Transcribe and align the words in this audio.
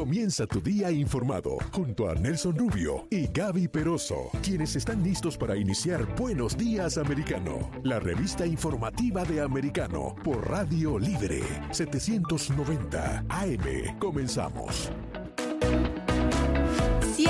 Comienza 0.00 0.46
tu 0.46 0.62
día 0.62 0.90
informado 0.90 1.58
junto 1.72 2.08
a 2.08 2.14
Nelson 2.14 2.56
Rubio 2.56 3.06
y 3.10 3.26
Gaby 3.26 3.68
Peroso, 3.68 4.30
quienes 4.42 4.74
están 4.74 5.02
listos 5.02 5.36
para 5.36 5.54
iniciar 5.54 6.06
Buenos 6.16 6.56
Días 6.56 6.96
Americano, 6.96 7.70
la 7.82 8.00
revista 8.00 8.46
informativa 8.46 9.24
de 9.24 9.42
Americano 9.42 10.16
por 10.24 10.48
Radio 10.48 10.98
Libre 10.98 11.42
790 11.70 13.26
AM. 13.28 13.98
Comenzamos. 13.98 14.90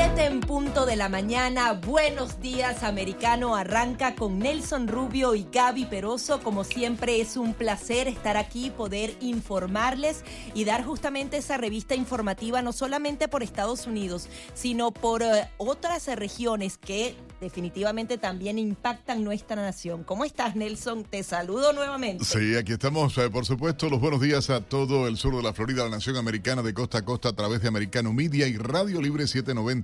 7 0.03 0.25
en 0.25 0.41
punto 0.41 0.87
de 0.87 0.97
la 0.97 1.11
mañana. 1.11 1.75
Buenos 1.75 2.41
días, 2.41 2.85
americano. 2.85 3.55
Arranca 3.55 4.15
con 4.15 4.39
Nelson 4.39 4.89
Rubio 4.89 5.35
y 5.35 5.47
Gaby 5.53 5.85
Peroso. 5.85 6.41
Como 6.41 6.65
siempre, 6.65 7.21
es 7.21 7.37
un 7.37 7.53
placer 7.53 8.09
estar 8.09 8.39
aquí, 8.39 8.71
poder 8.71 9.15
informarles 9.21 10.25
y 10.55 10.65
dar 10.65 10.85
justamente 10.85 11.37
esa 11.37 11.59
revista 11.59 11.95
informativa, 11.95 12.63
no 12.63 12.73
solamente 12.73 13.29
por 13.29 13.43
Estados 13.43 13.87
Unidos, 13.87 14.31
sino 14.55 14.91
por 14.91 15.23
eh, 15.23 15.51
otras 15.59 16.07
regiones 16.17 16.79
que 16.79 17.15
definitivamente 17.41 18.17
también 18.19 18.59
impactan 18.59 19.25
nuestra 19.25 19.57
nación. 19.57 20.05
¿Cómo 20.05 20.25
estás, 20.25 20.57
Nelson? 20.57 21.05
Te 21.05 21.23
saludo 21.23 21.73
nuevamente. 21.73 22.25
Sí, 22.25 22.57
aquí 22.57 22.73
estamos, 22.73 23.17
eh, 23.19 23.29
por 23.31 23.45
supuesto. 23.45 23.91
Los 23.91 24.01
buenos 24.01 24.21
días 24.21 24.49
a 24.51 24.63
todo 24.63 25.09
el 25.09 25.17
sur 25.17 25.37
de 25.37 25.43
la 25.43 25.53
Florida, 25.53 25.85
la 25.85 25.91
nación 25.91 26.17
americana 26.17 26.63
de 26.63 26.73
costa 26.73 26.99
a 26.99 27.03
costa 27.03 27.31
a 27.31 27.33
través 27.35 27.61
de 27.61 27.69
Americano 27.69 28.13
Media 28.13 28.47
y 28.47 28.57
Radio 28.57 29.03
Libre 29.03 29.27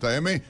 790M. 0.07 0.43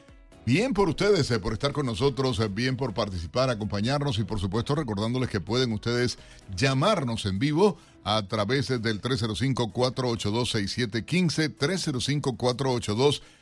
Bien 0.46 0.72
por 0.74 0.88
ustedes, 0.88 1.28
eh, 1.32 1.40
por 1.40 1.54
estar 1.54 1.72
con 1.72 1.86
nosotros, 1.86 2.38
eh, 2.38 2.46
bien 2.48 2.76
por 2.76 2.94
participar, 2.94 3.50
acompañarnos 3.50 4.20
y 4.20 4.24
por 4.24 4.38
supuesto 4.38 4.76
recordándoles 4.76 5.28
que 5.28 5.40
pueden 5.40 5.72
ustedes 5.72 6.20
llamarnos 6.54 7.26
en 7.26 7.40
vivo 7.40 7.78
a 8.04 8.28
través 8.28 8.68
del 8.68 9.02
305-482-6715, 9.02 11.50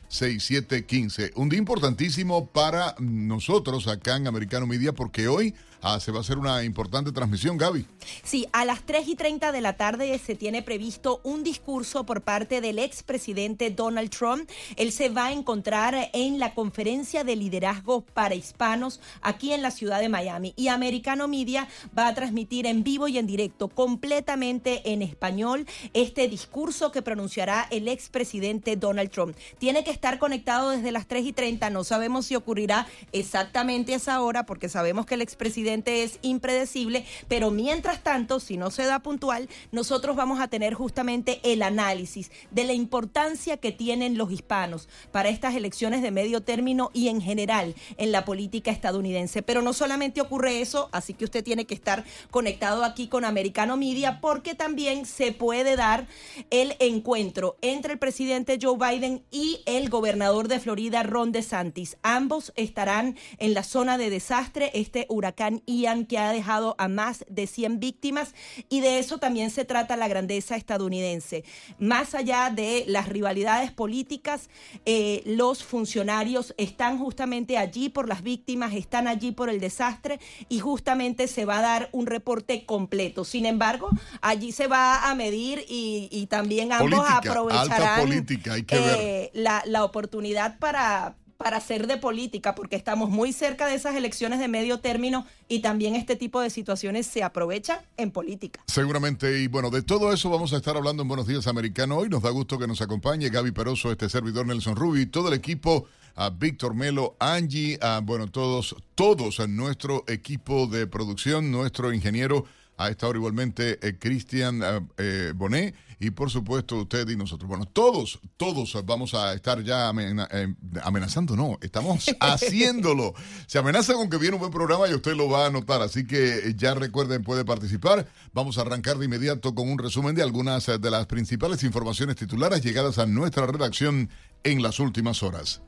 305-482-6715. 0.09 1.31
Un 1.35 1.49
día 1.49 1.59
importantísimo 1.59 2.47
para 2.47 2.95
nosotros 2.97 3.87
acá 3.87 4.15
en 4.15 4.25
Americano 4.25 4.65
Media 4.65 4.91
porque 4.91 5.27
hoy 5.27 5.53
Ah, 5.81 5.99
se 5.99 6.11
va 6.11 6.19
a 6.19 6.21
hacer 6.21 6.37
una 6.37 6.63
importante 6.63 7.11
transmisión, 7.11 7.57
Gaby. 7.57 7.85
Sí, 8.23 8.47
a 8.53 8.65
las 8.65 8.83
3 8.83 9.07
y 9.07 9.15
30 9.15 9.51
de 9.51 9.61
la 9.61 9.77
tarde 9.77 10.17
se 10.19 10.35
tiene 10.35 10.61
previsto 10.61 11.21
un 11.23 11.43
discurso 11.43 12.05
por 12.05 12.21
parte 12.21 12.61
del 12.61 12.79
expresidente 12.79 13.69
Donald 13.69 14.09
Trump. 14.09 14.49
Él 14.77 14.91
se 14.91 15.09
va 15.09 15.27
a 15.27 15.31
encontrar 15.31 16.09
en 16.13 16.39
la 16.39 16.53
conferencia 16.53 17.23
de 17.23 17.35
liderazgo 17.35 18.01
para 18.01 18.35
hispanos 18.35 18.99
aquí 19.21 19.53
en 19.53 19.61
la 19.61 19.71
ciudad 19.71 19.99
de 19.99 20.09
Miami. 20.09 20.53
Y 20.55 20.69
Americano 20.69 21.27
Media 21.27 21.67
va 21.97 22.07
a 22.07 22.15
transmitir 22.15 22.65
en 22.65 22.83
vivo 22.83 23.07
y 23.07 23.17
en 23.17 23.27
directo, 23.27 23.67
completamente 23.67 24.91
en 24.91 25.01
español, 25.01 25.67
este 25.93 26.27
discurso 26.27 26.91
que 26.91 27.01
pronunciará 27.01 27.67
el 27.69 27.87
expresidente 27.87 28.75
Donald 28.75 29.11
Trump. 29.11 29.35
Tiene 29.59 29.83
que 29.83 29.91
estar 29.91 30.19
conectado 30.19 30.71
desde 30.71 30.91
las 30.91 31.07
3 31.07 31.25
y 31.25 31.33
30. 31.33 31.69
No 31.69 31.83
sabemos 31.83 32.27
si 32.27 32.35
ocurrirá 32.35 32.87
exactamente 33.11 33.93
a 33.93 33.97
esa 33.97 34.21
hora, 34.21 34.45
porque 34.45 34.69
sabemos 34.69 35.05
que 35.05 35.15
el 35.15 35.21
expresidente 35.21 35.64
es 35.65 36.19
impredecible, 36.21 37.05
pero 37.27 37.51
mientras 37.51 38.03
tanto, 38.03 38.39
si 38.39 38.57
no 38.57 38.71
se 38.71 38.85
da 38.85 38.99
puntual, 38.99 39.49
nosotros 39.71 40.15
vamos 40.15 40.39
a 40.39 40.47
tener 40.47 40.73
justamente 40.73 41.39
el 41.43 41.61
análisis 41.61 42.31
de 42.51 42.63
la 42.63 42.73
importancia 42.73 43.57
que 43.57 43.71
tienen 43.71 44.17
los 44.17 44.31
hispanos 44.31 44.87
para 45.11 45.29
estas 45.29 45.55
elecciones 45.55 46.01
de 46.01 46.11
medio 46.11 46.41
término 46.41 46.91
y 46.93 47.09
en 47.09 47.21
general 47.21 47.75
en 47.97 48.11
la 48.11 48.25
política 48.25 48.71
estadounidense. 48.71 49.41
Pero 49.41 49.61
no 49.61 49.73
solamente 49.73 50.21
ocurre 50.21 50.61
eso, 50.61 50.89
así 50.91 51.13
que 51.13 51.25
usted 51.25 51.43
tiene 51.43 51.65
que 51.65 51.73
estar 51.73 52.05
conectado 52.31 52.83
aquí 52.83 53.07
con 53.07 53.25
Americano 53.25 53.77
Media 53.77 54.19
porque 54.21 54.55
también 54.55 55.05
se 55.05 55.31
puede 55.31 55.75
dar 55.75 56.07
el 56.49 56.75
encuentro 56.79 57.57
entre 57.61 57.93
el 57.93 57.99
presidente 57.99 58.59
Joe 58.61 58.77
Biden 58.77 59.23
y 59.31 59.59
el 59.65 59.89
gobernador 59.89 60.47
de 60.47 60.59
Florida, 60.59 61.03
Ron 61.03 61.31
DeSantis. 61.31 61.97
Ambos 62.03 62.53
estarán 62.55 63.17
en 63.37 63.53
la 63.53 63.63
zona 63.63 63.97
de 63.97 64.09
desastre, 64.09 64.71
este 64.73 65.05
huracán 65.09 65.54
Ian 65.65 66.05
que 66.05 66.17
ha 66.17 66.31
dejado 66.31 66.75
a 66.77 66.87
más 66.87 67.25
de 67.29 67.47
100 67.47 67.79
víctimas 67.79 68.33
y 68.69 68.81
de 68.81 68.99
eso 68.99 69.17
también 69.17 69.49
se 69.51 69.65
trata 69.65 69.97
la 69.97 70.07
grandeza 70.07 70.55
estadounidense. 70.55 71.43
Más 71.79 72.15
allá 72.15 72.49
de 72.49 72.85
las 72.87 73.09
rivalidades 73.09 73.71
políticas, 73.71 74.49
eh, 74.85 75.21
los 75.25 75.63
funcionarios 75.63 76.53
están 76.57 76.97
justamente 76.99 77.57
allí 77.57 77.89
por 77.89 78.07
las 78.07 78.23
víctimas, 78.23 78.73
están 78.73 79.07
allí 79.07 79.31
por 79.31 79.49
el 79.49 79.59
desastre 79.59 80.19
y 80.49 80.59
justamente 80.59 81.27
se 81.27 81.45
va 81.45 81.59
a 81.59 81.61
dar 81.61 81.89
un 81.91 82.05
reporte 82.05 82.65
completo. 82.65 83.25
Sin 83.25 83.45
embargo, 83.45 83.89
allí 84.21 84.51
se 84.51 84.67
va 84.67 85.09
a 85.09 85.15
medir 85.15 85.65
y, 85.67 86.25
también 86.29 86.71
ambos 86.71 87.05
aprovecharán 87.07 88.25
eh, 88.71 89.29
la, 89.33 89.61
la 89.65 89.83
oportunidad 89.83 90.57
para 90.57 91.15
para 91.37 91.57
hacer 91.57 91.87
de 91.87 91.97
política, 91.97 92.55
porque 92.55 92.75
estamos 92.75 93.09
muy 93.09 93.33
cerca 93.33 93.67
de 93.67 93.75
esas 93.75 93.95
elecciones 93.95 94.39
de 94.39 94.47
medio 94.47 94.79
término 94.79 95.25
y 95.47 95.59
también 95.59 95.95
este 95.95 96.15
tipo 96.15 96.41
de 96.41 96.49
situaciones 96.49 97.07
se 97.07 97.23
aprovechan 97.23 97.79
en 97.97 98.11
política. 98.11 98.61
Seguramente, 98.67 99.41
y 99.41 99.47
bueno, 99.47 99.69
de 99.69 99.81
todo 99.81 100.13
eso 100.13 100.29
vamos 100.29 100.53
a 100.53 100.57
estar 100.57 100.77
hablando 100.77 101.01
en 101.01 101.07
Buenos 101.07 101.27
Días 101.27 101.47
Americano 101.47 101.97
hoy. 101.97 102.09
Nos 102.09 102.23
da 102.23 102.29
gusto 102.29 102.57
que 102.57 102.67
nos 102.67 102.81
acompañe 102.81 103.29
Gaby 103.29 103.51
Peroso, 103.51 103.91
este 103.91 104.09
servidor 104.09 104.45
Nelson 104.45 104.75
Rubio 104.75 105.05
todo 105.09 105.27
el 105.27 105.33
equipo, 105.33 105.85
a 106.15 106.29
Víctor 106.29 106.73
Melo, 106.73 107.15
Angie, 107.19 107.77
a, 107.81 107.99
bueno, 108.01 108.27
todos, 108.27 108.75
todos 108.95 109.39
en 109.39 109.55
nuestro 109.55 110.03
equipo 110.07 110.67
de 110.67 110.87
producción, 110.87 111.51
nuestro 111.51 111.93
ingeniero 111.93 112.45
a 112.77 112.89
esta 112.89 113.07
hora 113.07 113.17
igualmente 113.17 113.79
eh, 113.81 113.95
Cristian 113.97 114.61
eh, 114.61 114.79
eh, 114.97 115.33
Bonet 115.35 115.75
y 116.05 116.11
por 116.11 116.29
supuesto 116.29 116.77
usted 116.77 117.09
y 117.09 117.15
nosotros. 117.15 117.49
Bueno, 117.49 117.65
todos, 117.65 118.19
todos 118.37 118.77
vamos 118.85 119.15
a 119.15 119.33
estar 119.33 119.63
ya 119.63 119.89
amenazando, 119.89 121.35
no, 121.35 121.57
estamos 121.61 122.05
haciéndolo. 122.19 123.13
Se 123.47 123.57
amenaza 123.57 123.93
con 123.93 124.09
que 124.09 124.17
viene 124.17 124.35
un 124.35 124.41
buen 124.41 124.51
programa 124.51 124.87
y 124.87 124.93
usted 124.93 125.15
lo 125.15 125.29
va 125.29 125.47
a 125.47 125.49
notar, 125.49 125.81
así 125.81 126.05
que 126.05 126.53
ya 126.55 126.75
recuerden, 126.75 127.23
puede 127.23 127.43
participar. 127.43 128.07
Vamos 128.33 128.57
a 128.57 128.61
arrancar 128.61 128.97
de 128.97 129.05
inmediato 129.05 129.55
con 129.55 129.67
un 129.67 129.79
resumen 129.79 130.15
de 130.15 130.21
algunas 130.21 130.67
de 130.67 130.91
las 130.91 131.07
principales 131.07 131.63
informaciones 131.63 132.15
titulares 132.15 132.61
llegadas 132.61 132.99
a 132.99 133.07
nuestra 133.07 133.47
redacción 133.47 134.09
en 134.43 134.61
las 134.61 134.79
últimas 134.79 135.23
horas. 135.23 135.61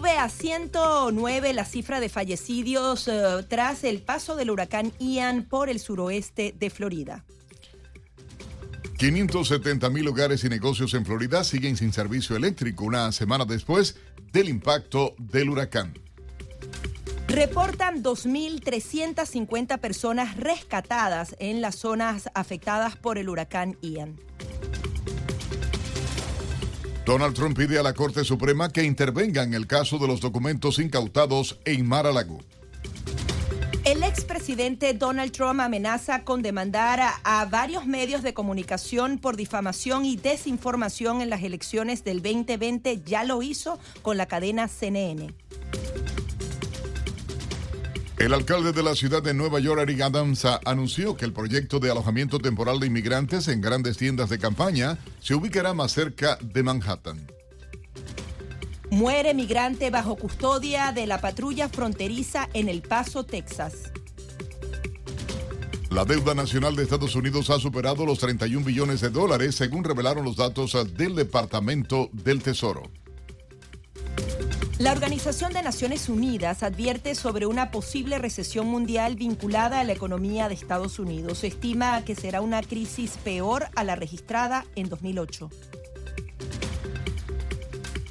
Sube 0.00 0.16
a 0.16 0.30
109 0.30 1.52
la 1.52 1.66
cifra 1.66 2.00
de 2.00 2.08
fallecidos 2.08 3.06
eh, 3.06 3.44
tras 3.50 3.84
el 3.84 4.00
paso 4.00 4.34
del 4.34 4.50
huracán 4.50 4.94
Ian 4.98 5.42
por 5.42 5.68
el 5.68 5.78
suroeste 5.78 6.54
de 6.58 6.70
Florida. 6.70 7.26
570 8.96 9.90
mil 9.90 10.08
hogares 10.08 10.42
y 10.44 10.48
negocios 10.48 10.94
en 10.94 11.04
Florida 11.04 11.44
siguen 11.44 11.76
sin 11.76 11.92
servicio 11.92 12.34
eléctrico 12.34 12.86
una 12.86 13.12
semana 13.12 13.44
después 13.44 13.98
del 14.32 14.48
impacto 14.48 15.14
del 15.18 15.50
huracán. 15.50 15.92
Reportan 17.28 18.02
2.350 18.02 19.80
personas 19.80 20.34
rescatadas 20.38 21.36
en 21.40 21.60
las 21.60 21.74
zonas 21.74 22.30
afectadas 22.32 22.96
por 22.96 23.18
el 23.18 23.28
huracán 23.28 23.76
Ian. 23.82 24.18
Donald 27.10 27.34
Trump 27.34 27.56
pide 27.58 27.76
a 27.76 27.82
la 27.82 27.92
Corte 27.92 28.22
Suprema 28.22 28.68
que 28.68 28.84
intervenga 28.84 29.42
en 29.42 29.52
el 29.52 29.66
caso 29.66 29.98
de 29.98 30.06
los 30.06 30.20
documentos 30.20 30.78
incautados 30.78 31.58
en 31.64 31.84
Mar-a-Lago. 31.84 32.38
El 33.84 34.04
expresidente 34.04 34.94
Donald 34.94 35.32
Trump 35.32 35.58
amenaza 35.58 36.22
con 36.22 36.40
demandar 36.40 37.00
a, 37.00 37.20
a, 37.24 37.46
varios 37.46 37.84
medios 37.84 38.22
de 38.22 38.32
comunicación 38.32 39.18
por 39.18 39.36
difamación 39.36 40.04
y 40.04 40.14
desinformación 40.14 41.20
en 41.20 41.30
las 41.30 41.42
elecciones 41.42 42.04
del 42.04 42.22
2020. 42.22 43.02
Ya 43.04 43.24
lo 43.24 43.42
hizo 43.42 43.80
con 44.02 44.16
la 44.16 44.26
cadena 44.26 44.68
CNN. 44.68 45.34
El 48.20 48.34
alcalde 48.34 48.72
de 48.72 48.82
la 48.82 48.94
ciudad 48.94 49.22
de 49.22 49.32
Nueva 49.32 49.60
York, 49.60 49.80
Eric 49.80 50.02
Adams, 50.02 50.44
anunció 50.66 51.16
que 51.16 51.24
el 51.24 51.32
proyecto 51.32 51.80
de 51.80 51.90
alojamiento 51.90 52.38
temporal 52.38 52.78
de 52.78 52.86
inmigrantes 52.86 53.48
en 53.48 53.62
grandes 53.62 53.96
tiendas 53.96 54.28
de 54.28 54.38
campaña 54.38 54.98
se 55.22 55.34
ubicará 55.34 55.72
más 55.72 55.92
cerca 55.92 56.36
de 56.42 56.62
Manhattan. 56.62 57.26
Muere 58.90 59.32
migrante 59.32 59.88
bajo 59.88 60.16
custodia 60.16 60.92
de 60.92 61.06
la 61.06 61.22
patrulla 61.22 61.70
fronteriza 61.70 62.50
en 62.52 62.68
El 62.68 62.82
Paso, 62.82 63.24
Texas. 63.24 63.90
La 65.88 66.04
deuda 66.04 66.34
nacional 66.34 66.76
de 66.76 66.82
Estados 66.82 67.16
Unidos 67.16 67.48
ha 67.48 67.58
superado 67.58 68.04
los 68.04 68.18
31 68.18 68.66
billones 68.66 69.00
de 69.00 69.08
dólares, 69.08 69.54
según 69.54 69.82
revelaron 69.82 70.26
los 70.26 70.36
datos 70.36 70.76
del 70.94 71.14
Departamento 71.14 72.10
del 72.12 72.42
Tesoro. 72.42 72.82
La 74.80 74.92
Organización 74.92 75.52
de 75.52 75.62
Naciones 75.62 76.08
Unidas 76.08 76.62
advierte 76.62 77.14
sobre 77.14 77.44
una 77.44 77.70
posible 77.70 78.16
recesión 78.16 78.66
mundial 78.66 79.14
vinculada 79.14 79.80
a 79.80 79.84
la 79.84 79.92
economía 79.92 80.48
de 80.48 80.54
Estados 80.54 80.98
Unidos. 80.98 81.40
Se 81.40 81.48
estima 81.48 82.02
que 82.02 82.14
será 82.14 82.40
una 82.40 82.62
crisis 82.62 83.18
peor 83.22 83.66
a 83.76 83.84
la 83.84 83.94
registrada 83.94 84.64
en 84.76 84.88
2008. 84.88 85.50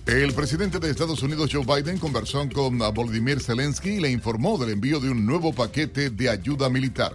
El 0.06 0.32
presidente 0.34 0.78
de 0.78 0.92
Estados 0.92 1.24
Unidos, 1.24 1.50
Joe 1.52 1.66
Biden, 1.66 1.98
conversó 1.98 2.48
con 2.54 2.78
Volodymyr 2.78 3.42
Zelensky 3.42 3.94
y 3.94 4.00
le 4.00 4.12
informó 4.12 4.60
del 4.60 4.70
envío 4.70 5.00
de 5.00 5.10
un 5.10 5.26
nuevo 5.26 5.52
paquete 5.52 6.12
de 6.12 6.30
ayuda 6.30 6.70
militar. 6.70 7.14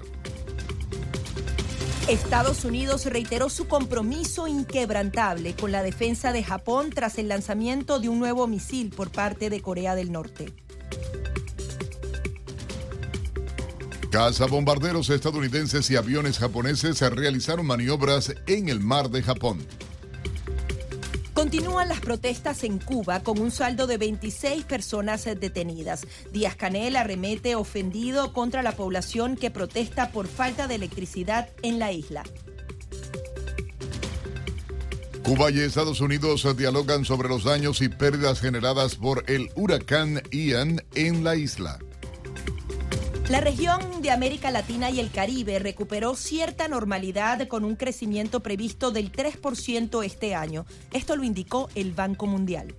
Estados 2.09 2.67
Unidos 2.67 3.07
reiteró 3.07 3.49
su 3.49 3.67
compromiso 3.67 4.47
inquebrantable 4.47 5.55
con 5.55 5.73
la 5.73 5.83
defensa 5.83 6.33
de 6.33 6.45
Japón 6.45 6.91
tras 6.95 7.17
el 7.17 7.29
lanzamiento 7.29 7.99
de 7.99 8.11
un 8.11 8.19
nuevo 8.19 8.47
misil 8.47 8.91
por 8.91 9.11
parte 9.11 9.49
de 9.49 9.63
Corea 9.63 9.95
del 9.95 10.13
Norte. 10.13 10.53
bombarderos 14.51 15.09
estadounidenses 15.09 15.91
y 15.91 15.97
aviones 15.97 16.39
japoneses 16.39 17.01
realizaron 17.01 17.65
maniobras 17.65 18.35
en 18.47 18.69
el 18.69 18.81
mar 18.81 19.09
de 19.09 19.23
Japón. 19.23 19.67
Continúan 21.35 21.89
las 21.89 21.99
protestas 22.01 22.63
en 22.63 22.79
Cuba 22.79 23.21
con 23.21 23.41
un 23.41 23.51
saldo 23.51 23.89
de 23.89 23.99
26 23.99 24.65
personas 24.65 25.25
detenidas. 25.25 26.07
Díaz 26.33 26.55
Canel 26.55 26.95
arremete 26.95 27.57
ofendido 27.57 28.33
contra 28.33 28.63
la 28.63 28.73
población 28.73 29.37
que 29.37 29.51
protesta 29.51 30.13
por 30.13 30.29
falta 30.29 30.69
de 30.69 30.77
electricidad 30.77 31.49
en 31.63 31.81
la 31.81 31.91
isla. 31.91 32.23
Cuba 35.25 35.51
y 35.51 35.59
Estados 35.59 36.01
Unidos 36.01 36.47
dialogan 36.57 37.05
sobre 37.05 37.29
los 37.29 37.45
daños 37.45 37.81
y 37.81 37.89
pérdidas 37.89 38.41
generadas 38.41 38.95
por 38.95 39.25
el 39.27 39.51
huracán 39.57 40.23
Ian 40.31 40.85
en 40.95 41.25
la 41.25 41.35
isla. 41.35 41.79
La 43.31 43.41
región 43.41 44.03
de 44.03 44.11
América 44.11 44.51
Latina 44.51 44.91
y 44.91 45.01
el 45.01 45.11
Caribe 45.11 45.59
recuperó 45.59 46.15
cierta 46.15 46.69
normalidad 46.69 47.49
con 47.49 47.65
un 47.65 47.75
crecimiento 47.75 48.41
previsto 48.41 48.91
del 48.91 49.11
3% 49.11 50.05
este 50.05 50.35
año. 50.35 50.67
Esto 50.93 51.17
lo 51.17 51.25
indicó 51.25 51.71
el 51.75 51.93
Banco 51.93 52.27
Mundial. 52.27 52.75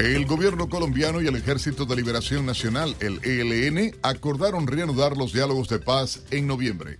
El 0.00 0.26
gobierno 0.26 0.68
colombiano 0.68 1.22
y 1.22 1.28
el 1.28 1.36
Ejército 1.36 1.86
de 1.86 1.94
Liberación 1.94 2.46
Nacional, 2.46 2.96
el 2.98 3.20
ELN, 3.22 3.94
acordaron 4.02 4.66
reanudar 4.66 5.16
los 5.16 5.32
diálogos 5.32 5.68
de 5.68 5.78
paz 5.78 6.24
en 6.32 6.48
noviembre. 6.48 6.98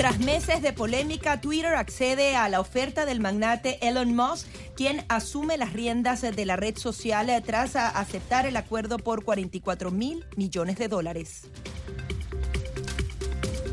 Tras 0.00 0.18
meses 0.18 0.62
de 0.62 0.72
polémica, 0.72 1.42
Twitter 1.42 1.74
accede 1.74 2.34
a 2.34 2.48
la 2.48 2.60
oferta 2.60 3.04
del 3.04 3.20
magnate 3.20 3.86
Elon 3.86 4.16
Musk, 4.16 4.46
quien 4.74 5.04
asume 5.10 5.58
las 5.58 5.74
riendas 5.74 6.22
de 6.22 6.46
la 6.46 6.56
red 6.56 6.78
social 6.78 7.30
tras 7.44 7.76
aceptar 7.76 8.46
el 8.46 8.56
acuerdo 8.56 8.96
por 8.96 9.24
44 9.24 9.90
mil 9.90 10.24
millones 10.38 10.78
de 10.78 10.88
dólares. 10.88 11.42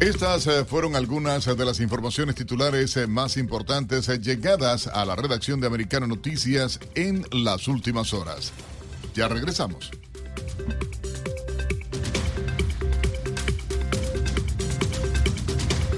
Estas 0.01 0.47
eh, 0.47 0.65
fueron 0.65 0.97
algunas 0.97 1.45
de 1.45 1.65
las 1.65 1.79
informaciones 1.79 2.35
titulares 2.35 2.97
eh, 2.97 3.07
más 3.07 3.37
importantes 3.37 4.09
eh, 4.09 4.19
llegadas 4.19 4.87
a 4.87 5.05
la 5.05 5.15
redacción 5.15 5.61
de 5.61 5.67
Americano 5.67 6.07
Noticias 6.07 6.81
en 6.95 7.25
las 7.31 7.69
últimas 7.69 8.13
horas. 8.13 8.51
Ya 9.15 9.29
regresamos. 9.29 9.91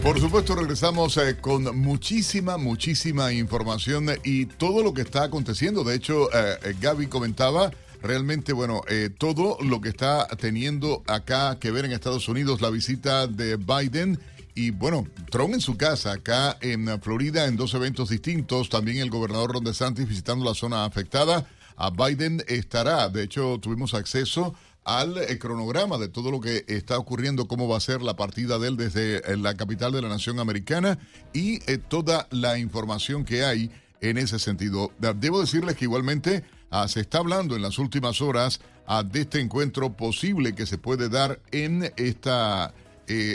Por 0.03 0.17
supuesto, 0.17 0.55
regresamos 0.55 1.17
eh, 1.17 1.35
con 1.39 1.77
muchísima, 1.77 2.57
muchísima 2.57 3.33
información 3.33 4.07
y 4.23 4.45
todo 4.45 4.81
lo 4.81 4.93
que 4.93 5.01
está 5.01 5.23
aconteciendo. 5.23 5.83
De 5.83 5.95
hecho, 5.95 6.33
eh, 6.33 6.57
eh, 6.63 6.75
Gaby 6.79 7.07
comentaba 7.07 7.69
realmente, 8.01 8.53
bueno, 8.53 8.81
todo 9.17 9.57
lo 9.61 9.81
que 9.81 9.89
está 9.89 10.25
teniendo 10.37 11.03
acá 11.05 11.57
que 11.59 11.69
ver 11.69 11.83
en 11.83 11.91
Estados 11.91 12.29
Unidos, 12.29 12.61
la 12.61 12.69
visita 12.69 13.27
de 13.27 13.57
Biden. 13.57 14.17
Y 14.55 14.71
bueno, 14.71 15.05
Trump 15.29 15.53
en 15.53 15.61
su 15.61 15.75
casa, 15.75 16.13
acá 16.13 16.57
en 16.61 17.01
Florida, 17.01 17.45
en 17.45 17.57
dos 17.57 17.73
eventos 17.73 18.09
distintos. 18.09 18.69
También 18.69 18.99
el 18.99 19.09
gobernador 19.09 19.51
Ron 19.51 19.65
DeSantis 19.65 20.07
visitando 20.07 20.45
la 20.45 20.55
zona 20.55 20.85
afectada. 20.85 21.45
A 21.75 21.89
Biden 21.89 22.41
estará, 22.47 23.09
de 23.09 23.23
hecho, 23.23 23.59
tuvimos 23.61 23.93
acceso 23.93 24.55
al 24.89 25.19
eh, 25.19 25.37
cronograma 25.37 25.99
de 25.99 26.07
todo 26.07 26.31
lo 26.31 26.41
que 26.41 26.65
está 26.67 26.97
ocurriendo, 26.97 27.47
cómo 27.47 27.67
va 27.67 27.77
a 27.77 27.79
ser 27.79 28.01
la 28.01 28.15
partida 28.15 28.57
de 28.57 28.69
él 28.69 28.75
desde 28.75 29.17
eh, 29.17 29.37
la 29.37 29.53
capital 29.53 29.91
de 29.91 30.01
la 30.01 30.09
nación 30.09 30.39
americana 30.39 30.97
y 31.31 31.59
eh, 31.71 31.77
toda 31.77 32.27
la 32.31 32.57
información 32.57 33.23
que 33.23 33.43
hay 33.43 33.69
en 34.01 34.17
ese 34.17 34.39
sentido. 34.39 34.91
Debo 34.97 35.41
decirles 35.41 35.75
que 35.75 35.85
igualmente 35.85 36.43
ah, 36.71 36.87
se 36.87 37.01
está 37.01 37.19
hablando 37.19 37.55
en 37.55 37.61
las 37.61 37.77
últimas 37.77 38.19
horas 38.19 38.61
ah, 38.87 39.03
de 39.03 39.21
este 39.21 39.39
encuentro 39.39 39.93
posible 39.95 40.55
que 40.55 40.65
se 40.65 40.79
puede 40.79 41.07
dar 41.07 41.39
en 41.51 41.93
esta 41.95 42.73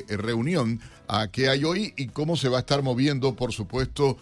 reunión 0.08 0.80
uh, 1.08 1.28
que 1.32 1.48
hay 1.48 1.64
hoy 1.64 1.94
y 1.96 2.06
cómo 2.06 2.36
se 2.36 2.48
va 2.48 2.58
a 2.58 2.60
estar 2.60 2.80
moviendo, 2.84 3.34
por 3.34 3.52
supuesto, 3.52 4.18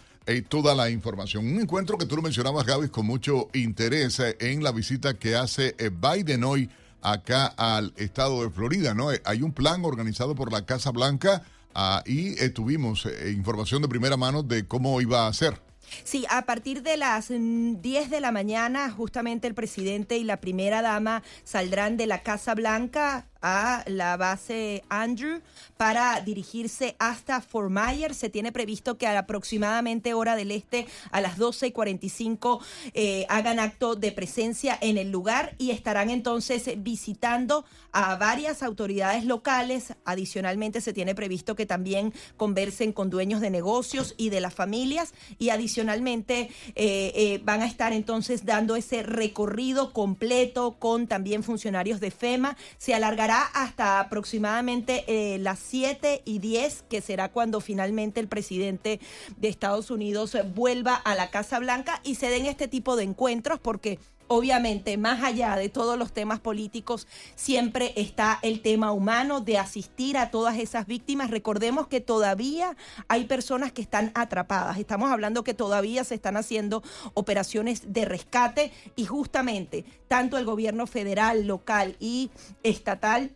toda 0.49 0.73
la 0.73 0.89
información. 0.89 1.45
Un 1.45 1.61
encuentro 1.61 1.95
que 1.99 2.07
tú 2.07 2.15
lo 2.15 2.23
mencionabas, 2.23 2.65
Gaby, 2.65 2.89
con 2.89 3.05
mucho 3.05 3.49
interés 3.53 4.19
en 4.39 4.63
la 4.63 4.71
visita 4.71 5.13
que 5.13 5.35
hace 5.35 5.75
Biden 6.01 6.43
hoy 6.43 6.71
acá 7.03 7.45
al 7.45 7.93
estado 7.97 8.43
de 8.43 8.49
Florida, 8.49 8.93
¿no? 8.93 9.11
Eh, 9.11 9.21
hay 9.25 9.41
un 9.41 9.51
plan 9.51 9.83
organizado 9.85 10.35
por 10.35 10.51
la 10.51 10.65
Casa 10.65 10.91
Blanca 10.91 11.43
ah, 11.75 12.03
y 12.05 12.35
tuvimos 12.49 13.05
eh, 13.05 13.31
información 13.31 13.81
de 13.81 13.87
primera 13.87 14.17
mano 14.17 14.43
de 14.43 14.67
cómo 14.67 14.99
iba 15.01 15.27
a 15.27 15.33
ser. 15.33 15.61
Sí, 16.03 16.25
a 16.29 16.45
partir 16.45 16.81
de 16.81 16.97
las 16.97 17.29
10 17.29 17.39
mm, 17.39 18.09
de 18.09 18.21
la 18.21 18.31
mañana, 18.31 18.89
justamente 18.89 19.47
el 19.47 19.53
presidente 19.53 20.17
y 20.17 20.23
la 20.23 20.37
primera 20.37 20.81
dama 20.81 21.23
saldrán 21.43 21.97
de 21.97 22.07
la 22.07 22.23
Casa 22.23 22.55
Blanca 22.55 23.27
a 23.43 23.83
la 23.87 24.17
base 24.17 24.83
Andrew 24.89 25.41
para 25.77 26.19
dirigirse 26.21 26.95
hasta 26.97 27.41
Fort 27.41 27.69
Myers. 27.69 28.17
Se 28.17 28.29
tiene 28.29 28.51
previsto 28.51 28.97
que 28.97 29.05
a 29.05 29.19
aproximadamente 29.19 30.13
hora 30.13 30.35
del 30.35 30.51
este, 30.51 30.87
a 31.11 31.21
las 31.21 31.37
12 31.37 31.67
y 31.67 31.71
45, 31.71 32.61
eh, 32.93 33.25
hagan 33.29 33.59
acto 33.59 33.95
de 33.95 34.11
presencia 34.11 34.77
en 34.81 34.97
el 34.97 35.11
lugar 35.11 35.55
y 35.57 35.71
estarán 35.71 36.09
entonces 36.09 36.69
visitando 36.77 37.65
a 37.91 38.15
varias 38.15 38.63
autoridades 38.63 39.25
locales. 39.25 39.93
Adicionalmente, 40.05 40.81
se 40.81 40.93
tiene 40.93 41.15
previsto 41.15 41.55
que 41.55 41.65
también 41.65 42.13
conversen 42.37 42.93
con 42.93 43.09
dueños 43.09 43.41
de 43.41 43.49
negocios 43.49 44.15
y 44.17 44.29
de 44.29 44.41
las 44.41 44.53
familias 44.53 45.13
y 45.37 45.49
adicionalmente 45.49 46.49
eh, 46.75 47.11
eh, 47.15 47.41
van 47.43 47.61
a 47.61 47.67
estar 47.67 47.91
entonces 47.91 48.45
dando 48.45 48.75
ese 48.75 49.03
recorrido 49.03 49.91
completo 49.91 50.77
con 50.79 51.07
también 51.07 51.43
funcionarios 51.43 51.99
de 51.99 52.11
FEMA. 52.11 52.55
Se 52.77 52.93
alargará 52.93 53.32
hasta 53.41 53.99
aproximadamente 53.99 55.03
eh, 55.07 55.37
las 55.39 55.59
7 55.59 56.21
y 56.25 56.39
10, 56.39 56.83
que 56.89 57.01
será 57.01 57.29
cuando 57.29 57.61
finalmente 57.61 58.19
el 58.19 58.27
presidente 58.27 58.99
de 59.37 59.47
Estados 59.47 59.91
Unidos 59.91 60.37
vuelva 60.53 60.95
a 60.95 61.15
la 61.15 61.29
Casa 61.29 61.59
Blanca 61.59 62.01
y 62.03 62.15
se 62.15 62.29
den 62.29 62.45
este 62.45 62.67
tipo 62.67 62.95
de 62.95 63.03
encuentros 63.03 63.59
porque 63.59 63.99
obviamente, 64.27 64.97
más 64.97 65.23
allá 65.23 65.55
de 65.55 65.69
todos 65.69 65.97
los 65.97 66.11
temas 66.11 66.39
políticos, 66.39 67.07
siempre 67.35 67.93
está 67.95 68.39
el 68.41 68.61
tema 68.61 68.91
humano 68.91 69.41
de 69.41 69.57
asistir 69.57 70.17
a 70.17 70.31
todas 70.31 70.57
esas 70.57 70.87
víctimas. 70.87 71.31
Recordemos 71.31 71.87
que 71.87 72.01
todavía 72.01 72.75
hay 73.07 73.25
personas 73.25 73.71
que 73.71 73.81
están 73.81 74.11
atrapadas. 74.15 74.77
Estamos 74.77 75.11
hablando 75.11 75.43
que 75.43 75.53
todavía 75.53 76.03
se 76.03 76.15
están 76.15 76.37
haciendo 76.37 76.83
operaciones 77.13 77.93
de 77.93 78.05
rescate 78.05 78.71
y 78.95 79.05
justamente 79.05 79.85
tanto 80.07 80.37
el 80.37 80.45
gobierno 80.45 80.87
federal, 80.87 81.47
local 81.47 81.95
y 81.99 82.31
estatal 82.63 83.31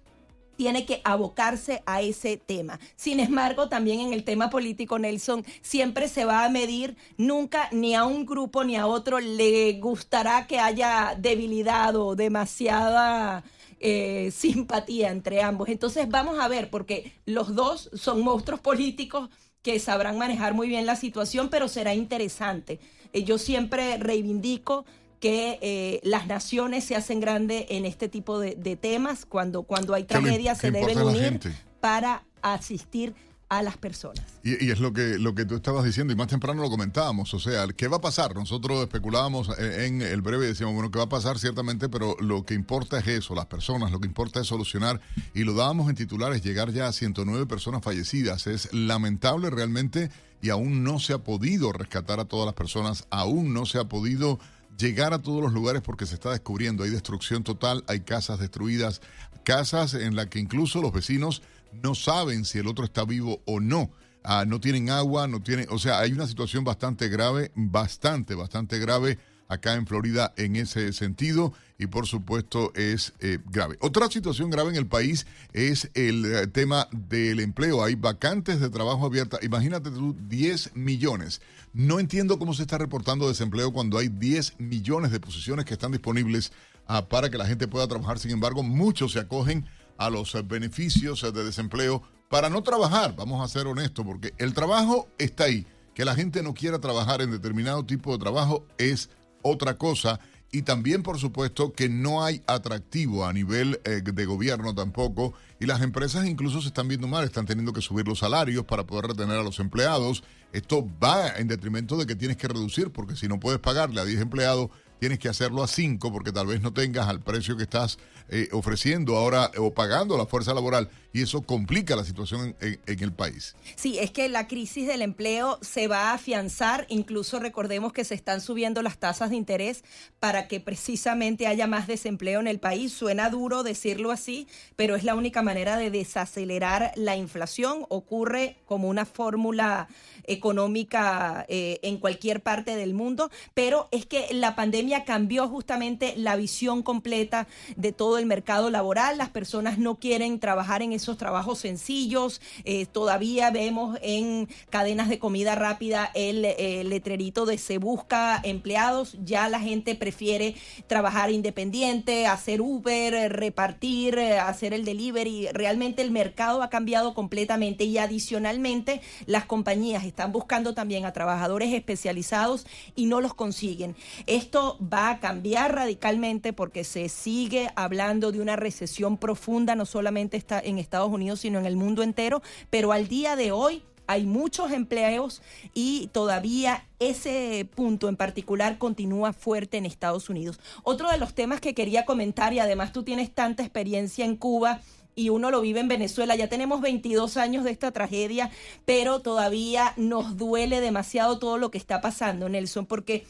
tiene 0.58 0.86
que 0.86 1.02
abocarse 1.06 1.84
a 1.86 2.02
ese 2.02 2.36
tema. 2.36 2.80
Sin 2.96 3.20
embargo, 3.20 3.70
también 3.70 4.02
en 4.02 4.12
el 4.12 4.24
tema 4.24 4.50
político, 4.50 5.00
Nelson, 5.00 5.46
siempre 5.62 6.10
se 6.10 6.26
va 6.26 6.44
a 6.44 6.50
medir, 6.50 6.98
nunca 7.18 7.70
ni 7.72 7.96
a 7.96 8.04
un 8.04 8.26
grupo 8.26 8.64
ni 8.64 8.76
a 8.76 8.88
otro 8.88 9.20
le 9.20 9.74
gustará 9.80 10.48
que 10.48 10.60
haya 10.60 11.16
debilidad 11.18 11.96
o 11.96 12.16
demasiada... 12.16 13.44
Eh, 13.80 14.32
simpatía 14.32 15.12
entre 15.12 15.44
ambos. 15.44 15.70
Entonces 15.70 16.10
vamos 16.10 16.40
a 16.40 16.48
ver, 16.48 16.72
porque 16.72 17.14
los 17.28 17.54
dos 17.54 17.92
son 17.94 18.22
monstruos 18.22 18.60
políticos 18.60 19.30
que 19.62 19.80
sabrán 19.80 20.18
manejar 20.18 20.56
muy 20.56 20.68
bien 20.68 20.88
la 20.88 20.96
situación, 20.96 21.50
pero 21.50 21.68
será 21.68 21.94
interesante. 21.94 22.80
Eh, 23.14 23.24
yo 23.24 23.38
siempre 23.38 23.98
reivindico 23.98 24.86
que 25.20 25.60
eh, 25.62 26.00
las 26.04 26.28
naciones 26.28 26.84
se 26.84 26.96
hacen 26.96 27.20
grandes 27.20 27.66
en 27.70 27.86
este 27.86 28.08
tipo 28.10 28.40
de, 28.40 28.56
temas. 28.76 29.26
Cuando, 29.26 29.64
cuando 29.64 29.94
hay 29.94 30.04
tragedias 30.04 30.60
se 30.60 30.72
deben 30.72 31.02
unir 31.02 31.40
para 31.80 32.24
asistir 32.42 33.16
a 33.50 33.64
las 33.64 33.78
personas. 33.78 34.24
Y, 34.44 34.70
es 34.72 34.80
lo 34.80 34.92
que, 34.92 35.18
lo 35.18 35.34
que 35.34 35.46
tú 35.46 35.56
estabas 35.56 35.86
diciendo, 35.86 36.12
y 36.12 36.16
más 36.16 36.28
temprano 36.28 36.62
lo 36.62 36.70
comentábamos, 36.70 37.34
o 37.34 37.40
sea, 37.40 37.66
¿qué 37.68 37.88
va 37.88 37.98
a 37.98 38.02
pasar? 38.02 38.36
Nosotros 38.36 38.82
especulábamos 38.82 39.58
en 39.58 40.02
el 40.02 40.22
breve 40.22 40.46
y 40.46 40.50
decíamos, 40.50 40.76
bueno, 40.76 40.92
¿qué 40.92 41.00
va 41.00 41.06
a 41.06 41.10
pasar? 41.10 41.40
Ciertamente, 41.40 41.88
pero 41.88 42.18
lo 42.20 42.44
que 42.44 42.54
importa 42.54 43.00
es 43.00 43.08
eso, 43.08 43.36
las 43.36 43.46
personas, 43.46 43.92
lo 43.92 44.00
que 44.02 44.08
importa 44.08 44.42
es 44.42 44.48
solucionar, 44.48 45.00
y 45.34 45.44
lo 45.44 45.54
dábamos 45.54 45.90
en 45.90 45.96
titulares, 45.96 46.44
llegar 46.44 46.72
ya 46.72 46.88
a 46.88 46.92
109 46.92 47.46
personas 47.46 47.82
fallecidas. 47.82 48.48
Es 48.48 48.74
lamentable 48.74 49.50
realmente 49.50 50.10
y 50.42 50.50
aún 50.50 50.84
no 50.84 51.00
se 51.00 51.14
ha 51.14 51.20
podido 51.20 51.72
rescatar 51.72 52.20
a 52.20 52.26
todas 52.26 52.46
las 52.46 52.54
personas, 52.54 53.08
aún 53.10 53.54
no 53.54 53.66
se 53.66 53.80
ha 53.80 53.86
podido 53.86 54.40
llegar 54.78 55.14
a 55.14 55.22
todos 55.22 55.42
los 55.42 55.54
lugares 55.54 55.82
porque 55.82 56.06
se 56.06 56.16
está 56.16 56.32
descubriendo. 56.32 56.84
Hay 56.84 56.90
destrucción 56.90 57.44
total, 57.44 57.84
hay 57.88 58.02
casas 58.02 58.40
destruidas, 58.40 59.02
casas 59.44 59.94
en 59.94 60.16
las 60.16 60.28
que 60.28 60.40
incluso 60.40 60.82
los 60.82 60.94
vecinos 60.94 61.42
no 61.72 61.96
saben 61.96 62.46
si 62.46 62.60
el 62.60 62.68
otro 62.68 62.86
está 62.86 63.06
vivo 63.06 63.42
o 63.46 63.60
no. 63.60 63.92
Ah, 64.24 64.46
no 64.46 64.60
tienen 64.60 64.90
agua, 64.90 65.28
no 65.28 65.42
tienen, 65.42 65.68
o 65.70 65.80
sea, 65.80 66.00
hay 66.00 66.12
una 66.12 66.28
situación 66.28 66.64
bastante 66.64 67.08
grave, 67.08 67.52
bastante, 67.56 68.36
bastante 68.36 68.78
grave 68.78 69.20
acá 69.48 69.76
en 69.76 69.88
Florida 69.88 70.34
en 70.38 70.56
ese 70.56 70.92
sentido 70.94 71.54
y 71.80 71.88
por 71.88 72.08
supuesto 72.08 72.72
es 72.76 73.14
eh, 73.20 73.40
grave. 73.50 73.78
Otra 73.82 74.10
situación 74.10 74.50
grave 74.50 74.70
en 74.70 74.76
el 74.76 74.88
país 74.88 75.28
es 75.54 75.90
el 75.94 76.26
eh, 76.26 76.48
tema 76.48 76.88
del 76.92 77.40
empleo. 77.40 77.84
Hay 77.84 77.96
vacantes 77.96 78.60
de 78.60 78.70
trabajo 78.70 79.06
abiertas. 79.06 79.44
Imagínate 79.44 79.92
tú, 79.92 80.16
10 80.28 80.76
millones. 80.76 81.42
No 81.74 82.00
entiendo 82.00 82.40
cómo 82.40 82.54
se 82.54 82.64
está 82.64 82.78
reportando 82.78 83.28
desempleo 83.28 83.72
cuando 83.72 83.98
hay 83.98 84.08
10 84.08 84.60
millones 84.60 85.12
de 85.12 85.20
posiciones 85.20 85.66
que 85.66 85.74
están 85.74 85.92
disponibles 85.92 86.52
ah, 86.88 87.08
para 87.08 87.30
que 87.30 87.38
la 87.38 87.46
gente 87.46 87.68
pueda 87.68 87.88
trabajar. 87.88 88.20
Sin 88.20 88.32
embargo, 88.32 88.64
muchos 88.64 89.12
se 89.12 89.20
acogen 89.20 89.66
a 89.98 90.10
los 90.10 90.34
eh, 90.36 90.42
beneficios 90.42 91.22
de 91.22 91.44
desempleo 91.44 92.02
para 92.30 92.50
no 92.50 92.64
trabajar. 92.64 93.16
Vamos 93.16 93.44
a 93.44 93.48
ser 93.48 93.68
honestos, 93.68 94.06
porque 94.06 94.34
el 94.38 94.54
trabajo 94.54 95.08
está 95.18 95.46
ahí. 95.46 95.66
Que 95.94 96.06
la 96.06 96.14
gente 96.14 96.44
no 96.44 96.54
quiera 96.54 96.80
trabajar 96.80 97.22
en 97.22 97.32
determinado 97.32 97.84
tipo 97.84 98.12
de 98.12 98.20
trabajo 98.20 98.66
es 98.78 99.10
otra 99.48 99.78
cosa. 99.78 100.20
Y 100.52 100.62
también, 100.62 101.04
por 101.04 101.20
supuesto, 101.20 101.74
que 101.74 101.90
no 101.90 102.24
hay 102.24 102.42
atractivo 102.48 103.26
a 103.26 103.34
nivel 103.34 103.82
eh, 103.84 104.02
de 104.02 104.26
gobierno 104.26 104.74
tampoco. 104.74 105.34
Y 105.60 105.66
las 105.66 105.82
empresas 105.82 106.26
incluso 106.26 106.62
se 106.62 106.70
están 106.70 106.88
viendo 106.88 107.08
mal, 107.08 107.26
están 107.26 107.46
teniendo 107.46 107.74
que 107.74 107.82
subir 107.82 108.08
los 108.08 108.20
salarios 108.20 108.64
para 108.64 108.86
poder 108.86 109.08
retener 109.08 109.38
a 109.38 109.44
los 109.44 109.60
empleados. 109.60 110.24
Esto 110.54 110.88
va 111.04 111.36
en 111.38 111.50
detrimento 111.50 111.98
de 111.98 112.06
que 112.06 112.16
tienes 112.16 112.38
que 112.38 112.48
reducir, 112.48 112.92
porque 112.92 113.18
si 113.18 113.28
no 113.28 113.40
puedes 113.40 113.60
pagarle 113.60 114.00
a 114.00 114.06
10 114.06 114.22
empleados, 114.22 114.70
tienes 115.00 115.20
que 115.20 115.30
hacerlo 115.30 115.64
a 115.64 115.68
5 115.68 116.12
porque 116.12 116.32
tal 116.32 116.48
vez 116.48 116.62
no 116.62 116.74
tengas 116.74 117.08
al 117.08 117.22
precio 117.22 117.58
que 117.58 117.64
estás 117.64 117.98
eh, 118.30 118.50
ofreciendo 118.52 119.16
ahora 119.16 119.52
o 119.58 119.74
pagando 119.74 120.18
la 120.18 120.26
fuerza 120.26 120.54
laboral 120.54 120.90
y 121.14 121.22
eso 121.22 121.42
complica 121.42 121.96
la 121.96 122.04
situación 122.04 122.56
en, 122.60 122.80
el 122.86 123.12
país. 123.12 123.56
Sí, 123.76 123.98
es 124.00 124.12
que 124.12 124.30
la 124.30 124.48
crisis 124.48 124.86
del 124.86 125.02
empleo 125.02 125.58
se 125.62 125.88
va 125.88 126.12
a 126.12 126.14
afianzar, 126.14 126.86
incluso 126.90 127.40
recordemos 127.40 127.94
que 127.94 128.04
se 128.04 128.14
están 128.14 128.42
subiendo 128.42 128.82
las 128.82 128.98
tasas 128.98 129.30
de 129.30 129.36
interés 129.36 129.84
para 130.20 130.48
que 130.48 130.60
precisamente 130.60 131.48
haya 131.48 131.66
más 131.66 131.88
desempleo 131.88 132.40
en 132.40 132.48
el 132.48 132.60
país. 132.60 132.94
Suena 132.94 133.30
duro 133.30 133.64
decirlo 133.64 134.12
así, 134.12 134.48
pero 134.76 134.96
es 134.96 135.04
la 135.04 135.16
única 135.16 135.42
manera 135.42 135.78
de 135.78 135.90
desacelerar 135.90 136.92
la 136.96 137.16
inflación. 137.16 137.86
Ocurre 137.90 138.58
como 138.66 138.90
una 138.90 139.06
fórmula 139.06 139.88
económica 140.26 141.46
eh, 141.48 141.80
en 141.82 141.98
cualquier 141.98 142.44
parte 142.44 142.76
del 142.76 142.94
mundo, 142.94 143.32
pero 143.54 143.88
es 143.92 144.06
que 144.06 144.28
la 144.34 144.56
pandemia 144.56 144.87
cambió 145.04 145.48
justamente 145.48 146.14
la 146.18 146.36
visión 146.36 146.84
completa 146.84 147.48
de 147.76 147.92
todo 147.92 148.18
el 148.18 148.26
mercado 148.26 148.70
laboral. 148.70 149.18
Las 149.18 149.30
personas 149.30 149.78
no 149.78 149.96
quieren 149.96 150.40
trabajar 150.40 150.82
en 150.82 150.94
esos 150.94 151.18
trabajos 151.18 151.60
sencillos. 151.60 152.42
Eh, 152.64 152.86
todavía 152.86 153.52
vemos 153.52 153.98
en 154.02 154.48
cadenas 154.70 155.10
de 155.10 155.20
comida 155.20 155.56
rápida 155.56 156.12
el, 156.14 156.42
letrerito 156.90 157.46
de 157.46 157.58
se 157.58 157.78
busca 157.78 158.40
empleados. 158.44 159.18
Ya 159.24 159.50
la 159.50 159.60
gente 159.60 159.96
prefiere 159.96 160.56
trabajar 160.88 161.32
independiente, 161.32 162.28
hacer 162.28 162.62
Uber, 162.62 163.32
repartir, 163.34 164.20
hacer 164.20 164.74
el 164.74 164.86
delivery. 164.86 165.50
Realmente 165.52 166.02
el 166.02 166.12
mercado 166.12 166.64
ha 166.64 166.70
cambiado 166.70 167.14
completamente 167.14 167.84
y 167.84 167.98
adicionalmente 167.98 169.02
las 169.26 169.46
compañías 169.46 170.06
están 170.06 170.32
buscando 170.32 170.74
también 170.74 171.06
a 171.06 171.14
trabajadores 171.14 171.74
especializados 171.74 172.66
y 172.96 173.06
no 173.06 173.22
los 173.22 173.34
consiguen. 173.34 173.96
Esto 174.26 174.77
va 174.82 175.10
a 175.10 175.20
cambiar 175.20 175.76
radicalmente 175.76 176.54
porque 176.54 176.84
se 176.84 177.10
sigue 177.10 177.70
hablando 177.76 178.32
de 178.32 178.42
una 178.42 178.56
recesión 178.56 179.18
profunda, 179.18 179.76
no 179.76 179.86
solamente 179.86 180.38
está 180.38 180.60
en 180.60 180.78
Estados 180.78 181.12
Unidos, 181.12 181.42
sino 181.42 181.60
en 181.60 181.66
el 181.66 181.76
mundo 181.76 182.04
entero, 182.04 182.42
pero 182.70 182.92
al 182.92 183.08
día 183.08 183.36
de 183.36 183.52
hoy 183.52 183.84
hay 184.08 184.26
muchos 184.26 184.72
empleos 184.72 185.42
y 185.74 186.08
todavía 186.14 186.86
ese 187.00 187.70
punto 187.76 188.08
en 188.08 188.16
particular 188.16 188.78
continúa 188.78 189.34
fuerte 189.34 189.78
en 189.78 189.86
Estados 189.86 190.30
Unidos. 190.30 190.60
Otro 190.84 191.12
de 191.12 191.18
los 191.18 191.34
temas 191.34 191.60
que 191.60 191.74
quería 191.74 192.06
comentar, 192.06 192.54
y 192.54 192.60
además 192.60 192.94
tú 192.94 193.04
tienes 193.04 193.34
tanta 193.34 193.64
experiencia 193.64 194.26
en 194.26 194.38
Cuba, 194.38 194.82
y 195.18 195.30
uno 195.30 195.50
lo 195.50 195.62
vive 195.62 195.80
en 195.80 195.88
Venezuela. 195.88 196.36
Ya 196.36 196.48
tenemos 196.48 196.80
22 196.80 197.38
años 197.38 197.66
de 197.66 197.72
esta 197.72 197.92
tragedia, 197.92 198.52
pero 198.86 199.20
todavía 199.20 199.94
nos 199.98 200.38
duele 200.38 200.80
demasiado 200.80 201.40
todo 201.40 201.58
lo 201.58 201.72
que 201.72 201.80
está 201.80 202.02
pasando, 202.02 202.48
Nelson, 202.48 202.86
porque 202.86 203.26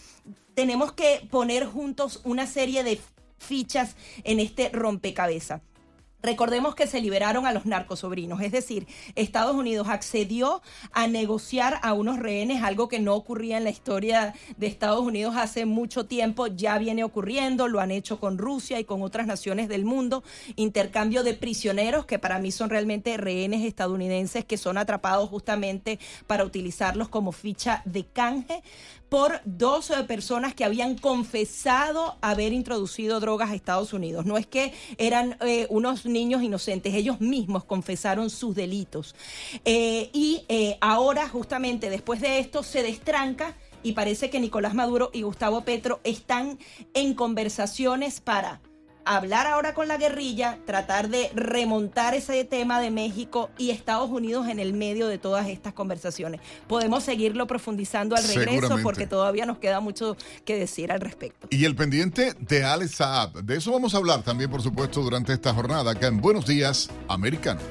tenemos 0.57 0.91
que 0.91 1.21
poner 1.29 1.67
juntos 1.67 2.19
una 2.23 2.47
serie 2.47 2.83
de 2.83 2.99
fichas 3.37 3.95
en 4.23 4.39
este 4.39 4.69
rompecabezas. 4.69 5.61
Recordemos 6.23 6.73
que 6.73 6.87
se 6.87 6.99
liberaron 6.99 7.45
a 7.45 7.53
los 7.53 7.67
narcosobrinos, 7.67 8.41
es 8.41 8.51
decir, 8.51 8.87
Estados 9.13 9.55
Unidos 9.55 9.87
accedió 9.87 10.63
a 10.91 11.07
negociar 11.07 11.79
a 11.83 11.93
unos 11.93 12.17
rehenes, 12.17 12.63
algo 12.63 12.87
que 12.87 12.99
no 12.99 13.13
ocurría 13.13 13.57
en 13.57 13.65
la 13.65 13.69
historia 13.69 14.33
de 14.57 14.65
Estados 14.65 15.01
Unidos 15.01 15.35
hace 15.37 15.67
mucho 15.67 16.07
tiempo, 16.07 16.47
ya 16.47 16.79
viene 16.79 17.03
ocurriendo, 17.03 17.67
lo 17.67 17.79
han 17.79 17.91
hecho 17.91 18.19
con 18.19 18.39
Rusia 18.39 18.79
y 18.79 18.83
con 18.83 19.03
otras 19.03 19.27
naciones 19.27 19.69
del 19.69 19.85
mundo, 19.85 20.23
intercambio 20.55 21.21
de 21.21 21.35
prisioneros 21.35 22.07
que 22.07 22.17
para 22.17 22.39
mí 22.39 22.51
son 22.51 22.71
realmente 22.71 23.15
rehenes 23.15 23.63
estadounidenses 23.63 24.43
que 24.43 24.57
son 24.57 24.79
atrapados 24.79 25.29
justamente 25.29 25.99
para 26.25 26.43
utilizarlos 26.43 27.09
como 27.09 27.31
ficha 27.31 27.83
de 27.85 28.07
canje 28.07 28.63
por 29.09 29.41
dos 29.45 29.89
eh, 29.89 30.03
personas 30.03 30.53
que 30.53 30.65
habían 30.65 30.97
confesado 30.97 32.17
haber 32.21 32.53
introducido 32.53 33.19
drogas 33.19 33.49
a 33.49 33.55
Estados 33.55 33.93
Unidos. 33.93 34.25
No 34.25 34.37
es 34.37 34.45
que 34.45 34.73
eran 34.97 35.37
eh, 35.41 35.67
unos 35.69 36.05
niños 36.05 36.43
inocentes, 36.43 36.93
ellos 36.93 37.21
mismos 37.21 37.63
confesaron 37.63 38.29
sus 38.29 38.55
delitos. 38.55 39.15
Eh, 39.65 40.09
y 40.13 40.43
ahora, 40.81 41.27
justamente 41.29 41.89
después 41.89 42.21
de 42.21 42.39
esto, 42.39 42.63
se 42.63 42.83
destranca 42.83 43.55
y 43.83 43.93
parece 43.93 44.29
que 44.29 44.39
Nicolás 44.39 44.73
Maduro 44.73 45.09
y 45.13 45.21
Gustavo 45.21 45.61
Petro 45.61 45.99
están 46.03 46.59
en 46.93 47.13
conversaciones 47.13 48.19
para 48.19 48.61
hablar 49.07 49.47
ahora 49.47 49.73
con 49.73 49.87
la 49.87 49.97
guerrilla, 49.97 50.59
tratar 50.65 51.09
de 51.09 51.29
remontar 51.33 52.13
ese 52.13 52.43
tema 52.45 52.79
de 52.81 52.91
México 52.91 53.49
y 53.57 53.71
Estados 53.71 54.09
Unidos 54.09 54.47
en 54.47 54.59
el 54.59 54.73
medio 54.73 55.07
de 55.07 55.17
todas 55.17 55.47
estas 55.47 55.73
conversaciones. 55.73 56.41
Podemos 56.67 57.03
seguirlo 57.03 57.47
profundizando 57.47 58.15
al 58.15 58.27
regreso 58.27 58.77
porque 58.83 59.07
todavía 59.07 59.45
nos 59.45 59.57
queda 59.59 59.79
mucho 59.79 60.17
que 60.45 60.57
decir 60.57 60.91
al 60.91 60.99
respecto. 60.99 61.47
Y 61.49 61.65
el 61.65 61.75
pendiente 61.75 62.33
de 62.39 62.63
Alex 62.63 62.95
Saab, 62.95 63.43
de 63.43 63.57
eso 63.57 63.71
vamos 63.71 63.93
a 63.93 63.97
hablar 63.97 64.23
también, 64.23 64.49
por 64.49 64.61
supuesto, 64.61 65.01
durante 65.01 65.33
esta 65.33 65.53
jornada 65.53 65.91
acá 65.91 66.07
en 66.07 66.19
Buenos 66.19 66.45
Días, 66.45 66.89
Americano. 67.07 67.61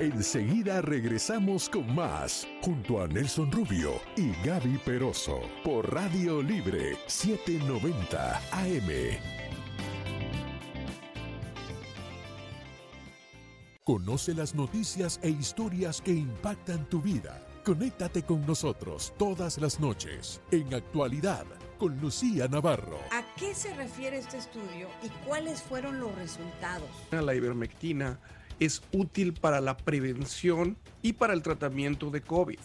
Enseguida 0.00 0.80
regresamos 0.80 1.68
con 1.68 1.92
más, 1.92 2.46
junto 2.62 3.02
a 3.02 3.08
Nelson 3.08 3.50
Rubio 3.50 4.00
y 4.16 4.30
Gaby 4.46 4.78
Peroso, 4.84 5.40
por 5.64 5.92
Radio 5.92 6.40
Libre 6.40 6.96
790 7.08 8.40
AM. 8.52 9.37
Conoce 13.88 14.34
las 14.34 14.54
noticias 14.54 15.18
e 15.22 15.30
historias 15.30 16.02
que 16.02 16.12
impactan 16.12 16.86
tu 16.90 17.00
vida. 17.00 17.42
Conéctate 17.64 18.22
con 18.22 18.44
nosotros 18.44 19.14
todas 19.16 19.56
las 19.56 19.80
noches 19.80 20.42
en 20.50 20.74
actualidad 20.74 21.46
con 21.78 21.98
Lucía 21.98 22.48
Navarro. 22.48 22.98
¿A 23.10 23.24
qué 23.36 23.54
se 23.54 23.74
refiere 23.76 24.18
este 24.18 24.36
estudio 24.36 24.88
y 25.02 25.08
cuáles 25.26 25.62
fueron 25.62 26.00
los 26.00 26.14
resultados? 26.16 26.86
La 27.12 27.34
ivermectina 27.34 28.20
es 28.60 28.82
útil 28.92 29.32
para 29.32 29.62
la 29.62 29.74
prevención 29.74 30.76
y 31.00 31.14
para 31.14 31.32
el 31.32 31.42
tratamiento 31.42 32.10
de 32.10 32.20
COVID. 32.20 32.60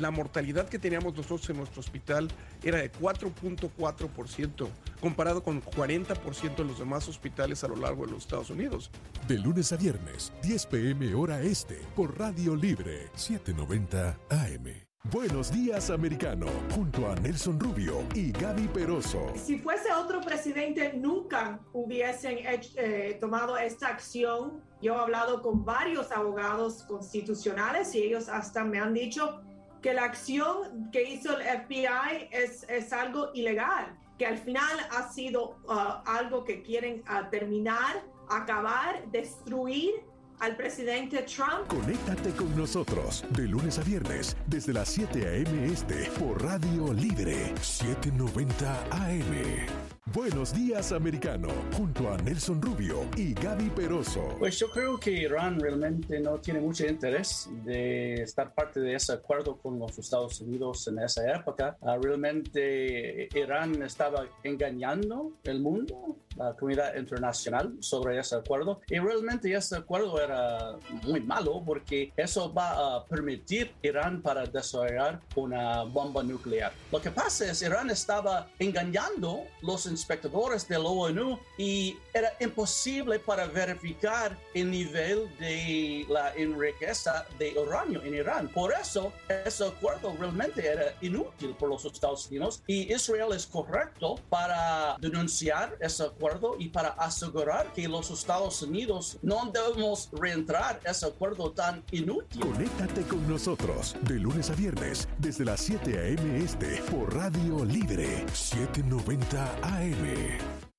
La 0.00 0.10
mortalidad 0.10 0.66
que 0.66 0.78
teníamos 0.78 1.14
nosotros 1.14 1.50
en 1.50 1.58
nuestro 1.58 1.80
hospital 1.80 2.28
era 2.62 2.78
de 2.78 2.90
4.4%, 2.90 4.66
comparado 4.98 5.42
con 5.42 5.62
40% 5.62 6.60
en 6.60 6.66
los 6.66 6.78
demás 6.78 7.06
hospitales 7.06 7.62
a 7.64 7.68
lo 7.68 7.76
largo 7.76 8.06
de 8.06 8.12
los 8.12 8.22
Estados 8.22 8.48
Unidos. 8.48 8.90
De 9.28 9.36
lunes 9.36 9.72
a 9.72 9.76
viernes, 9.76 10.32
10 10.42 10.66
pm 10.66 11.14
hora 11.14 11.42
este, 11.42 11.82
por 11.94 12.18
Radio 12.18 12.56
Libre, 12.56 13.10
790 13.14 14.18
AM. 14.30 14.90
Buenos 15.04 15.52
días, 15.52 15.90
americano, 15.90 16.46
junto 16.74 17.10
a 17.10 17.14
Nelson 17.16 17.60
Rubio 17.60 18.02
y 18.14 18.32
Gaby 18.32 18.68
Peroso. 18.68 19.32
Si 19.34 19.58
fuese 19.58 19.92
otro 19.92 20.22
presidente, 20.22 20.94
nunca 20.94 21.60
hubiesen 21.74 22.38
eh, 22.76 23.18
tomado 23.20 23.58
esta 23.58 23.88
acción. 23.88 24.62
Yo 24.80 24.94
he 24.94 24.98
hablado 24.98 25.42
con 25.42 25.64
varios 25.64 26.10
abogados 26.10 26.84
constitucionales 26.84 27.94
y 27.94 28.02
ellos 28.02 28.28
hasta 28.28 28.64
me 28.64 28.78
han 28.78 28.94
dicho 28.94 29.42
que 29.80 29.94
la 29.94 30.04
acción 30.04 30.90
que 30.90 31.02
hizo 31.02 31.36
el 31.38 31.42
FBI 31.42 32.28
es, 32.30 32.64
es 32.68 32.92
algo 32.92 33.30
ilegal, 33.34 33.98
que 34.18 34.26
al 34.26 34.38
final 34.38 34.78
ha 34.90 35.10
sido 35.10 35.58
uh, 35.68 36.02
algo 36.06 36.44
que 36.44 36.62
quieren 36.62 37.02
uh, 37.08 37.28
terminar, 37.30 38.04
acabar, 38.28 39.10
destruir 39.10 39.94
al 40.40 40.56
presidente 40.56 41.22
Trump. 41.22 41.66
Conéctate 41.68 42.30
con 42.32 42.54
nosotros 42.56 43.24
de 43.30 43.46
lunes 43.46 43.78
a 43.78 43.82
viernes 43.82 44.36
desde 44.46 44.72
las 44.72 44.88
7 44.88 45.26
a.m. 45.26 45.66
este 45.66 46.10
por 46.18 46.42
Radio 46.42 46.92
Libre 46.92 47.54
790 47.60 48.86
AM. 48.90 49.99
Buenos 50.06 50.54
días, 50.54 50.92
americano, 50.92 51.48
junto 51.76 52.10
a 52.10 52.16
Nelson 52.16 52.60
Rubio 52.60 53.06
y 53.16 53.34
Gaby 53.34 53.68
Peroso. 53.70 54.34
Pues 54.38 54.58
yo 54.58 54.68
creo 54.70 54.98
que 54.98 55.10
Irán 55.12 55.60
realmente 55.60 56.18
no 56.20 56.38
tiene 56.40 56.58
mucho 56.58 56.86
interés 56.86 57.48
de 57.64 58.14
estar 58.14 58.52
parte 58.54 58.80
de 58.80 58.94
ese 58.94 59.12
acuerdo 59.12 59.58
con 59.58 59.78
los 59.78 59.98
Estados 59.98 60.40
Unidos 60.40 60.88
en 60.88 61.00
esa 61.00 61.30
época. 61.32 61.76
Ah, 61.82 61.96
realmente 62.02 63.28
Irán 63.34 63.80
estaba 63.82 64.26
engañando 64.42 65.34
el 65.44 65.60
mundo 65.60 66.16
la 66.36 66.54
comunidad 66.54 66.96
internacional 66.96 67.76
sobre 67.80 68.18
ese 68.18 68.36
acuerdo 68.36 68.80
y 68.88 68.98
realmente 68.98 69.52
ese 69.52 69.76
acuerdo 69.76 70.20
era 70.22 70.76
muy 71.02 71.20
malo 71.20 71.62
porque 71.64 72.12
eso 72.16 72.52
va 72.52 72.96
a 72.96 73.04
permitir 73.04 73.72
Irán 73.82 74.22
para 74.22 74.44
desarrollar 74.44 75.20
una 75.36 75.82
bomba 75.82 76.22
nuclear. 76.22 76.72
Lo 76.90 77.00
que 77.00 77.10
pasa 77.10 77.50
es 77.50 77.62
Irán 77.62 77.90
estaba 77.90 78.48
engañando 78.58 79.44
los 79.62 79.86
inspectores 79.90 80.66
de 80.66 80.78
la 80.78 80.88
ONU 80.88 81.38
y 81.58 81.96
era 82.12 82.32
imposible 82.40 83.18
para 83.18 83.46
verificar 83.46 84.36
el 84.54 84.70
nivel 84.70 85.30
de 85.38 86.06
la 86.08 86.32
riqueza 86.32 87.26
de 87.38 87.54
uranio 87.58 88.02
en 88.02 88.14
Irán. 88.14 88.48
Por 88.48 88.72
eso 88.72 89.12
ese 89.28 89.66
acuerdo 89.66 90.14
realmente 90.18 90.66
era 90.66 90.94
inútil 91.00 91.54
por 91.54 91.68
los 91.68 91.84
Estados 91.84 92.28
Unidos 92.28 92.62
y 92.66 92.92
Israel 92.92 93.32
es 93.34 93.46
correcto 93.46 94.16
para 94.28 94.96
denunciar 95.00 95.76
ese 95.80 96.04
acuerdo 96.04 96.56
y 96.58 96.68
para 96.68 96.90
asegurar 96.90 97.72
que 97.72 97.88
los 97.88 98.10
Estados 98.10 98.62
Unidos 98.62 99.18
no 99.22 99.50
debemos 99.52 100.08
reentrar 100.12 100.80
ese 100.84 101.06
acuerdo 101.06 101.52
tan 101.52 101.82
inútil. 101.90 102.40
Conéctate 102.40 103.02
con 103.02 103.26
nosotros 103.28 103.96
de 104.02 104.14
lunes 104.14 104.50
a 104.50 104.54
viernes 104.54 105.08
desde 105.18 105.44
las 105.44 105.60
7 105.60 105.98
a.m. 105.98 106.44
este 106.44 106.82
por 106.90 107.14
Radio 107.14 107.64
Libre 107.64 108.24
790 108.32 109.58
AM. 109.62 109.79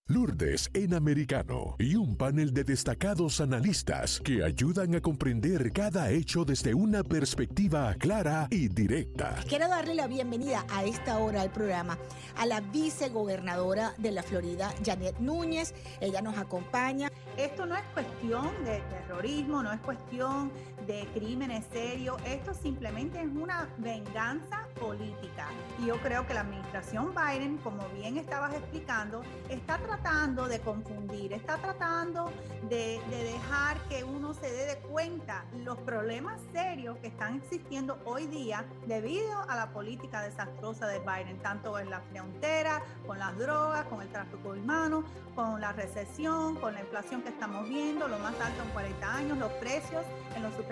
Lourdes 0.06 0.70
en 0.74 0.94
americano 0.94 1.76
y 1.80 1.96
un 1.96 2.18
panel 2.18 2.54
de 2.54 2.64
destacados 2.64 3.42
analistas 3.42 4.20
que 4.20 4.44
ayudan 4.44 4.94
a 4.94 5.02
comprender 5.02 5.72
cada 5.72 6.12
hecho 6.12 6.46
desde 6.46 6.76
una 6.76 7.04
perspectiva 7.04 7.96
clara 7.98 8.48
y 8.52 8.68
directa. 8.68 9.38
Quiero 9.48 9.70
darle 9.70 9.96
la 9.96 10.06
bienvenida 10.08 10.66
a 10.70 10.84
esta 10.84 11.18
hora 11.18 11.42
al 11.42 11.52
programa 11.52 11.98
a 12.36 12.46
la 12.46 12.62
vicegobernadora 12.62 13.94
de 13.98 14.12
la 14.12 14.22
Florida, 14.22 14.72
Janet 14.86 15.18
Núñez. 15.20 15.74
Ella 16.00 16.22
nos 16.22 16.38
acompaña. 16.38 17.10
Esto 17.38 17.66
no 17.66 17.76
es 17.76 17.84
cuestión 17.94 18.50
de 18.66 18.82
terrorismo, 18.82 19.64
no 19.64 19.72
es 19.72 19.80
cuestión 19.80 20.52
de 20.88 21.08
crímenes 21.14 21.66
serios, 21.72 22.18
esto 22.26 22.54
simplemente 22.54 23.20
es 23.22 23.28
una 23.28 23.70
venganza 23.78 24.68
política. 24.80 25.48
Y 25.80 25.88
yo 25.88 25.98
creo 26.02 26.26
que 26.26 26.34
la 26.34 26.42
administración 26.42 27.14
Biden, 27.14 27.58
como 27.58 27.88
bien 27.90 28.18
estabas 28.18 28.54
explicando, 28.54 29.22
está 29.50 29.78
tratando 29.78 30.48
de 30.48 30.60
confundir, 30.60 31.34
está 31.34 31.58
tratando 31.58 32.32
de, 32.70 33.00
dejar 33.10 33.78
que 33.88 34.04
uno 34.04 34.34
se 34.34 34.52
dé 34.52 34.66
de 34.66 34.78
cuenta 34.78 35.46
los 35.64 35.78
problemas 35.80 36.42
serios 36.52 36.98
que 36.98 37.08
están 37.08 37.38
existiendo 37.38 38.00
hoy 38.06 38.26
día 38.28 38.66
debido 38.88 39.42
a 39.48 39.56
la 39.56 39.72
política 39.72 40.22
desastrosa 40.22 40.88
de 40.88 41.00
Biden, 41.00 41.38
tanto 41.40 41.78
en 41.78 41.90
la 41.90 42.02
frontera, 42.02 42.82
con 43.06 43.20
las 43.20 43.38
drogas, 43.38 43.86
con 43.86 44.02
el 44.02 44.10
tráfico 44.10 44.50
humano, 44.50 45.04
con 45.36 45.62
la 45.62 45.72
recesión, 45.72 46.56
con 46.56 46.74
la 46.74 46.82
inflación 46.82 47.22
que 47.22 47.30
estamos 47.30 47.68
viendo, 47.70 48.08
lo 48.08 48.20
más 48.20 48.34
alto 48.42 48.64
en 48.64 48.70
40 48.70 49.16
años, 49.16 49.38
los 49.38 49.52
precios 49.54 50.04
en 50.36 50.44
los 50.44 50.54
supermercados 50.56 50.71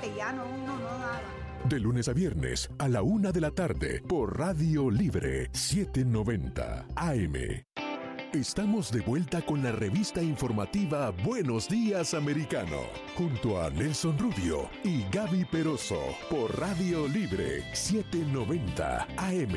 que 0.00 0.14
ya 0.14 0.32
no 0.32 0.44
daba. 0.44 1.20
De 1.68 1.80
lunes 1.80 2.08
a 2.08 2.12
viernes 2.12 2.70
a 2.78 2.88
la 2.88 3.02
una 3.02 3.32
de 3.32 3.40
la 3.40 3.50
tarde 3.50 4.02
por 4.06 4.38
Radio 4.38 4.90
Libre 4.90 5.48
790 5.52 6.86
AM. 6.94 7.34
Estamos 8.32 8.92
de 8.92 9.00
vuelta 9.00 9.42
con 9.42 9.62
la 9.62 9.72
revista 9.72 10.22
informativa 10.22 11.10
Buenos 11.10 11.68
Días 11.68 12.14
Americano, 12.14 12.80
junto 13.16 13.60
a 13.62 13.70
Nelson 13.70 14.18
Rubio 14.18 14.68
y 14.82 15.04
Gaby 15.10 15.44
Peroso 15.46 16.00
por 16.30 16.58
Radio 16.58 17.08
Libre 17.08 17.62
790 17.72 19.06
AM. 19.16 19.54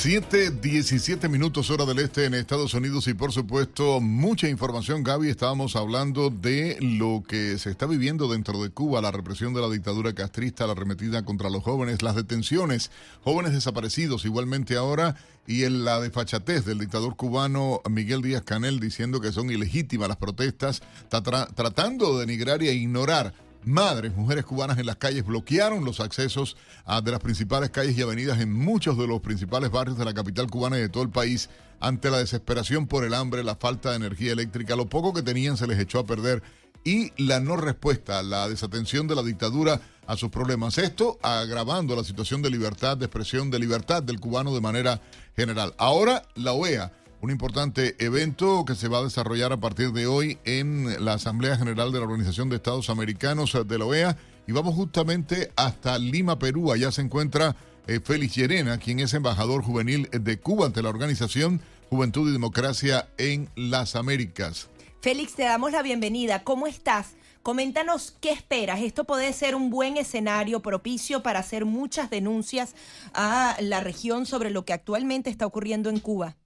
7, 0.00 0.52
17 0.62 1.28
minutos 1.28 1.68
hora 1.68 1.84
del 1.84 1.98
este 1.98 2.24
en 2.24 2.32
Estados 2.32 2.72
Unidos 2.72 3.06
y 3.06 3.12
por 3.12 3.32
supuesto 3.32 4.00
mucha 4.00 4.48
información, 4.48 5.04
Gaby. 5.04 5.28
Estábamos 5.28 5.76
hablando 5.76 6.30
de 6.30 6.78
lo 6.80 7.22
que 7.22 7.58
se 7.58 7.68
está 7.68 7.84
viviendo 7.84 8.26
dentro 8.26 8.62
de 8.62 8.70
Cuba, 8.70 9.02
la 9.02 9.10
represión 9.10 9.52
de 9.52 9.60
la 9.60 9.68
dictadura 9.68 10.14
castrista, 10.14 10.66
la 10.66 10.72
arremetida 10.72 11.22
contra 11.26 11.50
los 11.50 11.62
jóvenes, 11.62 12.00
las 12.00 12.16
detenciones, 12.16 12.90
jóvenes 13.22 13.52
desaparecidos 13.52 14.24
igualmente 14.24 14.74
ahora 14.78 15.16
y 15.46 15.64
en 15.64 15.84
la 15.84 16.00
desfachatez 16.00 16.64
del 16.64 16.78
dictador 16.78 17.14
cubano 17.14 17.82
Miguel 17.90 18.22
Díaz 18.22 18.42
Canel 18.42 18.80
diciendo 18.80 19.20
que 19.20 19.32
son 19.32 19.50
ilegítimas 19.50 20.08
las 20.08 20.16
protestas, 20.16 20.80
tratando 21.10 22.14
de 22.14 22.20
denigrar 22.24 22.62
y 22.62 22.68
a 22.68 22.72
ignorar 22.72 23.34
Madres, 23.64 24.16
mujeres 24.16 24.44
cubanas 24.46 24.78
en 24.78 24.86
las 24.86 24.96
calles 24.96 25.24
bloquearon 25.24 25.84
los 25.84 26.00
accesos 26.00 26.56
a 26.86 27.02
de 27.02 27.10
las 27.10 27.20
principales 27.20 27.70
calles 27.70 27.96
y 27.96 28.02
avenidas 28.02 28.40
en 28.40 28.52
muchos 28.52 28.96
de 28.96 29.06
los 29.06 29.20
principales 29.20 29.70
barrios 29.70 29.98
de 29.98 30.04
la 30.04 30.14
capital 30.14 30.50
cubana 30.50 30.78
y 30.78 30.80
de 30.80 30.88
todo 30.88 31.02
el 31.02 31.10
país 31.10 31.50
ante 31.78 32.10
la 32.10 32.18
desesperación 32.18 32.86
por 32.86 33.04
el 33.04 33.12
hambre, 33.12 33.44
la 33.44 33.56
falta 33.56 33.90
de 33.90 33.96
energía 33.96 34.32
eléctrica, 34.32 34.76
lo 34.76 34.88
poco 34.88 35.12
que 35.12 35.22
tenían 35.22 35.56
se 35.56 35.66
les 35.66 35.78
echó 35.78 35.98
a 35.98 36.06
perder 36.06 36.42
y 36.84 37.12
la 37.22 37.40
no 37.40 37.56
respuesta, 37.56 38.22
la 38.22 38.48
desatención 38.48 39.06
de 39.06 39.14
la 39.14 39.22
dictadura 39.22 39.80
a 40.06 40.16
sus 40.16 40.30
problemas. 40.30 40.78
Esto 40.78 41.18
agravando 41.22 41.94
la 41.94 42.04
situación 42.04 42.40
de 42.42 42.50
libertad 42.50 42.96
de 42.96 43.06
expresión, 43.06 43.50
de 43.50 43.58
libertad 43.58 44.02
del 44.02 44.20
cubano 44.20 44.54
de 44.54 44.60
manera 44.60 45.00
general. 45.36 45.74
Ahora 45.76 46.22
la 46.34 46.52
OEA 46.52 46.92
un 47.22 47.30
importante 47.30 47.96
evento 47.98 48.64
que 48.64 48.74
se 48.74 48.88
va 48.88 48.98
a 48.98 49.04
desarrollar 49.04 49.52
a 49.52 49.58
partir 49.58 49.92
de 49.92 50.06
hoy 50.06 50.38
en 50.44 51.04
la 51.04 51.14
Asamblea 51.14 51.56
General 51.56 51.92
de 51.92 51.98
la 51.98 52.06
Organización 52.06 52.48
de 52.48 52.56
Estados 52.56 52.88
Americanos 52.88 53.56
de 53.66 53.78
la 53.78 53.84
OEA. 53.84 54.16
Y 54.46 54.52
vamos 54.52 54.74
justamente 54.74 55.52
hasta 55.54 55.98
Lima, 55.98 56.38
Perú. 56.38 56.72
Allá 56.72 56.90
se 56.90 57.02
encuentra 57.02 57.56
eh, 57.86 58.00
Félix 58.02 58.36
Llerena, 58.36 58.78
quien 58.78 59.00
es 59.00 59.12
embajador 59.12 59.62
juvenil 59.62 60.08
de 60.10 60.38
Cuba 60.40 60.66
ante 60.66 60.82
la 60.82 60.88
organización 60.88 61.60
Juventud 61.90 62.28
y 62.28 62.32
Democracia 62.32 63.08
en 63.18 63.50
las 63.54 63.96
Américas. 63.96 64.68
Félix, 65.00 65.34
te 65.34 65.42
damos 65.42 65.72
la 65.72 65.82
bienvenida. 65.82 66.42
¿Cómo 66.42 66.66
estás? 66.66 67.16
Coméntanos 67.42 68.16
qué 68.20 68.30
esperas. 68.30 68.80
Esto 68.80 69.04
puede 69.04 69.32
ser 69.32 69.54
un 69.54 69.70
buen 69.70 69.96
escenario 69.96 70.60
propicio 70.60 71.22
para 71.22 71.40
hacer 71.40 71.64
muchas 71.64 72.08
denuncias 72.10 72.74
a 73.12 73.56
la 73.60 73.80
región 73.80 74.24
sobre 74.24 74.50
lo 74.50 74.64
que 74.64 74.72
actualmente 74.72 75.30
está 75.30 75.46
ocurriendo 75.46 75.90
en 75.90 76.00
Cuba. 76.00 76.36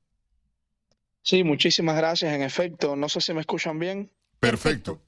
Sí, 1.24 1.42
muchísimas 1.42 1.96
gracias. 1.96 2.34
En 2.34 2.42
efecto, 2.42 2.96
no 2.96 3.08
sé 3.08 3.18
si 3.22 3.32
me 3.32 3.40
escuchan 3.40 3.78
bien. 3.78 4.10
Perfecto. 4.38 5.00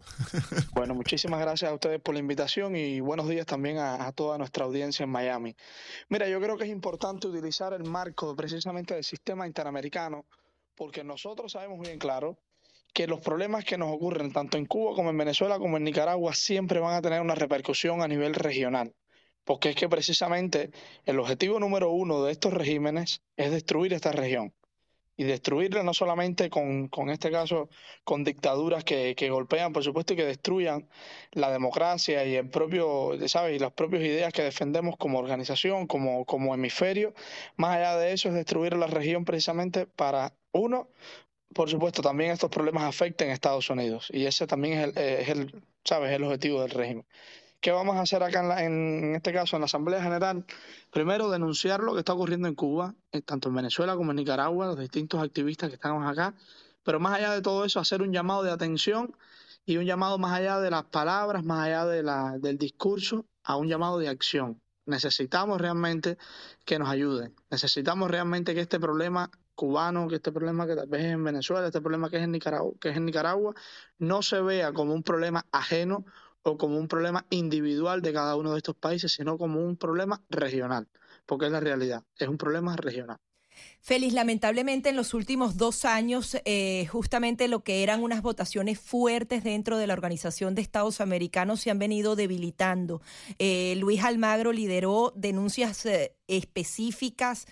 Bueno, 0.72 0.94
muchísimas 0.94 1.40
gracias 1.40 1.70
a 1.70 1.74
ustedes 1.74 2.00
por 2.00 2.14
la 2.14 2.20
invitación 2.20 2.74
y 2.74 3.00
buenos 3.00 3.28
días 3.28 3.44
también 3.44 3.76
a, 3.76 4.10
toda 4.12 4.38
nuestra 4.38 4.64
audiencia 4.64 5.04
en 5.04 5.10
Miami. 5.10 5.54
Mira, 6.08 6.26
yo 6.26 6.40
creo 6.40 6.56
que 6.56 6.64
es 6.64 6.70
importante 6.70 7.26
utilizar 7.26 7.74
el 7.74 7.84
marco 7.84 8.34
precisamente 8.34 8.94
del 8.94 9.04
sistema 9.04 9.46
interamericano 9.46 10.24
porque 10.74 11.04
nosotros 11.04 11.52
sabemos 11.52 11.80
bien 11.80 11.98
claro 11.98 12.38
que 12.94 13.06
los 13.06 13.20
problemas 13.20 13.66
que 13.66 13.76
nos 13.76 13.92
ocurren 13.92 14.32
tanto 14.32 14.56
en 14.56 14.64
Cuba 14.64 14.94
como 14.94 15.10
en 15.10 15.18
Venezuela 15.18 15.58
como 15.58 15.76
en 15.76 15.84
Nicaragua 15.84 16.34
siempre 16.34 16.80
van 16.80 16.94
a 16.94 17.02
tener 17.02 17.20
una 17.20 17.34
repercusión 17.34 18.00
a 18.00 18.08
nivel 18.08 18.32
regional. 18.32 18.94
Porque 19.44 19.70
es 19.70 19.76
que 19.76 19.88
precisamente 19.88 20.70
el 21.04 21.18
objetivo 21.18 21.60
número 21.60 21.90
uno 21.90 22.24
de 22.24 22.32
estos 22.32 22.54
regímenes 22.54 23.20
es 23.36 23.50
destruir 23.50 23.92
esta 23.92 24.12
región 24.12 24.54
y 25.16 25.24
destruirla 25.24 25.82
no 25.82 25.94
solamente 25.94 26.50
con, 26.50 26.88
con 26.88 27.10
este 27.10 27.30
caso, 27.30 27.68
con 28.04 28.24
dictaduras 28.24 28.84
que, 28.84 29.14
que, 29.16 29.30
golpean, 29.30 29.72
por 29.72 29.82
supuesto, 29.82 30.12
y 30.12 30.16
que 30.16 30.24
destruyan 30.24 30.88
la 31.32 31.50
democracia 31.50 32.24
y 32.24 32.36
el 32.36 32.48
propio, 32.50 33.12
¿sabes? 33.28 33.56
Y 33.56 33.58
las 33.58 33.72
propias 33.72 34.02
ideas 34.02 34.32
que 34.32 34.42
defendemos 34.42 34.96
como 34.96 35.18
organización, 35.18 35.86
como, 35.86 36.24
como 36.24 36.54
hemisferio. 36.54 37.14
Más 37.56 37.76
allá 37.76 37.96
de 37.96 38.12
eso, 38.12 38.28
es 38.28 38.34
destruir 38.34 38.74
la 38.76 38.86
región 38.86 39.24
precisamente 39.24 39.86
para, 39.86 40.34
uno, 40.52 40.88
por 41.54 41.70
supuesto, 41.70 42.02
también 42.02 42.30
estos 42.32 42.50
problemas 42.50 42.84
afecten 42.84 43.30
a 43.30 43.32
Estados 43.32 43.70
Unidos. 43.70 44.08
Y 44.12 44.26
ese 44.26 44.46
también 44.46 44.78
es 44.78 44.84
el, 44.84 44.98
es 44.98 45.28
el 45.30 45.62
¿sabes? 45.86 46.10
el 46.12 46.24
objetivo 46.24 46.60
del 46.60 46.70
régimen. 46.70 47.06
¿Qué 47.66 47.72
vamos 47.72 47.96
a 47.96 48.02
hacer 48.02 48.22
acá 48.22 48.62
en, 48.62 49.16
este 49.16 49.32
caso 49.32 49.56
en 49.56 49.62
la 49.62 49.64
Asamblea 49.64 50.00
General? 50.00 50.44
Primero, 50.92 51.28
denunciar 51.28 51.80
lo 51.80 51.94
que 51.94 51.98
está 51.98 52.12
ocurriendo 52.12 52.46
en 52.46 52.54
Cuba, 52.54 52.94
eh, 53.10 53.22
tanto 53.22 53.48
en 53.48 53.56
Venezuela 53.56 53.96
como 53.96 54.12
en 54.12 54.18
Nicaragua, 54.18 54.66
los 54.66 54.78
distintos 54.78 55.20
activistas 55.20 55.70
que 55.70 55.74
estamos 55.74 56.08
acá, 56.08 56.32
pero 56.84 57.00
más 57.00 57.14
allá 57.14 57.32
de 57.32 57.42
todo 57.42 57.64
eso, 57.64 57.80
hacer 57.80 58.02
un 58.02 58.12
llamado 58.12 58.44
de 58.44 58.52
atención 58.52 59.16
y 59.64 59.78
un 59.78 59.84
llamado 59.84 60.16
más 60.16 60.38
allá 60.38 60.60
de 60.60 60.70
las 60.70 60.84
palabras, 60.84 61.42
más 61.42 61.66
allá 61.66 61.86
de 61.86 62.04
la, 62.04 62.38
del 62.38 62.56
discurso, 62.56 63.26
a 63.42 63.56
un 63.56 63.66
llamado 63.66 63.98
de 63.98 64.10
acción. 64.10 64.62
Necesitamos 64.84 65.60
realmente 65.60 66.18
que 66.64 66.78
nos 66.78 66.88
ayuden, 66.88 67.34
necesitamos 67.50 68.08
realmente 68.08 68.54
que 68.54 68.60
este 68.60 68.78
problema 68.78 69.28
cubano, 69.56 70.06
que 70.06 70.16
este 70.16 70.30
problema 70.30 70.68
que 70.68 70.76
tal 70.76 70.86
vez 70.86 71.04
es 71.04 71.14
en 71.14 71.24
Venezuela, 71.24 71.66
este 71.66 71.80
problema 71.80 72.10
que 72.10 72.18
es 72.18 72.22
en 72.22 72.30
Nicaragua, 72.30 72.74
que 72.80 72.90
es 72.90 72.96
en 72.96 73.06
Nicaragua, 73.06 73.56
no 73.98 74.22
se 74.22 74.40
vea 74.40 74.72
como 74.72 74.94
un 74.94 75.02
problema 75.02 75.44
ajeno 75.50 76.04
o 76.46 76.56
como 76.56 76.78
un 76.78 76.88
problema 76.88 77.26
individual 77.30 78.02
de 78.02 78.12
cada 78.12 78.36
uno 78.36 78.52
de 78.52 78.58
estos 78.58 78.76
países, 78.76 79.12
sino 79.12 79.36
como 79.36 79.60
un 79.60 79.76
problema 79.76 80.22
regional. 80.30 80.88
porque 81.26 81.46
es 81.46 81.52
la 81.52 81.60
realidad, 81.60 82.04
es 82.18 82.28
un 82.28 82.38
problema 82.38 82.76
regional. 82.76 83.18
Félix, 83.80 84.14
lamentablemente 84.14 84.90
en 84.90 84.96
los 84.96 85.14
últimos 85.14 85.56
dos 85.56 85.84
años, 85.84 86.36
eh, 86.44 86.86
justamente 86.90 87.48
lo 87.48 87.64
que 87.64 87.82
eran 87.82 88.02
unas 88.02 88.22
votaciones 88.22 88.78
fuertes 88.78 89.44
dentro 89.44 89.78
de 89.78 89.86
la 89.86 89.94
Organización 89.94 90.54
de 90.54 90.62
Estados 90.62 91.00
Americanos 91.00 91.60
se 91.60 91.70
han 91.70 91.78
venido 91.78 92.16
debilitando. 92.16 93.00
Eh, 93.38 93.74
Luis 93.78 94.04
Almagro 94.04 94.52
lideró 94.52 95.12
denuncias 95.16 95.84
eh, 95.86 96.14
específicas 96.28 97.46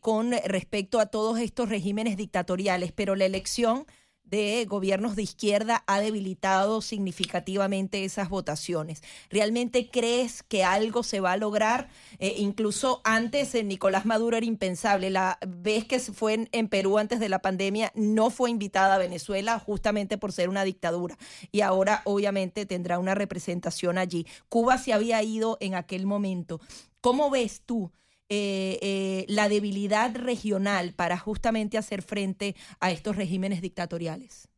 con 0.00 0.32
respecto 0.44 1.00
a 1.00 1.06
todos 1.06 1.38
estos 1.38 1.68
regímenes 1.68 2.16
dictatoriales, 2.16 2.92
pero 2.92 3.16
la 3.16 3.24
elección 3.24 3.86
de 4.26 4.64
gobiernos 4.68 5.16
de 5.16 5.22
izquierda 5.22 5.84
ha 5.86 6.00
debilitado 6.00 6.82
significativamente 6.82 8.04
esas 8.04 8.28
votaciones. 8.28 9.02
¿Realmente 9.30 9.88
crees 9.90 10.42
que 10.42 10.64
algo 10.64 11.02
se 11.02 11.20
va 11.20 11.32
a 11.32 11.36
lograr? 11.36 11.88
Eh, 12.18 12.34
incluso 12.38 13.00
antes 13.04 13.54
en 13.54 13.68
Nicolás 13.68 14.04
Maduro 14.04 14.36
era 14.36 14.46
impensable. 14.46 15.10
La 15.10 15.38
vez 15.46 15.84
que 15.84 16.00
fue 16.00 16.48
en, 16.50 16.68
Perú 16.68 16.98
antes 16.98 17.20
de 17.20 17.28
la 17.28 17.40
pandemia 17.40 17.92
no 17.94 18.30
fue 18.30 18.50
invitada 18.50 18.96
a 18.96 18.98
Venezuela 18.98 19.58
justamente 19.58 20.18
por 20.18 20.32
ser 20.32 20.48
una 20.48 20.64
dictadura 20.64 21.16
y 21.52 21.60
ahora 21.60 22.02
obviamente 22.04 22.66
tendrá 22.66 22.98
una 22.98 23.14
representación 23.14 23.98
allí. 23.98 24.26
Cuba 24.48 24.78
se 24.78 24.92
había 24.92 25.22
ido 25.22 25.56
en 25.60 25.74
aquel 25.74 26.06
momento. 26.06 26.60
¿Cómo 27.00 27.30
ves 27.30 27.62
tú? 27.64 27.92
Eh, 28.28 28.80
eh, 28.82 29.24
la 29.28 29.48
debilidad 29.48 30.12
regional 30.16 30.94
para 30.94 31.16
justamente 31.16 31.78
hacer 31.78 32.02
frente 32.02 32.56
a 32.80 32.90
estos 32.90 33.14
regímenes 33.14 33.62
dictatoriales. 33.62 34.48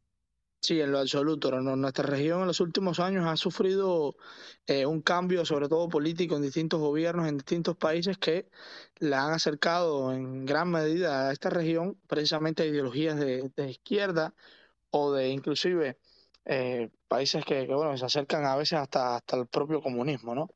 Sí, 0.61 0.81
en 0.81 0.91
lo 0.91 0.99
absoluto. 0.99 1.51
Nuestra 1.61 2.05
región 2.05 2.41
en 2.41 2.47
los 2.47 2.61
últimos 2.61 2.99
años 2.99 3.27
ha 3.27 3.37
sufrido 3.37 4.17
eh, 4.67 4.87
un 4.87 5.03
cambio, 5.03 5.45
sobre 5.45 5.69
todo 5.69 5.89
político, 5.89 6.37
en 6.37 6.43
distintos 6.43 6.81
gobiernos, 6.81 7.29
en 7.29 7.37
distintos 7.37 7.77
países 7.77 8.17
que 8.19 8.49
la 8.99 9.27
han 9.27 9.35
acercado 9.35 10.13
en 10.13 10.47
gran 10.47 10.71
medida 10.71 11.29
a 11.29 11.33
esta 11.33 11.51
región, 11.51 12.01
precisamente 12.07 12.63
a 12.63 12.67
ideologías 12.67 13.19
de, 13.19 13.53
izquierda 13.71 14.35
o 14.91 15.13
de 15.13 15.29
inclusive 15.29 15.99
países 17.09 17.45
que, 17.45 17.67
que, 17.67 17.75
bueno, 17.75 17.97
se 17.99 18.07
acercan 18.07 18.47
a 18.47 18.57
veces 18.57 18.79
hasta, 18.79 19.17
hasta 19.17 19.37
el 19.37 19.47
propio 19.47 19.83
comunismo, 19.83 20.35
¿no? 20.35 20.49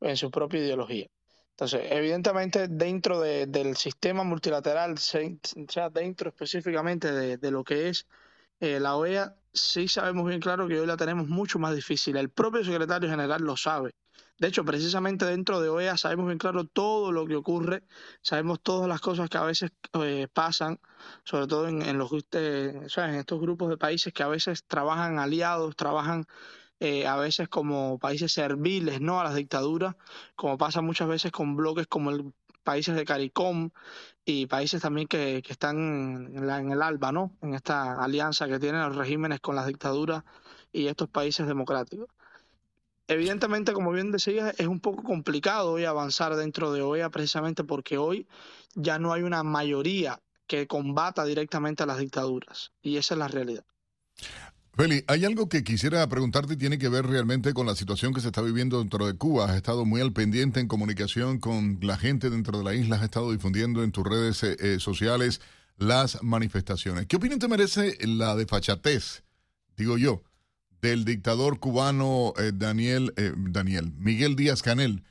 En 0.00 0.16
su 0.16 0.30
propia 0.30 0.60
ideología. 0.60 1.08
Entonces, 1.56 1.88
evidentemente, 1.90 2.68
dentro 2.68 3.18
del 3.18 3.76
sistema 3.78 4.22
multilateral, 4.24 4.98
sea 4.98 5.88
dentro 5.90 6.28
específicamente 6.28 7.10
de, 7.10 7.50
lo 7.50 7.64
que 7.64 7.88
es 7.88 8.06
eh, 8.60 8.78
la 8.78 8.94
OEA, 8.94 9.34
sí 9.54 9.88
sabemos 9.88 10.28
bien 10.28 10.40
claro 10.40 10.68
que 10.68 10.78
hoy 10.78 10.86
la 10.86 10.98
tenemos 10.98 11.28
mucho 11.28 11.58
más 11.58 11.74
difícil. 11.74 12.18
El 12.18 12.28
propio 12.28 12.62
secretario 12.62 13.08
general 13.08 13.42
lo 13.42 13.56
sabe. 13.56 13.94
De 14.38 14.48
hecho, 14.48 14.66
precisamente 14.66 15.24
dentro 15.24 15.62
de 15.62 15.70
OEA 15.70 15.96
sabemos 15.96 16.26
bien 16.26 16.36
claro 16.36 16.64
todo 16.66 17.10
lo 17.10 17.26
que 17.26 17.36
ocurre, 17.36 17.84
sabemos 18.20 18.60
todas 18.60 18.86
las 18.86 19.00
cosas 19.00 19.30
que 19.30 19.38
a 19.38 19.44
veces 19.44 19.70
eh, 19.94 20.28
pasan, 20.30 20.78
sobre 21.24 21.46
todo 21.46 21.68
en, 21.68 21.96
los, 21.96 22.10
eh, 22.32 22.86
en 22.96 23.14
estos 23.14 23.40
grupos 23.40 23.70
de 23.70 23.78
países 23.78 24.12
que 24.12 24.22
a 24.22 24.28
veces 24.28 24.64
trabajan 24.66 25.18
aliados, 25.18 25.74
trabajan 25.74 26.26
eh, 26.80 27.06
a 27.06 27.16
veces 27.16 27.48
como 27.48 27.98
países 27.98 28.32
serviles 28.32 29.00
¿no? 29.00 29.20
a 29.20 29.24
las 29.24 29.34
dictaduras, 29.34 29.96
como 30.34 30.58
pasa 30.58 30.80
muchas 30.82 31.08
veces 31.08 31.32
con 31.32 31.56
bloques 31.56 31.86
como 31.86 32.10
el 32.10 32.32
países 32.66 32.96
de 32.96 33.04
CARICOM 33.04 33.70
y 34.24 34.46
países 34.46 34.82
también 34.82 35.06
que, 35.06 35.40
que 35.40 35.52
están 35.52 35.76
en, 36.34 36.46
la, 36.48 36.58
en, 36.58 36.72
el 36.72 36.82
ALBA, 36.82 37.12
¿no? 37.12 37.32
en 37.40 37.54
esta 37.54 38.02
alianza 38.02 38.48
que 38.48 38.58
tienen 38.58 38.82
los 38.82 38.96
regímenes 38.96 39.40
con 39.40 39.54
las 39.54 39.68
dictaduras 39.68 40.24
y 40.72 40.88
estos 40.88 41.08
países 41.08 41.46
democráticos. 41.46 42.08
Evidentemente, 43.08 43.72
como 43.72 43.92
bien 43.92 44.10
decía, 44.10 44.50
es 44.58 44.66
un 44.66 44.80
poco 44.80 45.04
complicado 45.04 45.72
hoy 45.72 45.84
avanzar 45.84 46.34
dentro 46.34 46.72
de 46.72 46.82
OEA 46.82 47.08
precisamente 47.08 47.62
porque 47.62 47.98
hoy 47.98 48.26
ya 48.74 48.98
no 48.98 49.12
hay 49.12 49.22
una 49.22 49.44
mayoría 49.44 50.20
que 50.48 50.66
combata 50.66 51.24
directamente 51.24 51.84
a 51.84 51.86
las 51.86 51.98
dictaduras 51.98 52.72
y 52.82 52.96
esa 52.96 53.14
es 53.14 53.18
la 53.18 53.28
realidad. 53.28 53.64
Feli, 54.76 55.02
hay 55.06 55.24
algo 55.24 55.48
que 55.48 55.64
quisiera 55.64 56.06
preguntarte 56.06 56.52
y 56.52 56.56
tiene 56.58 56.76
que 56.76 56.90
ver 56.90 57.06
realmente 57.06 57.54
con 57.54 57.66
la 57.66 57.74
situación 57.74 58.12
que 58.12 58.20
se 58.20 58.26
está 58.26 58.42
viviendo 58.42 58.78
dentro 58.78 59.06
de 59.06 59.14
Cuba. 59.14 59.46
Has 59.46 59.56
estado 59.56 59.86
muy 59.86 60.02
al 60.02 60.12
pendiente 60.12 60.60
en 60.60 60.68
comunicación 60.68 61.38
con 61.40 61.78
la 61.80 61.96
gente 61.96 62.28
dentro 62.28 62.58
de 62.58 62.64
la 62.64 62.74
isla, 62.74 62.96
has 62.96 63.04
estado 63.04 63.32
difundiendo 63.32 63.82
en 63.82 63.90
tus 63.90 64.04
redes 64.04 64.42
eh, 64.42 64.54
eh, 64.60 64.78
sociales 64.78 65.40
las 65.78 66.22
manifestaciones. 66.22 67.06
¿Qué 67.06 67.16
opinión 67.16 67.38
te 67.38 67.48
merece 67.48 67.96
la 68.06 68.36
desfachatez, 68.36 69.22
digo 69.78 69.96
yo, 69.96 70.22
del 70.82 71.06
dictador 71.06 71.58
cubano 71.58 72.34
eh, 72.36 72.52
Daniel, 72.54 73.14
Daniel, 73.34 73.94
Miguel 73.96 74.36
Díaz 74.36 74.62
Canel? 74.62 75.04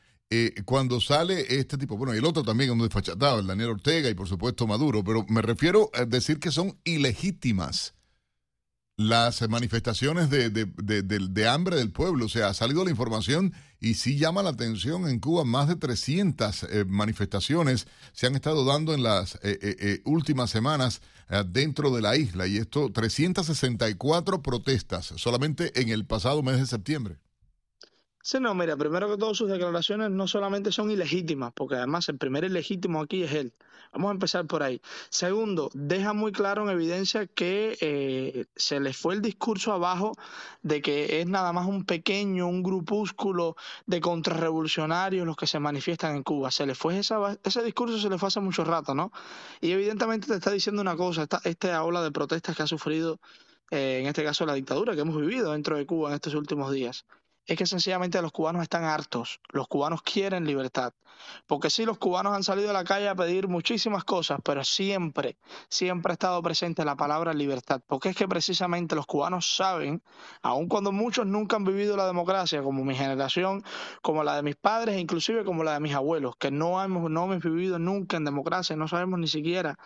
cuando 0.65 0.99
sale 0.99 1.45
este 1.59 1.77
tipo, 1.77 1.95
bueno, 1.95 2.13
y 2.13 2.17
el 2.17 2.25
otro 2.25 2.43
también 2.43 2.69
es 2.69 2.73
un 2.73 2.81
desfachatado, 2.81 3.39
el 3.39 3.47
Daniel 3.47 3.69
Ortega 3.69 4.09
y 4.09 4.15
por 4.15 4.27
supuesto 4.27 4.67
Maduro, 4.67 5.01
pero 5.01 5.25
me 5.29 5.41
refiero 5.41 5.89
a 5.93 6.03
decir 6.03 6.39
que 6.39 6.51
son 6.51 6.77
ilegítimas 6.83 7.95
las 8.97 9.47
manifestaciones 9.49 10.29
de, 10.29 10.49
de, 10.49 11.47
hambre 11.47 11.75
del 11.75 11.91
pueblo. 11.91 12.25
O 12.25 12.29
sea, 12.29 12.47
ha 12.47 12.53
salido 12.53 12.83
la 12.83 12.91
información 12.91 13.53
y 13.79 13.95
sí 13.95 14.17
llama 14.17 14.43
la 14.43 14.51
atención 14.51 15.07
en 15.07 15.19
Cuba. 15.19 15.43
Más 15.43 15.67
de 15.67 15.75
300 15.75 16.63
eh, 16.63 16.85
manifestaciones 16.85 17.87
se 18.13 18.27
han 18.27 18.35
estado 18.35 18.63
dando 18.65 18.93
en 18.93 19.03
las 19.03 19.35
eh, 19.35 19.59
eh, 19.61 20.01
últimas 20.05 20.49
semanas 20.49 21.01
dentro 21.47 21.89
de 21.89 22.01
la 22.01 22.15
isla. 22.15 22.45
Y 22.45 22.57
esto, 22.57 22.91
364 22.91 24.43
protestas 24.43 25.11
solamente 25.17 25.81
en 25.81 25.89
el 25.89 26.05
pasado 26.05 26.43
mes 26.43 26.59
de 26.59 26.67
septiembre. 26.67 27.17
Sí, 28.27 28.39
no, 28.39 28.55
mira, 28.55 28.75
primero 28.75 29.07
que 29.07 29.17
todo 29.17 29.35
sus 29.35 29.47
declaraciones 29.51 30.09
no 30.09 30.27
solamente 30.27 30.71
son 30.71 30.89
ilegítimas, 30.89 31.53
porque 31.53 31.75
además 31.75 32.09
el 32.09 32.17
primer 32.17 32.43
ilegítimo 32.43 32.99
aquí 32.99 33.21
es 33.21 33.31
él. 33.33 33.53
Vamos 33.93 34.09
a 34.09 34.13
empezar 34.13 34.47
por 34.47 34.63
ahí. 34.63 34.81
Segundo, 35.09 35.69
deja 35.75 36.11
muy 36.13 36.31
claro 36.31 36.63
en 36.63 36.69
evidencia 36.69 37.27
que 37.27 37.77
eh, 37.81 38.45
se 38.55 38.79
le 38.79 38.93
fue 38.93 39.13
el 39.13 39.21
discurso 39.21 39.73
abajo 39.73 40.13
de 40.63 40.81
que 40.81 41.21
es 41.21 41.27
nada 41.27 41.53
más 41.53 41.67
un 41.67 41.85
pequeño, 41.85 42.47
un 42.47 42.63
grupúsculo 42.63 43.57
de 43.85 44.01
contrarrevolucionarios 44.01 45.23
los 45.27 45.37
que 45.37 45.45
se 45.45 45.59
manifiestan 45.59 46.15
en 46.15 46.23
Cuba. 46.23 46.49
Se 46.49 46.65
le 46.65 46.73
fue 46.73 46.97
ese 46.97 47.63
discurso, 47.63 47.99
se 47.99 48.09
le 48.09 48.17
fue 48.17 48.29
hace 48.29 48.39
mucho 48.39 48.63
rato, 48.63 48.95
¿no? 48.95 49.11
Y 49.61 49.69
evidentemente 49.69 50.25
te 50.25 50.33
está 50.33 50.49
diciendo 50.49 50.81
una 50.81 50.95
cosa, 50.95 51.21
esta, 51.23 51.41
esta 51.43 51.83
ola 51.83 52.01
de 52.01 52.11
protestas 52.11 52.55
que 52.57 52.63
ha 52.63 52.67
sufrido, 52.67 53.19
eh, 53.69 53.99
en 54.01 54.07
este 54.07 54.23
caso 54.23 54.47
la 54.47 54.55
dictadura 54.55 54.95
que 54.95 55.01
hemos 55.01 55.15
vivido 55.15 55.51
dentro 55.51 55.77
de 55.77 55.85
Cuba 55.85 56.09
en 56.09 56.15
estos 56.15 56.33
últimos 56.33 56.71
días 56.71 57.05
es 57.45 57.57
que 57.57 57.65
sencillamente 57.65 58.21
los 58.21 58.31
cubanos 58.31 58.63
están 58.63 58.83
hartos, 58.83 59.39
los 59.49 59.67
cubanos 59.67 60.01
quieren 60.01 60.45
libertad. 60.45 60.93
Porque 61.47 61.69
sí, 61.69 61.85
los 61.85 61.97
cubanos 61.97 62.33
han 62.33 62.43
salido 62.43 62.71
a 62.71 62.73
la 62.73 62.83
calle 62.83 63.07
a 63.07 63.15
pedir 63.15 63.47
muchísimas 63.47 64.03
cosas, 64.03 64.39
pero 64.43 64.63
siempre, 64.63 65.37
siempre 65.69 66.11
ha 66.11 66.13
estado 66.13 66.41
presente 66.41 66.83
la 66.83 66.95
palabra 66.95 67.33
libertad. 67.33 67.81
Porque 67.87 68.09
es 68.09 68.15
que 68.15 68.27
precisamente 68.27 68.95
los 68.95 69.05
cubanos 69.05 69.55
saben, 69.55 70.03
aun 70.41 70.67
cuando 70.67 70.91
muchos 70.91 71.25
nunca 71.25 71.55
han 71.55 71.63
vivido 71.63 71.95
la 71.95 72.05
democracia, 72.05 72.61
como 72.63 72.83
mi 72.83 72.95
generación, 72.95 73.63
como 74.01 74.23
la 74.23 74.35
de 74.35 74.43
mis 74.43 74.55
padres 74.55 74.99
inclusive 74.99 75.43
como 75.45 75.63
la 75.63 75.73
de 75.73 75.79
mis 75.79 75.93
abuelos, 75.93 76.35
que 76.37 76.51
no 76.51 76.83
hemos, 76.83 77.09
no 77.09 77.25
hemos 77.25 77.43
vivido 77.43 77.79
nunca 77.79 78.17
en 78.17 78.25
democracia, 78.25 78.75
no 78.75 78.87
sabemos 78.87 79.19
ni 79.19 79.27
siquiera 79.27 79.77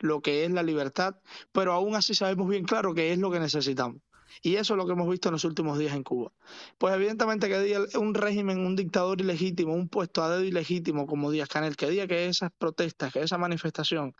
lo 0.00 0.20
que 0.20 0.44
es 0.44 0.50
la 0.50 0.62
libertad, 0.62 1.16
pero 1.52 1.72
aún 1.72 1.96
así 1.96 2.14
sabemos 2.14 2.48
bien 2.48 2.64
claro 2.64 2.94
que 2.94 3.12
es 3.12 3.18
lo 3.18 3.30
que 3.30 3.40
necesitamos. 3.40 4.00
Y 4.42 4.56
eso 4.56 4.74
es 4.74 4.78
lo 4.78 4.86
que 4.86 4.92
hemos 4.92 5.08
visto 5.08 5.28
en 5.28 5.32
los 5.32 5.44
últimos 5.44 5.78
días 5.78 5.94
en 5.94 6.02
Cuba. 6.02 6.32
Pues 6.78 6.94
evidentemente 6.94 7.48
que 7.48 7.60
diga 7.60 7.80
un 7.98 8.14
régimen, 8.14 8.66
un 8.66 8.76
dictador 8.76 9.20
ilegítimo, 9.20 9.74
un 9.74 9.88
puesto 9.88 10.22
a 10.22 10.30
dedo 10.30 10.44
ilegítimo 10.44 11.06
como 11.06 11.30
Díaz 11.30 11.48
Canel, 11.48 11.76
que 11.76 11.90
diga 11.90 12.06
que 12.06 12.26
esas 12.26 12.50
protestas, 12.56 13.12
que 13.12 13.22
esa 13.22 13.38
manifestación 13.38 14.14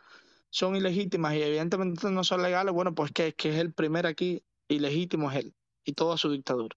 son 0.49 0.75
ilegítimas 0.75 1.35
y 1.35 1.41
evidentemente 1.41 2.09
no 2.11 2.23
son 2.23 2.41
legales, 2.41 2.73
bueno, 2.73 2.95
pues 2.95 3.11
que, 3.11 3.33
que 3.33 3.49
es 3.49 3.57
el 3.57 3.73
primer 3.73 4.05
aquí 4.05 4.43
ilegítimo 4.67 5.31
es 5.31 5.39
él 5.39 5.55
y 5.83 5.93
toda 5.93 6.17
su 6.17 6.31
dictadura. 6.31 6.75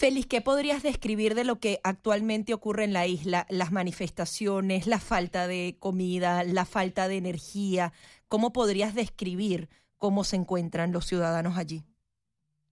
Félix, 0.00 0.28
¿qué 0.28 0.40
podrías 0.40 0.82
describir 0.82 1.34
de 1.34 1.44
lo 1.44 1.60
que 1.60 1.78
actualmente 1.84 2.54
ocurre 2.54 2.84
en 2.84 2.94
la 2.94 3.06
isla? 3.06 3.46
Las 3.50 3.70
manifestaciones, 3.70 4.86
la 4.86 4.98
falta 4.98 5.46
de 5.46 5.76
comida, 5.78 6.42
la 6.42 6.64
falta 6.64 7.06
de 7.06 7.18
energía. 7.18 7.92
¿Cómo 8.26 8.54
podrías 8.54 8.94
describir 8.94 9.68
cómo 9.98 10.24
se 10.24 10.36
encuentran 10.36 10.90
los 10.90 11.04
ciudadanos 11.04 11.58
allí? 11.58 11.84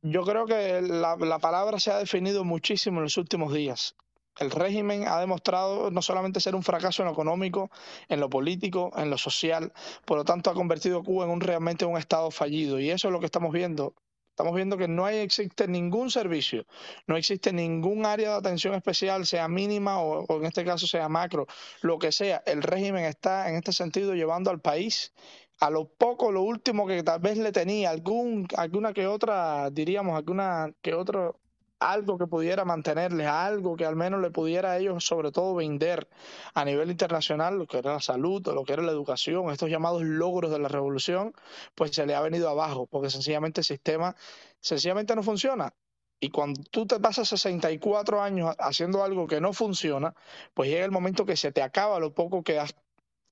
Yo 0.03 0.23
creo 0.23 0.47
que 0.47 0.81
la, 0.81 1.39
palabra 1.41 1.81
se 1.81 1.91
ha 1.91 1.99
definido 1.99 2.45
muchísimo 2.45 2.99
en 2.99 3.05
los 3.05 3.17
últimos 3.17 3.53
días. 3.53 3.97
El 4.39 4.53
régimen 4.53 5.09
ha 5.09 5.19
demostrado 5.19 5.91
no 5.91 6.03
solamente 6.03 6.39
ser 6.39 6.55
un 6.55 6.63
fracaso 6.63 7.03
en 7.03 7.07
lo 7.07 7.13
económico, 7.13 7.69
en 8.09 8.21
lo 8.21 8.31
político, 8.31 8.93
en 8.97 9.11
lo 9.11 9.19
social, 9.19 9.73
por 10.05 10.19
lo 10.19 10.25
tanto 10.25 10.51
ha 10.51 10.55
convertido 10.55 11.01
a 11.01 11.03
Cuba 11.03 11.25
en 11.25 11.33
un 11.33 11.41
realmente 11.41 11.85
un 11.85 11.99
estado 11.99 12.31
fallido 12.31 12.79
y 12.79 12.91
eso 12.91 13.09
es 13.09 13.13
lo 13.13 13.19
que 13.19 13.27
estamos 13.27 13.53
viendo. 13.53 13.95
Estamos 14.31 14.55
viendo 14.55 14.77
que 14.77 14.87
no 14.87 15.09
existe 15.09 15.67
ningún 15.67 16.13
servicio, 16.13 16.65
no 17.09 17.17
existe 17.17 17.53
ningún 17.53 18.07
área 18.07 18.31
de 18.31 18.37
atención 18.37 18.75
especial, 18.75 19.27
sea 19.27 19.49
mínima 19.49 19.99
o 19.99 20.39
en 20.39 20.47
este 20.47 20.65
caso 20.65 20.87
sea 20.87 21.09
macro, 21.09 21.49
lo 21.81 21.99
que 21.99 22.13
sea. 22.13 22.41
El 22.47 22.63
régimen 22.63 23.05
está 23.05 23.49
en 23.51 23.57
este 23.57 23.73
sentido 23.73 24.15
llevando 24.15 24.53
al 24.53 24.61
país 24.61 25.13
a 25.61 25.71
lo 25.71 25.89
poco, 25.89 26.31
lo 26.33 26.43
último 26.43 26.87
que 26.87 27.03
tal 27.03 27.21
vez 27.21 27.39
le 27.39 27.53
tenía, 27.53 27.91
algún, 27.91 28.47
alguna 28.57 28.93
que 28.93 29.07
otra, 29.07 29.71
diríamos, 29.71 30.17
alguna 30.17 30.73
que 30.83 30.95
otro 30.95 31.41
algo 31.81 32.19
que 32.19 32.27
pudiera 32.27 32.65
mantenerles, 32.65 33.27
algo 33.27 33.77
que 33.77 33.85
al 33.85 33.97
menos 33.97 34.21
le 34.21 34.31
pudiera 34.31 34.73
a 34.73 34.79
ellos 34.79 35.05
sobre 35.05 35.31
todo 35.31 35.55
vender 35.55 36.09
a 36.55 36.65
nivel 36.65 36.91
internacional 36.91 37.59
lo 37.59 37.67
que 37.67 37.79
era 37.79 37.93
la 37.95 38.01
salud 38.01 38.47
o 38.49 38.55
lo 38.55 38.65
que 38.65 38.73
era 38.73 38.83
la 38.83 38.93
educación, 38.93 39.51
estos 39.51 39.71
llamados 39.71 40.03
logros 40.03 40.51
de 40.51 40.59
la 40.59 40.69
revolución, 40.69 41.33
pues 41.75 41.93
se 41.93 42.07
le 42.07 42.15
ha 42.15 42.21
venido 42.21 42.49
abajo, 42.49 42.87
porque 42.87 43.11
sencillamente 43.11 43.61
el 43.61 43.65
sistema 43.65 44.17
sencillamente 44.61 45.15
no 45.15 45.23
funciona. 45.23 45.73
Y 46.21 46.31
cuando 46.31 46.63
tú 46.65 46.85
te 46.87 46.99
pasas 46.99 47.29
64 47.29 48.21
años 48.21 48.55
haciendo 48.59 49.05
algo 49.05 49.29
que 49.29 49.41
no 49.41 49.53
funciona, 49.53 50.15
pues 50.55 50.69
llega 50.69 50.85
el 50.85 50.91
momento 50.91 51.25
que 51.25 51.37
se 51.37 51.53
te 51.53 51.63
acaba 51.63 52.01
lo 52.01 52.13
poco 52.13 52.43
que 52.43 52.59
has 52.59 52.75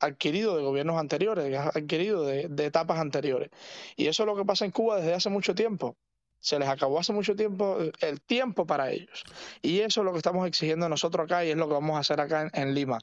adquirido 0.01 0.57
de 0.57 0.63
gobiernos 0.63 0.99
anteriores, 0.99 1.59
adquirido 1.59 2.25
de, 2.25 2.65
etapas 2.65 2.99
anteriores. 2.99 3.51
Y 3.97 4.07
eso 4.07 4.23
es 4.23 4.27
lo 4.27 4.37
que 4.37 4.45
pasa 4.45 4.65
en 4.65 4.71
Cuba 4.71 4.97
desde 4.97 5.15
hace 5.15 5.31
mucho 5.31 5.55
tiempo. 5.55 5.97
Se 6.39 6.59
les 6.59 6.69
acabó 6.69 7.01
hace 7.01 7.13
mucho 7.13 7.35
tiempo 7.35 7.79
el 8.01 8.21
tiempo 8.21 8.67
para 8.67 8.91
ellos. 8.91 9.25
Y 9.63 9.81
eso 9.81 10.01
es 10.01 10.05
lo 10.05 10.13
que 10.13 10.19
estamos 10.19 10.47
exigiendo 10.47 10.89
nosotros 10.89 11.25
acá 11.25 11.45
y 11.45 11.51
es 11.51 11.57
lo 11.57 11.67
que 11.67 11.75
vamos 11.75 11.97
a 11.97 12.01
hacer 12.01 12.21
acá 12.21 12.49
en, 12.53 12.75
Lima. 12.75 13.01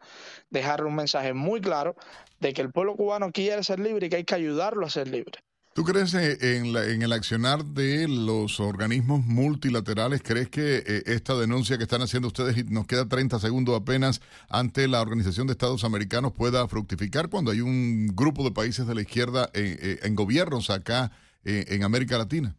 Dejarle 0.49 0.87
un 0.87 0.95
mensaje 0.95 1.33
muy 1.33 1.59
claro 1.59 1.95
de 2.39 2.53
que 2.53 2.61
el 2.61 2.71
pueblo 2.71 2.95
cubano 2.95 3.31
quiere 3.31 3.63
ser 3.63 3.79
libre 3.79 4.07
y 4.07 4.09
que 4.09 4.17
hay 4.17 4.23
que 4.23 4.35
ayudarlo 4.35 4.85
a 4.85 4.89
ser 4.89 5.07
libre. 5.07 5.39
¿Tú 5.73 5.83
crees 5.83 6.13
eh, 6.13 6.37
en, 6.57 6.75
en, 6.75 7.01
el 7.01 7.11
accionar 7.13 7.65
de 7.65 8.07
los 8.07 8.59
organismos 8.59 9.25
multilaterales? 9.25 10.21
¿Crees 10.21 10.47
que 10.49 10.77
eh, 10.77 11.03
esta 11.07 11.33
denuncia 11.33 11.77
que 11.77 11.83
están 11.83 12.03
haciendo 12.03 12.27
ustedes, 12.27 12.55
y 12.59 12.63
nos 12.65 12.85
queda 12.85 13.09
30 13.09 13.39
segundos 13.39 13.75
apenas, 13.75 14.21
ante 14.49 14.87
la 14.87 15.01
Organización 15.01 15.47
de 15.47 15.53
Estados 15.53 15.83
Americanos 15.83 16.31
pueda 16.31 16.67
fructificar 16.67 17.27
cuando 17.27 17.49
hay 17.49 17.61
un 17.61 18.07
grupo 18.15 18.43
de 18.43 18.51
países 18.51 18.85
de 18.85 18.93
la 18.93 19.01
izquierda 19.01 19.49
eh, 19.55 19.99
en 20.03 20.13
gobiernos 20.13 20.69
acá 20.69 21.11
en 21.43 21.83
América 21.83 22.19
Latina? 22.19 22.55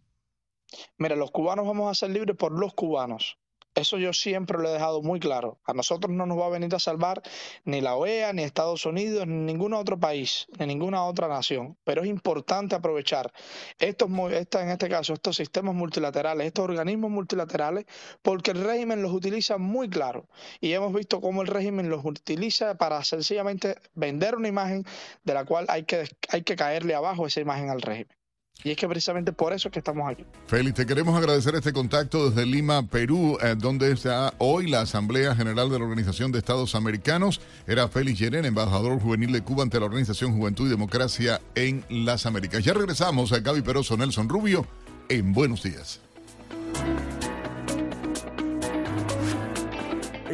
Mira, 0.98 1.14
los 1.14 1.30
cubanos 1.30 1.66
vamos 1.66 1.90
a 1.90 1.94
ser 1.94 2.10
libres 2.10 2.36
por 2.36 2.52
los 2.52 2.74
cubanos. 2.74 3.38
Eso 3.74 3.98
yo 3.98 4.12
siempre 4.12 4.58
lo 4.58 4.68
he 4.68 4.72
dejado 4.72 5.02
muy 5.02 5.18
claro. 5.18 5.58
A 5.64 5.74
nosotros 5.74 6.14
no 6.14 6.26
nos 6.26 6.38
va 6.38 6.46
a 6.46 6.50
venir 6.50 6.72
a 6.76 6.78
salvar 6.78 7.22
ni 7.64 7.80
la 7.80 7.96
OEA, 7.96 8.32
ni 8.32 8.44
Estados 8.44 8.86
Unidos, 8.86 9.26
ni 9.26 9.34
ningún 9.34 9.74
otro 9.74 9.98
país, 9.98 10.46
ni 10.60 10.66
ninguna 10.66 11.04
otra 11.04 11.26
nación. 11.26 11.76
Pero 11.82 12.02
es 12.02 12.08
importante 12.08 12.76
aprovechar 12.76 13.32
estos, 13.80 14.08
en 14.10 14.68
este 14.70 14.88
caso, 14.88 15.12
estos 15.12 15.36
sistemas 15.36 15.74
multilaterales, 15.74 16.46
estos 16.46 16.66
organismos 16.66 17.10
multilaterales, 17.10 17.86
porque 18.22 18.52
el 18.52 18.62
régimen 18.62 19.02
los 19.02 19.12
utiliza 19.12 19.58
muy 19.58 19.88
claro. 19.88 20.28
Y 20.60 20.72
hemos 20.72 20.92
visto 20.92 21.20
cómo 21.20 21.42
el 21.42 21.48
régimen 21.48 21.90
los 21.90 22.04
utiliza 22.04 22.76
para 22.76 23.02
sencillamente 23.02 23.76
vender 23.94 24.36
una 24.36 24.46
imagen 24.46 24.84
de 25.24 25.34
la 25.34 25.44
cual 25.44 25.66
hay 25.68 25.82
que, 25.82 26.08
hay 26.28 26.42
que 26.42 26.54
caerle 26.54 26.94
abajo 26.94 27.26
esa 27.26 27.40
imagen 27.40 27.70
al 27.70 27.82
régimen. 27.82 28.23
Y 28.62 28.70
es 28.70 28.76
que 28.76 28.88
precisamente 28.88 29.32
por 29.32 29.52
eso 29.52 29.68
es 29.68 29.72
que 29.72 29.80
estamos 29.80 30.10
aquí. 30.10 30.24
Félix, 30.46 30.76
te 30.76 30.86
queremos 30.86 31.16
agradecer 31.18 31.54
este 31.54 31.72
contacto 31.72 32.30
desde 32.30 32.46
Lima, 32.46 32.86
Perú, 32.86 33.36
eh, 33.42 33.54
donde 33.58 33.90
está 33.90 34.32
hoy 34.38 34.68
la 34.68 34.82
Asamblea 34.82 35.34
General 35.34 35.68
de 35.68 35.78
la 35.78 35.84
Organización 35.84 36.32
de 36.32 36.38
Estados 36.38 36.74
Americanos. 36.74 37.40
Era 37.66 37.88
Félix 37.88 38.20
Yeren, 38.20 38.44
embajador 38.44 39.00
juvenil 39.00 39.32
de 39.32 39.42
Cuba 39.42 39.64
ante 39.64 39.78
la 39.78 39.86
Organización 39.86 40.36
Juventud 40.36 40.66
y 40.66 40.70
Democracia 40.70 41.40
en 41.54 41.84
las 41.90 42.24
Américas. 42.24 42.64
Ya 42.64 42.72
regresamos 42.72 43.32
a 43.32 43.40
Gaby 43.40 43.62
Peroso, 43.62 43.96
Nelson 43.96 44.28
Rubio, 44.28 44.66
en 45.08 45.32
Buenos 45.32 45.62
Días. 45.62 46.00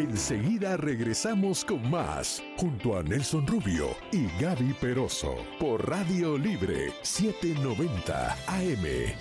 Enseguida 0.00 0.78
regresamos 0.78 1.62
con 1.62 1.90
más, 1.90 2.42
junto 2.56 2.96
a 2.96 3.02
Nelson 3.02 3.46
Rubio 3.46 3.94
y 4.10 4.28
Gaby 4.42 4.72
Peroso, 4.80 5.36
por 5.58 5.86
Radio 5.90 6.38
Libre 6.38 6.90
790 7.02 8.32
AM. 8.46 9.14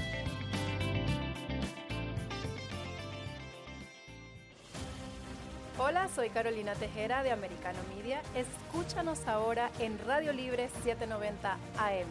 Hola, 5.77 6.07
soy 6.15 6.29
Carolina 6.29 6.73
Tejera 6.75 7.23
de 7.23 7.33
Americano 7.33 7.79
Media. 7.97 8.21
Escúchanos 8.33 9.27
ahora 9.27 9.71
en 9.79 9.99
Radio 10.07 10.31
Libre 10.31 10.69
790 10.85 11.57
AM. 11.77 12.07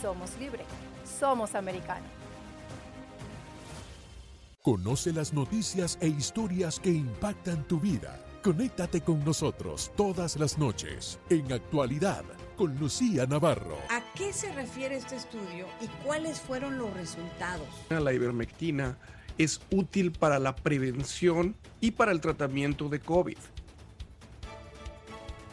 Somos 0.00 0.38
libre, 0.38 0.64
somos 1.18 1.56
americanos. 1.56 2.23
Conoce 4.64 5.12
las 5.12 5.34
noticias 5.34 5.98
e 6.00 6.08
historias 6.08 6.80
que 6.80 6.88
impactan 6.88 7.68
tu 7.68 7.78
vida. 7.78 8.18
Conéctate 8.42 9.02
con 9.02 9.22
nosotros 9.22 9.92
todas 9.94 10.38
las 10.38 10.56
noches 10.56 11.18
en 11.28 11.52
actualidad 11.52 12.24
con 12.56 12.74
Lucía 12.78 13.26
Navarro. 13.26 13.76
¿A 13.90 14.02
qué 14.14 14.32
se 14.32 14.50
refiere 14.54 14.96
este 14.96 15.16
estudio 15.16 15.66
y 15.82 15.86
cuáles 16.02 16.40
fueron 16.40 16.78
los 16.78 16.90
resultados? 16.94 17.68
La 17.90 18.14
ivermectina 18.14 18.96
es 19.36 19.60
útil 19.70 20.12
para 20.12 20.38
la 20.38 20.56
prevención 20.56 21.54
y 21.82 21.90
para 21.90 22.12
el 22.12 22.22
tratamiento 22.22 22.88
de 22.88 23.00
COVID 23.00 23.36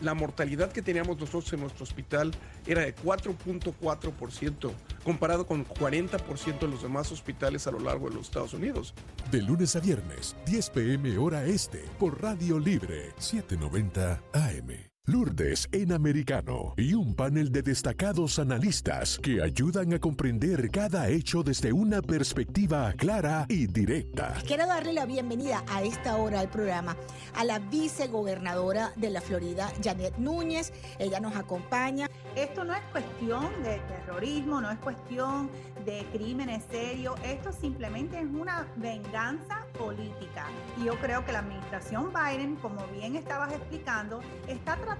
la 0.01 0.13
mortalidad 0.13 0.71
que 0.71 0.81
teníamos 0.81 1.19
nosotros 1.19 1.51
en 1.53 1.61
nuestro 1.61 1.83
hospital 1.83 2.31
era 2.65 2.81
de 2.81 2.95
4.4%, 2.95 4.71
comparado 5.03 5.45
con 5.45 5.65
40% 5.65 6.59
de 6.59 6.67
los 6.67 6.83
demás 6.83 7.11
hospitales 7.11 7.67
a 7.67 7.71
lo 7.71 7.79
largo 7.79 8.09
de 8.09 8.15
los 8.15 8.25
Estados 8.25 8.53
Unidos. 8.53 8.93
De 9.31 9.41
lunes 9.41 9.75
a 9.75 9.79
viernes, 9.79 10.35
10 10.45 10.69
pm 10.71 11.17
hora 11.17 11.45
este, 11.45 11.85
por 11.99 12.21
Radio 12.21 12.59
Libre, 12.59 13.11
790 13.17 14.21
AM. 14.33 14.90
Lourdes 15.07 15.67
en 15.71 15.93
americano 15.93 16.75
y 16.77 16.93
un 16.93 17.15
panel 17.15 17.51
de 17.51 17.63
destacados 17.63 18.37
analistas 18.37 19.17
que 19.17 19.41
ayudan 19.41 19.93
a 19.93 19.99
comprender 19.99 20.69
cada 20.69 21.09
hecho 21.09 21.41
desde 21.41 21.73
una 21.73 22.03
perspectiva 22.03 22.93
clara 22.93 23.47
y 23.49 23.65
directa. 23.65 24.35
Quiero 24.45 24.67
darle 24.67 24.93
la 24.93 25.07
bienvenida 25.07 25.63
a 25.67 25.81
esta 25.81 26.17
hora 26.17 26.39
al 26.39 26.51
programa 26.51 26.95
a 27.33 27.43
la 27.43 27.57
vicegobernadora 27.57 28.93
de 28.95 29.09
la 29.09 29.21
Florida, 29.21 29.73
Janet 29.83 30.17
Núñez. 30.17 30.71
Ella 30.99 31.19
nos 31.19 31.35
acompaña. 31.35 32.07
Esto 32.35 32.63
no 32.63 32.75
es 32.75 32.83
cuestión 32.91 33.49
de 33.63 33.79
terrorismo, 33.79 34.61
no 34.61 34.69
es 34.69 34.77
cuestión 34.77 35.49
de 35.83 36.05
crímenes 36.13 36.63
serios, 36.69 37.19
esto 37.23 37.51
simplemente 37.51 38.19
es 38.19 38.25
una 38.25 38.67
venganza 38.75 39.65
política. 39.79 40.45
Y 40.79 40.85
yo 40.85 40.95
creo 40.99 41.25
que 41.25 41.31
la 41.31 41.39
administración 41.39 42.13
Biden, 42.13 42.55
como 42.57 42.85
bien 42.89 43.15
estabas 43.15 43.51
explicando, 43.51 44.21
está 44.47 44.75
tratando 44.75 44.90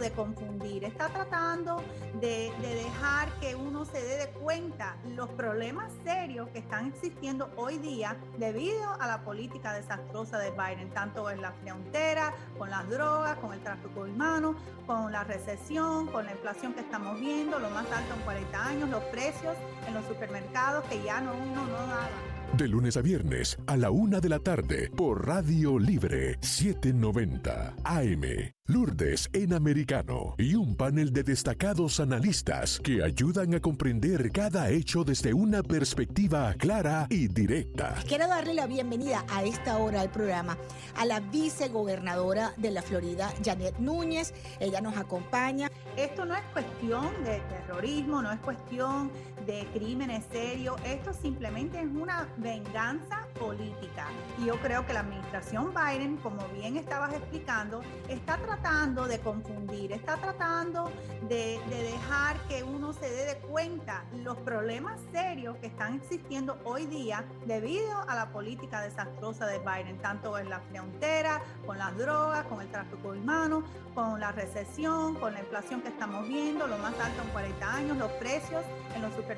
de 0.00 0.10
confundir, 0.12 0.84
está 0.84 1.08
tratando 1.08 1.82
de, 2.20 2.50
dejar 2.62 3.28
que 3.40 3.54
uno 3.54 3.84
se 3.84 4.02
dé 4.02 4.16
de 4.16 4.28
cuenta 4.28 4.96
los 5.14 5.28
problemas 5.30 5.92
serios 6.02 6.48
que 6.48 6.58
están 6.58 6.88
existiendo 6.88 7.50
hoy 7.56 7.78
día 7.78 8.16
debido 8.38 8.90
a 8.98 9.06
la 9.06 9.22
política 9.22 9.74
desastrosa 9.74 10.38
de 10.38 10.50
Biden, 10.50 10.90
tanto 10.90 11.30
en 11.30 11.42
la 11.42 11.52
frontera, 11.52 12.32
con 12.58 12.70
las 12.70 12.88
drogas, 12.88 13.36
con 13.38 13.52
el 13.52 13.62
tráfico 13.62 14.00
humano, 14.00 14.56
con 14.86 15.12
la 15.12 15.24
recesión, 15.24 16.06
con 16.06 16.24
la 16.24 16.32
inflación 16.32 16.72
que 16.72 16.80
estamos 16.80 17.20
viendo, 17.20 17.58
lo 17.58 17.68
más 17.70 17.86
alto 17.92 18.14
en 18.14 18.20
40 18.20 18.66
años, 18.66 18.88
los 18.88 19.04
precios 19.04 19.56
en 19.86 19.94
los 19.94 20.04
supermercados 20.06 20.84
que 20.84 21.02
ya 21.02 21.20
no 21.20 21.32
uno 21.34 21.66
no 21.66 21.86
daba. 21.86 22.33
De 22.56 22.68
lunes 22.68 22.96
a 22.96 23.00
viernes 23.00 23.58
a 23.66 23.76
la 23.76 23.90
una 23.90 24.20
de 24.20 24.28
la 24.28 24.38
tarde 24.38 24.88
por 24.96 25.26
Radio 25.26 25.76
Libre 25.76 26.38
790 26.40 27.74
AM. 27.82 28.22
Lourdes 28.66 29.28
en 29.34 29.52
americano 29.52 30.34
y 30.38 30.54
un 30.54 30.74
panel 30.74 31.12
de 31.12 31.22
destacados 31.22 32.00
analistas 32.00 32.80
que 32.82 33.02
ayudan 33.02 33.54
a 33.54 33.60
comprender 33.60 34.32
cada 34.32 34.70
hecho 34.70 35.04
desde 35.04 35.34
una 35.34 35.62
perspectiva 35.62 36.54
clara 36.54 37.06
y 37.10 37.28
directa. 37.28 37.96
Quiero 38.08 38.26
darle 38.26 38.54
la 38.54 38.66
bienvenida 38.66 39.24
a 39.28 39.44
esta 39.44 39.76
hora 39.76 40.00
al 40.00 40.10
programa 40.10 40.56
a 40.96 41.04
la 41.04 41.20
vicegobernadora 41.20 42.54
de 42.56 42.70
la 42.70 42.80
Florida, 42.80 43.34
Janet 43.44 43.78
Núñez. 43.78 44.32
Ella 44.60 44.80
nos 44.80 44.96
acompaña. 44.96 45.70
Esto 45.96 46.24
no 46.24 46.34
es 46.34 46.42
cuestión 46.52 47.10
de 47.24 47.40
terrorismo, 47.40 48.22
no 48.22 48.32
es 48.32 48.40
cuestión 48.40 49.10
de 49.46 49.66
crímenes 49.72 50.24
serios, 50.30 50.76
esto 50.84 51.12
simplemente 51.12 51.78
es 51.78 51.86
una 51.86 52.28
venganza 52.38 53.26
política. 53.38 54.06
Y 54.38 54.46
yo 54.46 54.56
creo 54.60 54.86
que 54.86 54.92
la 54.92 55.00
administración 55.00 55.74
Biden, 55.74 56.16
como 56.18 56.46
bien 56.48 56.76
estabas 56.76 57.12
explicando, 57.12 57.82
está 58.08 58.36
tratando 58.38 59.06
de 59.06 59.18
confundir, 59.20 59.92
está 59.92 60.16
tratando 60.16 60.90
de, 61.28 61.60
dejar 61.68 62.38
que 62.48 62.62
uno 62.62 62.92
se 62.92 63.10
dé 63.10 63.26
de 63.26 63.36
cuenta 63.38 64.04
los 64.22 64.36
problemas 64.38 65.00
serios 65.12 65.56
que 65.58 65.66
están 65.66 65.94
existiendo 65.96 66.58
hoy 66.64 66.86
día 66.86 67.24
debido 67.46 67.98
a 68.08 68.14
la 68.14 68.30
política 68.30 68.80
desastrosa 68.80 69.46
de 69.46 69.58
Biden, 69.58 69.98
tanto 69.98 70.38
en 70.38 70.48
la 70.48 70.60
frontera, 70.60 71.42
con 71.66 71.78
las 71.78 71.96
drogas, 71.96 72.46
con 72.46 72.60
el 72.60 72.68
tráfico 72.68 73.08
humano, 73.08 73.62
con 73.94 74.20
la 74.20 74.32
recesión, 74.32 75.14
con 75.16 75.34
la 75.34 75.40
inflación 75.40 75.82
que 75.82 75.88
estamos 75.88 76.26
viendo, 76.26 76.66
lo 76.66 76.78
más 76.78 76.98
alto 76.98 77.22
en 77.22 77.28
40 77.30 77.74
años, 77.74 77.96
los 77.96 78.10
precios 78.12 78.62
en 78.94 79.02
los 79.02 79.12
supermercados 79.14 79.33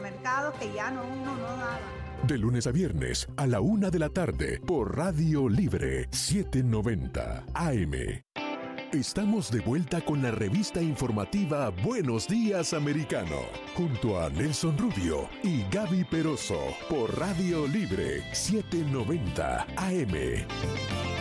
que 0.59 0.73
ya 0.73 0.91
no 0.91 1.03
uno 1.05 1.37
no 1.37 1.43
daba. 1.43 1.79
De 2.23 2.39
lunes 2.39 2.67
a 2.67 2.73
viernes 2.73 3.29
a 3.37 3.47
la 3.47 3.61
una 3.61 3.91
de 3.91 3.99
la 3.99 4.09
tarde 4.09 4.61
por 4.67 4.97
Radio 4.97 5.49
Libre 5.49 6.09
790 6.11 7.45
AM. 7.55 7.93
Estamos 8.93 9.51
de 9.51 9.61
vuelta 9.61 10.01
con 10.01 10.23
la 10.23 10.31
revista 10.31 10.81
informativa 10.81 11.71
Buenos 11.71 12.29
Días 12.29 12.73
Americano, 12.73 13.41
junto 13.75 14.21
a 14.21 14.31
Nelson 14.31 14.79
Rubio 14.79 15.29
y 15.43 15.65
Gaby 15.71 16.05
Peroso, 16.05 16.61
por 16.89 17.19
Radio 17.19 17.67
Libre 17.67 18.23
790 18.33 19.67
AM. 19.77 21.16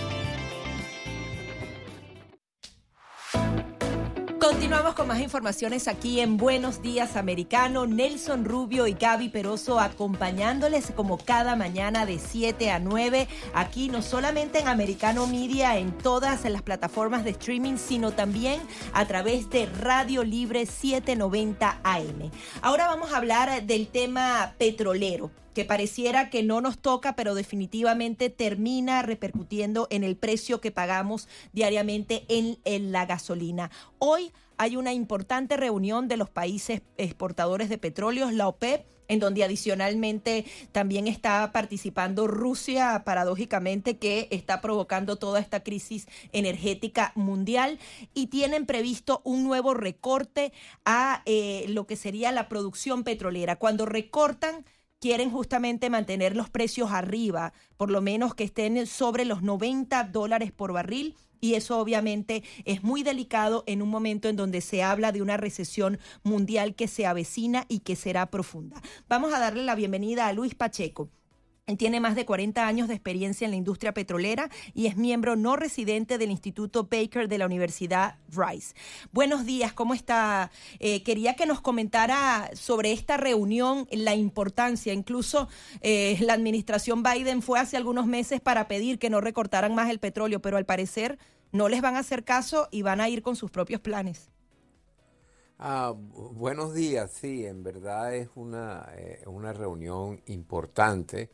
Continuamos 4.46 4.94
con 4.94 5.08
más 5.08 5.22
informaciones 5.22 5.88
aquí 5.88 6.20
en 6.20 6.38
Buenos 6.38 6.84
Días 6.84 7.16
Americano. 7.16 7.88
Nelson 7.88 8.46
Rubio 8.46 8.86
y 8.86 8.94
Gaby 8.94 9.30
Peroso 9.30 9.80
acompañándoles 9.80 10.92
como 10.96 11.18
cada 11.18 11.56
mañana 11.56 12.06
de 12.06 12.20
7 12.20 12.70
a 12.70 12.78
9 12.78 13.28
aquí 13.56 13.90
no 13.90 14.04
solamente 14.04 14.60
en 14.60 14.68
Americano 14.68 15.26
Media, 15.26 15.80
en 15.80 15.92
todas 15.98 16.46
las 16.46 16.62
plataformas 16.62 17.24
de 17.24 17.32
streaming, 17.32 17.78
sino 17.78 18.12
también 18.12 18.62
a 18.94 19.08
través 19.08 19.50
de 19.50 19.66
Radio 19.66 20.24
Libre 20.24 20.68
790 20.68 21.80
AM. 21.82 22.30
Ahora 22.62 22.86
vamos 22.86 23.14
a 23.14 23.18
hablar 23.18 23.64
del 23.64 23.88
tema 23.88 24.54
petrolero 24.60 25.32
que 25.56 25.66
pareciera 25.66 26.30
que 26.30 26.44
no 26.44 26.62
nos 26.62 26.78
toca, 26.78 27.16
pero 27.16 27.34
definitivamente 27.34 28.30
termina 28.30 29.02
repercutiendo 29.02 29.88
en 29.90 30.04
el 30.04 30.18
precio 30.18 30.62
que 30.62 30.70
pagamos 30.70 31.28
diariamente 31.54 32.26
en, 32.28 32.60
en 32.66 32.92
la 32.92 33.08
gasolina. 33.08 33.72
Hoy 33.98 34.32
hay 34.58 34.76
una 34.76 34.94
importante 34.94 35.58
reunión 35.58 36.08
de 36.08 36.18
los 36.18 36.30
países 36.30 36.82
exportadores 36.98 37.70
de 37.70 37.78
petróleo, 37.78 38.30
la 38.32 38.48
OPEP, 38.48 38.86
en 39.08 39.20
donde 39.20 39.44
adicionalmente 39.44 40.46
también 40.72 41.08
está 41.08 41.52
participando 41.52 42.28
Rusia, 42.28 43.04
paradójicamente, 43.06 43.98
que 43.98 44.28
está 44.32 44.62
provocando 44.62 45.16
toda 45.16 45.40
esta 45.40 45.64
crisis 45.64 46.08
energética 46.32 47.12
mundial 47.16 47.80
y 48.14 48.28
tienen 48.28 48.66
previsto 48.66 49.22
un 49.24 49.44
nuevo 49.44 49.74
recorte 49.74 50.54
a 50.86 51.22
eh, 51.26 51.66
lo 51.70 51.86
que 51.86 51.96
sería 51.96 52.32
la 52.32 52.50
producción 52.50 53.04
petrolera. 53.04 53.58
Cuando 53.58 53.86
recortan 53.86 54.66
quieren 55.00 55.32
justamente 55.32 55.90
mantener 55.90 56.36
los 56.36 56.50
precios 56.50 56.92
arriba, 56.92 57.54
por 57.78 57.92
lo 57.92 58.02
menos 58.02 58.36
que 58.36 58.44
estén 58.44 58.88
sobre 58.88 59.26
los 59.26 59.42
90 59.42 60.04
dólares 60.06 60.52
por 60.52 60.74
barril 60.74 61.16
y 61.42 61.54
eso 61.54 61.80
obviamente 61.80 62.44
es 62.64 62.84
muy 62.84 63.04
delicado 63.04 63.64
en 63.68 63.82
un 63.82 63.90
momento 63.90 64.30
en 64.30 64.36
donde 64.36 64.62
se 64.62 64.82
habla 64.82 65.12
de 65.12 65.22
una 65.22 65.38
recesión 65.38 66.00
mundial 66.24 66.76
que 66.76 66.88
se 66.88 67.06
avecina 67.06 67.66
y 67.68 67.80
que 67.80 67.96
será 67.96 68.32
profunda. 68.32 68.82
Vamos 69.08 69.34
a 69.34 69.40
darle 69.40 69.64
la 69.64 69.76
bienvenida 69.76 70.28
a 70.28 70.34
Luis 70.34 70.56
Pacheco. 70.56 71.10
Tiene 71.78 72.00
más 72.00 72.14
de 72.14 72.28
40 72.28 72.68
años 72.68 72.88
de 72.88 72.94
experiencia 72.94 73.44
en 73.44 73.50
la 73.50 73.58
industria 73.58 73.92
petrolera 73.92 74.52
y 74.76 74.86
es 74.86 74.98
miembro 74.98 75.36
no 75.36 75.56
residente 75.56 76.20
del 76.20 76.30
Instituto 76.30 76.84
Baker 76.84 77.28
de 77.28 77.40
la 77.40 77.48
Universidad 77.48 78.20
Rice. 78.30 78.76
Buenos 79.12 79.48
días, 79.48 79.74
¿cómo 79.74 79.96
está? 79.96 80.52
Eh, 80.78 81.02
quería 81.02 81.36
que 81.36 81.48
nos 81.48 81.62
comentara 81.62 82.52
sobre 82.54 82.92
esta 82.92 83.18
reunión, 83.18 83.88
la 83.90 84.14
importancia. 84.14 84.94
Incluso 84.94 85.50
eh, 85.82 86.20
la 86.22 86.34
administración 86.34 87.02
Biden 87.02 87.42
fue 87.42 87.60
hace 87.60 87.78
algunos 87.78 88.06
meses 88.06 88.42
para 88.42 88.68
pedir 88.68 89.00
que 89.00 89.10
no 89.10 89.20
recortaran 89.20 89.74
más 89.74 89.90
el 89.90 89.98
petróleo, 89.98 90.44
pero 90.44 90.58
al 90.58 90.68
parecer 90.68 91.18
no 91.52 91.68
les 91.68 91.82
van 91.82 91.96
a 91.96 92.00
hacer 92.00 92.24
caso 92.24 92.68
y 92.70 92.84
van 92.84 93.02
a 93.02 93.10
ir 93.10 93.24
con 93.24 93.36
sus 93.36 93.50
propios 93.50 93.82
planes. 93.82 94.30
Ah, 95.58 95.94
buenos 95.96 96.74
días, 96.74 97.12
sí, 97.12 97.46
en 97.46 97.64
verdad 97.64 98.14
es 98.14 98.28
una, 98.36 98.90
eh, 98.98 99.24
una 99.26 99.54
reunión 99.54 100.22
importante, 100.26 101.30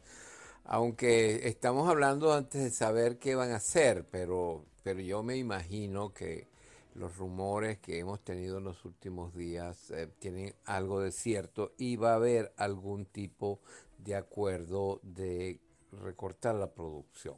aunque 0.73 1.49
estamos 1.49 1.89
hablando 1.89 2.31
antes 2.31 2.63
de 2.63 2.69
saber 2.69 3.19
qué 3.19 3.35
van 3.35 3.51
a 3.51 3.57
hacer, 3.57 4.07
pero, 4.09 4.63
pero 4.83 5.01
yo 5.01 5.21
me 5.21 5.35
imagino 5.35 6.13
que 6.13 6.47
los 6.95 7.17
rumores 7.17 7.79
que 7.79 7.99
hemos 7.99 8.23
tenido 8.23 8.59
en 8.59 8.63
los 8.63 8.85
últimos 8.85 9.35
días 9.35 9.91
eh, 9.91 10.07
tienen 10.19 10.55
algo 10.63 11.01
de 11.01 11.11
cierto 11.11 11.73
y 11.77 11.97
va 11.97 12.13
a 12.13 12.15
haber 12.15 12.53
algún 12.55 13.05
tipo 13.05 13.59
de 13.97 14.15
acuerdo 14.15 15.01
de 15.03 15.59
recortar 15.91 16.55
la 16.55 16.73
producción. 16.73 17.35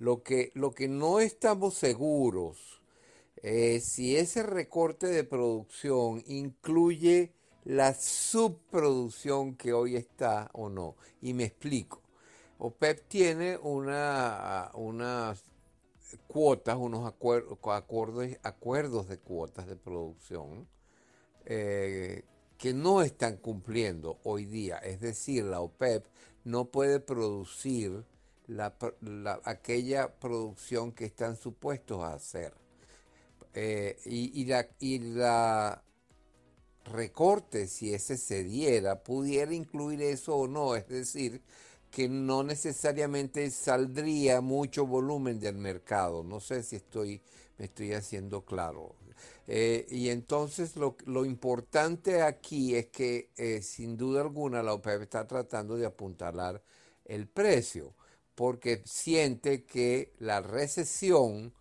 Lo 0.00 0.24
que, 0.24 0.50
lo 0.54 0.72
que 0.72 0.88
no 0.88 1.20
estamos 1.20 1.74
seguros 1.74 2.82
eh, 3.36 3.78
si 3.78 4.16
ese 4.16 4.42
recorte 4.42 5.06
de 5.06 5.22
producción 5.22 6.24
incluye 6.26 7.34
la 7.62 7.94
subproducción 7.94 9.54
que 9.54 9.72
hoy 9.72 9.94
está 9.94 10.50
o 10.54 10.68
no. 10.68 10.96
Y 11.22 11.34
me 11.34 11.44
explico. 11.44 12.03
OPEP 12.58 13.08
tiene 13.08 13.56
una, 13.58 14.70
unas 14.74 15.42
cuotas, 16.26 16.76
unos 16.76 17.06
acuerdos, 17.06 17.58
acuerdos 18.42 19.08
de 19.08 19.18
cuotas 19.18 19.66
de 19.66 19.76
producción 19.76 20.68
eh, 21.44 22.22
que 22.58 22.72
no 22.72 23.02
están 23.02 23.36
cumpliendo 23.36 24.18
hoy 24.24 24.44
día. 24.46 24.78
Es 24.78 25.00
decir, 25.00 25.44
la 25.44 25.60
OPEP 25.60 26.06
no 26.44 26.66
puede 26.66 27.00
producir 27.00 28.04
aquella 29.44 30.14
producción 30.18 30.92
que 30.92 31.06
están 31.06 31.36
supuestos 31.36 32.02
a 32.02 32.14
hacer. 32.14 32.54
Eh, 33.54 33.98
y, 34.04 34.44
la, 34.46 34.68
y 34.80 34.98
la 34.98 35.82
recorte, 36.84 37.66
si 37.66 37.94
ese 37.94 38.16
se 38.16 38.44
diera, 38.44 39.02
pudiera 39.02 39.54
incluir 39.54 40.02
eso 40.02 40.36
o 40.36 40.48
no, 40.48 40.74
es 40.74 40.88
decir, 40.88 41.42
que 41.94 42.08
no 42.08 42.42
necesariamente 42.42 43.48
saldría 43.52 44.40
mucho 44.40 44.84
volumen 44.84 45.38
del 45.38 45.54
mercado. 45.54 46.24
No 46.24 46.40
sé 46.40 46.64
si 46.64 46.74
estoy, 46.74 47.22
me 47.56 47.66
estoy 47.66 47.92
haciendo 47.92 48.44
claro. 48.44 48.96
Eh, 49.46 49.86
y 49.88 50.08
entonces 50.08 50.74
lo, 50.74 50.96
lo, 51.06 51.24
importante 51.24 52.22
aquí 52.22 52.74
es 52.74 52.86
que 52.86 53.30
eh, 53.36 53.62
sin 53.62 53.96
duda 53.96 54.22
alguna 54.22 54.60
la 54.64 54.74
OPEP 54.74 55.02
está 55.02 55.24
tratando 55.28 55.76
de 55.76 55.86
apuntalar 55.86 56.60
el 57.04 57.28
precio, 57.28 57.94
porque 58.34 58.82
siente 58.84 59.64
que 59.64 60.14
la 60.18 60.40
recesión 60.40 61.54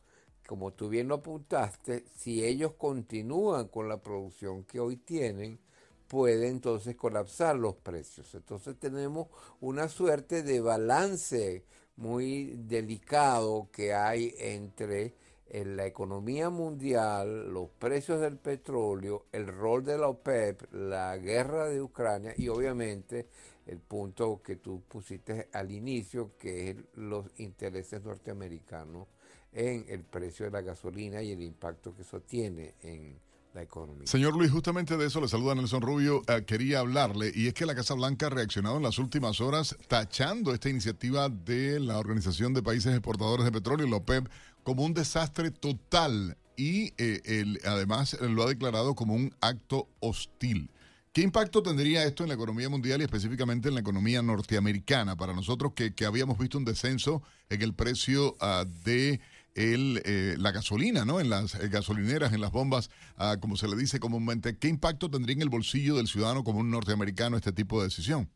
como 0.48 0.74
tú 0.74 0.90
bien 0.90 1.08
lo 1.08 1.16
apuntaste, 1.16 2.06
si 2.16 2.44
ellos 2.44 2.74
continúan 2.74 3.68
con 3.68 3.88
la 3.88 4.02
producción 4.02 4.64
que 4.66 4.80
hoy 4.80 4.98
tienen, 4.98 5.60
puede 6.08 6.48
entonces 6.48 6.96
colapsar 6.96 7.56
los 7.56 7.76
precios. 7.76 8.34
Entonces 8.36 8.78
tenemos 8.80 9.28
una 9.60 9.88
suerte 9.88 10.44
de 10.44 10.62
balance 10.62 11.64
muy 11.96 12.56
delicado 12.56 13.70
que 13.72 13.94
hay 13.94 14.34
entre 14.38 15.16
la 15.54 15.86
economía 15.86 16.50
mundial, 16.50 17.54
los 17.54 17.70
precios 17.70 18.20
del 18.20 18.38
petróleo, 18.38 19.28
el 19.32 19.48
rol 19.48 19.86
de 19.86 19.98
la 20.00 20.08
OPEP, 20.08 20.74
la 20.74 21.16
guerra 21.18 21.70
de 21.70 21.82
Ucrania 21.82 22.34
y 22.36 22.48
obviamente 22.48 23.28
el 23.68 23.80
punto 23.80 24.42
que 24.42 24.56
tú 24.56 24.82
pusiste 24.88 25.50
al 25.54 25.72
inicio, 25.72 26.32
que 26.38 26.72
es 26.72 26.78
los 26.96 27.28
intereses 27.38 28.04
norteamericanos 28.04 29.08
en 29.52 29.86
el 29.88 30.04
precio 30.04 30.46
de 30.46 30.52
la 30.52 30.62
gasolina 30.62 31.22
y 31.22 31.32
el 31.32 31.42
impacto 31.44 31.96
que 31.96 32.02
eso 32.02 32.22
tiene 32.22 32.74
en 32.82 33.20
la 33.54 33.62
economía. 33.62 34.08
Señor 34.08 34.36
Luis, 34.36 34.52
justamente 34.52 34.98
de 34.98 35.08
eso 35.08 35.22
le 35.22 35.28
saluda 35.28 35.56
Nelson 35.56 35.82
Rubio. 35.82 36.22
Eh, 36.28 36.44
quería 36.46 36.80
hablarle, 36.80 37.32
y 37.34 37.48
es 37.48 37.54
que 37.54 37.66
la 37.66 37.76
Casa 37.76 37.94
Blanca 37.94 38.28
ha 38.28 38.30
reaccionado 38.30 38.78
en 38.78 38.84
las 38.84 39.00
últimas 39.00 39.42
horas 39.42 39.76
tachando 39.88 40.54
esta 40.54 40.70
iniciativa 40.70 41.30
de 41.30 41.80
la 41.80 41.98
Organización 41.98 42.54
de 42.54 42.64
Países 42.64 42.94
Exportadores 42.94 43.46
de 43.46 43.52
Petróleo, 43.52 43.88
la 43.88 43.98
OPEP, 43.98 44.28
como 44.64 44.84
un 44.84 44.94
desastre 44.94 45.52
total 45.52 46.38
y 46.56 46.94
eh, 46.98 47.58
además 47.66 48.18
lo 48.22 48.44
ha 48.44 48.48
declarado 48.48 48.96
como 48.96 49.14
un 49.14 49.34
acto 49.42 49.88
hostil. 50.00 50.70
¿Qué 51.12 51.22
impacto 51.22 51.62
tendría 51.62 52.04
esto 52.06 52.24
en 52.24 52.30
la 52.30 52.36
economía 52.36 52.70
mundial 52.70 53.02
y 53.02 53.04
específicamente 53.04 53.68
en 53.68 53.76
la 53.76 53.82
economía 53.82 54.24
norteamericana 54.24 55.16
para 55.16 55.34
nosotros 55.34 55.74
que, 55.76 55.94
habíamos 56.06 56.40
visto 56.40 56.58
un 56.58 56.66
descenso 56.66 57.22
en 57.50 57.62
el 57.62 57.76
precio 57.76 58.36
ah, 58.40 58.66
de 58.84 59.22
el, 59.56 60.02
eh, 60.06 60.36
la 60.38 60.52
gasolina, 60.52 61.06
¿no? 61.06 61.20
En 61.20 61.30
las 61.30 61.56
eh, 61.56 61.70
gasolineras, 61.70 62.34
en 62.34 62.42
las 62.42 62.52
bombas, 62.52 62.90
ah, 63.18 63.38
como 63.40 63.56
se 63.56 63.68
le 63.68 63.76
dice 63.76 64.00
comúnmente. 64.00 64.58
¿Qué 64.58 64.68
impacto 64.68 65.10
tendría 65.10 65.36
en 65.36 65.42
el 65.42 65.50
bolsillo 65.50 65.96
del 65.96 66.08
ciudadano 66.08 66.44
común 66.44 66.72
norteamericano 66.72 67.38
este 67.38 67.52
tipo 67.52 67.80
de 67.80 67.88
decisión? 67.88 68.30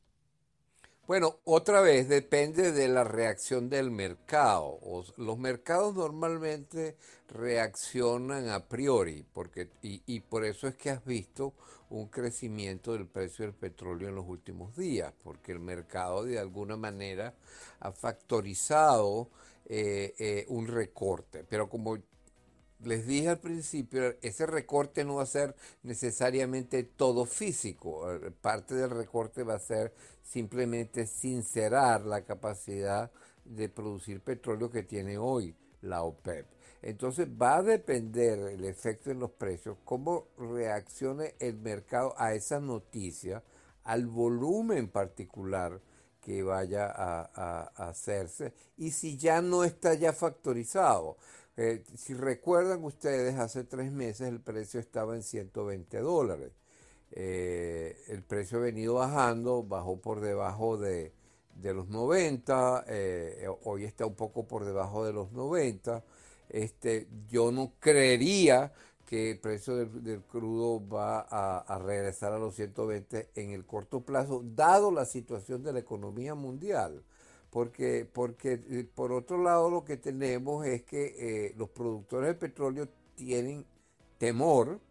Bueno, 1.08 1.40
otra 1.46 1.80
vez 1.80 2.10
depende 2.10 2.74
de 2.74 2.90
la 2.90 3.06
reacción 3.06 3.70
del 3.70 3.92
mercado. 3.92 4.78
los 5.16 5.38
mercados 5.38 5.96
normalmente 5.96 6.98
reaccionan 7.30 8.50
a 8.50 8.68
priori, 8.68 9.26
porque, 9.32 9.70
y, 9.82 10.02
y, 10.06 10.20
por 10.20 10.44
eso 10.44 10.68
es 10.68 10.76
que 10.76 10.90
has 10.90 11.06
visto 11.06 11.54
un 11.90 12.08
crecimiento 12.10 12.92
del 12.92 13.08
precio 13.08 13.46
del 13.46 13.54
petróleo 13.54 14.10
en 14.10 14.16
los 14.16 14.28
últimos 14.28 14.76
días, 14.76 15.14
porque 15.24 15.54
el 15.54 15.60
mercado 15.60 16.26
de 16.26 16.40
alguna 16.40 16.76
manera 16.76 17.36
ha 17.80 17.94
factorizado 17.94 19.30
eh, 19.70 20.16
eh, 20.18 20.46
un 20.48 20.68
recorte. 20.68 21.44
Pero 21.44 21.70
como 21.70 21.98
les 22.84 23.06
dije 23.06 23.28
al 23.28 23.40
principio, 23.40 24.16
ese 24.22 24.46
recorte 24.46 25.04
no 25.04 25.16
va 25.16 25.24
a 25.24 25.26
ser 25.26 25.56
necesariamente 25.84 26.84
todo 26.84 27.26
físico. 27.26 28.14
Eh, 28.14 28.32
parte 28.32 28.76
del 28.76 28.92
recorte 28.92 29.44
va 29.44 29.56
a 29.56 29.60
ser 29.60 29.94
simplemente 30.24 31.06
sincerar 31.06 32.06
la 32.06 32.24
capacidad 32.24 33.12
de 33.44 33.68
producir 33.68 34.22
petróleo 34.22 34.70
que 34.70 34.84
tiene 34.84 35.18
hoy 35.18 35.54
la 35.82 36.04
OPEP. 36.04 36.46
Entonces 36.82 37.28
va 37.28 37.58
a 37.58 37.64
depender 37.64 38.40
el 38.40 38.64
efecto 38.64 39.12
en 39.12 39.20
los 39.20 39.32
precios, 39.32 39.78
cómo 39.84 40.28
reaccione 40.38 41.36
el 41.40 41.58
mercado 41.58 42.14
a 42.18 42.34
esa 42.34 42.62
noticia, 42.62 43.44
al 43.84 44.08
volumen 44.08 44.88
particular 44.88 45.82
que 46.28 46.44
vaya 46.44 46.92
a, 46.94 47.72
hacerse 47.88 48.52
y 48.76 48.92
si 48.92 49.16
ya 49.18 49.42
no 49.42 49.64
está 49.64 49.94
ya 49.94 50.12
factorizado. 50.12 51.16
Eh, 51.56 51.86
si 51.96 52.14
recuerdan 52.16 52.84
ustedes, 52.84 53.36
hace 53.40 53.64
tres 53.64 53.94
meses 53.94 54.28
el 54.28 54.42
precio 54.42 54.82
estaba 54.82 55.16
en 55.16 55.24
120 55.24 55.98
dólares. 56.00 56.52
Eh, 57.12 57.98
el 58.10 58.24
precio 58.24 58.58
ha 58.58 58.62
venido 58.64 58.96
bajando, 58.96 59.64
bajó 59.64 60.02
por 60.02 60.20
debajo 60.20 60.78
de, 60.78 61.14
los 61.64 61.88
90, 61.88 62.84
eh, 62.90 63.48
hoy 63.64 63.86
está 63.86 64.06
un 64.06 64.16
poco 64.16 64.46
por 64.50 64.66
debajo 64.66 65.06
de 65.06 65.14
los 65.14 65.32
90. 65.32 66.04
Este, 66.50 67.08
yo 67.30 67.54
no 67.54 67.72
creería 67.80 68.74
que 69.08 69.32
el 69.32 69.40
precio 69.40 69.78
del, 69.78 70.22
crudo 70.24 70.86
va 70.86 71.22
a, 71.22 71.80
regresar 71.80 72.34
a 72.34 72.38
los 72.38 72.56
120 72.56 73.30
en 73.36 73.52
el 73.52 73.66
corto 73.66 74.02
plazo, 74.02 74.44
dado 74.44 74.92
la 74.92 75.06
situación 75.06 75.64
de 75.64 75.72
la 75.72 75.80
economía 75.80 76.36
mundial. 76.36 77.02
Porque, 77.50 78.06
porque 78.12 78.62
eh, 78.70 78.86
por 78.94 79.14
otro 79.14 79.42
lado 79.42 79.70
lo 79.70 79.86
que 79.86 79.96
tenemos 79.96 80.66
es 80.66 80.84
que 80.84 81.16
eh, 81.18 81.54
los 81.58 81.70
productores 81.70 82.28
de 82.28 82.34
petróleo 82.34 82.90
tienen 83.16 83.66
temor. 84.18 84.82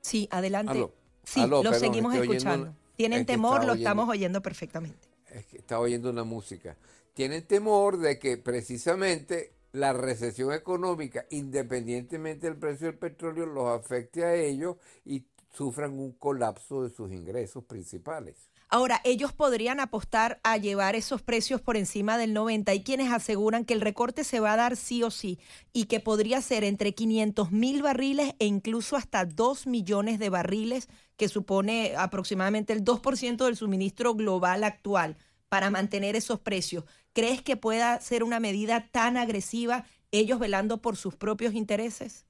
Sí, 0.00 0.28
adelante. 0.32 0.90
sí, 1.22 1.46
lo 1.46 1.72
seguimos 1.74 2.12
escuchando. 2.16 2.74
tienen 2.96 3.24
temor, 3.24 3.64
lo 3.64 3.74
estamos 3.74 4.08
oyendo 4.08 4.42
perfectamente. 4.42 5.06
Es 5.30 5.46
que 5.46 5.58
está 5.58 5.78
oyendo 5.78 6.10
una 6.10 6.24
música. 6.24 6.76
Tienen 7.14 7.46
temor 7.46 7.98
de 7.98 8.18
que 8.18 8.36
precisamente 8.36 9.57
la 9.72 9.92
recesión 9.92 10.52
económica, 10.52 11.26
independientemente 11.30 12.46
del 12.46 12.58
precio 12.58 12.88
del 12.88 12.98
petróleo, 12.98 13.46
los 13.46 13.68
afecte 13.68 14.24
a 14.24 14.34
ellos 14.34 14.76
y 15.04 15.26
sufran 15.52 15.98
un 15.98 16.12
colapso 16.12 16.82
de 16.82 16.90
sus 16.90 17.10
ingresos 17.12 17.64
principales. 17.64 18.48
Ahora, 18.70 19.00
ellos 19.04 19.32
podrían 19.32 19.80
apostar 19.80 20.40
a 20.42 20.58
llevar 20.58 20.94
esos 20.94 21.22
precios 21.22 21.62
por 21.62 21.78
encima 21.78 22.18
del 22.18 22.34
90. 22.34 22.70
Hay 22.70 22.82
quienes 22.82 23.10
aseguran 23.10 23.64
que 23.64 23.72
el 23.72 23.80
recorte 23.80 24.24
se 24.24 24.40
va 24.40 24.52
a 24.52 24.56
dar 24.56 24.76
sí 24.76 25.02
o 25.02 25.10
sí 25.10 25.38
y 25.72 25.86
que 25.86 26.00
podría 26.00 26.42
ser 26.42 26.64
entre 26.64 26.94
500 26.94 27.50
mil 27.50 27.82
barriles 27.82 28.34
e 28.38 28.44
incluso 28.44 28.96
hasta 28.96 29.24
2 29.24 29.66
millones 29.66 30.18
de 30.18 30.28
barriles, 30.28 30.88
que 31.16 31.28
supone 31.28 31.94
aproximadamente 31.96 32.74
el 32.74 32.84
2% 32.84 33.46
del 33.46 33.56
suministro 33.56 34.14
global 34.14 34.62
actual 34.64 35.16
para 35.48 35.70
mantener 35.70 36.16
esos 36.16 36.40
precios. 36.40 36.84
¿Crees 37.12 37.42
que 37.42 37.56
pueda 37.56 38.00
ser 38.00 38.22
una 38.24 38.40
medida 38.40 38.88
tan 38.92 39.16
agresiva, 39.16 39.86
ellos 40.12 40.38
velando 40.38 40.82
por 40.82 40.96
sus 40.96 41.16
propios 41.16 41.54
intereses? 41.54 42.26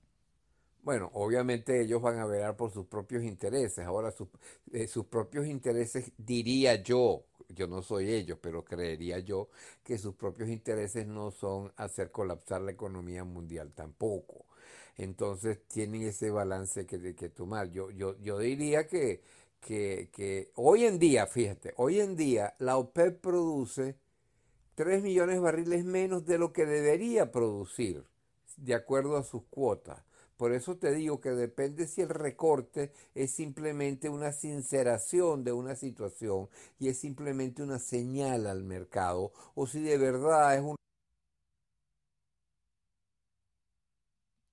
Bueno, 0.83 1.11
obviamente 1.13 1.83
ellos 1.83 2.01
van 2.01 2.19
a 2.19 2.27
velar 2.27 2.57
por 2.57 2.71
sus 2.71 2.87
propios 2.87 3.23
intereses. 3.25 3.85
Ahora, 3.85 4.15
eh, 4.73 4.87
sus 4.89 5.07
propios 5.07 5.47
intereses, 5.47 6.13
diría 6.17 6.77
yo, 6.83 7.27
yo 7.49 7.67
no 7.67 7.83
soy 7.83 8.11
ellos, 8.11 8.39
pero 8.41 8.65
creería 8.65 9.19
yo 9.19 9.51
que 9.85 9.99
sus 9.99 10.15
propios 10.15 10.49
intereses 10.49 11.07
no 11.07 11.31
son 11.31 11.73
hacer 11.77 12.11
colapsar 12.11 12.63
la 12.63 12.71
economía 12.73 13.25
mundial 13.25 13.73
tampoco. 13.75 14.47
Entonces 14.97 15.61
tienen 15.69 16.03
ese 16.03 16.31
balance 16.31 16.87
que, 16.87 17.15
que 17.15 17.29
tomar. 17.29 17.71
Yo, 17.71 17.91
yo, 17.91 18.17
yo 18.21 18.39
diría 18.39 18.87
que, 18.87 19.23
que, 19.61 20.11
que 20.13 20.51
hoy 20.55 20.85
en 20.85 20.99
día, 20.99 21.27
fíjate, 21.27 21.75
hoy 21.77 22.01
en 22.01 22.17
día 22.17 22.55
la 22.59 22.77
OPEP 22.77 23.21
produce 23.21 23.97
3 24.75 25.03
millones 25.03 25.37
de 25.37 25.41
barriles 25.41 25.85
menos 25.85 26.25
de 26.25 26.39
lo 26.39 26.53
que 26.53 26.65
debería 26.65 27.33
producir, 27.33 28.05
de 28.57 28.75
acuerdo 28.75 29.17
a 29.17 29.25
sus 29.25 29.43
cuotas. 29.51 30.05
Por 30.37 30.53
eso 30.53 30.77
te 30.77 30.93
digo 30.95 31.21
que 31.21 31.31
depende 31.31 31.89
si 31.89 32.01
el 32.01 32.11
recorte 32.11 32.93
es 33.17 33.33
simplemente 33.33 34.09
una 34.09 34.31
sinceración 34.31 35.43
de 35.43 35.53
una 35.53 35.75
situación 35.75 36.49
y 36.79 36.89
es 36.89 36.99
simplemente 37.01 37.61
una 37.61 37.81
señal 37.81 38.47
al 38.47 38.63
mercado 38.63 39.33
o 39.57 39.67
si 39.67 39.81
de 39.81 39.99
verdad 39.99 40.55
es 40.55 40.63
un... 40.63 40.77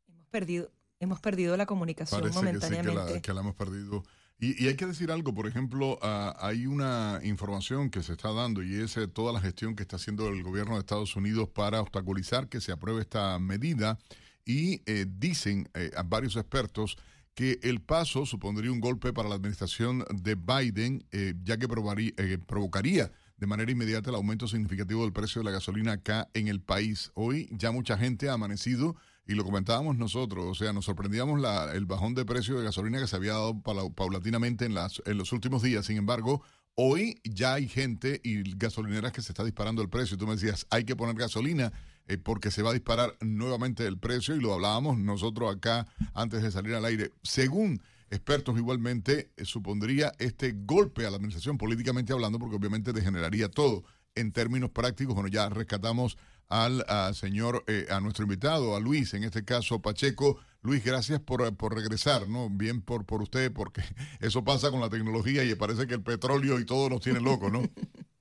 Hemos 0.08 0.28
perdido, 0.32 0.72
hemos 1.00 1.20
perdido 1.20 1.56
la 1.56 1.68
comunicación 1.68 2.32
momentáneamente. 2.34 3.14
Que, 3.14 3.22
que 3.22 3.34
la 3.34 3.42
hemos 3.42 3.54
perdido 3.54 4.04
y, 4.38 4.68
hay 4.68 4.76
que 4.76 4.86
decir 4.86 5.12
algo, 5.12 5.34
por 5.34 5.48
ejemplo, 5.48 5.98
ah, 6.02 6.36
hay 6.40 6.68
una 6.68 7.22
información 7.24 7.90
que 7.90 8.04
se 8.04 8.14
está 8.14 8.34
dando 8.34 8.64
y 8.64 8.76
es 8.76 8.98
eh, 8.98 9.08
toda 9.08 9.32
la 9.32 9.40
gestión 9.40 9.76
que 9.76 9.84
está 9.84 9.96
haciendo 9.96 10.28
el 10.28 10.44
gobierno 10.44 10.74
de 10.74 10.82
Estados 10.82 11.16
Unidos 11.16 11.48
para 11.48 11.80
obstaculizar 11.80 12.50
que 12.50 12.60
se 12.60 12.74
apruebe 12.74 13.02
esta 13.02 13.40
medida 13.40 13.98
y 14.46 14.82
eh, 14.86 15.06
dicen 15.08 15.70
eh, 15.74 15.90
a 15.96 16.04
varios 16.04 16.36
expertos 16.36 16.98
que 17.34 17.60
el 17.64 17.82
paso 17.82 18.26
supondría 18.26 18.72
un 18.72 18.82
golpe 18.82 19.14
para 19.14 19.30
la 19.30 19.36
administración 19.36 20.06
de 20.10 20.36
Biden, 20.36 21.06
ya 21.44 21.58
que 21.58 21.68
provocaría 21.68 23.12
de 23.36 23.48
manera 23.48 23.70
inmediata 23.70 24.10
el 24.10 24.16
aumento 24.16 24.48
significativo 24.48 25.04
del 25.04 25.12
precio 25.12 25.42
de 25.42 25.46
la 25.46 25.52
gasolina 25.52 25.94
acá 25.94 26.30
en 26.34 26.48
el 26.48 26.62
país. 26.62 27.12
Hoy 27.14 27.50
ya 27.52 27.72
mucha 27.72 27.98
gente 27.98 28.30
ha 28.30 28.34
amanecido 28.34 28.96
y 29.28 29.34
lo 29.34 29.44
comentábamos 29.44 29.98
nosotros, 29.98 30.46
o 30.46 30.54
sea, 30.54 30.72
nos 30.72 30.86
sorprendíamos 30.86 31.40
la, 31.42 31.72
el 31.74 31.86
bajón 31.86 32.14
de 32.14 32.26
precio 32.26 32.58
de 32.58 32.64
gasolina 32.64 33.00
que 33.00 33.08
se 33.08 33.16
había 33.16 33.34
dado 33.34 33.60
paulatinamente 33.62 34.66
en, 34.66 34.76
las, 34.76 35.02
en 35.06 35.18
los 35.18 35.32
últimos 35.32 35.64
días. 35.64 35.86
Sin 35.88 35.98
embargo, 35.98 36.44
hoy 36.76 37.20
ya 37.24 37.56
hay 37.56 37.68
gente 37.68 38.22
y 38.24 38.56
gasolineras 38.56 39.12
que 39.12 39.22
se 39.22 39.32
está 39.32 39.44
disparando 39.44 39.82
el 39.82 39.90
precio. 39.90 40.18
Tú 40.18 40.28
me 40.28 40.34
decías, 40.34 40.68
hay 40.70 40.84
que 40.84 40.96
poner 40.96 41.16
gasolina 41.16 41.74
eh, 42.08 42.18
porque 42.18 42.52
se 42.52 42.62
va 42.62 42.70
a 42.70 42.74
disparar 42.74 43.16
nuevamente 43.22 43.88
el 43.88 43.98
precio 43.98 44.36
y 44.36 44.42
lo 44.42 44.54
hablábamos 44.54 45.00
nosotros 45.00 45.56
acá 45.56 45.88
antes 46.14 46.44
de 46.44 46.52
salir 46.52 46.76
al 46.76 46.86
aire. 46.86 47.12
Según 47.24 47.82
expertos 48.12 48.58
igualmente, 48.58 49.32
eh, 49.38 49.46
supondría 49.46 50.12
este 50.20 50.54
golpe 50.56 51.06
a 51.06 51.10
la 51.10 51.16
administración 51.16 51.58
políticamente 51.58 52.14
hablando 52.14 52.38
porque 52.38 52.58
obviamente 52.58 52.94
degeneraría 52.94 53.50
todo. 53.50 53.84
En 54.14 54.32
términos 54.32 54.70
prácticos, 54.70 55.16
bueno, 55.16 55.30
ya 55.30 55.50
rescatamos 55.50 56.18
al 56.50 57.16
señor, 57.16 57.64
eh, 57.68 57.88
a 57.90 58.00
nuestro 58.00 58.24
invitado, 58.24 58.76
a 58.76 58.80
Luis, 58.80 59.14
en 59.14 59.24
este 59.24 59.44
caso 59.44 59.82
Pacheco. 59.82 60.40
Luis, 60.62 60.84
gracias 60.84 61.20
por, 61.20 61.56
por, 61.56 61.76
regresar, 61.76 62.28
¿no? 62.28 62.50
Bien 62.50 62.82
por, 62.82 63.06
por 63.06 63.22
usted, 63.22 63.54
porque 63.54 63.82
eso 64.20 64.44
pasa 64.44 64.72
con 64.72 64.82
la 64.82 64.90
tecnología 64.90 65.44
y 65.44 65.54
parece 65.56 65.86
que 65.86 65.94
el 65.94 66.04
petróleo 66.04 66.60
y 66.60 66.66
todo 66.66 66.90
nos 66.90 67.02
tiene 67.02 67.20
locos, 67.22 67.52
¿no? 67.52 67.62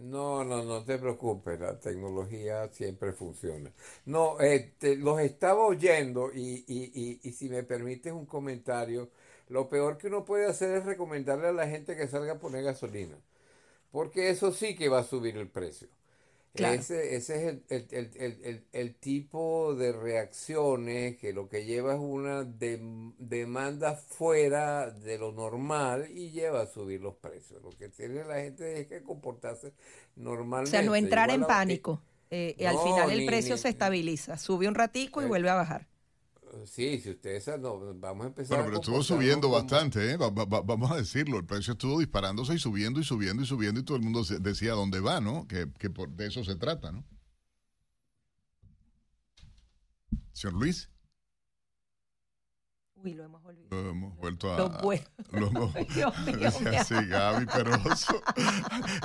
No, 0.00 0.44
no, 0.44 0.62
no 0.62 0.84
te 0.84 0.98
preocupes, 0.98 1.58
la 1.58 1.80
tecnología 1.80 2.68
siempre 2.68 3.12
funciona. 3.12 3.72
No, 4.04 4.38
eh, 4.40 4.74
los 4.98 5.20
estaba 5.20 5.64
oyendo 5.64 6.30
y, 6.34 6.64
y, 6.68 7.18
y, 7.22 7.32
si 7.32 7.48
me 7.48 7.62
permites 7.62 8.12
un 8.12 8.26
comentario, 8.26 9.10
lo 9.48 9.68
peor 9.68 9.96
que 9.96 10.08
uno 10.08 10.24
puede 10.24 10.46
hacer 10.46 10.76
es 10.76 10.84
recomendarle 10.84 11.48
a 11.48 11.52
la 11.52 11.66
gente 11.66 11.96
que 11.96 12.08
salga 12.08 12.34
a 12.34 12.38
poner 12.38 12.62
gasolina, 12.62 13.16
porque 13.90 14.30
eso 14.30 14.52
sí 14.52 14.76
que 14.76 14.88
va 14.88 15.00
a 15.00 15.04
subir 15.04 15.36
el 15.38 15.48
precio. 15.48 15.88
Ese, 16.58 17.16
ese 17.16 17.62
es 17.68 17.92
el, 17.92 18.64
el, 18.72 18.94
tipo 18.94 19.74
de 19.74 19.92
reacciones 19.92 21.16
que 21.16 21.32
lo 21.32 21.48
que 21.48 21.64
lleva 21.64 21.94
es 21.94 22.00
una 22.00 22.44
demanda 22.44 23.94
fuera 23.94 24.90
de 24.90 25.18
lo 25.18 25.32
normal 25.32 26.08
y 26.10 26.30
lleva 26.30 26.62
a 26.62 26.66
subir 26.66 27.00
los 27.00 27.14
precios. 27.16 27.62
Lo 27.62 27.70
que 27.70 27.88
tiene 27.88 28.24
la 28.24 28.36
gente 28.36 28.80
es 28.80 28.86
que 28.86 29.02
comportarse 29.02 29.72
normalmente. 30.16 30.76
O 30.76 30.80
sea, 30.80 30.82
no 30.82 30.96
entrar 30.96 31.30
en 31.30 31.42
pánico. 31.42 32.02
Eh, 32.30 32.66
al 32.66 32.78
final 32.78 33.10
el 33.10 33.26
precio 33.26 33.56
se 33.56 33.68
estabiliza, 33.68 34.36
sube 34.36 34.66
un 34.66 34.74
ratico 34.74 35.22
y 35.22 35.26
eh, 35.26 35.28
vuelve 35.28 35.50
a 35.50 35.54
bajar. 35.54 35.86
Sí, 36.64 36.98
si 37.00 37.10
ustedes 37.10 37.46
no, 37.58 37.94
vamos 37.94 38.24
a 38.24 38.28
empezar. 38.28 38.56
Bueno, 38.56 38.64
pero 38.64 38.80
estuvo 38.80 39.02
subiendo 39.02 39.50
bastante, 39.50 40.12
¿eh? 40.12 40.16
vamos 40.16 40.90
a 40.90 40.96
decirlo. 40.96 41.38
El 41.38 41.44
precio 41.44 41.72
estuvo 41.72 41.98
disparándose 41.98 42.54
y 42.54 42.58
subiendo 42.58 43.00
y 43.00 43.04
subiendo 43.04 43.42
y 43.42 43.46
subiendo 43.46 43.80
y 43.80 43.84
todo 43.84 43.96
el 43.96 44.02
mundo 44.02 44.22
decía 44.40 44.72
dónde 44.72 45.00
va, 45.00 45.20
¿no? 45.20 45.46
Que, 45.46 45.70
que 45.78 45.90
por, 45.90 46.10
de 46.10 46.26
eso 46.26 46.44
se 46.44 46.56
trata, 46.56 46.92
¿no? 46.92 47.04
Señor 50.32 50.54
Luis. 50.54 50.90
Uy, 52.96 53.14
lo 53.14 53.24
hemos 53.24 53.42
Lo 53.70 53.90
hemos 53.90 54.16
vuelto 54.16 54.52
a. 54.54 54.58
Lo, 54.58 54.68
bueno. 54.80 55.04
lo 55.32 55.48
hemos, 55.48 55.72
sí, 56.86 56.94
Gaby 57.08 57.46
Peroso. 57.46 58.22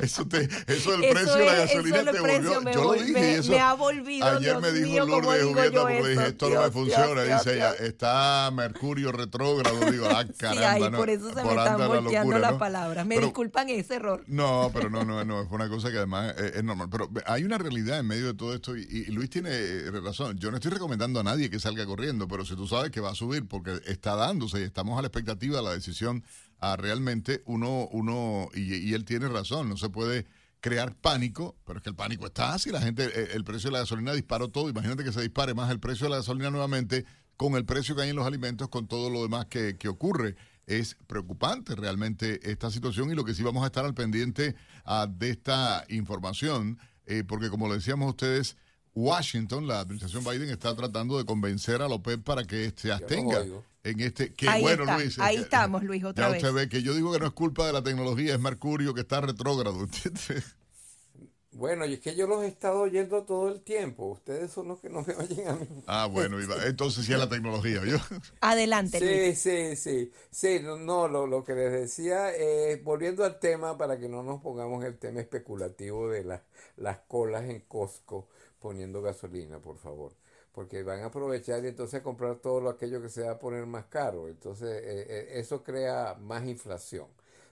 Eso, 0.02 0.28
te, 0.28 0.48
eso 0.68 0.92
del 0.92 1.10
precio 1.12 1.36
de 1.36 1.46
la 1.46 1.56
gasolina 1.56 2.04
te 2.12 2.20
volvió. 2.20 2.62
Me 2.62 2.74
yo 2.74 2.84
lo 2.84 2.94
dije. 2.94 3.12
Me, 3.12 3.36
eso, 3.36 3.52
me 3.52 3.60
ha 3.60 3.74
volvido. 3.74 4.28
Ayer 4.28 4.40
Dios 4.40 4.62
me 4.62 4.72
dijo 4.72 4.88
mío, 4.88 5.06
Lourdes 5.08 5.44
Julieta 5.44 5.82
porque 5.82 6.10
dije: 6.10 6.28
Esto 6.28 6.48
Dios, 6.48 6.60
no 6.60 6.66
me 6.68 6.72
funciona. 6.72 7.24
Dios, 7.24 7.44
Dice 7.44 7.56
Dios, 7.56 7.76
ella: 7.80 7.88
Está 7.88 8.52
Mercurio 8.54 9.12
retrógrado. 9.12 9.92
Digo: 9.92 10.08
Ah, 10.12 10.26
caramba. 10.38 10.86
Sí, 10.86 10.92
no, 10.92 10.98
por 10.98 11.10
eso 11.10 11.28
se 11.30 11.42
por 11.42 11.56
me 11.56 11.64
están 11.64 11.88
volteando 11.88 12.40
las 12.40 12.52
¿no? 12.52 12.58
palabras. 12.60 13.06
Me 13.08 13.16
Pero- 13.16 13.28
disculpan 13.28 13.70
ese 13.70 13.96
error. 13.96 14.24
No, 14.28 14.70
pero 14.72 14.92
no, 14.92 15.04
no, 15.04 15.26
no, 15.26 15.42
es 15.42 15.52
una 15.52 15.70
cosa 15.70 15.90
que 15.90 15.98
además 15.98 16.36
es, 16.38 16.58
es 16.58 16.64
normal. 16.64 16.88
Pero 16.92 17.10
hay 17.26 17.44
una 17.44 17.58
realidad 17.58 18.00
en 18.00 18.06
medio 18.06 18.28
de 18.28 18.34
todo 18.36 18.54
esto 18.54 18.78
y, 18.78 18.84
y 18.84 19.06
Luis 19.08 19.32
tiene 19.32 19.50
eh, 19.52 19.92
razón. 20.04 20.38
Yo 20.38 20.52
no 20.52 20.58
estoy 20.58 20.72
recomendando 20.72 21.20
a 21.20 21.24
nadie 21.24 21.50
que 21.50 21.60
salga 21.60 21.84
corriendo, 21.88 22.28
pero 22.28 22.46
si 22.46 22.56
tú 22.56 22.68
sabes 22.68 22.92
que 22.92 23.02
va 23.02 23.10
a 23.10 23.16
subir 23.16 23.48
porque 23.48 23.82
está 23.88 24.16
y 24.54 24.64
estamos 24.64 24.98
a 24.98 25.02
la 25.02 25.08
expectativa 25.08 25.58
de 25.58 25.64
la 25.64 25.72
decisión, 25.72 26.24
a 26.60 26.76
realmente 26.76 27.42
uno, 27.46 27.88
uno 27.92 28.50
y, 28.54 28.76
y 28.76 28.94
él 28.94 29.06
tiene 29.06 29.28
razón, 29.28 29.70
no 29.70 29.78
se 29.78 29.90
puede 29.90 30.26
crear 30.62 30.96
pánico, 30.96 31.56
pero 31.66 31.80
es 31.80 31.84
que 31.84 31.90
el 31.90 31.96
pánico 31.96 32.28
está 32.28 32.54
así, 32.54 32.70
la 32.70 32.82
gente, 32.82 33.06
eh, 33.06 33.30
el 33.34 33.44
precio 33.44 33.70
de 33.70 33.74
la 33.74 33.80
gasolina 33.80 34.14
disparó 34.14 34.50
todo, 34.50 34.70
imagínate 34.70 35.04
que 35.04 35.12
se 35.12 35.22
dispare 35.22 35.54
más 35.54 35.72
el 35.72 35.80
precio 35.80 36.06
de 36.06 36.12
la 36.12 36.18
gasolina 36.18 36.52
nuevamente 36.52 37.06
con 37.36 37.56
el 37.56 37.66
precio 37.66 37.96
que 37.96 38.04
hay 38.04 38.10
en 38.10 38.16
los 38.16 38.28
alimentos, 38.28 38.70
con 38.70 38.88
todo 38.88 39.10
lo 39.10 39.24
demás 39.24 39.48
que, 39.48 39.76
que 39.76 39.88
ocurre. 39.88 40.36
Es 40.68 40.96
preocupante 41.08 41.76
realmente 41.76 42.40
esta 42.50 42.70
situación 42.70 43.10
y 43.12 43.16
lo 43.16 43.26
que 43.26 43.34
sí 43.34 43.42
vamos 43.42 43.64
a 43.64 43.66
estar 43.66 43.84
al 43.84 43.96
pendiente 43.96 44.56
ah, 44.86 45.08
de 45.10 45.32
esta 45.32 45.84
información, 45.90 46.78
eh, 47.08 47.24
porque 47.28 47.50
como 47.50 47.68
lo 47.68 47.74
decíamos 47.74 48.10
ustedes, 48.10 48.58
Washington, 48.94 49.68
la 49.68 49.80
administración 49.80 50.24
Biden 50.24 50.50
está 50.50 50.76
tratando 50.76 51.18
de 51.18 51.26
convencer 51.26 51.82
a 51.82 51.88
la 51.88 51.96
OPEP 51.96 52.24
para 52.24 52.44
que 52.44 52.72
se 52.76 52.92
abstenga 52.92 53.44
en 53.84 54.00
este. 54.02 54.34
Qué 54.34 54.48
ahí 54.50 54.62
bueno, 54.62 54.84
está, 54.84 54.98
Luis. 54.98 55.20
Ahí 55.20 55.36
que- 55.38 55.42
estamos, 55.44 55.84
Luis, 55.84 56.04
otra 56.04 56.26
ya 56.28 56.32
vez. 56.34 56.44
usted 56.44 56.54
ve 56.54 56.70
que 56.70 56.82
yo 56.84 56.94
digo 56.94 57.12
que 57.14 57.20
no 57.20 57.28
es 57.28 57.34
culpa 57.34 57.66
de 57.68 57.74
la 57.74 57.84
tecnología, 57.84 58.34
es 58.36 58.40
Mercurio 58.40 58.94
que 58.94 59.02
está 59.02 59.22
retrógrado. 59.22 59.88
Bueno, 61.54 61.86
y 61.86 61.96
es 61.96 62.00
que 62.00 62.16
yo 62.16 62.28
los 62.28 62.44
he 62.44 62.48
estado 62.48 62.80
oyendo 62.80 63.24
todo 63.26 63.50
el 63.50 63.62
tiempo. 63.62 64.06
Ustedes 64.06 64.52
son 64.52 64.70
los 64.70 64.80
que 64.80 64.90
no 64.90 65.02
me 65.06 65.14
oyen 65.16 65.48
a 65.50 65.56
mí. 65.56 65.68
Ah, 65.86 66.06
bueno, 66.06 66.40
Iba, 66.42 66.56
entonces 66.66 67.06
sí 67.06 67.12
es 67.12 67.20
la 67.20 67.28
tecnología. 67.28 67.82
Yo. 67.86 67.98
Adelante, 68.40 69.02
Luis. 69.02 69.38
Sí, 69.38 69.76
sí, 69.76 69.76
sí. 69.76 70.12
Sí, 70.32 70.60
no, 70.64 70.78
no, 70.78 71.10
lo, 71.10 71.28
lo 71.28 71.44
que 71.44 71.54
les 71.54 71.72
decía, 71.74 72.34
eh, 72.34 72.80
volviendo 72.82 73.26
al 73.26 73.38
tema, 73.40 73.78
para 73.78 74.00
que 74.00 74.08
no 74.08 74.24
nos 74.24 74.42
pongamos 74.42 74.84
el 74.86 74.98
tema 74.98 75.20
especulativo 75.20 76.10
de 76.10 76.24
las 76.24 76.42
las 76.78 77.00
colas 77.00 77.44
en 77.44 77.60
Costco 77.62 78.30
poniendo 78.60 79.02
gasolina, 79.02 79.60
por 79.60 79.78
favor. 79.78 80.14
Porque 80.52 80.84
van 80.84 81.02
a 81.02 81.06
aprovechar 81.06 81.64
y 81.64 81.68
entonces 81.70 82.02
comprar 82.02 82.36
todo 82.38 82.60
lo 82.62 82.70
aquello 82.70 83.02
que 83.02 83.10
se 83.10 83.24
va 83.24 83.32
a 83.32 83.40
poner 83.40 83.66
más 83.66 83.86
caro. 83.86 84.28
Entonces, 84.28 84.70
eh, 84.84 85.06
eh, 85.10 85.28
eso 85.40 85.64
crea 85.64 86.16
más 86.20 86.46
inflación. 86.46 87.08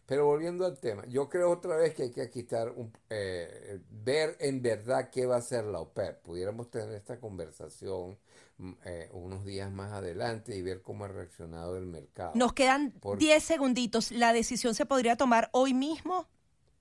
Pero 0.05 0.25
volviendo 0.25 0.65
al 0.65 0.79
tema, 0.79 1.05
yo 1.05 1.29
creo 1.29 1.51
otra 1.51 1.75
vez 1.77 1.93
que 1.93 2.03
hay 2.03 2.11
que 2.11 2.29
quitar, 2.29 2.69
un, 2.71 2.91
eh, 3.09 3.79
ver 3.91 4.35
en 4.39 4.61
verdad 4.61 5.09
qué 5.11 5.25
va 5.27 5.35
a 5.35 5.39
hacer 5.39 5.65
la 5.65 5.79
OPEP. 5.79 6.21
Pudiéramos 6.23 6.69
tener 6.71 6.91
esta 6.95 7.19
conversación 7.19 8.17
mm, 8.57 8.71
eh, 8.85 9.09
unos 9.13 9.45
días 9.45 9.71
más 9.71 9.91
adelante 9.93 10.55
y 10.55 10.61
ver 10.63 10.81
cómo 10.81 11.05
ha 11.05 11.09
reaccionado 11.09 11.77
el 11.77 11.85
mercado. 11.85 12.33
Nos 12.35 12.53
quedan 12.53 12.91
Por- 12.91 13.19
10 13.19 13.43
segunditos. 13.43 14.11
¿La 14.11 14.33
decisión 14.33 14.73
se 14.73 14.85
podría 14.87 15.15
tomar 15.15 15.49
hoy 15.53 15.73
mismo? 15.75 16.27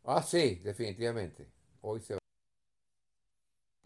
Ah, 0.04 0.22
sí, 0.22 0.56
definitivamente. 0.64 1.46
Hoy 1.82 2.00
se 2.00 2.14
va. 2.14 2.18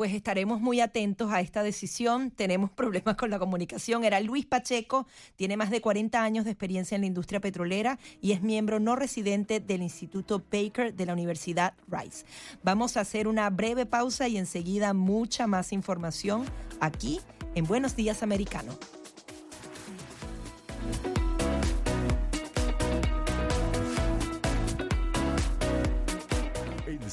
Pues 0.03 0.15
estaremos 0.15 0.61
muy 0.61 0.81
atentos 0.81 1.31
a 1.31 1.41
esta 1.41 1.63
decisión. 1.63 2.33
Tenemos 2.33 2.71
problemas 2.75 3.15
con 3.15 3.31
la 3.31 3.39
comunicación. 3.39 4.03
Era 4.03 4.19
Luis 4.19 4.45
Pacheco, 4.45 5.07
tiene 5.37 5.57
más 5.57 5.71
de 5.71 5.81
40 5.81 6.21
años 6.21 6.45
de 6.45 6.51
experiencia 6.51 6.97
en 6.97 7.03
la 7.03 7.07
industria 7.07 7.39
petrolera 7.39 8.01
y 8.21 8.33
es 8.33 8.43
miembro 8.43 8.81
no 8.81 8.97
residente 8.97 9.61
del 9.61 9.81
Instituto 9.81 10.43
Baker 10.51 10.93
de 10.93 11.07
la 11.07 11.13
Universidad 11.13 11.75
Rice. 11.87 12.27
Vamos 12.65 12.97
a 12.97 13.03
hacer 13.03 13.29
una 13.29 13.49
breve 13.49 13.87
pausa 13.87 14.27
y 14.27 14.39
enseguida 14.39 14.93
mucha 14.93 15.47
más 15.47 15.73
información 15.73 16.47
aquí 16.81 17.21
en 17.55 17.65
Buenos 17.65 17.95
Días 17.95 18.25
Americano. 18.25 18.77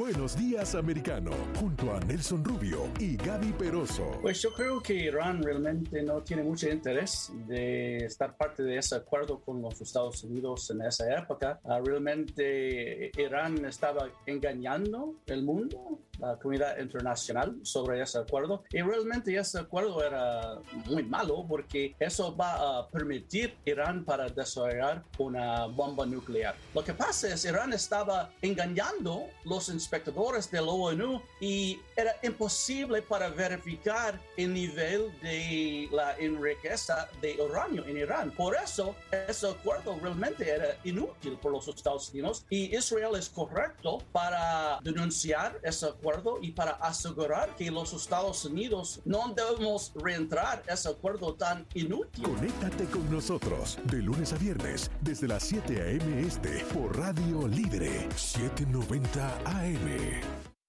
Buenos 0.00 0.34
días, 0.34 0.74
americano, 0.74 1.30
junto 1.60 1.94
a 1.94 2.00
Nelson 2.00 2.42
Rubio 2.42 2.88
y 2.98 3.18
Gaby 3.18 3.52
Peroso. 3.52 4.18
Pues 4.22 4.40
yo 4.40 4.50
creo 4.54 4.82
que 4.82 4.94
Irán 4.94 5.42
realmente 5.42 6.02
no 6.02 6.22
tiene 6.22 6.42
mucho 6.42 6.70
interés 6.70 7.30
de 7.46 7.98
estar 7.98 8.34
parte 8.34 8.62
de 8.62 8.78
ese 8.78 8.94
acuerdo 8.96 9.40
con 9.40 9.60
los 9.60 9.78
Estados 9.78 10.24
Unidos 10.24 10.70
en 10.70 10.80
esa 10.80 11.18
época. 11.18 11.60
Ah, 11.64 11.82
realmente 11.84 13.10
Irán 13.14 13.62
estaba 13.66 14.08
engañando 14.24 15.16
el 15.26 15.42
mundo, 15.42 15.98
la 16.18 16.38
comunidad 16.38 16.78
internacional 16.78 17.58
sobre 17.62 18.00
ese 18.00 18.18
acuerdo 18.18 18.64
y 18.70 18.80
realmente 18.80 19.36
ese 19.36 19.58
acuerdo 19.58 20.02
era 20.02 20.60
muy 20.86 21.02
malo 21.02 21.44
porque 21.46 21.94
eso 21.98 22.34
va 22.34 22.78
a 22.78 22.88
permitir 22.88 23.54
Irán 23.66 24.04
para 24.04 24.28
desarrollar 24.28 25.04
una 25.18 25.66
bomba 25.66 26.06
nuclear. 26.06 26.54
Lo 26.74 26.82
que 26.82 26.94
pasa 26.94 27.28
es 27.28 27.44
Irán 27.44 27.74
estaba 27.74 28.30
engañando 28.40 29.26
los 29.44 29.68
inspectores 29.90 30.48
de 30.50 30.60
la 30.60 30.70
ONU 30.70 31.20
y 31.40 31.80
era 31.96 32.14
imposible 32.22 33.02
para 33.02 33.28
verificar 33.28 34.20
el 34.36 34.54
nivel 34.54 35.12
de 35.20 35.88
la 35.90 36.16
enriqueza 36.16 37.08
de 37.20 37.36
uranio 37.40 37.84
en 37.86 37.96
Irán. 37.96 38.30
Por 38.30 38.54
eso 38.54 38.94
ese 39.10 39.48
acuerdo 39.48 39.98
realmente 40.00 40.48
era 40.48 40.76
inútil 40.84 41.36
por 41.42 41.50
los 41.50 41.66
Estados 41.66 42.10
Unidos 42.10 42.46
y 42.50 42.76
Israel 42.76 43.16
es 43.16 43.28
correcto 43.28 43.98
para 44.12 44.78
denunciar 44.82 45.58
ese 45.64 45.86
acuerdo 45.86 46.38
y 46.40 46.52
para 46.52 46.72
asegurar 46.72 47.56
que 47.56 47.70
los 47.70 47.92
Estados 47.92 48.44
Unidos 48.44 49.00
no 49.04 49.34
debemos 49.34 49.92
reentrar 49.96 50.62
ese 50.68 50.88
acuerdo 50.88 51.34
tan 51.34 51.66
inútil. 51.74 52.24
Conéctate 52.24 52.84
con 52.84 53.10
nosotros 53.10 53.78
de 53.84 53.98
lunes 53.98 54.32
a 54.32 54.36
viernes 54.36 54.90
desde 55.00 55.26
las 55.26 55.42
7 55.42 55.82
a.m. 55.82 56.20
este 56.26 56.64
por 56.72 56.96
Radio 56.96 57.48
Libre 57.48 58.08
790 58.14 59.40
AM. 59.44 59.69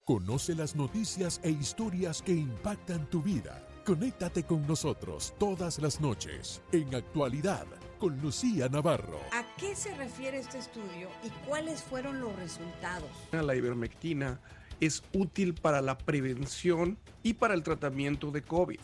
Conoce 0.06 0.56
las 0.56 0.76
noticias 0.76 1.39
e 1.43 1.49
historias 1.49 2.22
que 2.22 2.34
impactan 2.34 3.10
tu 3.10 3.22
vida. 3.22 3.66
Conéctate 3.86 4.43
con 4.43 4.68
nosotros 4.68 5.34
todas 5.39 5.80
las 5.80 6.02
noches 6.02 6.62
en 6.72 6.93
actualidad 6.93 7.66
con 7.97 8.20
Lucía 8.20 8.68
Navarro. 8.68 9.20
¿A 9.32 9.45
qué 9.58 9.76
se 9.76 9.95
refiere 9.95 10.39
este 10.39 10.58
estudio 10.58 11.08
y 11.24 11.30
cuáles 11.47 11.82
fueron 11.82 12.20
los 12.20 12.36
resultados? 12.36 13.10
La 13.32 13.56
ivermectina 13.56 14.39
es 14.80 15.04
útil 15.14 15.54
para 15.54 15.82
la 15.82 15.97
prevención 15.97 16.97
y 17.24 17.34
para 17.36 17.54
el 17.54 17.64
tratamiento 17.64 18.32
de 18.32 18.41
COVID. 18.41 18.80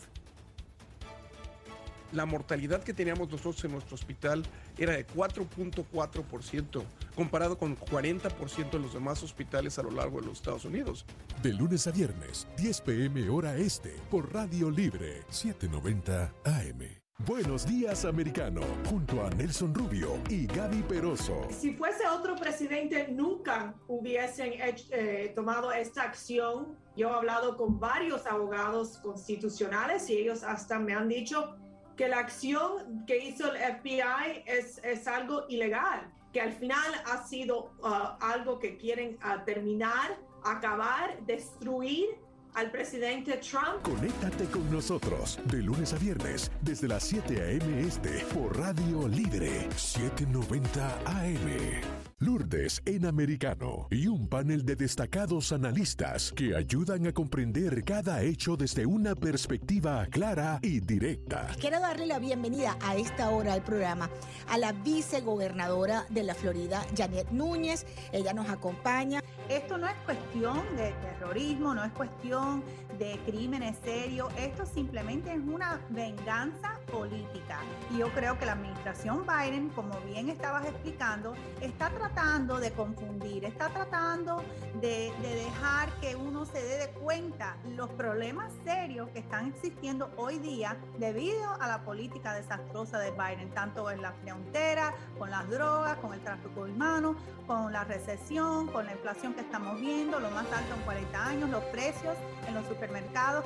La 2.14 2.26
mortalidad 2.26 2.84
que 2.84 2.94
teníamos 2.94 3.30
nosotros 3.30 3.64
en 3.66 3.72
nuestro 3.74 3.96
hospital 3.96 4.44
era 4.78 4.94
de 4.94 5.06
4.4%, 5.08 6.84
comparado 7.16 7.58
con 7.58 7.78
40% 7.78 8.70
de 8.72 8.80
los 8.80 8.94
demás 8.94 9.22
hospitales 9.24 9.78
a 9.78 9.84
lo 9.84 9.92
largo 9.92 10.20
de 10.22 10.28
los 10.28 10.38
Estados 10.38 10.66
Unidos. 10.66 11.06
De 11.44 11.54
lunes 11.54 11.86
a 11.88 11.92
viernes, 11.92 12.48
10 12.58 12.82
p.m. 12.82 13.30
hora 13.30 13.56
este, 13.58 13.96
por 14.10 14.34
Radio 14.34 14.72
Libre 14.72 15.24
790 15.30 16.34
AM. 16.46 16.80
Buenos 17.26 17.66
días, 17.66 18.06
americano, 18.06 18.62
junto 18.88 19.26
a 19.26 19.30
Nelson 19.32 19.74
Rubio 19.74 20.20
y 20.30 20.46
Gaby 20.46 20.84
Peroso. 20.84 21.48
Si 21.50 21.74
fuese 21.74 22.08
otro 22.08 22.36
presidente, 22.36 23.08
nunca 23.12 23.74
hubiesen 23.88 24.54
hecho- 24.62 24.86
eh, 24.92 25.32
tomado 25.36 25.72
esta 25.72 26.04
acción. 26.04 26.78
Yo 26.96 27.10
he 27.10 27.14
hablado 27.14 27.58
con 27.58 27.80
varios 27.80 28.28
abogados 28.28 29.00
constitucionales 29.00 30.08
y 30.12 30.14
ellos 30.18 30.44
hasta 30.44 30.78
me 30.78 30.94
han 30.94 31.08
dicho 31.10 31.56
que 31.98 32.08
la 32.08 32.20
acción 32.20 33.06
que 33.06 33.18
hizo 33.18 33.52
el 33.52 33.58
FBI 33.58 34.44
es, 34.46 34.80
es 34.84 35.08
algo 35.08 35.46
ilegal, 35.50 36.02
que 36.32 36.40
al 36.40 36.54
final 36.54 36.94
ha 37.06 37.28
sido 37.28 37.74
ah, 37.84 38.18
algo 38.22 38.60
que 38.60 38.78
quieren 38.78 39.18
ah, 39.22 39.44
terminar, 39.44 40.18
acabar, 40.46 41.20
destruir 41.26 42.06
al 42.54 42.72
presidente 42.72 43.38
Trump. 43.38 43.82
Conéctate 43.82 44.46
con 44.46 44.70
nosotros 44.72 45.40
de 45.46 45.58
lunes 45.58 45.94
a 45.94 45.98
viernes 45.98 46.52
desde 46.62 46.88
las 46.88 47.04
7 47.04 47.42
a.m. 47.42 47.82
este 47.82 48.24
por 48.34 48.58
Radio 48.58 49.08
Libre 49.08 49.68
790 49.76 51.00
AM. 51.06 52.17
Lourdes 52.20 52.82
en 52.88 53.06
americano 53.06 53.88
y 53.92 54.08
un 54.08 54.28
panel 54.28 54.66
de 54.66 54.76
destacados 54.76 55.52
analistas 55.52 56.34
que 56.36 56.56
ayudan 56.56 57.06
a 57.06 57.14
comprender 57.14 57.84
cada 57.84 58.24
hecho 58.24 58.58
desde 58.58 58.88
una 58.88 59.14
perspectiva 59.14 60.04
clara 60.08 60.58
y 60.64 60.80
directa. 60.80 61.48
Quiero 61.60 61.80
darle 61.80 62.08
la 62.08 62.18
bienvenida 62.18 62.76
a 62.82 62.96
esta 62.96 63.30
hora 63.30 63.54
al 63.54 63.62
programa 63.62 64.10
a 64.50 64.58
la 64.58 64.72
vicegobernadora 64.72 66.08
de 66.10 66.24
la 66.24 66.34
Florida, 66.34 66.84
Janet 66.98 67.30
Núñez. 67.30 67.86
Ella 68.12 68.34
nos 68.34 68.50
acompaña. 68.50 69.22
Esto 69.48 69.78
no 69.78 69.88
es 69.88 69.96
cuestión 70.04 70.64
de 70.76 70.94
terrorismo, 70.94 71.76
no 71.76 71.86
es 71.86 71.92
cuestión 71.92 72.64
de 72.98 73.20
crímenes 73.26 73.78
serios, 73.84 74.32
esto 74.38 74.66
simplemente 74.66 75.32
es 75.32 75.40
una 75.40 75.80
venganza 75.90 76.80
política. 76.92 77.60
Y 77.94 78.00
yo 78.00 78.10
creo 78.14 78.38
que 78.40 78.46
la 78.46 78.54
administración 78.54 79.26
Biden, 79.26 79.70
como 79.70 80.00
bien 80.02 80.30
estabas 80.30 80.66
explicando, 80.66 81.36
está 81.62 81.90
tratando 81.90 82.60
de 82.60 82.72
confundir, 82.72 83.46
está 83.46 83.70
tratando 83.70 84.44
de, 84.82 85.12
de 85.22 85.36
dejar 85.36 85.92
que 86.02 86.16
uno 86.16 86.46
se 86.46 86.62
dé 86.64 86.78
de 86.78 86.90
cuenta 86.90 87.58
los 87.76 87.90
problemas 87.90 88.52
serios 88.64 89.10
que 89.10 89.20
están 89.20 89.48
existiendo 89.48 90.10
hoy 90.18 90.40
día 90.40 90.78
debido 90.98 91.50
a 91.60 91.68
la 91.68 91.84
política 91.84 92.34
desastrosa 92.34 93.00
de 93.00 93.12
Biden, 93.12 93.50
tanto 93.52 93.92
en 93.92 94.02
la 94.02 94.14
frontera, 94.14 94.94
con 95.20 95.30
las 95.30 95.48
drogas, 95.50 95.98
con 95.98 96.14
el 96.14 96.22
tráfico 96.22 96.62
humano, 96.62 97.16
con 97.46 97.72
la 97.72 97.84
recesión, 97.84 98.68
con 98.68 98.86
la 98.86 98.94
inflación 98.94 99.34
que 99.34 99.42
estamos 99.42 99.80
viendo, 99.80 100.20
lo 100.20 100.32
más 100.32 100.46
alto 100.52 100.74
en 100.74 100.82
40 100.82 101.28
años, 101.28 101.50
los 101.50 101.64
precios 101.66 102.16
en 102.48 102.56
los 102.56 102.66
supermercados 102.66 102.87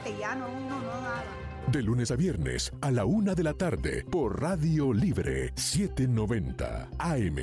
que 0.04 0.18
ya 0.18 0.36
no 0.36 0.48
uno 0.48 0.80
no 0.80 1.02
da. 1.02 1.24
De 1.68 1.82
lunes 1.82 2.12
a 2.12 2.16
viernes 2.16 2.72
a 2.82 2.92
la 2.92 3.06
una 3.06 3.36
de 3.36 3.44
la 3.44 3.54
tarde 3.54 4.04
por 4.10 4.42
Radio 4.42 4.94
Libre 4.94 5.52
790 5.56 6.90
AM. 6.98 7.38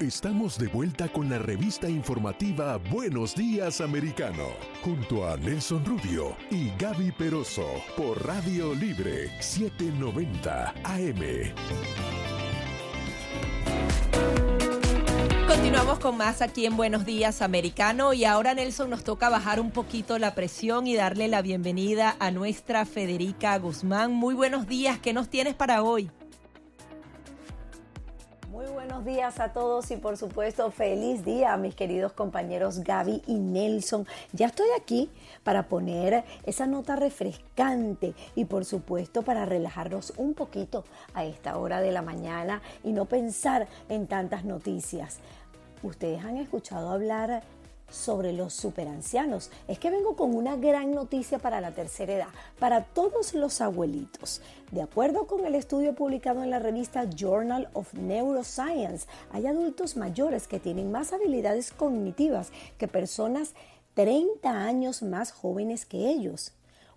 Estamos 0.00 0.58
de 0.58 0.66
vuelta 0.66 1.08
con 1.08 1.30
la 1.30 1.38
revista 1.38 1.88
informativa 1.88 2.78
Buenos 2.90 3.34
Días 3.34 3.80
Americano, 3.80 4.48
junto 4.82 5.28
a 5.28 5.36
Nelson 5.36 5.84
Rubio 5.84 6.36
y 6.50 6.70
Gaby 6.78 7.12
Peroso 7.12 7.66
por 7.96 8.26
Radio 8.26 8.74
Libre 8.74 9.30
790 9.40 10.74
AM. 10.84 12.23
Continuamos 15.64 15.98
con 15.98 16.18
más 16.18 16.42
aquí 16.42 16.66
en 16.66 16.76
Buenos 16.76 17.06
Días 17.06 17.40
Americano 17.40 18.12
y 18.12 18.26
ahora 18.26 18.52
Nelson 18.52 18.90
nos 18.90 19.02
toca 19.02 19.30
bajar 19.30 19.60
un 19.60 19.70
poquito 19.70 20.18
la 20.18 20.34
presión 20.34 20.86
y 20.86 20.94
darle 20.94 21.26
la 21.26 21.40
bienvenida 21.40 22.16
a 22.18 22.30
nuestra 22.30 22.84
Federica 22.84 23.56
Guzmán. 23.58 24.12
Muy 24.12 24.34
buenos 24.34 24.66
días, 24.66 24.98
¿qué 24.98 25.14
nos 25.14 25.30
tienes 25.30 25.54
para 25.54 25.82
hoy? 25.82 26.10
Muy 28.50 28.66
buenos 28.66 29.06
días 29.06 29.40
a 29.40 29.54
todos 29.54 29.90
y 29.90 29.96
por 29.96 30.18
supuesto 30.18 30.70
feliz 30.70 31.24
día 31.24 31.54
a 31.54 31.56
mis 31.56 31.74
queridos 31.74 32.12
compañeros 32.12 32.80
Gaby 32.80 33.22
y 33.26 33.34
Nelson. 33.34 34.06
Ya 34.32 34.46
estoy 34.46 34.68
aquí 34.78 35.10
para 35.44 35.66
poner 35.66 36.24
esa 36.44 36.66
nota 36.66 36.94
refrescante 36.94 38.14
y 38.34 38.44
por 38.44 38.66
supuesto 38.66 39.22
para 39.22 39.46
relajarnos 39.46 40.12
un 40.18 40.34
poquito 40.34 40.84
a 41.14 41.24
esta 41.24 41.56
hora 41.56 41.80
de 41.80 41.90
la 41.90 42.02
mañana 42.02 42.60
y 42.84 42.92
no 42.92 43.06
pensar 43.06 43.66
en 43.88 44.06
tantas 44.06 44.44
noticias. 44.44 45.20
Ustedes 45.84 46.24
han 46.24 46.38
escuchado 46.38 46.88
hablar 46.88 47.42
sobre 47.90 48.32
los 48.32 48.54
superancianos. 48.54 49.50
Es 49.68 49.78
que 49.78 49.90
vengo 49.90 50.16
con 50.16 50.34
una 50.34 50.56
gran 50.56 50.94
noticia 50.94 51.38
para 51.38 51.60
la 51.60 51.72
tercera 51.72 52.14
edad, 52.14 52.28
para 52.58 52.84
todos 52.84 53.34
los 53.34 53.60
abuelitos. 53.60 54.40
De 54.70 54.80
acuerdo 54.80 55.26
con 55.26 55.44
el 55.44 55.54
estudio 55.54 55.94
publicado 55.94 56.42
en 56.42 56.48
la 56.48 56.58
revista 56.58 57.04
Journal 57.04 57.68
of 57.74 57.92
Neuroscience, 57.92 59.06
hay 59.30 59.46
adultos 59.46 59.98
mayores 59.98 60.48
que 60.48 60.58
tienen 60.58 60.90
más 60.90 61.12
habilidades 61.12 61.70
cognitivas 61.70 62.50
que 62.78 62.88
personas 62.88 63.52
30 63.92 64.50
años 64.50 65.02
más 65.02 65.32
jóvenes 65.32 65.84
que 65.84 66.08
ellos. 66.08 66.52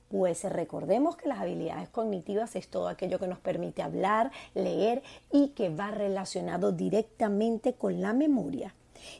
Pues 0.10 0.43
recordemos 0.45 1.18
que 1.18 1.28
las 1.28 1.39
habilidades 1.39 1.89
cognitivas 1.89 2.55
es 2.55 2.70
todo 2.70 2.88
aquello 2.88 3.20
que 3.20 3.28
nos 3.28 3.39
permite 3.39 3.82
hablar, 3.82 4.32
leer 4.53 5.03
y 5.32 5.49
que 5.49 5.70
va 5.70 5.91
relacionado 5.91 6.72
directamente 6.72 7.74
con 7.74 8.01
la 8.01 8.14
memoria. 8.14 8.74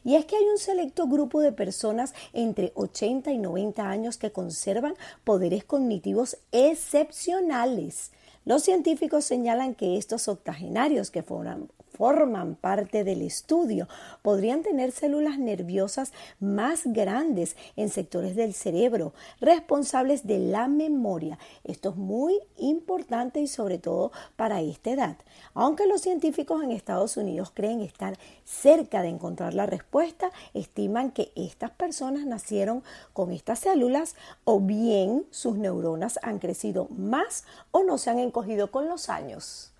Y 0.04 0.16
es 0.16 0.24
que 0.24 0.36
hay 0.36 0.44
un 0.44 0.58
selecto 0.58 1.06
grupo 1.06 1.40
de 1.40 1.52
personas 1.52 2.14
entre 2.32 2.72
80 2.74 3.30
y 3.32 3.38
90 3.38 3.88
años 3.88 4.16
que 4.16 4.32
conservan 4.32 4.94
poderes 5.24 5.64
cognitivos 5.64 6.38
excepcionales. 6.52 8.12
Los 8.44 8.62
científicos 8.62 9.24
señalan 9.24 9.74
que 9.74 9.98
estos 9.98 10.26
octogenarios 10.26 11.10
que 11.10 11.22
forman, 11.22 11.68
forman 11.98 12.54
parte 12.54 13.02
del 13.02 13.22
estudio 13.22 13.88
podrían 14.22 14.62
tener 14.62 14.92
células 14.92 15.38
nerviosas 15.38 16.12
más 16.38 16.82
grandes 16.86 17.56
en 17.74 17.88
sectores 17.88 18.36
del 18.36 18.54
cerebro 18.54 19.12
responsables 19.40 20.24
de 20.26 20.38
la 20.38 20.68
memoria. 20.68 21.38
Esto 21.64 21.90
es 21.90 21.96
muy 21.96 22.38
importante 22.56 23.40
y 23.40 23.48
sobre 23.48 23.78
todo 23.78 24.12
para 24.36 24.60
esta 24.60 24.90
edad. 24.90 25.16
Aunque 25.54 25.88
los 25.88 26.00
científicos 26.00 26.62
en 26.62 26.70
Estados 26.70 27.16
Unidos 27.16 27.50
creen 27.52 27.80
estar 27.80 28.16
cerca 28.44 29.02
de 29.02 29.08
encontrar 29.08 29.54
la 29.54 29.66
respuesta, 29.66 30.30
estiman 30.54 31.10
que 31.10 31.32
estas 31.34 31.72
personas 31.72 32.24
nacieron 32.24 32.84
con 33.12 33.32
estas 33.32 33.58
células 33.58 34.14
o 34.44 34.60
bien 34.60 35.26
sus 35.30 35.56
neuronas 35.56 36.20
han 36.22 36.38
crecido 36.38 36.86
más 36.90 37.44
o 37.72 37.82
no 37.82 37.98
se 37.98 38.10
han 38.10 38.20
encogido 38.20 38.70
con 38.70 38.88
los 38.88 39.08
años. 39.08 39.72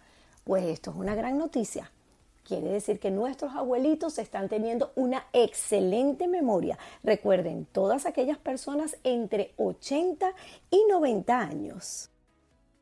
Pues 0.42 0.64
esto 0.64 0.90
es 0.90 0.96
una 0.96 1.14
gran 1.14 1.38
noticia. 1.38 1.92
Quiere 2.48 2.70
decir 2.70 2.98
que 2.98 3.10
nuestros 3.10 3.54
abuelitos 3.54 4.18
están 4.18 4.48
teniendo 4.48 4.90
una 4.94 5.26
excelente 5.34 6.28
memoria. 6.28 6.78
Recuerden, 7.04 7.66
todas 7.72 8.06
aquellas 8.06 8.38
personas 8.38 8.96
entre 9.04 9.52
80 9.58 10.32
y 10.70 10.82
90 10.88 11.38
años. 11.38 12.10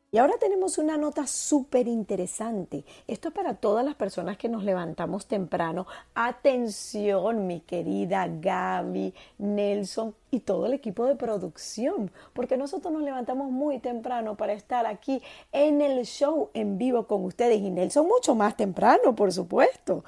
Y 0.09 0.19
ahora 0.19 0.35
tenemos 0.39 0.77
una 0.77 0.97
nota 0.97 1.27
súper 1.27 1.85
interesante. 1.85 2.85
Esto 3.07 3.27
es 3.27 3.33
para 3.33 3.55
todas 3.55 3.83
las 3.83 3.95
personas 3.95 4.37
que 4.37 4.47
nos 4.47 4.63
levantamos 4.63 5.25
temprano. 5.25 5.85
Atención, 6.15 7.45
mi 7.45 7.59
querida 7.59 8.25
Gaby, 8.29 9.13
Nelson 9.37 10.15
y 10.31 10.39
todo 10.39 10.67
el 10.67 10.73
equipo 10.73 11.05
de 11.05 11.17
producción, 11.17 12.09
porque 12.31 12.55
nosotros 12.55 12.93
nos 12.93 13.03
levantamos 13.03 13.51
muy 13.51 13.79
temprano 13.79 14.37
para 14.37 14.53
estar 14.53 14.85
aquí 14.85 15.21
en 15.51 15.81
el 15.81 16.05
show 16.05 16.51
en 16.53 16.77
vivo 16.77 17.05
con 17.05 17.25
ustedes 17.25 17.59
y 17.59 17.69
Nelson 17.69 18.07
mucho 18.07 18.33
más 18.33 18.55
temprano, 18.55 19.13
por 19.13 19.33
supuesto. 19.33 20.05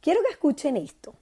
Quiero 0.00 0.20
que 0.22 0.30
escuchen 0.30 0.76
esto. 0.76 1.12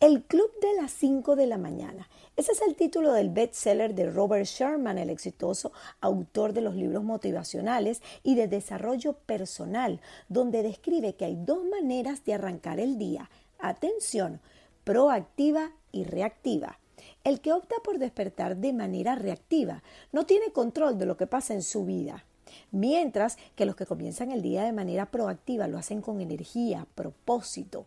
El 0.00 0.22
Club 0.22 0.50
de 0.60 0.80
las 0.80 0.92
5 0.92 1.34
de 1.34 1.46
la 1.46 1.58
mañana 1.58 2.08
ese 2.38 2.52
es 2.52 2.62
el 2.62 2.76
título 2.76 3.14
del 3.14 3.30
bestseller 3.30 3.96
de 3.96 4.08
Robert 4.08 4.46
Sherman, 4.46 4.96
el 4.96 5.10
exitoso 5.10 5.72
autor 6.00 6.52
de 6.52 6.60
los 6.60 6.76
libros 6.76 7.02
motivacionales 7.02 8.00
y 8.22 8.36
de 8.36 8.46
desarrollo 8.46 9.14
personal, 9.14 10.00
donde 10.28 10.62
describe 10.62 11.14
que 11.14 11.24
hay 11.24 11.34
dos 11.34 11.64
maneras 11.64 12.24
de 12.24 12.34
arrancar 12.34 12.78
el 12.78 12.96
día. 12.96 13.28
Atención, 13.58 14.40
proactiva 14.84 15.72
y 15.90 16.04
reactiva. 16.04 16.78
El 17.24 17.40
que 17.40 17.52
opta 17.52 17.74
por 17.82 17.98
despertar 17.98 18.56
de 18.58 18.72
manera 18.72 19.16
reactiva 19.16 19.82
no 20.12 20.24
tiene 20.24 20.52
control 20.52 20.96
de 20.96 21.06
lo 21.06 21.16
que 21.16 21.26
pasa 21.26 21.54
en 21.54 21.62
su 21.62 21.84
vida. 21.84 22.24
Mientras 22.70 23.36
que 23.56 23.66
los 23.66 23.74
que 23.74 23.84
comienzan 23.84 24.30
el 24.30 24.42
día 24.42 24.62
de 24.62 24.72
manera 24.72 25.06
proactiva 25.06 25.66
lo 25.66 25.76
hacen 25.76 26.02
con 26.02 26.20
energía, 26.20 26.86
propósito, 26.94 27.86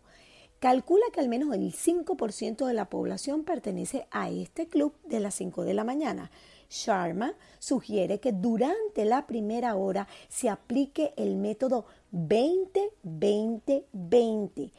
Calcula 0.62 1.04
que 1.12 1.18
al 1.18 1.28
menos 1.28 1.52
el 1.56 1.72
5% 1.72 2.66
de 2.66 2.72
la 2.72 2.84
población 2.84 3.42
pertenece 3.42 4.06
a 4.12 4.30
este 4.30 4.68
club 4.68 4.94
de 5.02 5.18
las 5.18 5.34
5 5.34 5.64
de 5.64 5.74
la 5.74 5.82
mañana. 5.82 6.30
Sharma 6.70 7.34
sugiere 7.58 8.20
que 8.20 8.30
durante 8.30 9.04
la 9.04 9.26
primera 9.26 9.74
hora 9.74 10.06
se 10.28 10.48
aplique 10.48 11.14
el 11.16 11.34
método 11.34 11.86
20-20-20 12.12 14.70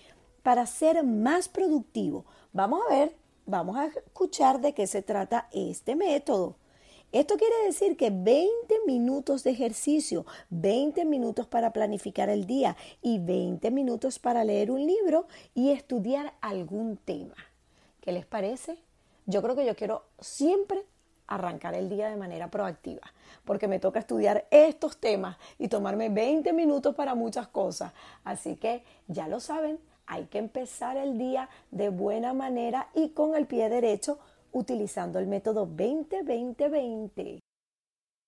para 0.41 0.65
ser 0.67 1.03
más 1.03 1.49
productivo. 1.49 2.23
Vamos 2.53 2.79
a 2.87 2.95
ver, 2.95 3.17
vamos 3.45 3.75
a 3.75 3.87
escuchar 3.87 4.61
de 4.61 4.73
qué 4.73 4.87
se 4.87 5.01
trata 5.01 5.49
este 5.51 5.97
método. 5.97 6.55
Esto 7.13 7.37
quiere 7.37 7.53
decir 7.65 7.95
que 7.95 8.09
20 8.09 8.49
minutos 8.87 9.43
de 9.43 9.51
ejercicio, 9.51 10.25
20 10.49 11.05
minutos 11.05 11.45
para 11.45 11.71
planificar 11.71 12.27
el 12.27 12.47
día 12.47 12.75
y 13.03 13.19
20 13.19 13.69
minutos 13.69 14.17
para 14.17 14.43
leer 14.43 14.71
un 14.71 14.83
libro 14.83 15.27
y 15.53 15.69
estudiar 15.69 16.33
algún 16.41 16.97
tema. 16.97 17.35
¿Qué 18.01 18.13
les 18.13 18.25
parece? 18.25 18.79
Yo 19.27 19.43
creo 19.43 19.55
que 19.55 19.63
yo 19.63 19.75
quiero 19.75 20.05
siempre 20.19 20.85
arrancar 21.27 21.75
el 21.75 21.87
día 21.87 22.09
de 22.09 22.15
manera 22.15 22.49
proactiva, 22.49 23.13
porque 23.45 23.67
me 23.67 23.77
toca 23.77 23.99
estudiar 23.99 24.47
estos 24.49 24.97
temas 24.97 25.37
y 25.59 25.67
tomarme 25.67 26.09
20 26.09 26.51
minutos 26.51 26.95
para 26.95 27.13
muchas 27.13 27.47
cosas. 27.47 27.93
Así 28.23 28.55
que 28.55 28.81
ya 29.07 29.27
lo 29.27 29.39
saben, 29.39 29.77
hay 30.07 30.25
que 30.25 30.39
empezar 30.39 30.97
el 30.97 31.19
día 31.19 31.47
de 31.69 31.89
buena 31.89 32.33
manera 32.33 32.89
y 32.95 33.09
con 33.09 33.35
el 33.35 33.45
pie 33.45 33.69
derecho 33.69 34.17
utilizando 34.53 35.19
el 35.19 35.27
método 35.27 35.67
20-20-20. 35.67 37.39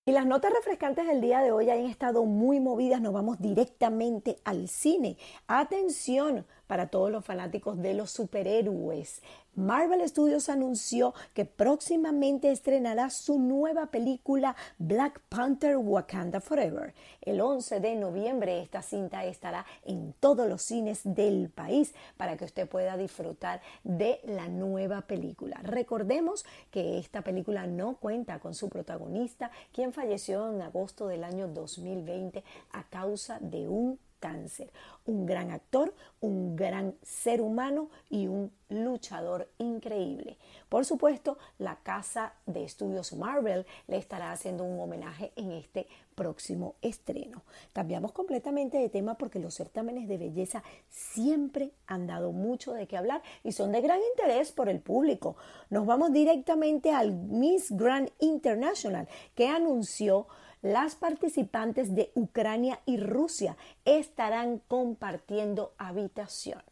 Y 0.08 0.12
las 0.12 0.24
notas 0.24 0.52
refrescantes 0.52 1.06
del 1.08 1.20
día 1.20 1.40
de 1.40 1.50
hoy 1.50 1.68
han 1.68 1.80
estado 1.80 2.24
muy 2.24 2.60
movidas, 2.60 3.00
nos 3.00 3.12
vamos 3.12 3.40
directamente 3.40 4.36
al 4.44 4.68
cine. 4.68 5.16
Atención, 5.48 6.46
para 6.66 6.88
todos 6.88 7.10
los 7.10 7.24
fanáticos 7.24 7.80
de 7.80 7.94
los 7.94 8.10
superhéroes. 8.10 9.22
Marvel 9.56 10.06
Studios 10.06 10.50
anunció 10.50 11.14
que 11.32 11.46
próximamente 11.46 12.50
estrenará 12.50 13.08
su 13.08 13.38
nueva 13.38 13.86
película 13.86 14.54
Black 14.78 15.22
Panther 15.30 15.78
Wakanda 15.78 16.42
Forever. 16.42 16.92
El 17.22 17.40
11 17.40 17.80
de 17.80 17.96
noviembre 17.96 18.60
esta 18.60 18.82
cinta 18.82 19.24
estará 19.24 19.64
en 19.86 20.12
todos 20.20 20.46
los 20.46 20.60
cines 20.60 21.00
del 21.04 21.48
país 21.48 21.94
para 22.18 22.36
que 22.36 22.44
usted 22.44 22.68
pueda 22.68 22.98
disfrutar 22.98 23.62
de 23.82 24.20
la 24.24 24.48
nueva 24.48 25.00
película. 25.02 25.58
Recordemos 25.62 26.44
que 26.70 26.98
esta 26.98 27.22
película 27.22 27.66
no 27.66 27.96
cuenta 27.96 28.40
con 28.40 28.54
su 28.54 28.68
protagonista, 28.68 29.50
quien 29.72 29.94
falleció 29.94 30.52
en 30.52 30.60
agosto 30.60 31.06
del 31.06 31.24
año 31.24 31.48
2020 31.48 32.44
a 32.72 32.84
causa 32.84 33.38
de 33.40 33.68
un 33.68 33.98
cáncer. 34.18 34.70
Un 35.04 35.26
gran 35.26 35.50
actor, 35.50 35.94
un 36.20 36.56
gran 36.56 36.94
ser 37.02 37.40
humano 37.40 37.90
y 38.10 38.26
un 38.26 38.52
luchador 38.68 39.48
increíble. 39.58 40.36
Por 40.68 40.84
supuesto, 40.84 41.38
la 41.58 41.76
casa 41.76 42.34
de 42.46 42.64
estudios 42.64 43.12
Marvel 43.12 43.66
le 43.86 43.96
estará 43.96 44.32
haciendo 44.32 44.64
un 44.64 44.80
homenaje 44.80 45.32
en 45.36 45.52
este 45.52 45.86
próximo 46.16 46.74
estreno. 46.82 47.42
Cambiamos 47.72 48.12
completamente 48.12 48.78
de 48.78 48.88
tema 48.88 49.14
porque 49.16 49.38
los 49.38 49.54
certámenes 49.54 50.08
de 50.08 50.18
belleza 50.18 50.64
siempre 50.88 51.70
han 51.86 52.06
dado 52.06 52.32
mucho 52.32 52.72
de 52.72 52.88
qué 52.88 52.96
hablar 52.96 53.22
y 53.44 53.52
son 53.52 53.70
de 53.72 53.82
gran 53.82 54.00
interés 54.12 54.50
por 54.50 54.68
el 54.68 54.80
público. 54.80 55.36
Nos 55.70 55.86
vamos 55.86 56.12
directamente 56.12 56.90
al 56.90 57.12
Miss 57.12 57.70
Grand 57.70 58.10
International 58.18 59.08
que 59.34 59.48
anunció 59.48 60.26
las 60.62 60.94
participantes 60.94 61.94
de 61.94 62.10
Ucrania 62.14 62.80
y 62.86 62.96
Rusia 62.96 63.56
estarán 63.84 64.58
compartiendo 64.68 65.72
habitación. 65.78 66.62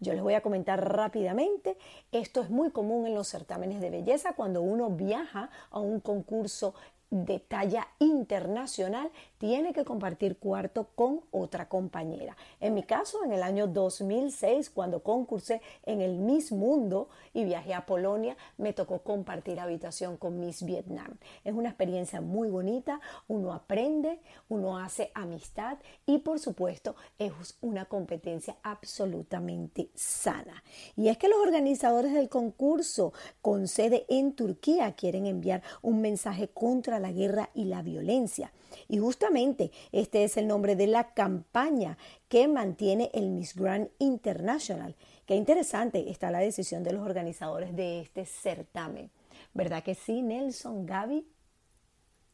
Yo 0.00 0.12
les 0.12 0.22
voy 0.22 0.34
a 0.34 0.42
comentar 0.42 0.92
rápidamente, 0.92 1.78
esto 2.12 2.42
es 2.42 2.50
muy 2.50 2.70
común 2.70 3.06
en 3.06 3.14
los 3.14 3.28
certámenes 3.28 3.80
de 3.80 3.90
belleza 3.90 4.34
cuando 4.34 4.60
uno 4.60 4.90
viaja 4.90 5.50
a 5.70 5.80
un 5.80 6.00
concurso 6.00 6.74
de 7.14 7.38
talla 7.38 7.86
internacional 8.00 9.08
tiene 9.38 9.72
que 9.72 9.84
compartir 9.84 10.36
cuarto 10.36 10.88
con 10.96 11.20
otra 11.30 11.68
compañera. 11.68 12.36
En 12.60 12.74
mi 12.74 12.82
caso, 12.82 13.22
en 13.24 13.32
el 13.32 13.44
año 13.44 13.68
2006, 13.68 14.70
cuando 14.70 15.04
concursé 15.04 15.62
en 15.84 16.00
el 16.00 16.18
Miss 16.18 16.50
Mundo 16.50 17.08
y 17.32 17.44
viajé 17.44 17.72
a 17.72 17.86
Polonia, 17.86 18.36
me 18.56 18.72
tocó 18.72 19.02
compartir 19.02 19.60
habitación 19.60 20.16
con 20.16 20.40
Miss 20.40 20.64
Vietnam. 20.64 21.16
Es 21.44 21.54
una 21.54 21.68
experiencia 21.68 22.20
muy 22.20 22.48
bonita, 22.48 23.00
uno 23.28 23.52
aprende, 23.52 24.18
uno 24.48 24.76
hace 24.78 25.12
amistad 25.14 25.78
y 26.06 26.18
por 26.18 26.40
supuesto 26.40 26.96
es 27.18 27.56
una 27.60 27.84
competencia 27.84 28.56
absolutamente 28.64 29.90
sana. 29.94 30.64
Y 30.96 31.08
es 31.08 31.18
que 31.18 31.28
los 31.28 31.38
organizadores 31.38 32.12
del 32.12 32.28
concurso 32.28 33.12
con 33.40 33.68
sede 33.68 34.04
en 34.08 34.32
Turquía 34.32 34.92
quieren 34.96 35.26
enviar 35.26 35.62
un 35.80 36.00
mensaje 36.00 36.48
contra 36.48 37.03
la 37.04 37.12
guerra 37.12 37.50
y 37.54 37.66
la 37.66 37.82
violencia. 37.82 38.50
Y 38.88 38.98
justamente 38.98 39.70
este 39.92 40.24
es 40.24 40.38
el 40.38 40.46
nombre 40.46 40.74
de 40.74 40.86
la 40.86 41.12
campaña 41.12 41.98
que 42.28 42.48
mantiene 42.48 43.10
el 43.12 43.30
Miss 43.30 43.54
Grand 43.54 43.90
International. 43.98 44.96
Qué 45.26 45.34
interesante 45.34 46.10
está 46.10 46.30
la 46.30 46.38
decisión 46.38 46.82
de 46.82 46.92
los 46.94 47.02
organizadores 47.02 47.76
de 47.76 48.00
este 48.00 48.24
certamen. 48.24 49.10
¿Verdad 49.52 49.82
que 49.82 49.94
sí, 49.94 50.22
Nelson, 50.22 50.86
Gaby? 50.86 51.26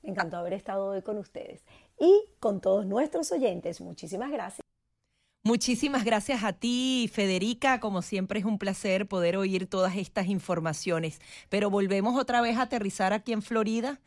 Me 0.03 0.11
encantó 0.11 0.37
haber 0.37 0.53
estado 0.53 0.87
hoy 0.87 1.03
con 1.03 1.18
ustedes 1.18 1.62
y 1.99 2.23
con 2.39 2.61
todos 2.61 2.87
nuestros 2.87 3.33
oyentes. 3.33 3.81
Muchísimas 3.81 4.31
gracias. 4.31 4.61
Muchísimas 5.43 6.05
gracias 6.05 6.45
a 6.45 6.53
ti, 6.53 7.11
Federica. 7.12 7.81
Como 7.81 8.03
siempre 8.03 8.39
es 8.39 8.45
un 8.45 8.59
placer 8.59 9.09
poder 9.09 9.37
oír 9.37 9.66
todas 9.66 9.97
estas 9.97 10.29
informaciones. 10.29 11.21
Pero 11.49 11.71
volvemos 11.71 12.18
otra 12.18 12.41
vez 12.41 12.57
a 12.57 12.62
aterrizar 12.62 13.12
aquí 13.12 13.33
en 13.33 13.43
Florida 13.43 14.01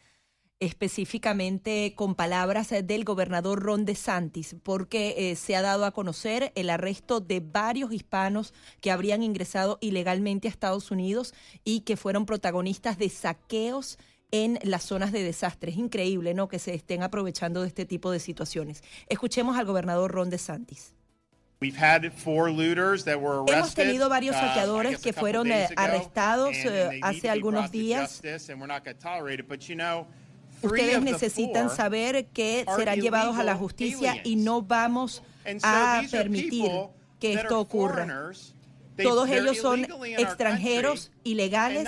específicamente 0.59 1.93
con 1.95 2.15
palabras 2.15 2.69
del 2.83 3.03
gobernador 3.03 3.61
Ron 3.61 3.85
DeSantis, 3.85 4.55
porque 4.63 5.31
eh, 5.31 5.35
se 5.35 5.55
ha 5.55 5.61
dado 5.61 5.85
a 5.85 5.91
conocer 5.91 6.51
el 6.55 6.69
arresto 6.69 7.19
de 7.19 7.41
varios 7.41 7.91
hispanos 7.91 8.53
que 8.79 8.91
habrían 8.91 9.23
ingresado 9.23 9.77
ilegalmente 9.81 10.47
a 10.47 10.51
Estados 10.51 10.91
Unidos 10.91 11.33
y 11.63 11.81
que 11.81 11.97
fueron 11.97 12.25
protagonistas 12.25 12.97
de 12.97 13.09
saqueos 13.09 13.97
en 14.31 14.57
las 14.63 14.83
zonas 14.83 15.11
de 15.11 15.23
desastre. 15.23 15.71
Es 15.71 15.77
increíble, 15.77 16.33
¿no? 16.33 16.47
Que 16.47 16.57
se 16.57 16.73
estén 16.73 17.03
aprovechando 17.03 17.61
de 17.61 17.67
este 17.67 17.85
tipo 17.85 18.09
de 18.09 18.19
situaciones. 18.19 18.83
Escuchemos 19.07 19.57
al 19.57 19.65
gobernador 19.65 20.11
Ron 20.11 20.29
DeSantis. 20.29 20.95
Hemos 23.47 23.73
tenido 23.75 24.09
varios 24.09 24.35
uh, 24.35 24.39
saqueadores 24.39 24.99
que 24.99 25.13
fueron 25.13 25.51
eh, 25.51 25.69
arrestados 25.77 26.55
eh, 26.55 26.99
hace 27.01 27.29
algunos 27.29 27.71
días. 27.71 28.21
Ustedes 30.63 31.01
necesitan 31.01 31.69
saber 31.69 32.27
que 32.27 32.65
serán 32.75 32.99
llevados 32.99 33.37
a 33.37 33.43
la 33.43 33.55
justicia 33.55 34.15
y 34.23 34.35
no 34.35 34.61
vamos 34.61 35.21
a 35.61 36.01
permitir 36.09 36.71
que 37.19 37.33
esto 37.33 37.59
ocurra. 37.59 38.31
Todos 39.01 39.29
ellos 39.29 39.57
son 39.57 39.87
extranjeros 40.17 41.11
ilegales 41.23 41.87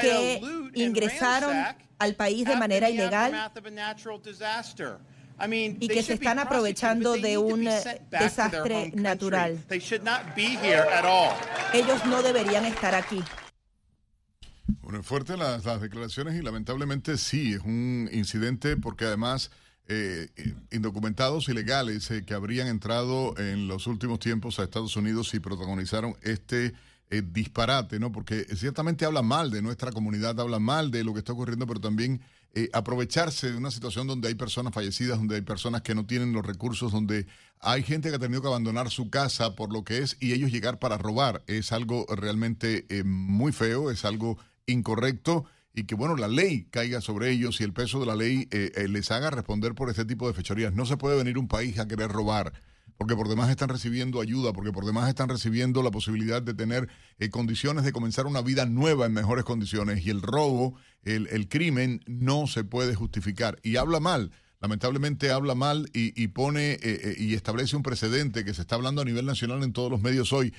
que 0.00 0.40
ingresaron 0.74 1.56
al 1.98 2.14
país 2.14 2.46
de 2.46 2.56
manera 2.56 2.88
ilegal 2.90 3.52
y 5.80 5.88
que 5.88 6.02
se 6.02 6.14
están 6.14 6.38
aprovechando 6.38 7.14
de 7.14 7.38
un 7.38 7.68
desastre 8.10 8.92
natural. 8.94 9.58
Ellos 11.72 12.04
no 12.06 12.22
deberían 12.22 12.64
estar 12.66 12.94
aquí. 12.94 13.22
Bueno, 14.82 15.02
fuerte 15.02 15.36
las, 15.36 15.64
declaraciones 15.80 16.34
y 16.34 16.42
lamentablemente 16.42 17.16
sí, 17.16 17.54
es 17.54 17.60
un 17.60 18.08
incidente 18.12 18.76
porque 18.76 19.04
además 19.04 19.50
eh, 19.88 20.28
indocumentados 20.70 21.48
ilegales 21.48 22.10
eh, 22.10 22.24
que 22.24 22.34
habrían 22.34 22.68
entrado 22.68 23.36
en 23.38 23.66
los 23.66 23.86
últimos 23.86 24.20
tiempos 24.20 24.58
a 24.58 24.64
Estados 24.64 24.96
Unidos 24.96 25.34
y 25.34 25.40
protagonizaron 25.40 26.14
este 26.22 26.74
eh, 27.10 27.22
disparate, 27.24 27.98
¿no? 27.98 28.12
Porque 28.12 28.44
ciertamente 28.54 29.04
habla 29.04 29.22
mal 29.22 29.50
de 29.50 29.62
nuestra 29.62 29.90
comunidad, 29.90 30.38
habla 30.38 30.60
mal 30.60 30.90
de 30.92 31.02
lo 31.02 31.12
que 31.12 31.18
está 31.20 31.32
ocurriendo, 31.32 31.66
pero 31.66 31.80
también 31.80 32.20
aprovecharse 32.72 33.52
de 33.52 33.56
una 33.56 33.70
situación 33.70 34.08
donde 34.08 34.26
hay 34.26 34.34
personas 34.34 34.74
fallecidas, 34.74 35.18
donde 35.18 35.36
hay 35.36 35.42
personas 35.42 35.82
que 35.82 35.94
no 35.94 36.04
tienen 36.04 36.32
los 36.32 36.44
recursos, 36.44 36.90
donde 36.90 37.28
hay 37.60 37.84
gente 37.84 38.10
que 38.10 38.16
ha 38.16 38.18
tenido 38.18 38.42
que 38.42 38.48
abandonar 38.48 38.90
su 38.90 39.08
casa 39.08 39.54
por 39.54 39.72
lo 39.72 39.84
que 39.84 39.98
es 39.98 40.16
y 40.18 40.32
ellos 40.32 40.50
llegar 40.50 40.80
para 40.80 40.98
robar. 40.98 41.44
Es 41.46 41.70
algo 41.70 42.06
realmente 42.08 42.86
muy 43.04 43.52
feo, 43.52 43.92
es 43.92 44.04
algo 44.04 44.36
incorrecto 44.66 45.46
y 45.74 45.84
que, 45.84 45.94
bueno, 45.94 46.16
la 46.16 46.28
ley 46.28 46.66
caiga 46.70 47.00
sobre 47.00 47.30
ellos 47.30 47.60
y 47.60 47.64
el 47.64 47.72
peso 47.72 48.00
de 48.00 48.06
la 48.06 48.16
ley 48.16 48.48
eh, 48.50 48.72
eh, 48.74 48.88
les 48.88 49.10
haga 49.10 49.30
responder 49.30 49.74
por 49.74 49.88
este 49.88 50.04
tipo 50.04 50.26
de 50.26 50.34
fechorías. 50.34 50.74
No 50.74 50.84
se 50.84 50.96
puede 50.96 51.16
venir 51.16 51.38
un 51.38 51.48
país 51.48 51.78
a 51.78 51.86
querer 51.86 52.10
robar, 52.10 52.52
porque 52.96 53.14
por 53.14 53.28
demás 53.28 53.50
están 53.50 53.68
recibiendo 53.68 54.20
ayuda, 54.20 54.52
porque 54.52 54.72
por 54.72 54.84
demás 54.84 55.08
están 55.08 55.28
recibiendo 55.28 55.82
la 55.82 55.90
posibilidad 55.90 56.42
de 56.42 56.54
tener 56.54 56.88
eh, 57.18 57.30
condiciones 57.30 57.84
de 57.84 57.92
comenzar 57.92 58.26
una 58.26 58.42
vida 58.42 58.66
nueva 58.66 59.06
en 59.06 59.12
mejores 59.12 59.44
condiciones. 59.44 60.04
Y 60.04 60.10
el 60.10 60.22
robo, 60.22 60.74
el, 61.04 61.28
el 61.28 61.48
crimen, 61.48 62.02
no 62.06 62.46
se 62.46 62.64
puede 62.64 62.94
justificar. 62.94 63.58
Y 63.62 63.76
habla 63.76 64.00
mal 64.00 64.32
lamentablemente 64.62 65.30
habla 65.30 65.54
mal 65.54 65.88
y, 65.94 66.28
pone 66.28 66.78
y 67.16 67.32
establece 67.32 67.76
un 67.76 67.82
precedente 67.82 68.44
que 68.44 68.52
se 68.52 68.60
está 68.60 68.74
hablando 68.74 69.00
a 69.00 69.06
nivel 69.06 69.24
nacional 69.24 69.62
en 69.62 69.72
todos 69.72 69.90
los 69.90 70.02
medios 70.02 70.34
hoy, 70.34 70.52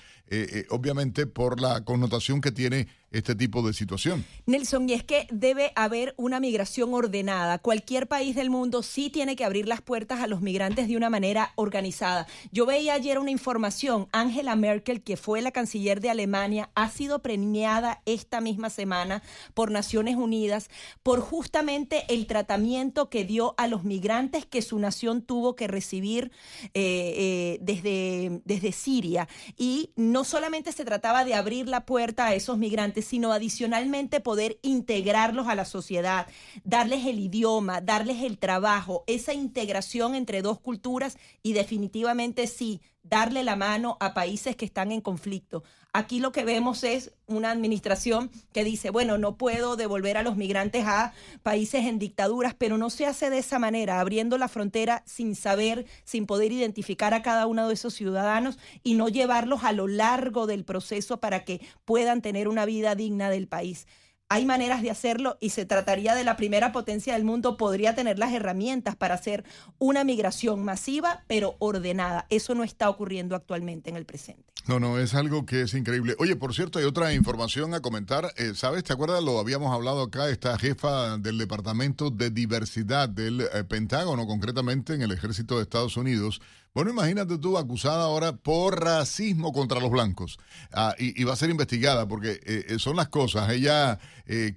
obviamente 0.71 1.27
por 1.27 1.61
la 1.61 1.85
connotación 1.85 2.41
que 2.41 2.51
tiene 2.51 2.87
este 3.11 3.35
tipo 3.35 3.61
de 3.61 3.73
situación. 3.73 4.25
Nelson, 4.45 4.89
y 4.89 4.93
es 4.93 5.03
que 5.03 5.27
debe 5.31 5.73
haber 5.75 6.13
una 6.17 6.39
migración 6.39 6.93
ordenada. 6.93 7.59
Cualquier 7.59 8.07
país 8.07 8.35
del 8.35 8.49
mundo 8.49 8.83
sí 8.83 9.09
tiene 9.09 9.35
que 9.35 9.43
abrir 9.43 9.67
las 9.67 9.81
puertas 9.81 10.21
a 10.21 10.27
los 10.27 10.41
migrantes 10.41 10.87
de 10.87 10.95
una 10.95 11.09
manera 11.09 11.51
organizada. 11.55 12.25
Yo 12.51 12.65
veía 12.65 12.93
ayer 12.93 13.19
una 13.19 13.31
información, 13.31 14.07
Angela 14.13 14.55
Merkel, 14.55 15.01
que 15.01 15.17
fue 15.17 15.41
la 15.41 15.51
canciller 15.51 15.99
de 15.99 16.09
Alemania, 16.09 16.69
ha 16.73 16.89
sido 16.89 17.21
premiada 17.21 18.01
esta 18.05 18.39
misma 18.39 18.69
semana 18.69 19.21
por 19.53 19.71
Naciones 19.71 20.15
Unidas 20.15 20.69
por 21.03 21.19
justamente 21.19 22.05
el 22.07 22.27
tratamiento 22.27 23.09
que 23.09 23.25
dio 23.25 23.55
a 23.57 23.67
los 23.67 23.83
migrantes 23.83 24.45
que 24.45 24.61
su 24.61 24.79
nación 24.79 25.21
tuvo 25.21 25.55
que 25.55 25.67
recibir 25.67 26.31
eh, 26.73 27.13
eh, 27.17 27.57
desde, 27.61 28.41
desde 28.45 28.71
Siria. 28.71 29.27
Y 29.57 29.91
no 29.95 30.23
solamente 30.23 30.71
se 30.71 30.85
trataba 30.85 31.25
de 31.25 31.33
abrir 31.33 31.67
la 31.67 31.85
puerta 31.85 32.27
a 32.27 32.35
esos 32.35 32.57
migrantes, 32.57 33.00
sino 33.01 33.31
adicionalmente 33.31 34.19
poder 34.19 34.59
integrarlos 34.61 35.47
a 35.47 35.55
la 35.55 35.65
sociedad, 35.65 36.27
darles 36.63 37.05
el 37.05 37.19
idioma, 37.19 37.81
darles 37.81 38.23
el 38.23 38.37
trabajo, 38.37 39.03
esa 39.07 39.33
integración 39.33 40.15
entre 40.15 40.41
dos 40.41 40.59
culturas 40.59 41.17
y 41.43 41.53
definitivamente 41.53 42.47
sí, 42.47 42.81
darle 43.03 43.43
la 43.43 43.55
mano 43.55 43.97
a 43.99 44.13
países 44.13 44.55
que 44.55 44.65
están 44.65 44.91
en 44.91 45.01
conflicto. 45.01 45.63
Aquí 45.93 46.19
lo 46.19 46.31
que 46.31 46.45
vemos 46.45 46.85
es 46.85 47.11
una 47.27 47.51
administración 47.51 48.31
que 48.53 48.63
dice, 48.63 48.91
bueno, 48.91 49.17
no 49.17 49.37
puedo 49.37 49.75
devolver 49.75 50.15
a 50.15 50.23
los 50.23 50.37
migrantes 50.37 50.85
a 50.85 51.13
países 51.43 51.85
en 51.85 51.99
dictaduras, 51.99 52.53
pero 52.53 52.77
no 52.77 52.89
se 52.89 53.05
hace 53.05 53.29
de 53.29 53.39
esa 53.39 53.59
manera, 53.59 53.99
abriendo 53.99 54.37
la 54.37 54.47
frontera 54.47 55.03
sin 55.05 55.35
saber, 55.35 55.85
sin 56.05 56.27
poder 56.27 56.53
identificar 56.53 57.13
a 57.13 57.21
cada 57.21 57.45
uno 57.45 57.67
de 57.67 57.73
esos 57.73 57.93
ciudadanos 57.93 58.57
y 58.83 58.93
no 58.93 59.09
llevarlos 59.09 59.65
a 59.65 59.73
lo 59.73 59.87
largo 59.87 60.47
del 60.47 60.63
proceso 60.63 61.19
para 61.19 61.43
que 61.43 61.59
puedan 61.83 62.21
tener 62.21 62.47
una 62.47 62.63
vida 62.63 62.95
digna 62.95 63.29
del 63.29 63.49
país 63.49 63.85
hay 64.33 64.45
maneras 64.45 64.81
de 64.81 64.89
hacerlo 64.89 65.37
y 65.41 65.49
se 65.49 65.65
trataría 65.65 66.15
de 66.15 66.23
la 66.23 66.37
primera 66.37 66.71
potencia 66.71 67.15
del 67.15 67.25
mundo, 67.25 67.57
podría 67.57 67.95
tener 67.95 68.17
las 68.17 68.31
herramientas 68.31 68.95
para 68.95 69.15
hacer 69.15 69.43
una 69.77 70.05
migración 70.05 70.63
masiva, 70.63 71.25
pero 71.27 71.57
ordenada. 71.59 72.27
Eso 72.29 72.55
no 72.55 72.63
está 72.63 72.89
ocurriendo 72.89 73.35
actualmente 73.35 73.89
en 73.89 73.97
el 73.97 74.05
presente. 74.05 74.50
No, 74.67 74.79
no, 74.79 74.99
es 74.99 75.15
algo 75.15 75.45
que 75.45 75.61
es 75.61 75.73
increíble. 75.73 76.15
Oye, 76.19 76.35
por 76.35 76.53
cierto, 76.53 76.79
hay 76.79 76.85
otra 76.85 77.13
información 77.13 77.73
a 77.73 77.81
comentar. 77.81 78.33
Eh, 78.37 78.53
¿Sabes? 78.55 78.83
¿Te 78.83 78.93
acuerdas? 78.93 79.23
Lo 79.23 79.39
habíamos 79.39 79.73
hablado 79.73 80.03
acá, 80.03 80.29
esta 80.29 80.57
jefa 80.57 81.17
del 81.17 81.37
Departamento 81.37 82.09
de 82.11 82.29
Diversidad 82.29 83.09
del 83.09 83.41
eh, 83.41 83.63
Pentágono, 83.63 84.27
concretamente 84.27 84.93
en 84.93 85.01
el 85.01 85.11
Ejército 85.11 85.57
de 85.57 85.63
Estados 85.63 85.97
Unidos, 85.97 86.41
bueno, 86.73 86.91
imagínate 86.91 87.37
tú 87.37 87.57
acusada 87.57 88.05
ahora 88.05 88.37
por 88.37 88.81
racismo 88.81 89.51
contra 89.51 89.81
los 89.81 89.91
blancos 89.91 90.39
ah, 90.71 90.95
y, 90.97 91.21
va 91.25 91.33
a 91.33 91.35
ser 91.35 91.49
investigada 91.49 92.07
porque 92.07 92.39
eh, 92.45 92.65
eh, 92.69 92.79
son 92.79 92.95
las 92.95 93.09
cosas. 93.09 93.49
Ella, 93.49 93.99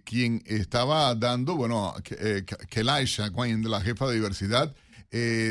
quien 0.05 0.41
estaba 0.47 1.13
dando, 1.17 1.57
bueno, 1.57 1.93
que, 2.05 2.45
Kelisha 2.71 3.33
la 3.35 3.81
jefa 3.81 4.07
de 4.07 4.15
diversidad, 4.15 4.73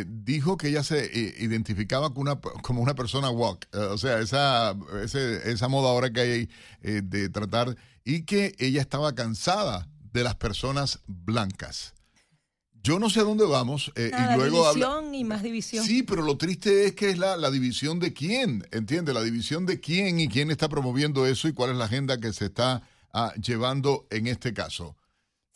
dijo 0.06 0.58
que 0.58 0.68
ella 0.70 0.84
se 0.84 1.10
identificaba 1.40 2.10
como 2.10 2.22
una, 2.22 2.42
como 2.42 2.82
una 2.82 2.96
persona 2.96 3.30
walk, 3.30 3.68
o 3.74 3.98
sea, 3.98 4.20
esa, 4.20 4.76
esa 5.04 5.68
moda 5.70 5.90
ahora 5.90 6.12
que 6.12 6.20
hay 6.20 6.50
de 6.82 7.30
tratar, 7.30 7.76
y 8.04 8.24
que 8.24 8.56
ella 8.60 8.82
estaba 8.82 9.16
cansada 9.16 9.88
de 10.12 10.24
las 10.24 10.36
personas 10.36 11.00
blancas. 11.08 11.94
Yo 12.84 13.00
no 13.00 13.10
sé 13.10 13.22
a 13.22 13.24
dónde 13.24 13.46
vamos. 13.46 13.94
Eh, 13.96 14.12
y 14.12 14.36
luego 14.36 14.74
división 14.74 15.16
y 15.16 15.24
más 15.24 15.42
división. 15.42 15.86
Sí, 15.86 16.04
pero 16.04 16.22
lo 16.22 16.38
triste 16.38 16.86
es 16.86 16.94
que 16.94 17.12
es 17.12 17.18
la, 17.18 17.38
la 17.38 17.50
división 17.50 18.00
de 18.00 18.12
quién, 18.12 18.68
¿entiendes? 18.72 19.16
La 19.16 19.24
división 19.24 19.66
de 19.66 19.80
quién 19.80 20.20
y 20.20 20.28
quién 20.28 20.52
está 20.52 20.68
promoviendo 20.68 21.26
eso 21.26 21.48
y 21.48 21.54
cuál 21.54 21.72
es 21.72 21.78
la 21.78 21.86
agenda 21.86 22.20
que 22.20 22.34
se 22.34 22.46
está 22.46 22.84
ah, 23.14 23.34
llevando 23.42 24.06
en 24.10 24.28
este 24.28 24.54
caso. 24.54 24.98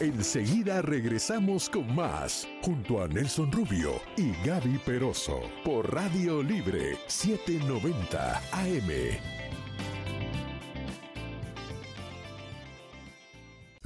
Enseguida 0.00 0.82
regresamos 0.82 1.70
con 1.70 1.94
más, 1.94 2.48
junto 2.62 3.02
a 3.02 3.08
Nelson 3.08 3.52
Rubio 3.52 4.00
y 4.16 4.32
Gaby 4.44 4.78
Peroso, 4.78 5.40
por 5.64 5.94
Radio 5.94 6.42
Libre 6.42 6.98
790 7.06 8.42
AM. 8.52 9.43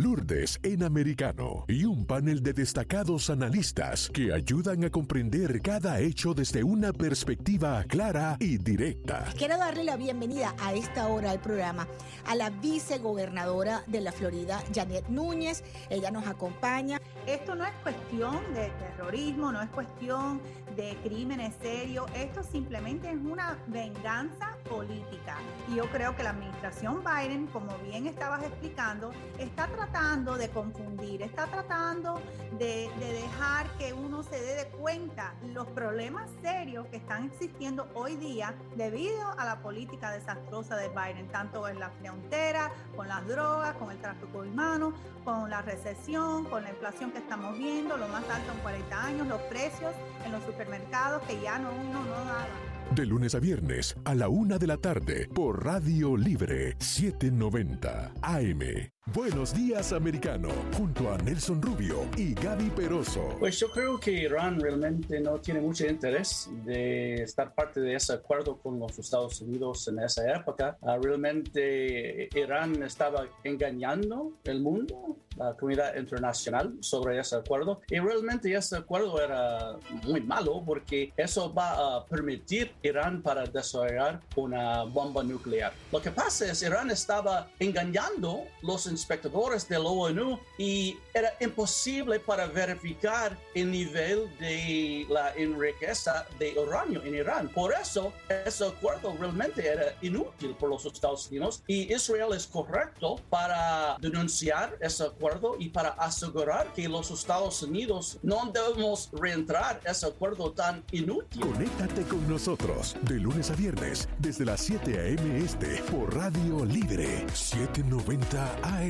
Lourdes 0.00 0.60
en 0.62 0.84
americano 0.84 1.64
y 1.66 1.84
un 1.84 2.06
panel 2.06 2.40
de 2.40 2.52
destacados 2.52 3.30
analistas 3.30 4.08
que 4.14 4.32
ayudan 4.32 4.84
a 4.84 4.90
comprender 4.90 5.60
cada 5.60 5.98
hecho 5.98 6.34
desde 6.34 6.62
una 6.62 6.92
perspectiva 6.92 7.82
clara 7.82 8.36
y 8.38 8.58
directa. 8.58 9.24
Quiero 9.36 9.58
darle 9.58 9.82
la 9.82 9.96
bienvenida 9.96 10.54
a 10.60 10.72
esta 10.72 11.08
hora 11.08 11.32
al 11.32 11.40
programa 11.40 11.88
a 12.26 12.36
la 12.36 12.50
vicegobernadora 12.50 13.82
de 13.88 14.00
la 14.00 14.12
Florida, 14.12 14.62
Janet 14.72 15.08
Núñez. 15.08 15.64
Ella 15.90 16.12
nos 16.12 16.28
acompaña. 16.28 17.00
Esto 17.26 17.56
no 17.56 17.64
es 17.64 17.72
cuestión 17.82 18.38
de 18.54 18.70
terrorismo, 18.78 19.50
no 19.50 19.60
es 19.60 19.68
cuestión 19.70 20.40
de 20.76 20.96
crímenes 21.02 21.54
serios, 21.60 22.08
esto 22.14 22.44
simplemente 22.44 23.10
es 23.10 23.16
una 23.16 23.58
venganza 23.66 24.56
política. 24.68 25.38
Y 25.68 25.74
yo 25.74 25.90
creo 25.90 26.14
que 26.14 26.22
la 26.22 26.30
administración 26.30 27.02
Biden, 27.02 27.48
como 27.48 27.76
bien 27.78 28.06
estabas 28.06 28.44
explicando, 28.44 29.10
está 29.38 29.66
tratando 29.66 29.87
de 29.88 30.48
confundir, 30.50 31.22
está 31.22 31.46
tratando 31.46 32.20
de, 32.58 32.90
dejar 33.00 33.66
que 33.78 33.92
uno 33.92 34.22
se 34.22 34.38
dé 34.40 34.56
de 34.56 34.66
cuenta 34.66 35.34
los 35.54 35.66
problemas 35.68 36.30
serios 36.42 36.86
que 36.88 36.96
están 36.96 37.24
existiendo 37.24 37.88
hoy 37.94 38.16
día 38.16 38.54
debido 38.76 39.26
a 39.38 39.44
la 39.46 39.62
política 39.62 40.10
desastrosa 40.10 40.76
de 40.76 40.88
Biden, 40.88 41.28
tanto 41.28 41.66
en 41.68 41.80
la 41.80 41.90
frontera, 41.90 42.70
con 42.94 43.08
las 43.08 43.26
drogas, 43.26 43.74
con 43.76 43.90
el 43.90 43.98
tráfico 43.98 44.40
humano, 44.40 44.92
con 45.24 45.48
la 45.48 45.62
recesión, 45.62 46.44
con 46.44 46.64
la 46.64 46.70
inflación 46.70 47.10
que 47.10 47.18
estamos 47.18 47.56
viendo, 47.56 47.96
lo 47.96 48.08
más 48.08 48.28
alto 48.28 48.52
en 48.52 48.58
40 48.58 49.04
años, 49.04 49.26
los 49.26 49.40
precios 49.42 49.94
en 50.24 50.32
los 50.32 50.44
supermercados 50.44 50.68
mercado 50.68 51.20
que 51.26 51.40
ya 51.40 51.58
no 51.58 51.70
uno 51.70 52.04
no 52.04 52.10
daba. 52.10 52.46
De 52.94 53.06
lunes 53.06 53.34
a 53.34 53.38
viernes 53.38 53.96
a 54.04 54.14
la 54.14 54.28
una 54.28 54.58
de 54.58 54.66
la 54.66 54.76
tarde 54.76 55.28
por 55.34 55.64
Radio 55.64 56.16
Libre 56.16 56.76
790 56.78 58.12
AM. 58.22 58.97
Buenos 59.14 59.54
días, 59.54 59.94
americano, 59.94 60.50
junto 60.76 61.10
a 61.10 61.16
Nelson 61.16 61.62
Rubio 61.62 62.06
y 62.18 62.34
Gaby 62.34 62.68
Peroso. 62.70 63.36
Pues 63.38 63.58
yo 63.58 63.70
creo 63.70 63.98
que 63.98 64.10
Irán 64.10 64.60
realmente 64.60 65.18
no 65.18 65.40
tiene 65.40 65.62
mucho 65.62 65.86
interés 65.86 66.50
de 66.66 67.22
estar 67.22 67.54
parte 67.54 67.80
de 67.80 67.94
ese 67.94 68.12
acuerdo 68.12 68.58
con 68.58 68.78
los 68.78 68.98
Estados 68.98 69.40
Unidos 69.40 69.88
en 69.88 70.00
esa 70.00 70.30
época. 70.36 70.76
Ah, 70.82 70.98
realmente 71.00 72.28
Irán 72.38 72.82
estaba 72.82 73.26
engañando 73.44 74.32
el 74.44 74.60
mundo, 74.60 75.16
la 75.38 75.54
comunidad 75.54 75.96
internacional, 75.96 76.76
sobre 76.80 77.18
ese 77.18 77.36
acuerdo. 77.36 77.80
Y 77.88 77.98
realmente 78.00 78.52
ese 78.54 78.76
acuerdo 78.76 79.22
era 79.22 79.78
muy 80.04 80.20
malo 80.20 80.62
porque 80.66 81.14
eso 81.16 81.50
va 81.54 81.96
a 81.96 82.04
permitir 82.04 82.72
Irán 82.82 83.22
para 83.22 83.44
desarrollar 83.44 84.20
una 84.36 84.82
bomba 84.82 85.22
nuclear. 85.22 85.72
Lo 85.90 86.02
que 86.02 86.10
pasa 86.10 86.50
es 86.50 86.62
Irán 86.62 86.90
estaba 86.90 87.48
engañando 87.58 88.42
los 88.62 88.86
espectadores 88.98 89.68
de 89.68 89.78
la 89.78 89.88
ONU 89.88 90.38
y 90.58 90.98
era 91.14 91.32
imposible 91.40 92.20
para 92.20 92.46
verificar 92.46 93.36
el 93.54 93.70
nivel 93.70 94.30
de 94.38 95.06
la 95.08 95.32
enriqueza 95.34 96.26
de 96.38 96.58
uranio 96.58 97.02
en 97.02 97.14
Irán. 97.14 97.48
Por 97.48 97.72
eso, 97.72 98.12
ese 98.46 98.66
acuerdo 98.66 99.14
realmente 99.18 99.66
era 99.66 99.94
inútil 100.02 100.54
por 100.58 100.68
los 100.70 100.84
Estados 100.84 101.28
Unidos 101.28 101.62
y 101.66 101.92
Israel 101.92 102.32
es 102.34 102.46
correcto 102.46 103.20
para 103.30 103.96
denunciar 104.00 104.76
ese 104.80 105.04
acuerdo 105.04 105.56
y 105.58 105.68
para 105.68 105.90
asegurar 105.90 106.72
que 106.74 106.88
los 106.88 107.10
Estados 107.10 107.62
Unidos 107.62 108.18
no 108.22 108.50
debemos 108.52 109.10
reentrar 109.12 109.80
ese 109.84 110.06
acuerdo 110.06 110.52
tan 110.52 110.84
inútil. 110.92 111.40
Conéctate 111.42 112.02
con 112.02 112.28
nosotros 112.28 112.96
de 113.02 113.14
lunes 113.14 113.50
a 113.50 113.54
viernes 113.54 114.08
desde 114.18 114.44
las 114.44 114.60
7 114.60 114.98
a.m. 114.98 115.38
este 115.38 115.82
por 115.90 116.14
Radio 116.14 116.64
Libre 116.64 117.26
790 117.32 118.58
AM. 118.62 118.87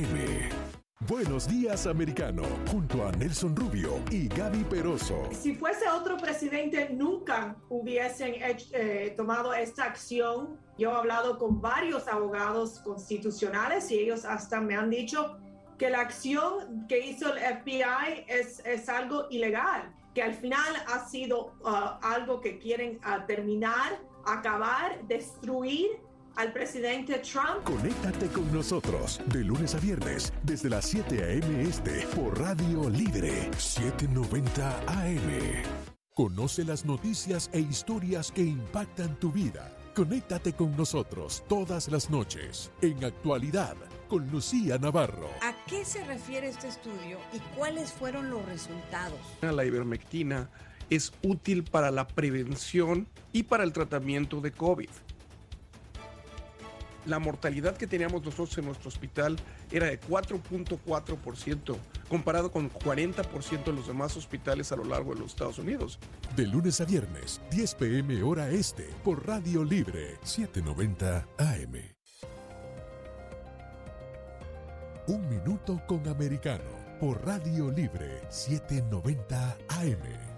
Buenos 1.07 1.47
días, 1.47 1.87
americano, 1.87 2.43
junto 2.69 3.05
a 3.05 3.11
Nelson 3.11 3.55
Rubio 3.55 3.99
y 4.11 4.27
Gaby 4.27 4.63
Peroso. 4.65 5.27
Si 5.31 5.55
fuese 5.55 5.89
otro 5.89 6.17
presidente, 6.17 6.89
nunca 6.91 7.55
hubiesen 7.69 8.35
eh, 8.37 9.13
tomado 9.17 9.53
esta 9.53 9.85
acción. 9.85 10.59
Yo 10.77 10.91
he 10.91 10.95
hablado 10.95 11.37
con 11.37 11.59
varios 11.59 12.07
abogados 12.07 12.79
constitucionales 12.81 13.89
y 13.91 13.99
ellos 13.99 14.23
hasta 14.23 14.61
me 14.61 14.75
han 14.75 14.89
dicho 14.89 15.37
que 15.77 15.89
la 15.89 16.01
acción 16.01 16.85
que 16.87 16.99
hizo 16.99 17.33
el 17.33 17.39
FBI 17.39 18.25
es, 18.27 18.59
es 18.65 18.87
algo 18.87 19.25
ilegal, 19.29 19.91
que 20.13 20.21
al 20.21 20.33
final 20.33 20.75
ha 20.87 21.07
sido 21.09 21.55
uh, 21.61 21.97
algo 22.01 22.39
que 22.39 22.59
quieren 22.59 22.99
uh, 22.99 23.25
terminar, 23.25 23.99
acabar, 24.25 25.07
destruir 25.07 25.87
al 26.39 26.53
presidente 26.53 27.19
Trump. 27.19 27.65
Conéctate 27.65 28.27
con 28.29 28.49
nosotros 28.53 29.19
de 29.25 29.43
lunes 29.43 29.75
a 29.75 29.79
viernes 29.79 30.31
desde 30.41 30.69
las 30.69 30.85
7 30.85 31.21
a.m. 31.21 31.63
este 31.63 32.07
por 32.15 32.39
Radio 32.39 32.89
Libre 32.89 33.51
790 33.57 34.79
AM. 34.87 35.63
Conoce 36.13 36.63
las 36.63 36.85
noticias 36.85 37.49
e 37.51 37.59
historias 37.59 38.31
que 38.31 38.41
impactan 38.41 39.19
tu 39.19 39.33
vida. 39.33 39.75
Conéctate 39.93 40.53
con 40.53 40.77
nosotros 40.77 41.43
todas 41.49 41.89
las 41.89 42.09
noches 42.09 42.71
en 42.81 43.03
actualidad 43.03 43.75
con 44.07 44.31
Lucía 44.31 44.77
Navarro. 44.77 45.29
¿A 45.41 45.53
qué 45.67 45.83
se 45.83 46.05
refiere 46.05 46.47
este 46.47 46.69
estudio 46.69 47.19
y 47.33 47.39
cuáles 47.57 47.91
fueron 47.91 48.29
los 48.29 48.45
resultados? 48.45 49.19
La 49.41 49.65
ivermectina 49.65 50.49
es 50.89 51.11
útil 51.21 51.65
para 51.65 51.91
la 51.91 52.07
prevención 52.07 53.07
y 53.33 53.43
para 53.43 53.65
el 53.65 53.73
tratamiento 53.73 54.39
de 54.39 54.53
COVID. 54.53 54.89
La 57.05 57.19
mortalidad 57.19 57.77
que 57.77 57.87
teníamos 57.87 58.23
nosotros 58.23 58.57
en 58.57 58.65
nuestro 58.65 58.89
hospital 58.89 59.37
era 59.71 59.87
de 59.87 59.99
4.4%, 59.99 61.77
comparado 62.09 62.51
con 62.51 62.71
40% 62.71 63.67
en 63.67 63.75
los 63.75 63.87
demás 63.87 64.17
hospitales 64.17 64.71
a 64.71 64.75
lo 64.75 64.83
largo 64.83 65.13
de 65.13 65.21
los 65.21 65.31
Estados 65.31 65.59
Unidos. 65.59 65.99
De 66.35 66.45
lunes 66.45 66.81
a 66.81 66.85
viernes, 66.85 67.41
10 67.51 67.75
pm 67.75 68.21
hora 68.23 68.49
este, 68.49 68.89
por 69.03 69.25
Radio 69.25 69.63
Libre 69.63 70.17
790 70.23 71.27
AM. 71.37 71.99
Un 75.07 75.27
minuto 75.27 75.81
con 75.87 76.07
americano, 76.07 76.97
por 76.99 77.25
Radio 77.25 77.71
Libre 77.71 78.21
790 78.29 79.57
AM. 79.69 80.29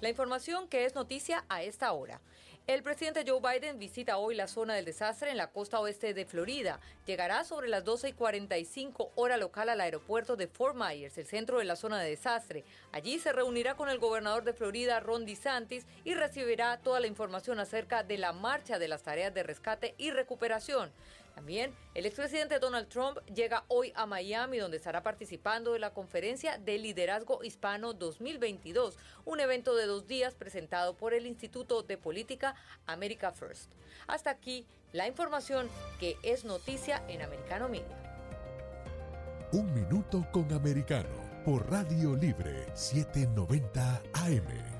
La 0.00 0.10
información 0.10 0.68
que 0.68 0.84
es 0.84 0.94
noticia 0.94 1.44
a 1.48 1.62
esta 1.62 1.90
hora. 1.92 2.20
El 2.66 2.82
presidente 2.82 3.24
Joe 3.24 3.38
Biden 3.40 3.78
visita 3.78 4.18
hoy 4.18 4.34
la 4.34 4.48
zona 4.48 4.74
del 4.74 4.86
desastre 4.86 5.30
en 5.30 5.36
la 5.36 5.52
costa 5.52 5.78
oeste 5.78 6.14
de 6.14 6.24
Florida. 6.24 6.80
Llegará 7.06 7.44
sobre 7.44 7.68
las 7.68 7.84
12 7.84 8.08
y 8.08 8.12
45 8.12 9.12
hora 9.14 9.36
local 9.36 9.68
al 9.68 9.80
aeropuerto 9.80 10.34
de 10.34 10.48
Fort 10.48 10.74
Myers, 10.74 11.16
el 11.16 11.26
centro 11.26 11.60
de 11.60 11.64
la 11.64 11.76
zona 11.76 12.00
de 12.00 12.10
desastre. 12.10 12.64
Allí 12.90 13.20
se 13.20 13.32
reunirá 13.32 13.76
con 13.76 13.88
el 13.88 14.00
gobernador 14.00 14.42
de 14.42 14.52
Florida, 14.52 14.98
Ron 14.98 15.26
DeSantis, 15.26 15.86
y 16.02 16.14
recibirá 16.14 16.76
toda 16.78 16.98
la 16.98 17.06
información 17.06 17.60
acerca 17.60 18.02
de 18.02 18.18
la 18.18 18.32
marcha 18.32 18.80
de 18.80 18.88
las 18.88 19.04
tareas 19.04 19.32
de 19.32 19.44
rescate 19.44 19.94
y 19.96 20.10
recuperación. 20.10 20.90
También 21.36 21.74
el 21.92 22.06
expresidente 22.06 22.58
Donald 22.58 22.88
Trump 22.88 23.18
llega 23.26 23.64
hoy 23.68 23.92
a 23.94 24.06
Miami 24.06 24.56
donde 24.56 24.78
estará 24.78 25.02
participando 25.02 25.74
de 25.74 25.78
la 25.78 25.92
conferencia 25.92 26.56
de 26.56 26.78
liderazgo 26.78 27.44
hispano 27.44 27.92
2022, 27.92 28.96
un 29.26 29.40
evento 29.40 29.76
de 29.76 29.84
dos 29.84 30.06
días 30.06 30.34
presentado 30.34 30.96
por 30.96 31.12
el 31.12 31.26
Instituto 31.26 31.82
de 31.82 31.98
Política 31.98 32.54
America 32.86 33.32
First. 33.32 33.70
Hasta 34.06 34.30
aquí 34.30 34.66
la 34.92 35.06
información 35.06 35.68
que 36.00 36.16
es 36.22 36.46
noticia 36.46 37.04
en 37.06 37.20
Americano 37.20 37.68
Media. 37.68 37.98
Un 39.52 39.74
minuto 39.74 40.26
con 40.32 40.50
americano 40.54 41.42
por 41.44 41.70
Radio 41.70 42.16
Libre 42.16 42.66
790 42.74 44.02
AM. 44.14 44.75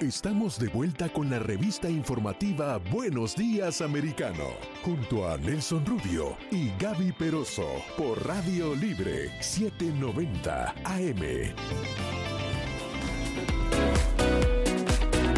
Estamos 0.00 0.58
de 0.58 0.68
vuelta 0.68 1.08
con 1.08 1.30
la 1.30 1.38
revista 1.38 1.88
informativa 1.88 2.78
Buenos 2.90 3.34
Días 3.34 3.80
Americano, 3.80 4.50
junto 4.84 5.26
a 5.26 5.38
Nelson 5.38 5.86
Rubio 5.86 6.36
y 6.50 6.70
Gaby 6.78 7.12
Peroso 7.12 7.66
por 7.96 8.26
Radio 8.26 8.74
Libre 8.74 9.30
790 9.40 10.74
AM. 10.84 12.25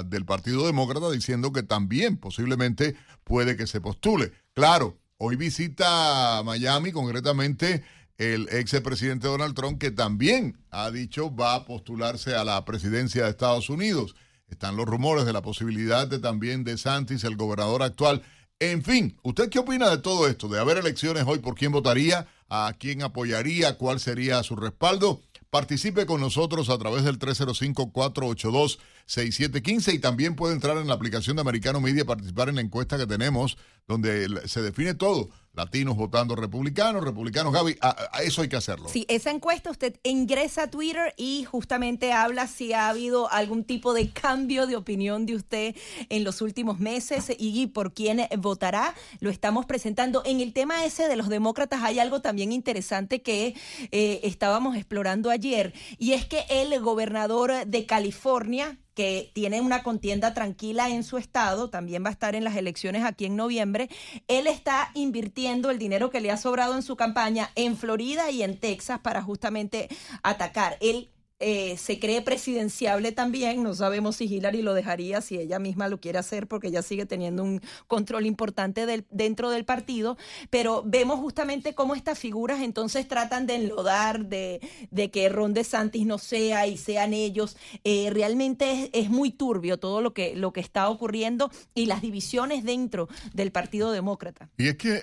del 0.05 0.27
Partido 0.27 0.67
Demócrata, 0.67 1.11
diciendo 1.11 1.55
que 1.55 1.63
también 1.63 2.19
posiblemente 2.19 2.95
puede 3.25 3.57
que 3.57 3.67
se 3.67 3.81
postule. 3.81 4.33
Claro, 4.53 4.99
Hoy 5.21 5.35
visita 5.35 6.43
Miami, 6.45 6.93
concretamente 6.93 7.83
el 8.19 8.49
ex 8.53 8.81
presidente 8.83 9.27
Donald 9.27 9.53
Trump, 9.57 9.81
que 9.81 9.91
también 9.91 10.57
ha 10.71 10.93
dicho 10.93 11.35
va 11.35 11.57
a 11.57 11.65
postularse 11.65 12.37
a 12.37 12.45
la 12.45 12.65
presidencia 12.65 13.25
de 13.25 13.31
Estados 13.31 13.69
Unidos. 13.69 14.15
Están 14.49 14.77
los 14.77 14.87
rumores 14.87 15.27
de 15.27 15.33
la 15.33 15.43
posibilidad 15.43 16.07
de 16.07 16.19
también 16.19 16.65
de 16.65 16.79
Santis, 16.79 17.25
el 17.25 17.37
gobernador 17.37 17.83
actual. 17.83 18.23
En 18.61 18.83
fin, 18.83 19.17
¿usted 19.23 19.51
qué 19.51 19.61
opina 19.61 19.89
de 19.89 19.99
todo 19.99 20.27
esto? 20.27 20.49
De 20.49 20.59
haber 20.59 20.79
elecciones 20.79 21.23
hoy, 21.27 21.39
¿por 21.39 21.55
quién 21.55 21.71
votaría? 21.71 22.27
¿A 22.49 22.75
quién 22.79 23.03
apoyaría? 23.03 23.79
¿Cuál 23.79 24.01
sería 24.01 24.43
su 24.43 24.57
respaldo? 24.57 25.23
Participe 25.51 26.07
con 26.07 26.21
nosotros 26.21 26.69
a 26.69 26.77
través 26.77 27.05
del 27.05 27.19
305-482-6715 27.19 29.95
y 29.95 29.99
también 29.99 30.35
puede 30.35 30.55
entrar 30.55 30.77
en 30.77 30.89
la 30.89 30.95
aplicación 30.95 31.37
de 31.37 31.43
Americano 31.43 31.81
Media 31.81 32.03
y 32.03 32.05
participar 32.05 32.49
en 32.49 32.57
la 32.57 32.63
encuesta 32.63 32.99
que 32.99 33.07
tenemos 33.07 33.57
donde 33.87 34.27
se 34.47 34.61
define 34.61 34.95
todo 34.95 35.31
latinos 35.59 35.97
votando 35.97 36.37
republicanos, 36.37 37.05
republicanos, 37.05 37.53
Gaby, 37.53 37.77
a, 37.81 38.23
eso 38.23 38.43
hay 38.43 38.49
que 38.49 38.57
hacerlo. 38.57 38.89
Sí, 38.89 39.05
esa 39.09 39.31
encuesta 39.31 39.71
usted 39.71 39.99
ingresa 40.05 40.63
a 40.63 40.71
Twitter 40.71 41.15
y 41.17 41.45
justamente 41.45 42.13
habla 42.13 42.47
si 42.47 42.73
ha 42.73 42.89
habido 42.89 43.31
algún 43.31 43.65
tipo 43.65 43.93
de 43.93 44.11
cambio 44.11 44.67
de 44.67 44.77
opinión 44.77 45.27
de 45.27 45.35
usted 45.35 45.77
en 46.09 46.25
los 46.25 46.41
últimos 46.41 46.79
meses 46.79 47.33
y 47.37 47.67
por 47.67 47.93
quién 47.93 48.27
votará. 48.39 48.95
Lo 49.21 49.31
estamos 49.31 49.67
presentando. 49.67 50.23
En 50.25 50.41
el 50.41 50.53
tema 50.53 50.85
ese 50.85 51.09
de 51.09 51.17
los 51.17 51.29
demócratas 51.29 51.83
hay 51.83 51.99
algo 51.99 52.21
también 52.21 52.53
interesante 52.53 53.21
que 53.21 53.55
eh, 53.91 54.21
estábamos 54.23 54.77
explorando 54.77 55.31
ayer 55.31 55.75
y 55.99 56.13
es 56.13 56.25
que 56.25 56.45
el 56.49 56.81
gobernador 56.81 57.67
de 57.67 57.87
California, 57.87 58.79
que 58.99 59.31
tiene 59.33 59.61
una 59.61 59.85
contienda 59.85 60.35
tranquila 60.35 60.89
en 60.89 61.05
su 61.05 61.19
estado, 61.19 61.71
también 61.71 62.03
va 62.03 62.09
a 62.09 62.11
estar 62.11 62.35
en 62.35 62.43
las 62.43 62.57
elecciones 62.57 63.05
aquí 63.05 63.27
en 63.27 63.37
noviembre. 63.37 63.89
Él 64.27 64.49
está 64.49 64.91
invirtiendo 64.95 65.71
el 65.71 65.79
dinero 65.79 66.11
que 66.11 66.21
le 66.21 66.33
ha 66.33 66.37
sobrado 66.37 66.75
en 66.75 66.83
su 66.83 66.97
campaña 66.97 67.53
en 67.55 67.77
Florida 67.77 68.33
y 68.33 68.43
en 68.43 68.59
Texas 68.59 68.99
para 68.99 69.23
justamente 69.23 69.89
atacar. 70.25 70.79
Él 70.81 71.11
eh, 71.41 71.77
se 71.77 72.01
cree 72.01 72.21
presidenciable 72.21 73.13
también. 73.13 73.63
No 73.63 73.75
sabemos 73.75 74.17
si 74.17 74.25
Hillary 74.25 74.63
lo 74.63 74.75
dejaría, 74.75 75.21
si 75.21 75.39
ella 75.39 75.59
misma 75.59 75.89
lo 75.89 76.01
quiere 76.01 76.19
hacer, 76.19 76.49
porque 76.49 76.69
ella 76.69 76.83
sigue 76.83 77.07
teniendo 77.07 77.45
un 77.45 77.61
control 77.87 78.27
importante 78.27 78.87
del, 78.87 79.05
dentro 79.11 79.51
del 79.51 79.65
partido. 79.65 80.17
Pero 80.51 80.83
vemos 80.85 81.21
justamente 81.21 81.75
cómo 81.75 81.95
estas 81.95 82.19
figuras 82.19 82.61
entonces 82.61 83.07
tratan 83.07 83.47
de 83.47 83.55
enlodar, 83.55 84.27
de, 84.27 84.61
de 84.91 85.11
que 85.11 85.29
Ron 85.29 85.55
DeSantis 85.55 86.07
no 86.07 86.19
sea 86.19 86.67
y 86.67 86.77
sean 86.77 87.13
ellos. 87.13 87.57
Eh, 87.85 88.11
realmente 88.13 88.91
es, 88.93 89.09
muy 89.09 89.31
turbio 89.31 89.79
todo 89.79 90.03
lo 90.03 90.13
que, 90.13 90.37
lo 90.37 90.53
que 90.53 90.61
está 90.61 90.91
ocurriendo 90.91 91.51
y 91.75 91.87
las 91.87 92.03
divisiones 92.03 92.63
dentro 92.63 93.09
del 93.33 93.53
Partido 93.53 93.91
Demócrata. 93.91 94.51
Y 94.59 94.69
es 94.69 94.77
que 94.77 95.03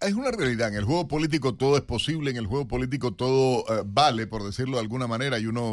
es 0.00 0.14
una 0.14 0.30
realidad. 0.30 0.68
En 0.68 0.74
el 0.74 0.84
juego 0.84 1.06
político 1.06 1.54
todo 1.54 1.76
es 1.76 1.82
posible, 1.82 2.30
en 2.30 2.38
el 2.38 2.46
juego 2.46 2.66
político 2.66 3.12
todo 3.12 3.60
eh, 3.68 3.82
vale, 3.86 4.26
por 4.26 4.42
decirlo 4.42 4.78
de 4.78 4.82
alguna 4.82 5.06
manera, 5.06 5.38
y 5.38 5.46
uno 5.46 5.65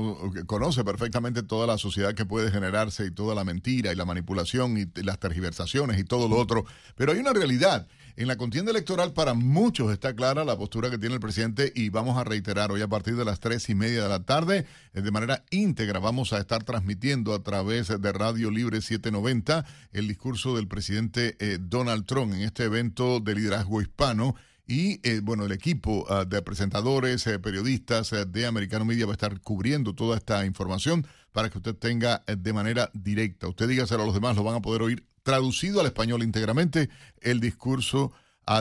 conoce 0.46 0.84
perfectamente 0.84 1.44
toda 1.44 1.68
la 1.68 1.78
sociedad 1.78 2.14
que 2.14 2.26
puede 2.26 2.52
generarse 2.52 3.06
y 3.06 3.12
toda 3.12 3.36
la 3.36 3.44
mentira 3.44 3.92
y 3.92 3.96
la 3.96 4.06
manipulación 4.06 4.78
y 4.78 4.88
las 5.02 5.20
tergiversaciones 5.20 6.00
y 6.00 6.04
todo 6.04 6.28
lo 6.28 6.38
otro. 6.38 6.66
Pero 6.96 7.12
hay 7.12 7.20
una 7.20 7.34
realidad. 7.34 7.88
En 8.16 8.28
la 8.28 8.36
contienda 8.36 8.70
electoral 8.70 9.12
para 9.14 9.34
muchos 9.34 9.92
está 9.92 10.16
clara 10.16 10.46
la 10.46 10.56
postura 10.56 10.92
que 10.92 11.00
tiene 11.00 11.16
el 11.16 11.20
presidente 11.20 11.74
y 11.76 11.90
vamos 11.90 12.16
a 12.16 12.24
reiterar 12.24 12.72
hoy 12.72 12.84
a 12.84 12.88
partir 12.88 13.16
de 13.16 13.26
las 13.26 13.40
tres 13.40 13.68
y 13.70 13.76
media 13.76 14.04
de 14.04 14.10
la 14.10 14.24
tarde 14.24 14.68
eh, 14.94 15.02
de 15.02 15.10
manera 15.10 15.44
íntegra 15.50 15.98
vamos 15.98 16.32
a 16.32 16.38
estar 16.38 16.64
transmitiendo 16.64 17.34
a 17.34 17.42
través 17.42 17.88
de 17.88 18.12
Radio 18.12 18.52
Libre 18.52 18.82
790 18.82 19.66
el 19.94 20.08
discurso 20.08 20.56
del 20.56 20.68
presidente 20.68 21.36
eh, 21.40 21.58
Donald 21.60 22.06
Trump 22.06 22.36
en 22.36 22.42
este 22.42 22.66
evento 22.66 23.20
de 23.20 23.34
liderazgo 23.34 23.82
hispano 23.82 24.36
y 24.68 25.00
eh, 25.08 25.20
bueno, 25.22 25.46
el 25.46 25.52
equipo 25.52 26.06
ah, 26.10 26.26
de 26.26 26.42
presentadores, 26.42 27.28
eh, 27.28 27.40
periodistas 27.40 28.14
eh, 28.14 28.26
de 28.26 28.46
Americano 28.46 28.86
Media 28.86 29.06
va 29.06 29.12
a 29.12 29.14
estar 29.14 29.40
cubriendo 29.42 29.94
toda 29.94 30.18
esta 30.18 30.46
información 30.46 31.06
para 31.32 31.50
que 31.50 31.58
usted 31.58 31.76
tenga 31.76 32.24
de 32.26 32.54
manera 32.54 32.90
directa. 32.94 33.48
Usted 33.48 33.68
dígaselo 33.68 34.04
a 34.04 34.06
los 34.06 34.16
demás, 34.16 34.36
lo 34.36 34.44
van 34.44 34.56
a 34.56 34.62
poder 34.62 34.84
oír 34.84 35.06
traducido 35.24 35.80
al 35.80 35.88
español 35.88 36.24
íntegramente 36.24 36.90
el 37.22 37.40
discurso 37.40 38.14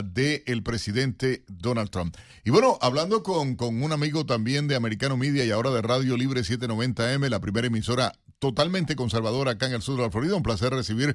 del 0.05 0.43
el 0.47 0.63
presidente 0.63 1.45
Donald 1.49 1.91
Trump. 1.91 2.17
Y 2.45 2.51
bueno, 2.51 2.79
hablando 2.81 3.23
con, 3.23 3.57
con 3.57 3.83
un 3.83 3.93
amigo 3.93 4.25
también 4.25 4.69
de 4.69 4.77
Americano 4.77 5.17
Media 5.17 5.45
y 5.45 5.51
ahora 5.51 5.71
de 5.71 5.83
Radio 5.83 6.17
Libre 6.17 6.43
790M, 6.43 7.29
la 7.29 7.41
primera 7.41 7.67
emisora 7.67 8.13
totalmente 8.43 8.97
conservadora 8.97 9.53
acá 9.53 9.67
en 9.67 9.75
el 9.75 9.83
sur 9.83 9.97
de 9.97 10.03
la 10.03 10.11
Florida. 10.11 10.35
Un 10.35 10.43
placer 10.43 10.73
recibir 10.73 11.15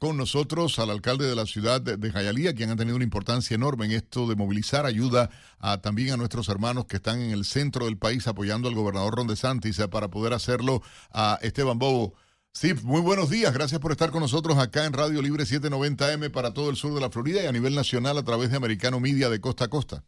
con 0.00 0.16
nosotros 0.16 0.80
al 0.80 0.90
alcalde 0.90 1.24
de 1.24 1.36
la 1.36 1.46
ciudad 1.46 1.80
de, 1.80 2.10
Hialeah, 2.10 2.52
quien 2.52 2.70
ha 2.70 2.74
tenido 2.74 2.96
una 2.96 3.04
importancia 3.04 3.54
enorme 3.54 3.84
en 3.84 3.92
esto 3.92 4.26
de 4.26 4.34
movilizar 4.34 4.84
ayuda 4.84 5.30
a, 5.60 5.80
también 5.80 6.10
a 6.10 6.16
nuestros 6.16 6.48
hermanos 6.48 6.86
que 6.86 6.96
están 6.96 7.20
en 7.20 7.30
el 7.30 7.44
centro 7.44 7.84
del 7.84 7.96
país 7.96 8.26
apoyando 8.26 8.66
al 8.66 8.74
gobernador 8.74 9.14
Ron 9.14 9.28
DeSantis 9.28 9.78
eh, 9.78 9.86
para 9.86 10.08
poder 10.08 10.32
hacerlo 10.32 10.82
a 11.12 11.38
Esteban 11.42 11.78
Bobo. 11.78 12.14
Steve, 12.52 12.80
muy 12.82 13.02
buenos 13.02 13.30
días. 13.30 13.54
Gracias 13.54 13.80
por 13.80 13.92
estar 13.92 14.10
con 14.10 14.22
nosotros 14.22 14.58
acá 14.58 14.84
en 14.84 14.94
Radio 14.94 15.22
Libre 15.22 15.44
790M 15.44 16.32
para 16.32 16.52
todo 16.52 16.70
el 16.70 16.76
sur 16.76 16.92
de 16.92 17.00
la 17.00 17.08
Florida 17.08 17.40
y 17.44 17.46
a 17.46 17.52
nivel 17.52 17.76
nacional 17.76 18.18
a 18.18 18.24
través 18.24 18.50
de 18.50 18.56
Americano 18.56 18.98
Media 18.98 19.28
de 19.28 19.40
costa 19.40 19.66
a 19.66 19.68
costa. 19.68 20.02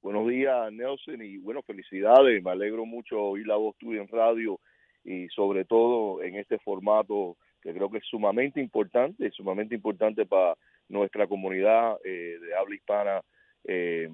Buenos 0.00 0.26
días, 0.26 0.72
Nelson, 0.72 1.20
y 1.20 1.36
bueno, 1.36 1.60
felicidades. 1.66 2.42
Me 2.42 2.50
alegro 2.50 2.86
mucho 2.86 3.20
oír 3.20 3.46
la 3.46 3.56
voz 3.56 3.76
tuya 3.76 4.00
en 4.00 4.08
radio 4.08 4.58
y 5.04 5.28
sobre 5.28 5.64
todo 5.64 6.22
en 6.22 6.36
este 6.36 6.58
formato 6.58 7.36
que 7.62 7.72
creo 7.72 7.90
que 7.90 7.98
es 7.98 8.06
sumamente 8.06 8.60
importante, 8.60 9.30
sumamente 9.30 9.74
importante 9.74 10.26
para 10.26 10.56
nuestra 10.88 11.26
comunidad 11.26 11.98
eh, 12.04 12.38
de 12.40 12.54
habla 12.54 12.74
hispana 12.74 13.20
eh, 13.64 14.08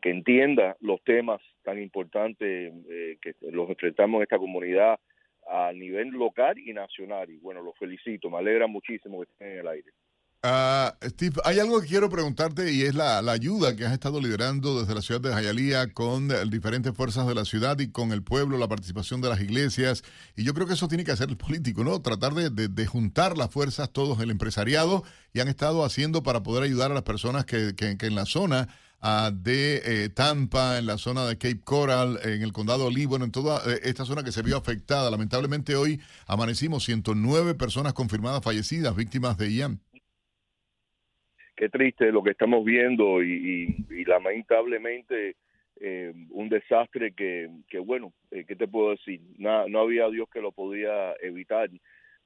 que 0.00 0.10
entienda 0.10 0.76
los 0.80 1.02
temas 1.04 1.40
tan 1.62 1.80
importantes 1.80 2.72
eh, 2.90 3.18
que 3.20 3.34
los 3.50 3.68
enfrentamos 3.68 4.18
en 4.18 4.22
esta 4.22 4.38
comunidad 4.38 4.98
a 5.46 5.72
nivel 5.72 6.08
local 6.08 6.58
y 6.58 6.72
nacional. 6.72 7.30
Y 7.30 7.38
bueno, 7.38 7.62
los 7.62 7.76
felicito, 7.76 8.30
me 8.30 8.38
alegra 8.38 8.66
muchísimo 8.66 9.18
que 9.18 9.30
estén 9.30 9.52
en 9.52 9.58
el 9.58 9.68
aire. 9.68 9.90
Uh, 10.40 10.94
Steve, 11.04 11.40
hay 11.44 11.58
algo 11.58 11.80
que 11.80 11.88
quiero 11.88 12.08
preguntarte 12.08 12.72
y 12.72 12.82
es 12.82 12.94
la, 12.94 13.20
la, 13.22 13.32
ayuda 13.32 13.74
que 13.74 13.84
has 13.84 13.92
estado 13.92 14.20
liderando 14.20 14.78
desde 14.78 14.94
la 14.94 15.02
ciudad 15.02 15.20
de 15.20 15.30
Hialeah 15.30 15.92
con 15.92 16.28
diferentes 16.48 16.94
fuerzas 16.94 17.26
de 17.26 17.34
la 17.34 17.44
ciudad 17.44 17.76
y 17.80 17.90
con 17.90 18.12
el 18.12 18.22
pueblo, 18.22 18.56
la 18.56 18.68
participación 18.68 19.20
de 19.20 19.30
las 19.30 19.40
iglesias. 19.40 20.04
Y 20.36 20.44
yo 20.44 20.54
creo 20.54 20.68
que 20.68 20.74
eso 20.74 20.86
tiene 20.86 21.02
que 21.02 21.10
hacer 21.10 21.28
el 21.28 21.36
político, 21.36 21.82
¿no? 21.82 22.00
Tratar 22.02 22.34
de, 22.34 22.50
de, 22.50 22.86
juntar 22.86 23.36
las 23.36 23.50
fuerzas, 23.50 23.90
todos, 23.90 24.20
el 24.20 24.30
empresariado, 24.30 25.02
y 25.32 25.40
han 25.40 25.48
estado 25.48 25.84
haciendo 25.84 26.22
para 26.22 26.44
poder 26.44 26.62
ayudar 26.62 26.92
a 26.92 26.94
las 26.94 27.02
personas 27.02 27.44
que, 27.44 27.74
que, 27.74 27.96
en 28.00 28.14
la 28.14 28.24
zona 28.24 28.68
uh, 29.02 29.32
de 29.32 29.82
eh, 29.84 30.08
Tampa, 30.08 30.78
en 30.78 30.86
la 30.86 30.98
zona 30.98 31.26
de 31.26 31.36
Cape 31.36 31.62
Coral, 31.64 32.20
en 32.22 32.42
el 32.42 32.52
condado 32.52 32.88
Lee, 32.92 33.06
bueno, 33.06 33.24
en 33.24 33.32
toda 33.32 33.60
eh, 33.66 33.80
esta 33.82 34.04
zona 34.04 34.22
que 34.22 34.30
se 34.30 34.42
vio 34.42 34.56
afectada. 34.56 35.10
Lamentablemente 35.10 35.74
hoy 35.74 36.00
amanecimos 36.28 36.84
109 36.84 37.56
personas 37.56 37.92
confirmadas 37.92 38.40
fallecidas, 38.44 38.94
víctimas 38.94 39.36
de 39.36 39.52
Ian. 39.52 39.80
Qué 41.58 41.68
triste 41.68 42.12
lo 42.12 42.22
que 42.22 42.30
estamos 42.30 42.64
viendo 42.64 43.20
y, 43.20 43.84
lamentablemente 44.06 45.34
eh, 45.80 46.14
un 46.30 46.48
desastre 46.48 47.12
que, 47.12 47.50
que 47.68 47.80
bueno, 47.80 48.12
eh, 48.30 48.44
¿qué 48.46 48.54
te 48.54 48.68
puedo 48.68 48.90
decir? 48.90 49.20
No, 49.38 49.68
no 49.68 49.80
había 49.80 50.08
Dios 50.08 50.28
que 50.32 50.40
lo 50.40 50.52
podía 50.52 51.14
evitar 51.20 51.68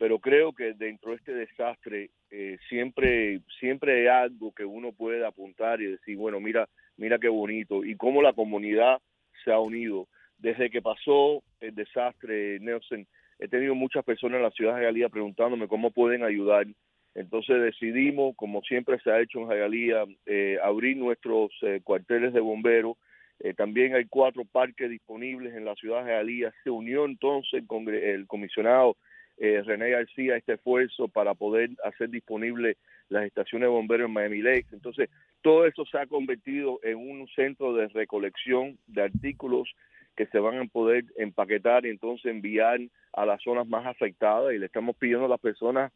pero 0.02 0.18
creo 0.18 0.52
que 0.52 0.74
dentro 0.74 1.10
de 1.10 1.16
este 1.16 1.32
desastre 1.32 2.10
eh, 2.30 2.58
siempre 2.68 3.40
siempre 3.60 4.00
hay 4.00 4.06
algo 4.08 4.52
que 4.52 4.64
uno 4.64 4.90
puede 4.90 5.24
apuntar 5.24 5.80
y 5.80 5.86
decir 5.86 6.16
bueno 6.16 6.40
mira 6.40 6.68
mira 6.96 7.20
qué 7.20 7.28
bonito 7.28 7.84
y 7.84 7.96
cómo 7.96 8.20
la 8.20 8.32
comunidad 8.32 8.98
se 9.44 9.52
ha 9.52 9.60
unido 9.60 10.08
desde 10.38 10.70
que 10.70 10.82
pasó 10.82 11.44
el 11.60 11.76
desastre 11.76 12.58
Nelson 12.58 13.06
he 13.38 13.46
tenido 13.46 13.76
muchas 13.76 14.04
personas 14.04 14.38
en 14.38 14.42
la 14.42 14.50
ciudad 14.50 14.76
de 14.76 14.86
Jalía 14.86 15.08
preguntándome 15.08 15.68
cómo 15.68 15.92
pueden 15.92 16.24
ayudar 16.24 16.66
entonces 17.14 17.60
decidimos 17.60 18.34
como 18.36 18.62
siempre 18.62 18.98
se 19.00 19.10
ha 19.10 19.20
hecho 19.20 19.40
en 19.40 19.48
Jalía 19.48 20.04
eh, 20.26 20.58
abrir 20.62 20.96
nuestros 20.96 21.50
eh, 21.62 21.80
cuarteles 21.82 22.32
de 22.32 22.40
bomberos 22.40 22.96
eh, 23.40 23.54
también 23.54 23.94
hay 23.94 24.06
cuatro 24.06 24.44
parques 24.44 24.88
disponibles 24.88 25.54
en 25.54 25.64
la 25.64 25.74
ciudad 25.74 26.04
de 26.04 26.12
Jalía 26.12 26.52
se 26.64 26.70
unió 26.70 27.04
entonces 27.04 27.62
el, 27.68 27.94
el 27.94 28.26
comisionado 28.26 28.96
eh, 29.38 29.62
René 29.64 29.90
García 29.90 30.36
este 30.36 30.54
esfuerzo 30.54 31.08
para 31.08 31.34
poder 31.34 31.70
hacer 31.84 32.10
disponible 32.10 32.76
las 33.08 33.24
estaciones 33.24 33.66
de 33.66 33.70
bomberos 33.70 34.06
en 34.06 34.14
Miami 34.14 34.42
Lakes. 34.42 34.68
Entonces, 34.72 35.10
todo 35.42 35.66
eso 35.66 35.84
se 35.86 35.98
ha 35.98 36.06
convertido 36.06 36.78
en 36.82 36.96
un 36.98 37.26
centro 37.28 37.74
de 37.74 37.88
recolección 37.88 38.78
de 38.86 39.02
artículos 39.02 39.68
que 40.16 40.26
se 40.26 40.38
van 40.38 40.58
a 40.58 40.64
poder 40.66 41.04
empaquetar 41.16 41.86
y 41.86 41.90
entonces 41.90 42.26
enviar 42.26 42.80
a 43.14 43.26
las 43.26 43.42
zonas 43.42 43.66
más 43.66 43.86
afectadas 43.86 44.54
y 44.54 44.58
le 44.58 44.66
estamos 44.66 44.94
pidiendo 44.96 45.24
a 45.24 45.28
las 45.28 45.40
personas 45.40 45.90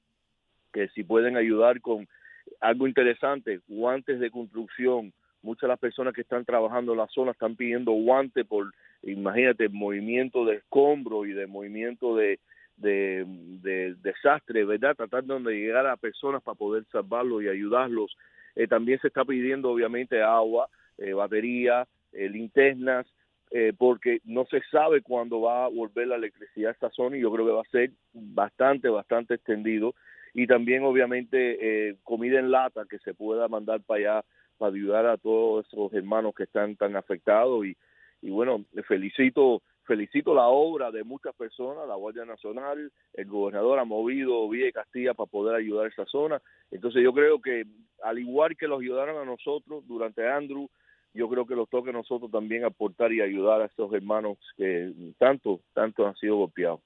que 0.73 0.89
si 0.89 1.05
pueden 1.05 1.37
ayudar 1.37 1.81
con 1.81 2.07
algo 2.61 2.87
interesante, 2.87 3.61
guantes 3.69 4.21
de 4.21 4.31
construcción. 4.31 5.13
Muchas 5.43 5.63
de 5.63 5.69
las 5.69 5.79
personas 5.79 6.15
que 6.15 6.23
están 6.23 6.45
trabajando 6.45 6.93
en 6.93 6.99
la 6.99 7.07
zona 7.09 7.33
están 7.33 7.57
pidiendo 7.57 7.93
guantes 7.93 8.47
por, 8.47 8.73
imagínate, 9.03 9.69
movimiento 9.69 10.45
de 10.45 10.57
escombro 10.57 11.25
y 11.25 11.33
de 11.33 11.47
movimiento 11.47 12.17
de, 12.17 12.41
de, 12.77 13.25
de, 13.63 13.95
desastre, 14.03 14.65
¿verdad? 14.65 14.97
Tratando 14.97 15.39
de 15.39 15.55
llegar 15.55 15.87
a 15.87 15.97
personas 15.97 16.43
para 16.43 16.57
poder 16.57 16.85
salvarlos 16.91 17.43
y 17.43 17.49
ayudarlos. 17.49 18.17
Eh, 18.55 18.67
también 18.67 18.99
se 19.01 19.09
está 19.09 19.25
pidiendo, 19.25 19.71
obviamente, 19.71 20.23
agua, 20.23 20.69
eh, 20.99 21.13
batería, 21.13 21.87
eh, 22.13 22.29
linternas, 22.29 23.07
porque 23.79 24.19
no 24.25 24.45
se 24.47 24.61
sabe 24.71 25.01
cuándo 25.01 25.41
va 25.41 25.65
a 25.65 25.69
volver 25.69 26.09
la 26.09 26.17
electricidad 26.17 26.71
a 26.71 26.73
esta 26.73 26.91
zona 26.91 27.17
y 27.17 27.21
yo 27.21 27.33
creo 27.33 27.47
que 27.47 27.53
va 27.53 27.63
a 27.63 27.71
ser 27.71 27.91
bastante, 28.13 28.89
bastante 28.89 29.35
extendido. 29.35 29.95
Y 30.39 30.47
también, 30.47 30.85
obviamente, 30.85 31.39
eh, 31.89 31.97
comida 32.05 32.39
en 32.39 32.51
lata 32.51 32.85
que 32.85 32.99
se 32.99 33.15
pueda 33.15 33.49
mandar 33.49 33.81
para 33.81 34.01
allá 34.01 34.25
para 34.59 34.75
ayudar 34.75 35.07
a 35.07 35.17
todos 35.17 35.67
esos 35.67 35.91
hermanos 35.95 36.35
que 36.37 36.43
están 36.43 36.77
tan 36.77 36.95
afectados. 36.95 37.65
Y, 37.65 37.75
y 38.21 38.29
bueno, 38.29 38.63
felicito 38.87 39.63
felicito 39.87 40.35
la 40.35 40.49
obra 40.49 40.91
de 40.91 41.05
muchas 41.05 41.35
personas, 41.37 41.89
la 41.89 41.95
Guardia 41.95 42.27
Nacional, 42.27 42.93
el 43.15 43.27
gobernador 43.27 43.79
ha 43.79 43.85
movido 43.85 44.47
vía 44.51 44.71
Castilla 44.73 45.15
para 45.15 45.31
poder 45.31 45.57
ayudar 45.57 45.87
a 45.87 45.89
esa 45.89 46.05
zona. 46.05 46.43
Entonces 46.71 47.03
yo 47.03 47.15
creo 47.15 47.41
que 47.41 47.65
al 48.03 48.19
igual 48.19 48.59
que 48.59 48.69
los 48.69 48.83
ayudaron 48.83 49.17
a 49.17 49.25
nosotros 49.25 49.87
durante 49.87 50.29
Andrew, 50.29 50.69
yo 51.15 51.31
creo 51.31 51.47
que 51.47 51.55
los 51.55 51.71
toque 51.71 51.91
a 51.91 51.95
nosotros 51.95 52.31
también 52.31 52.65
aportar 52.65 53.11
y 53.11 53.23
ayudar 53.23 53.63
a 53.63 53.67
estos 53.67 53.91
hermanos 53.95 54.37
que 54.59 54.93
tanto, 55.17 55.61
tanto 55.73 56.07
han 56.07 56.15
sido 56.17 56.37
golpeados. 56.37 56.81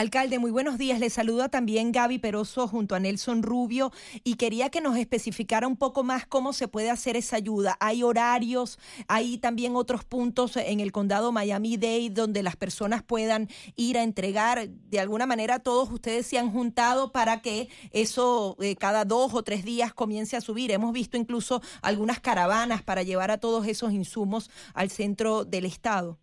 Alcalde, 0.00 0.38
muy 0.38 0.50
buenos 0.50 0.78
días. 0.78 0.98
Le 0.98 1.10
saluda 1.10 1.50
también 1.50 1.92
Gaby 1.92 2.20
Peroso 2.20 2.66
junto 2.66 2.94
a 2.94 3.00
Nelson 3.00 3.42
Rubio 3.42 3.92
y 4.24 4.36
quería 4.36 4.70
que 4.70 4.80
nos 4.80 4.96
especificara 4.96 5.66
un 5.66 5.76
poco 5.76 6.04
más 6.04 6.24
cómo 6.24 6.54
se 6.54 6.68
puede 6.68 6.88
hacer 6.88 7.18
esa 7.18 7.36
ayuda. 7.36 7.76
Hay 7.80 8.02
horarios, 8.02 8.78
hay 9.08 9.36
también 9.36 9.76
otros 9.76 10.04
puntos 10.04 10.56
en 10.56 10.80
el 10.80 10.90
condado 10.90 11.32
Miami-Dade 11.32 12.08
donde 12.14 12.42
las 12.42 12.56
personas 12.56 13.02
puedan 13.02 13.50
ir 13.76 13.98
a 13.98 14.02
entregar. 14.02 14.70
De 14.70 15.00
alguna 15.00 15.26
manera 15.26 15.58
todos 15.58 15.90
ustedes 15.90 16.26
se 16.26 16.38
han 16.38 16.50
juntado 16.50 17.12
para 17.12 17.42
que 17.42 17.68
eso 17.90 18.56
eh, 18.58 18.76
cada 18.76 19.04
dos 19.04 19.34
o 19.34 19.42
tres 19.42 19.66
días 19.66 19.92
comience 19.92 20.34
a 20.34 20.40
subir. 20.40 20.70
Hemos 20.70 20.94
visto 20.94 21.18
incluso 21.18 21.60
algunas 21.82 22.20
caravanas 22.20 22.82
para 22.82 23.02
llevar 23.02 23.30
a 23.30 23.36
todos 23.36 23.66
esos 23.66 23.92
insumos 23.92 24.50
al 24.72 24.88
centro 24.88 25.44
del 25.44 25.66
estado. 25.66 26.18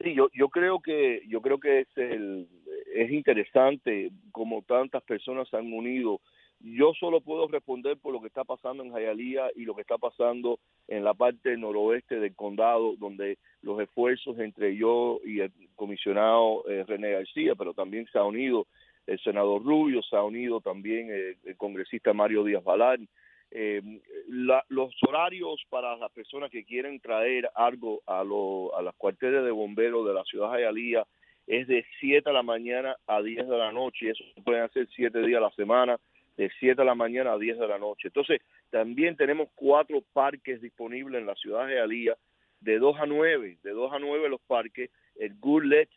Sí, 0.00 0.14
yo, 0.14 0.28
yo 0.34 0.48
creo 0.48 0.80
que 0.80 1.22
yo 1.28 1.40
creo 1.40 1.58
que 1.58 1.80
es 1.80 1.88
el 1.96 2.48
es 2.94 3.10
interesante 3.10 4.10
como 4.30 4.62
tantas 4.62 5.02
personas 5.02 5.48
se 5.48 5.56
han 5.56 5.72
unido. 5.72 6.20
Yo 6.60 6.94
solo 6.94 7.20
puedo 7.20 7.48
responder 7.48 7.98
por 7.98 8.12
lo 8.12 8.20
que 8.20 8.28
está 8.28 8.44
pasando 8.44 8.82
en 8.82 8.92
Hialeah 8.92 9.50
y 9.54 9.64
lo 9.64 9.74
que 9.74 9.82
está 9.82 9.98
pasando 9.98 10.60
en 10.88 11.04
la 11.04 11.12
parte 11.12 11.56
noroeste 11.56 12.20
del 12.20 12.34
condado, 12.34 12.94
donde 12.96 13.38
los 13.62 13.80
esfuerzos 13.80 14.38
entre 14.38 14.76
yo 14.76 15.20
y 15.24 15.40
el 15.40 15.52
comisionado 15.74 16.66
eh, 16.68 16.84
René 16.86 17.12
García, 17.12 17.54
pero 17.54 17.74
también 17.74 18.06
se 18.10 18.18
ha 18.18 18.24
unido 18.24 18.66
el 19.06 19.18
senador 19.20 19.62
Rubio, 19.62 20.00
se 20.02 20.16
ha 20.16 20.22
unido 20.22 20.60
también 20.60 21.10
el, 21.10 21.36
el 21.44 21.56
congresista 21.56 22.14
Mario 22.14 22.44
Díaz 22.44 22.64
Balán, 22.64 23.08
eh, 23.56 23.80
la, 24.26 24.64
los 24.68 24.92
horarios 25.06 25.64
para 25.70 25.96
las 25.96 26.10
personas 26.10 26.50
que 26.50 26.64
quieren 26.64 26.98
traer 26.98 27.48
algo 27.54 28.02
a, 28.04 28.24
lo, 28.24 28.76
a 28.76 28.82
las 28.82 28.96
cuarteles 28.96 29.44
de 29.44 29.52
bomberos 29.52 30.04
de 30.04 30.12
la 30.12 30.24
ciudad 30.24 30.52
de 30.52 30.62
Hialeah 30.62 31.06
es 31.46 31.68
de 31.68 31.86
7 32.00 32.28
de 32.28 32.32
la 32.32 32.42
mañana 32.42 32.96
a 33.06 33.22
10 33.22 33.46
de 33.46 33.56
la 33.56 33.70
noche, 33.70 34.10
eso 34.10 34.24
se 34.34 34.42
pueden 34.42 34.64
hacer 34.64 34.88
7 34.96 35.20
días 35.20 35.38
a 35.38 35.44
la 35.44 35.50
semana, 35.52 36.00
de 36.36 36.50
7 36.58 36.74
de 36.74 36.84
la 36.84 36.96
mañana 36.96 37.34
a 37.34 37.38
10 37.38 37.60
de 37.60 37.68
la 37.68 37.78
noche. 37.78 38.08
Entonces, 38.08 38.40
también 38.70 39.16
tenemos 39.16 39.48
cuatro 39.54 40.02
parques 40.12 40.60
disponibles 40.60 41.20
en 41.20 41.26
la 41.26 41.36
ciudad 41.36 41.68
de 41.68 41.74
Hialeah, 41.74 42.16
de 42.60 42.78
2 42.80 42.96
a 42.98 43.06
9, 43.06 43.58
de 43.62 43.70
2 43.70 43.92
a 43.92 44.00
9 44.00 44.30
los 44.30 44.40
parques, 44.40 44.90
el 45.14 45.32
Goulet 45.38 45.88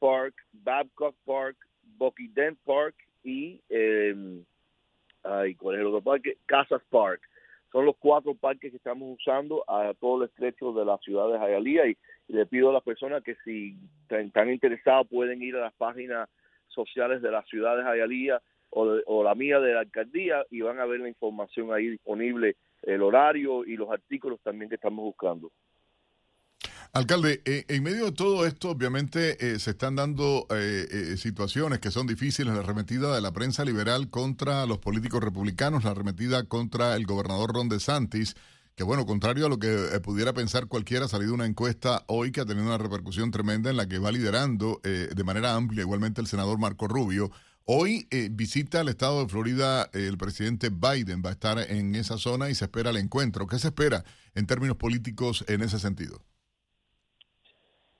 Park, 0.00 0.34
Babcock 0.52 1.14
Park, 1.24 1.58
Bucky 1.96 2.26
Dent 2.26 2.58
Park 2.64 2.96
y... 3.22 3.60
Eh, 3.68 4.42
ay, 5.24 5.54
¿cuál 5.54 5.76
es 5.76 5.80
el 5.80 5.86
otro 5.86 6.02
parque? 6.02 6.38
Casas 6.46 6.82
Park. 6.90 7.20
Son 7.72 7.84
los 7.84 7.96
cuatro 7.96 8.34
parques 8.34 8.70
que 8.70 8.76
estamos 8.76 9.18
usando 9.18 9.64
a 9.68 9.92
todo 9.94 10.22
el 10.22 10.28
estrecho 10.28 10.72
de 10.72 10.84
la 10.84 10.96
ciudad 10.98 11.28
de 11.28 11.38
Hialeah 11.38 11.88
y, 11.88 11.96
y 12.28 12.32
le 12.32 12.46
pido 12.46 12.70
a 12.70 12.72
las 12.72 12.82
personas 12.82 13.22
que 13.22 13.36
si 13.44 13.76
están, 14.08 14.50
interesados 14.50 15.08
pueden 15.08 15.42
ir 15.42 15.56
a 15.56 15.60
las 15.60 15.74
páginas 15.74 16.28
sociales 16.68 17.20
de 17.20 17.30
la 17.30 17.42
ciudad 17.42 17.76
de 17.76 17.82
Hialeah 17.82 18.40
o, 18.70 19.22
la 19.22 19.34
mía 19.34 19.60
de 19.60 19.72
la 19.72 19.80
alcaldía 19.80 20.44
y 20.50 20.60
van 20.60 20.80
a 20.80 20.86
ver 20.86 21.00
la 21.00 21.08
información 21.08 21.72
ahí 21.72 21.88
disponible, 21.88 22.56
el 22.82 23.02
horario 23.02 23.64
y 23.64 23.76
los 23.76 23.90
artículos 23.90 24.40
también 24.42 24.68
que 24.68 24.74
estamos 24.74 25.04
buscando. 25.04 25.50
Alcalde, 26.94 27.42
eh, 27.44 27.64
en 27.66 27.82
medio 27.82 28.04
de 28.04 28.12
todo 28.12 28.46
esto, 28.46 28.70
obviamente 28.70 29.36
eh, 29.44 29.58
se 29.58 29.72
están 29.72 29.96
dando 29.96 30.46
eh, 30.50 31.16
situaciones 31.18 31.80
que 31.80 31.90
son 31.90 32.06
difíciles, 32.06 32.54
la 32.54 32.60
arremetida 32.60 33.12
de 33.12 33.20
la 33.20 33.32
prensa 33.32 33.64
liberal 33.64 34.10
contra 34.10 34.64
los 34.64 34.78
políticos 34.78 35.20
republicanos, 35.20 35.82
la 35.82 35.90
arremetida 35.90 36.44
contra 36.44 36.94
el 36.94 37.04
gobernador 37.04 37.52
Ron 37.52 37.68
DeSantis, 37.68 38.36
que 38.76 38.84
bueno, 38.84 39.06
contrario 39.06 39.46
a 39.46 39.48
lo 39.48 39.58
que 39.58 39.76
pudiera 40.04 40.34
pensar 40.34 40.68
cualquiera, 40.68 41.06
ha 41.06 41.08
salido 41.08 41.34
una 41.34 41.46
encuesta 41.46 42.04
hoy 42.06 42.30
que 42.30 42.42
ha 42.42 42.46
tenido 42.46 42.64
una 42.64 42.78
repercusión 42.78 43.32
tremenda 43.32 43.70
en 43.70 43.76
la 43.76 43.88
que 43.88 43.98
va 43.98 44.12
liderando 44.12 44.80
de 44.84 45.24
manera 45.24 45.56
amplia 45.56 45.82
igualmente 45.82 46.20
el 46.20 46.28
senador 46.28 46.60
Marco 46.60 46.86
Rubio. 46.86 47.32
Hoy 47.64 48.06
visita 48.30 48.82
el 48.82 48.88
estado 48.88 49.20
de 49.20 49.28
Florida 49.28 49.90
el 49.92 50.16
presidente 50.16 50.70
Biden, 50.70 51.22
va 51.24 51.30
a 51.30 51.32
estar 51.32 51.58
en 51.58 51.96
esa 51.96 52.18
zona 52.18 52.50
y 52.50 52.54
se 52.54 52.66
espera 52.66 52.90
el 52.90 52.98
encuentro. 52.98 53.48
¿Qué 53.48 53.58
se 53.58 53.68
espera 53.68 54.04
en 54.36 54.46
términos 54.46 54.76
políticos 54.76 55.44
en 55.48 55.62
ese 55.62 55.80
sentido? 55.80 56.22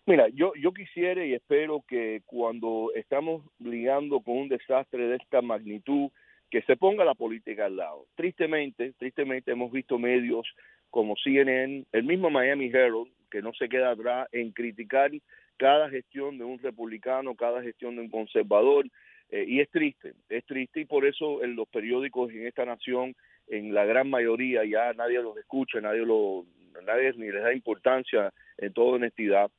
Mira, 0.07 0.29
yo, 0.29 0.53
yo 0.55 0.73
quisiera 0.73 1.25
y 1.25 1.33
espero 1.33 1.83
que 1.89 2.21
cuando 2.27 2.93
estamos 2.95 3.43
ligando 3.59 4.21
con 4.21 4.37
un 4.37 4.49
desastre 4.49 5.07
de 5.09 5.17
esta 5.17 5.41
magnitud, 5.41 6.11
que 6.51 6.63
se 6.63 6.77
ponga 6.77 7.05
la 7.05 7.15
política 7.15 7.67
al 7.67 7.77
lado. 7.77 8.07
Tristemente, 8.15 8.93
tristemente 8.99 9.51
hemos 9.51 9.73
visto 9.73 9.99
medios 9.99 10.47
como 10.91 11.17
CNN, 11.17 11.85
el 11.91 12.05
mismo 12.05 12.31
Miami 12.31 12.67
Herald, 12.67 13.09
que 13.31 13.43
no 13.43 13.53
se 13.55 13.69
queda 13.69 13.91
atrás 13.91 14.29
en 14.31 14.53
criticar 14.53 15.11
cada 15.57 15.89
gestión 15.89 16.39
de 16.39 16.45
un 16.45 16.61
republicano, 16.61 17.35
cada 17.35 17.63
gestión 17.63 17.97
de 17.97 18.03
un 18.03 18.11
conservador, 18.11 18.87
eh, 19.31 19.45
y 19.49 19.61
es 19.61 19.71
triste, 19.71 20.13
es 20.29 20.45
triste 20.45 20.81
y 20.81 20.85
por 20.85 21.07
eso 21.07 21.43
en 21.43 21.57
los 21.57 21.67
periódicos 21.69 22.31
en 22.31 22.47
esta 22.47 22.65
nación, 22.65 23.17
en 23.49 23.75
la 23.75 23.85
gran 23.85 24.09
mayoría 24.09 24.65
ya 24.65 24.93
nadie 24.93 25.21
los 25.23 25.37
escucha, 25.39 25.81
nadie 25.81 26.05
lo, 26.05 26.45
nadie 26.85 27.13
ni 27.15 27.33
les 27.33 27.43
da 27.43 27.53
importancia 27.53 28.33
en 28.59 28.73
toda 28.73 28.97
honestidad 28.97 29.51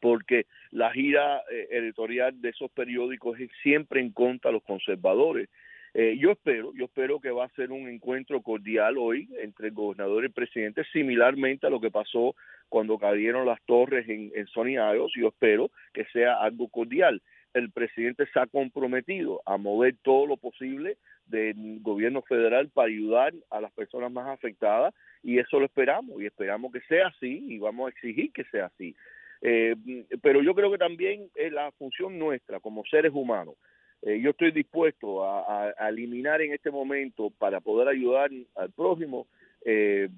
porque 0.00 0.46
la 0.70 0.90
gira 0.92 1.42
eh, 1.50 1.68
editorial 1.70 2.40
de 2.40 2.50
esos 2.50 2.70
periódicos 2.70 3.38
es 3.40 3.50
siempre 3.62 4.00
en 4.00 4.12
contra 4.12 4.50
de 4.50 4.54
los 4.54 4.62
conservadores. 4.62 5.48
Eh, 5.94 6.18
yo 6.18 6.32
espero, 6.32 6.74
yo 6.74 6.84
espero 6.84 7.20
que 7.20 7.30
va 7.30 7.46
a 7.46 7.54
ser 7.56 7.72
un 7.72 7.88
encuentro 7.88 8.42
cordial 8.42 8.98
hoy 8.98 9.28
entre 9.40 9.68
el 9.68 9.74
gobernador 9.74 10.22
y 10.22 10.26
el 10.26 10.32
presidente, 10.32 10.84
similarmente 10.92 11.66
a 11.66 11.70
lo 11.70 11.80
que 11.80 11.90
pasó 11.90 12.36
cuando 12.68 12.98
cayeron 12.98 13.46
las 13.46 13.62
torres 13.62 14.06
en, 14.08 14.30
en 14.34 14.46
Sony 14.48 14.76
Isles. 14.76 15.12
Yo 15.16 15.28
espero 15.28 15.70
que 15.94 16.04
sea 16.12 16.34
algo 16.34 16.68
cordial. 16.68 17.22
El 17.54 17.70
presidente 17.70 18.26
se 18.30 18.38
ha 18.38 18.46
comprometido 18.46 19.40
a 19.46 19.56
mover 19.56 19.94
todo 20.02 20.26
lo 20.26 20.36
posible 20.36 20.98
del 21.26 21.80
gobierno 21.80 22.22
federal 22.22 22.68
para 22.68 22.88
ayudar 22.88 23.32
a 23.50 23.60
las 23.60 23.72
personas 23.72 24.12
más 24.12 24.28
afectadas 24.28 24.94
y 25.22 25.38
eso 25.38 25.58
lo 25.58 25.66
esperamos 25.66 26.20
y 26.20 26.26
esperamos 26.26 26.72
que 26.72 26.80
sea 26.82 27.08
así 27.08 27.44
y 27.48 27.58
vamos 27.58 27.86
a 27.86 27.90
exigir 27.90 28.32
que 28.32 28.44
sea 28.44 28.66
así. 28.66 28.94
Eh, 29.42 29.74
pero 30.22 30.42
yo 30.42 30.54
creo 30.54 30.70
que 30.70 30.78
también 30.78 31.28
es 31.34 31.52
la 31.52 31.70
función 31.72 32.18
nuestra 32.18 32.60
como 32.60 32.84
seres 32.84 33.12
humanos. 33.14 33.54
Eh, 34.02 34.20
yo 34.20 34.30
estoy 34.30 34.50
dispuesto 34.50 35.24
a, 35.24 35.72
eliminar 35.88 36.42
en 36.42 36.52
este 36.52 36.70
momento 36.70 37.30
para 37.30 37.60
poder 37.60 37.88
ayudar 37.88 38.30
al 38.54 38.70
prójimo 38.72 39.26
eh, 39.64 40.08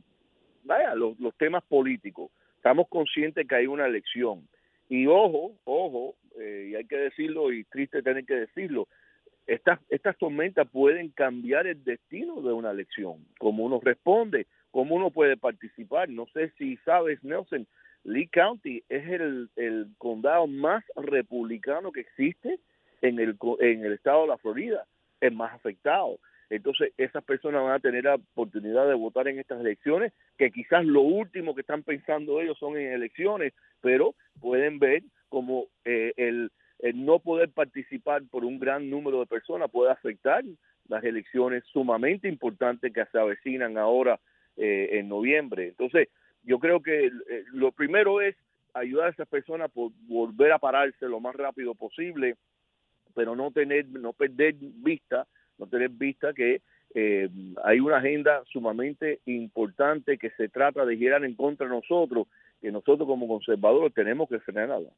vaya, 0.64 0.94
los, 0.94 1.16
temas 1.36 1.62
políticos. 1.64 2.30
Estamos 2.56 2.88
conscientes 2.88 3.46
que 3.46 3.54
hay 3.54 3.66
una 3.66 3.86
elección. 3.86 4.46
Y 4.88 5.06
ojo, 5.06 5.52
ojo, 5.64 6.14
y 6.36 6.74
hay 6.74 6.84
que 6.86 6.96
decirlo 6.96 7.52
y 7.52 7.64
triste 7.64 8.02
tener 8.02 8.24
que 8.24 8.34
decirlo, 8.34 8.88
estas, 9.46 9.80
estas 9.88 10.16
tormentas 10.18 10.68
pueden 10.68 11.08
cambiar 11.10 11.66
el 11.66 11.82
destino 11.84 12.40
de 12.42 12.52
una 12.52 12.70
elección, 12.70 13.26
cómo 13.38 13.64
uno 13.64 13.80
responde, 13.82 14.46
cómo 14.70 14.94
uno 14.94 15.10
puede 15.10 15.36
participar. 15.36 16.08
No 16.08 16.26
sé 16.26 16.52
si 16.58 16.76
sabes, 16.78 17.22
Nelson, 17.24 17.66
Lee 18.04 18.28
County 18.28 18.82
es 18.88 19.08
el, 19.08 19.50
el 19.56 19.88
condado 19.98 20.46
más 20.46 20.84
republicano 20.96 21.92
que 21.92 22.00
existe 22.00 22.58
en 23.02 23.18
el, 23.18 23.36
en 23.60 23.84
el 23.84 23.92
estado 23.92 24.22
de 24.22 24.28
la 24.28 24.38
Florida, 24.38 24.86
el 25.20 25.34
más 25.34 25.52
afectado. 25.52 26.18
Entonces, 26.50 26.92
esas 26.96 27.22
personas 27.24 27.62
van 27.62 27.74
a 27.74 27.80
tener 27.80 28.04
la 28.04 28.14
oportunidad 28.14 28.88
de 28.88 28.94
votar 28.94 29.28
en 29.28 29.38
estas 29.38 29.60
elecciones, 29.60 30.12
que 30.38 30.50
quizás 30.50 30.84
lo 30.84 31.02
último 31.02 31.54
que 31.54 31.60
están 31.60 31.82
pensando 31.82 32.40
ellos 32.40 32.58
son 32.58 32.78
en 32.78 32.92
elecciones, 32.92 33.52
pero 33.82 34.14
pueden 34.40 34.78
ver 34.78 35.02
como 35.28 35.66
eh, 35.84 36.14
el, 36.16 36.50
el, 36.78 37.04
no 37.04 37.18
poder 37.18 37.50
participar 37.50 38.22
por 38.30 38.44
un 38.44 38.58
gran 38.58 38.88
número 38.88 39.20
de 39.20 39.26
personas 39.26 39.70
puede 39.70 39.92
afectar 39.92 40.42
las 40.88 41.04
elecciones 41.04 41.64
sumamente 41.70 42.28
importantes 42.28 42.94
que 42.94 43.04
se 43.12 43.18
avecinan 43.18 43.76
ahora 43.76 44.18
eh, 44.56 44.88
en 44.92 45.08
noviembre. 45.08 45.68
Entonces, 45.68 46.08
yo 46.48 46.58
creo 46.58 46.82
que 46.82 47.06
eh, 47.06 47.44
lo 47.52 47.72
primero 47.72 48.22
es 48.22 48.34
ayudar 48.72 49.08
a 49.08 49.10
esas 49.10 49.28
personas 49.28 49.70
por 49.70 49.92
volver 50.06 50.50
a 50.52 50.58
pararse 50.58 51.06
lo 51.06 51.20
más 51.20 51.36
rápido 51.36 51.74
posible, 51.74 52.36
pero 53.14 53.36
no 53.36 53.50
tener, 53.50 53.86
no 53.88 54.14
perder 54.14 54.54
vista, 54.58 55.26
no 55.58 55.66
tener 55.66 55.90
vista 55.90 56.32
que 56.32 56.62
eh, 56.94 57.28
hay 57.64 57.80
una 57.80 57.98
agenda 57.98 58.42
sumamente 58.50 59.20
importante 59.26 60.16
que 60.16 60.30
se 60.30 60.48
trata 60.48 60.86
de 60.86 60.96
girar 60.96 61.22
en 61.22 61.34
contra 61.34 61.66
de 61.66 61.74
nosotros, 61.74 62.26
que 62.62 62.72
nosotros 62.72 63.06
como 63.06 63.28
conservadores 63.28 63.92
tenemos 63.92 64.26
que 64.26 64.40
frenarla. 64.40 64.88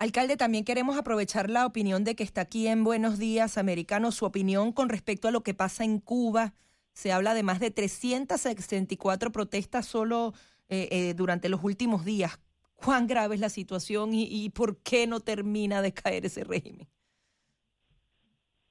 Alcalde, 0.00 0.36
también 0.36 0.64
queremos 0.64 0.98
aprovechar 0.98 1.50
la 1.50 1.66
opinión 1.66 2.02
de 2.02 2.16
que 2.16 2.24
está 2.24 2.40
aquí 2.40 2.66
en 2.66 2.82
Buenos 2.82 3.20
Días 3.20 3.58
Americanos, 3.58 4.16
su 4.16 4.24
opinión 4.24 4.72
con 4.72 4.88
respecto 4.88 5.28
a 5.28 5.30
lo 5.30 5.42
que 5.42 5.54
pasa 5.54 5.84
en 5.84 6.00
Cuba. 6.00 6.54
Se 6.94 7.12
habla 7.12 7.32
de 7.32 7.44
más 7.44 7.60
de 7.60 7.70
364 7.70 9.30
protestas 9.30 9.86
solo 9.86 10.34
eh, 10.68 10.88
eh, 10.90 11.14
durante 11.14 11.48
los 11.48 11.62
últimos 11.62 12.04
días. 12.04 12.40
¿Cuán 12.74 13.06
grave 13.06 13.34
es 13.34 13.40
la 13.40 13.48
situación 13.48 14.10
y, 14.12 14.50
por 14.50 14.82
qué 14.82 15.06
no 15.06 15.20
termina 15.20 15.80
de 15.80 15.92
caer 15.92 16.26
ese 16.26 16.44
régimen? 16.44 16.86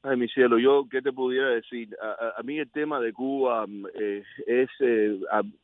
Ay, 0.04 0.18
mi 0.18 0.28
cielo, 0.28 0.60
yo 0.60 0.86
qué 0.92 1.02
te 1.02 1.14
pudiera 1.14 1.50
decir. 1.50 1.96
A, 2.38 2.44
mí 2.44 2.60
el 2.60 2.70
tema 2.70 3.00
de 3.00 3.14
Cuba 3.14 3.66
mm, 3.66 3.86
eh, 3.96 4.24
es 4.46 4.70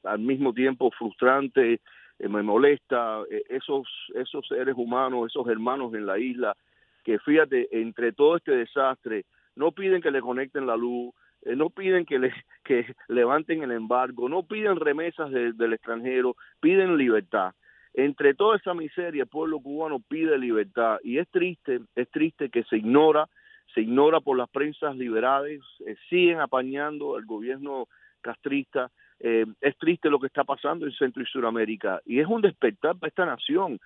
al 0.03 0.19
mismo 0.19 0.53
tiempo 0.53 0.89
frustrante, 0.91 1.81
me 2.19 2.41
molesta. 2.41 3.23
esos, 3.49 3.87
esos 4.15 4.47
seres 4.47 4.75
humanos, 4.77 5.27
esos 5.27 5.47
hermanos 5.47 5.93
en 5.93 6.05
la 6.05 6.17
isla, 6.17 6.55
que 7.03 7.19
fíjate, 7.19 7.67
entre 7.71 8.13
todo 8.13 8.37
este 8.37 8.51
desastre, 8.51 9.25
no 9.55 9.71
piden 9.71 10.01
que 10.01 10.11
le 10.11 10.21
conecten 10.21 10.65
la 10.65 10.77
luz, 10.77 11.13
eh, 11.43 11.55
no 11.55 11.69
piden 11.69 12.05
que, 12.05 12.19
le, 12.19 12.33
que 12.63 12.93
levanten 13.07 13.63
el 13.63 13.71
embargo, 13.71 14.29
no 14.29 14.43
piden 14.43 14.77
remesas 14.77 15.31
del 15.31 15.73
extranjero, 15.73 16.35
piden 16.59 16.97
libertad. 16.97 17.53
Entre 17.93 18.35
toda 18.35 18.57
esa 18.57 18.73
miseria, 18.73 19.23
el 19.23 19.29
pueblo 19.29 19.59
cubano 19.59 19.99
pide 19.99 20.37
libertad 20.37 20.99
y 21.03 21.17
es 21.17 21.27
triste, 21.29 21.79
es 21.95 22.09
triste 22.11 22.49
que 22.49 22.63
se 22.63 22.77
ignora, 22.77 23.27
se 23.73 23.81
ignora 23.81 24.19
por 24.21 24.37
las 24.37 24.49
prensas 24.49 24.95
liberales, 24.95 25.61
eh, 25.85 25.95
siguen 26.09 26.39
apañando 26.39 27.15
al 27.15 27.25
gobierno 27.25 27.87
castrista. 28.21 28.91
Eh, 29.19 29.45
es 29.59 29.77
triste 29.77 30.09
lo 30.09 30.19
que 30.19 30.27
está 30.27 30.43
pasando 30.43 30.85
en 30.85 30.93
Centro 30.93 31.21
y 31.21 31.25
Sudamérica 31.25 31.99
y 32.05 32.19
es 32.19 32.27
un 32.27 32.41
despertar 32.41 32.97
para 32.97 33.09
esta 33.09 33.25
nación. 33.25 33.79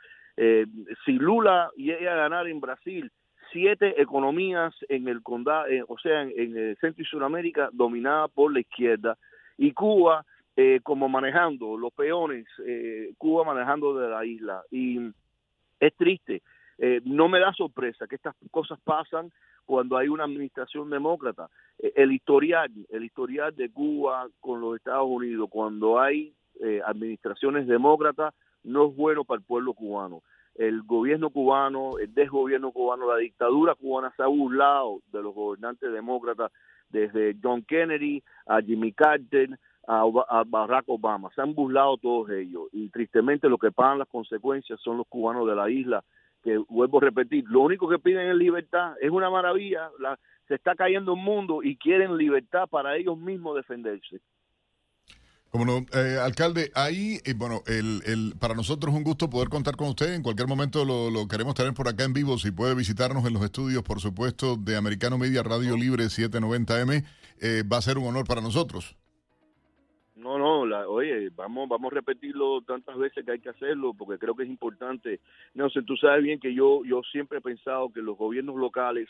si 1.05 1.11
Lula 1.13 1.69
llega 1.75 2.13
a 2.13 2.15
ganar 2.15 2.47
en 2.47 2.59
Brasil, 2.59 3.11
siete 3.53 4.01
economías 4.01 4.73
en 4.89 5.07
el 5.07 5.21
condado, 5.21 5.67
eh, 5.67 5.83
o 5.87 5.97
sea, 5.97 6.23
en, 6.23 6.57
el 6.57 6.77
Centro 6.81 7.03
y 7.03 7.05
Sudamérica 7.05 7.69
dominada 7.71 8.27
por 8.27 8.51
la 8.51 8.59
izquierda 8.59 9.17
y 9.57 9.71
Cuba 9.71 10.25
eh, 10.57 10.81
como 10.83 11.07
manejando 11.07 11.77
los 11.77 11.93
peones, 11.93 12.45
eh, 12.65 13.13
Cuba 13.17 13.45
manejando 13.45 13.95
de 13.95 14.09
la 14.09 14.25
isla. 14.25 14.63
Y 14.71 14.99
es 15.79 15.93
triste, 15.95 16.41
no 17.05 17.29
me 17.29 17.39
da 17.39 17.53
sorpresa 17.53 18.07
que 18.07 18.15
estas 18.15 18.35
cosas 18.51 18.79
pasan 18.83 19.31
cuando 19.65 19.95
hay 19.95 20.09
una 20.09 20.25
administración 20.25 20.89
demócrata. 20.89 21.49
el 21.77 22.11
historial, 22.11 22.71
el 22.89 23.05
historial 23.05 23.55
de 23.55 23.69
Cuba 23.69 24.27
con 24.41 24.59
los 24.59 24.75
Estados 24.75 25.07
Unidos, 25.07 25.49
cuando 25.49 25.99
hay 25.99 26.33
administraciones 26.85 27.67
demócratas, 27.67 28.33
no 28.63 28.87
es 28.87 28.95
bueno 28.95 29.23
para 29.23 29.39
el 29.39 29.45
pueblo 29.45 29.73
cubano 29.73 30.23
el 30.55 30.83
gobierno 30.83 31.29
cubano, 31.29 31.97
el 31.99 32.13
desgobierno 32.13 32.71
cubano, 32.71 33.07
la 33.07 33.17
dictadura 33.17 33.75
cubana 33.75 34.13
se 34.15 34.23
ha 34.23 34.27
burlado 34.27 35.01
de 35.11 35.21
los 35.21 35.33
gobernantes 35.33 35.91
demócratas 35.91 36.51
desde 36.89 37.35
John 37.41 37.63
Kennedy 37.63 38.23
a 38.45 38.61
Jimmy 38.61 38.93
Carter 38.93 39.49
a, 39.87 40.43
Barack 40.45 40.85
Obama. 40.87 41.29
Se 41.35 41.41
han 41.41 41.55
burlado 41.55 41.97
todos 41.97 42.29
ellos 42.29 42.67
y 42.71 42.89
tristemente 42.89 43.49
lo 43.49 43.57
que 43.57 43.71
pagan 43.71 43.99
las 43.99 44.07
consecuencias 44.07 44.79
son 44.81 44.97
los 44.97 45.07
cubanos 45.07 45.47
de 45.47 45.55
la 45.55 45.69
isla 45.69 46.03
que 46.43 46.57
vuelvo 46.57 46.97
a 46.97 47.01
repetir, 47.05 47.45
lo 47.47 47.61
único 47.61 47.87
que 47.87 47.99
piden 47.99 48.29
es 48.29 48.35
libertad, 48.35 48.95
es 48.99 49.09
una 49.09 49.29
maravilla, 49.29 49.89
se 50.47 50.55
está 50.55 50.75
cayendo 50.75 51.13
un 51.13 51.23
mundo 51.23 51.63
y 51.63 51.77
quieren 51.77 52.17
libertad 52.17 52.67
para 52.69 52.97
ellos 52.97 53.17
mismos 53.17 53.55
defenderse. 53.55 54.19
Como 55.53 55.65
no, 55.65 55.85
eh, 55.93 56.17
alcalde, 56.19 56.71
ahí, 56.73 57.19
eh, 57.25 57.35
bueno, 57.37 57.61
el, 57.67 58.01
el, 58.07 58.33
para 58.39 58.55
nosotros 58.55 58.91
es 58.91 58.97
un 58.97 59.03
gusto 59.03 59.29
poder 59.29 59.49
contar 59.49 59.75
con 59.75 59.89
usted. 59.89 60.15
En 60.15 60.23
cualquier 60.23 60.47
momento 60.47 60.83
lo, 60.83 61.11
lo, 61.11 61.27
queremos 61.27 61.53
tener 61.53 61.75
por 61.75 61.87
acá 61.87 62.05
en 62.05 62.13
vivo. 62.13 62.39
Si 62.39 62.49
puede 62.49 62.73
visitarnos 62.73 63.23
en 63.27 63.33
los 63.33 63.43
estudios, 63.43 63.83
por 63.83 63.99
supuesto, 63.99 64.55
de 64.57 64.75
Americano 64.75 65.19
Media 65.19 65.43
Radio 65.43 65.77
Libre 65.77 66.05
790M, 66.05 67.05
eh, 67.39 67.61
va 67.71 67.77
a 67.77 67.81
ser 67.83 67.99
un 67.99 68.07
honor 68.07 68.25
para 68.25 68.41
nosotros. 68.41 68.97
No, 70.15 70.39
no, 70.39 70.65
la, 70.65 70.87
oye, 70.87 71.29
vamos, 71.29 71.69
vamos 71.69 71.91
a 71.91 71.95
repetirlo 71.97 72.63
tantas 72.63 72.97
veces 72.97 73.23
que 73.23 73.33
hay 73.33 73.39
que 73.39 73.49
hacerlo, 73.49 73.93
porque 73.93 74.17
creo 74.17 74.33
que 74.33 74.45
es 74.45 74.49
importante. 74.49 75.19
No 75.53 75.69
sé, 75.69 75.83
tú 75.83 75.95
sabes 75.97 76.23
bien 76.23 76.39
que 76.39 76.55
yo, 76.55 76.83
yo 76.83 77.03
siempre 77.11 77.37
he 77.37 77.41
pensado 77.41 77.93
que 77.93 78.01
los 78.01 78.17
gobiernos 78.17 78.55
locales 78.55 79.07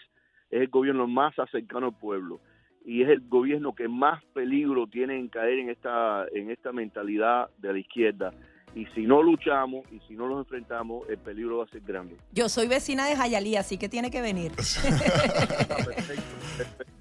es 0.49 0.63
el 0.63 0.67
gobierno 0.67 1.07
más 1.07 1.33
cercano 1.49 1.85
al 1.85 1.97
pueblo 1.97 2.41
y 2.85 3.01
es 3.03 3.09
el 3.09 3.21
gobierno 3.27 3.73
que 3.73 3.87
más 3.87 4.23
peligro 4.33 4.87
tiene 4.87 5.17
en 5.17 5.29
caer 5.29 5.59
en 5.59 5.69
esta, 5.69 6.25
en 6.33 6.51
esta 6.51 6.71
mentalidad 6.71 7.49
de 7.57 7.73
la 7.73 7.79
izquierda. 7.79 8.33
Y 8.75 8.85
si 8.87 9.01
no 9.01 9.21
luchamos 9.21 9.85
y 9.91 9.99
si 10.07 10.15
no 10.15 10.25
los 10.27 10.39
enfrentamos, 10.39 11.07
el 11.07 11.19
peligro 11.19 11.59
va 11.59 11.65
a 11.65 11.67
ser 11.67 11.81
grande. 11.81 12.17
Yo 12.31 12.49
soy 12.49 12.67
vecina 12.67 13.05
de 13.05 13.15
Jayalí, 13.15 13.55
así 13.55 13.77
que 13.77 13.87
tiene 13.87 14.09
que 14.09 14.21
venir. 14.21 14.51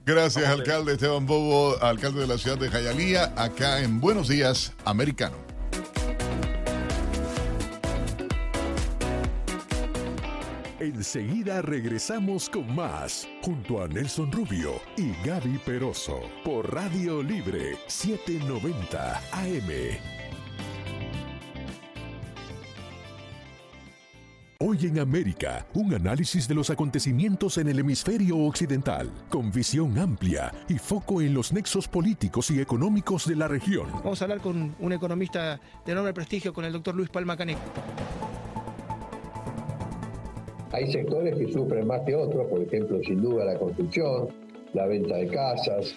Gracias, 0.04 0.46
alcalde 0.46 0.92
Esteban 0.92 1.24
Bobo, 1.26 1.80
alcalde 1.80 2.20
de 2.20 2.26
la 2.26 2.36
ciudad 2.36 2.58
de 2.58 2.68
Jayalía, 2.68 3.32
acá 3.36 3.80
en 3.82 4.00
Buenos 4.00 4.28
Días, 4.28 4.76
Americano. 4.84 5.51
Enseguida 10.82 11.62
regresamos 11.62 12.50
con 12.50 12.74
más, 12.74 13.28
junto 13.40 13.80
a 13.80 13.86
Nelson 13.86 14.32
Rubio 14.32 14.80
y 14.96 15.12
Gaby 15.24 15.58
Peroso, 15.58 16.20
por 16.44 16.74
Radio 16.74 17.22
Libre 17.22 17.76
790 17.86 19.16
AM. 19.30 19.70
Hoy 24.58 24.78
en 24.82 24.98
América, 24.98 25.64
un 25.74 25.94
análisis 25.94 26.48
de 26.48 26.56
los 26.56 26.68
acontecimientos 26.68 27.58
en 27.58 27.68
el 27.68 27.78
hemisferio 27.78 28.38
occidental, 28.38 29.08
con 29.28 29.52
visión 29.52 29.96
amplia 30.00 30.52
y 30.68 30.78
foco 30.78 31.20
en 31.20 31.32
los 31.32 31.52
nexos 31.52 31.86
políticos 31.86 32.50
y 32.50 32.60
económicos 32.60 33.28
de 33.28 33.36
la 33.36 33.46
región. 33.46 33.86
Vamos 34.02 34.20
a 34.20 34.24
hablar 34.24 34.40
con 34.40 34.74
un 34.80 34.92
economista 34.92 35.60
de 35.86 35.92
enorme 35.92 36.12
prestigio, 36.12 36.52
con 36.52 36.64
el 36.64 36.72
doctor 36.72 36.96
Luis 36.96 37.08
Palma 37.08 37.36
Caneco. 37.36 37.60
Hay 40.72 40.90
sectores 40.90 41.36
que 41.36 41.52
sufren 41.52 41.86
más 41.86 42.00
que 42.02 42.14
otros, 42.14 42.46
por 42.46 42.62
ejemplo, 42.62 42.98
sin 43.04 43.20
duda 43.20 43.44
la 43.44 43.58
construcción, 43.58 44.28
la 44.72 44.86
venta 44.86 45.16
de 45.16 45.26
casas, 45.28 45.94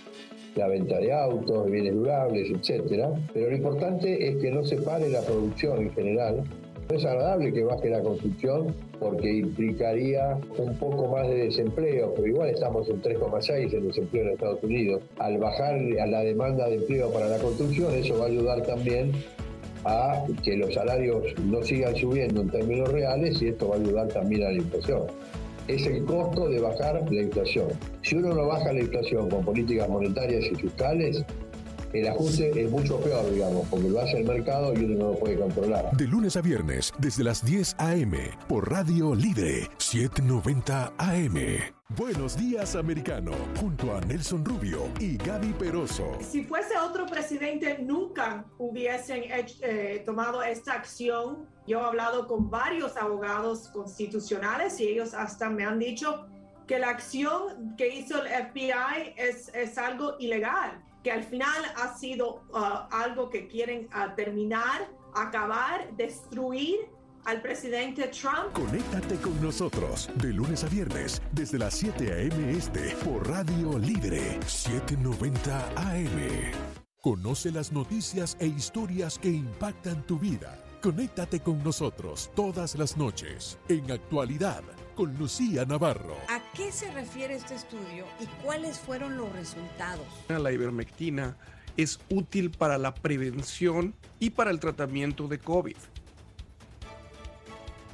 la 0.56 0.68
venta 0.68 0.98
de 0.98 1.14
autos, 1.14 1.72
bienes 1.72 1.94
durables, 1.94 2.50
etc. 2.50 3.06
Pero 3.34 3.50
lo 3.50 3.56
importante 3.56 4.28
es 4.28 4.36
que 4.38 4.52
no 4.52 4.64
se 4.66 4.78
pare 4.78 5.10
la 5.10 5.22
producción 5.22 5.82
en 5.82 5.94
general. 5.94 6.44
No 6.90 6.96
es 6.96 7.06
agradable 7.06 7.52
que 7.52 7.64
baje 7.64 7.90
la 7.90 8.02
construcción 8.02 8.76
porque 9.00 9.34
implicaría 9.34 10.38
un 10.58 10.78
poco 10.78 11.08
más 11.08 11.28
de 11.28 11.46
desempleo, 11.46 12.14
pero 12.14 12.28
igual 12.28 12.50
estamos 12.50 12.88
en 12.90 13.02
3,6 13.02 13.74
en 13.74 13.88
desempleo 13.88 14.24
en 14.24 14.30
Estados 14.32 14.64
Unidos. 14.64 15.02
Al 15.18 15.38
bajar 15.38 15.76
a 15.76 16.06
la 16.06 16.20
demanda 16.22 16.70
de 16.70 16.76
empleo 16.76 17.12
para 17.12 17.28
la 17.28 17.38
construcción, 17.40 17.94
eso 17.96 18.20
va 18.20 18.26
a 18.26 18.28
ayudar 18.28 18.62
también 18.64 19.14
a 19.86 20.24
que 20.44 20.58
los 20.58 20.74
salarios 20.74 21.24
no 21.44 21.64
sigan 21.64 21.96
subiendo 21.96 22.42
en 22.42 22.50
términos 22.50 22.92
reales 22.92 23.42
y 23.42 23.48
esto 23.48 23.70
va 23.70 23.76
a 23.76 23.80
ayudar 23.80 24.08
también 24.10 24.44
a 24.44 24.52
la 24.52 24.58
inflación. 24.58 25.04
Es 25.68 25.86
el 25.86 26.04
costo 26.06 26.50
de 26.50 26.60
bajar 26.60 27.04
la 27.10 27.22
inflación. 27.22 27.68
Si 28.04 28.16
uno 28.16 28.34
no 28.34 28.48
baja 28.48 28.74
la 28.74 28.82
inflación 28.82 29.30
con 29.30 29.44
políticas 29.44 29.90
monetarias 29.90 30.46
y 30.52 30.56
fiscales, 30.56 31.24
el 31.94 32.08
ajuste 32.08 32.52
es 32.62 32.70
mucho 32.70 33.00
peor, 33.00 33.32
digamos, 33.32 33.68
porque 33.70 33.90
lo 33.90 34.02
hace 34.02 34.18
el 34.18 34.26
mercado 34.26 34.74
y 34.74 34.84
uno 34.84 34.96
no 34.96 35.12
lo 35.12 35.20
puede 35.20 35.38
controlar. 35.38 35.96
De 35.96 36.08
lunes 36.08 36.36
a 36.36 36.42
viernes, 36.42 36.92
desde 37.00 37.24
las 37.24 37.44
10 37.44 37.76
a.m., 37.78 38.18
por 38.48 38.70
Radio 38.70 39.16
Libre 39.16 39.70
790 39.78 40.94
AM. 40.98 41.75
Buenos 41.90 42.36
días, 42.36 42.76
americano, 42.76 43.32
junto 43.60 43.96
a 43.96 44.02
Nelson 44.02 44.44
Rubio 44.44 44.90
y 45.00 45.18
Gaby 45.18 45.54
Peroso. 45.54 46.18
Si 46.20 46.44
fuese 46.44 46.76
otro 46.80 47.06
presidente, 47.06 47.78
nunca 47.78 48.44
hubiesen 48.58 49.24
eh, 49.62 50.02
tomado 50.04 50.42
esta 50.42 50.74
acción. 50.74 51.48
Yo 51.68 51.80
he 51.80 51.84
hablado 51.84 52.28
con 52.28 52.50
varios 52.50 52.98
abogados 52.98 53.70
constitucionales 53.70 54.80
y 54.80 54.88
ellos 54.88 55.14
hasta 55.14 55.48
me 55.52 55.64
han 55.64 55.78
dicho 55.78 56.26
que 56.66 56.80
la 56.80 56.90
acción 56.90 57.76
que 57.78 57.88
hizo 57.96 58.20
el 58.20 58.30
FBI 58.30 59.14
es, 59.16 59.50
es 59.54 59.78
algo 59.78 60.16
ilegal, 60.18 60.84
que 61.04 61.12
al 61.12 61.24
final 61.24 61.64
ha 61.76 61.96
sido 61.96 62.42
uh, 62.52 62.88
algo 62.90 63.30
que 63.30 63.48
quieren 63.48 63.88
uh, 63.94 64.16
terminar, 64.16 64.90
acabar, 65.14 65.96
destruir 65.96 66.80
al 67.26 67.42
presidente 67.42 68.08
Trump. 68.08 68.54
Conéctate 68.54 69.16
con 69.18 69.40
nosotros 69.42 70.10
de 70.16 70.34
lunes 70.34 70.64
a 70.64 70.68
viernes 70.68 71.22
desde 71.32 71.60
las 71.60 71.74
7 71.76 72.12
a.m. 72.12 72.52
este 72.52 72.96
por 73.04 73.28
Radio 73.28 73.78
Libre 73.78 74.40
790 74.46 75.68
AM. 75.76 76.52
Conoce 77.02 77.52
las 77.52 77.72
noticias 77.72 78.38
e 78.40 78.48
historias 78.48 79.20
que 79.20 79.30
impactan 79.30 80.06
tu 80.06 80.18
vida. 80.18 80.64
Conéctate 80.82 81.40
con 81.40 81.64
nosotros 81.64 82.32
todas 82.36 82.76
las 82.76 82.98
noches 82.98 83.58
en 83.70 83.92
actualidad 83.92 84.64
con 84.96 85.16
Lucía 85.18 85.66
Navarro. 85.66 86.16
¿A 86.30 86.42
qué 86.54 86.72
se 86.72 86.92
refiere 86.92 87.36
este 87.36 87.56
estudio 87.56 88.06
y 88.20 88.26
cuáles 88.44 88.80
fueron 88.80 89.18
los 89.18 89.32
resultados? 89.34 90.06
La 90.30 90.52
ivermectina 90.52 91.36
es 91.76 92.00
útil 92.10 92.52
para 92.52 92.78
la 92.78 92.94
prevención 92.94 93.94
y 94.20 94.30
para 94.30 94.52
el 94.52 94.60
tratamiento 94.60 95.28
de 95.28 95.40
COVID 95.40 95.76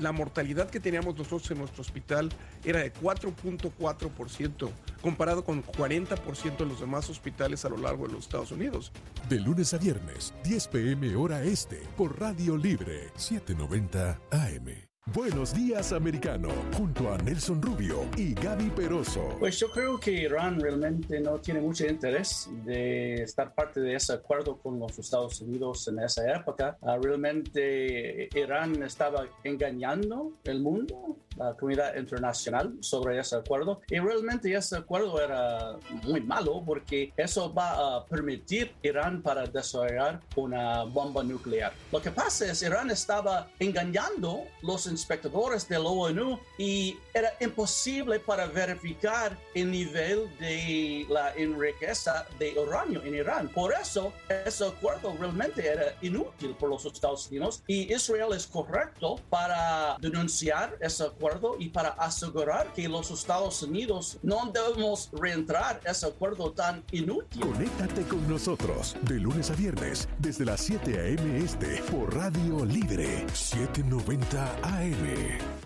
la 0.02 0.12
mortalidad 0.12 0.70
que 0.70 0.80
teníamos 0.80 1.16
nosotros 1.16 1.50
en 1.52 1.60
nuestro 1.60 1.82
hospital 1.82 2.30
era 2.66 2.80
de 2.80 2.92
4.4%, 2.94 4.70
comparado 5.02 5.46
con 5.46 5.64
40% 5.64 6.58
de 6.58 6.66
los 6.66 6.80
demás 6.80 7.10
hospitales 7.10 7.64
a 7.66 7.70
lo 7.70 7.78
largo 7.78 8.08
de 8.08 8.14
los 8.14 8.24
Estados 8.24 8.52
Unidos. 8.52 8.92
De 9.30 9.40
lunes 9.40 9.74
a 9.74 9.78
viernes, 9.78 10.34
10 10.44 10.68
pm 10.68 11.16
hora 11.16 11.44
este, 11.44 11.84
por 11.96 12.20
Radio 12.20 12.58
Libre, 12.58 13.12
790 13.16 14.20
AM. 14.32 14.91
Buenos 15.08 15.56
días, 15.56 15.94
americano, 15.94 16.50
junto 16.78 17.12
a 17.12 17.18
Nelson 17.18 17.60
Rubio 17.60 18.06
y 18.16 18.36
Gaby 18.36 18.70
Peroso. 18.70 19.36
Pues 19.40 19.60
yo 19.60 19.72
creo 19.72 20.00
que 20.00 20.12
Irán 20.12 20.60
realmente 20.60 21.20
no 21.20 21.40
tiene 21.40 21.60
mucho 21.60 21.88
interés 21.88 22.48
de 22.64 23.16
estar 23.16 23.56
parte 23.56 23.80
de 23.80 23.96
ese 23.96 24.14
acuerdo 24.14 24.60
con 24.60 24.80
los 24.80 25.00
Estados 25.00 25.42
Unidos 25.42 25.88
en 25.88 26.00
esa 26.00 26.32
época. 26.32 26.78
Uh, 26.82 27.02
realmente 27.02 28.30
Irán 28.38 28.84
estaba 28.84 29.26
engañando 29.44 30.34
el 30.44 30.62
mundo, 30.62 31.18
la 31.38 31.54
comunidad 31.54 31.96
internacional, 31.96 32.74
sobre 32.82 33.20
ese 33.20 33.36
acuerdo. 33.36 33.82
Y 33.90 34.00
realmente 34.00 34.54
ese 34.54 34.78
acuerdo 34.78 35.22
era 35.22 35.78
muy 36.04 36.22
malo 36.22 36.64
porque 36.66 37.14
eso 37.18 37.54
va 37.54 37.98
a 37.98 38.06
permitir 38.06 38.74
Irán 38.82 39.22
para 39.22 39.46
desarrollar 39.46 40.22
una 40.36 40.84
bomba 40.84 41.24
nuclear. 41.24 41.74
Lo 41.92 42.02
que 42.02 42.12
pasa 42.12 42.52
es 42.52 42.62
Irán 42.62 42.92
estaba 42.92 43.48
engañando 43.60 44.44
los 44.62 44.86
inspectores 44.88 45.68
de 45.68 45.80
la 45.80 45.90
ONU 45.90 46.40
y 46.58 46.98
era 47.14 47.34
imposible 47.40 48.20
para 48.20 48.46
verificar 48.48 49.38
el 49.54 49.72
nivel 49.72 50.30
de 50.40 51.06
la 51.10 51.34
riqueza 51.34 52.26
de 52.40 52.58
uranio 52.58 53.04
en 53.04 53.16
Irán. 53.16 53.48
Por 53.50 53.74
eso, 53.74 54.14
ese 54.46 54.66
acuerdo 54.66 55.16
realmente 55.20 55.68
era 55.68 55.96
inútil 56.02 56.56
por 56.56 56.70
los 56.70 56.86
Estados 56.86 57.28
Unidos 57.30 57.64
y 57.68 57.94
Israel 57.94 58.34
es 58.34 58.48
correcto 58.48 59.20
para 59.30 59.98
denunciar 60.00 60.78
ese 60.80 61.04
acuerdo 61.04 61.31
y 61.60 61.70
para 61.70 61.90
asegurar 61.90 62.74
que 62.74 62.88
los 62.88 63.12
Estados 63.12 63.62
Unidos 63.64 64.18
no 64.22 64.52
debemos 64.52 65.10
reentrar 65.14 65.80
ese 65.86 66.08
acuerdo 66.08 66.52
tan 66.52 66.84
inútil. 66.92 67.42
Conéctate 67.42 68.04
con 68.04 68.28
nosotros 68.28 68.96
de 69.04 69.20
lunes 69.20 69.50
a 69.50 69.56
viernes 69.56 70.08
desde 70.20 70.46
las 70.46 70.62
7 70.62 71.00
a.m. 71.00 71.38
este 71.38 71.82
por 71.92 72.16
Radio 72.16 72.66
Libre 72.66 73.26
790 73.34 74.56
AM. 74.64 75.62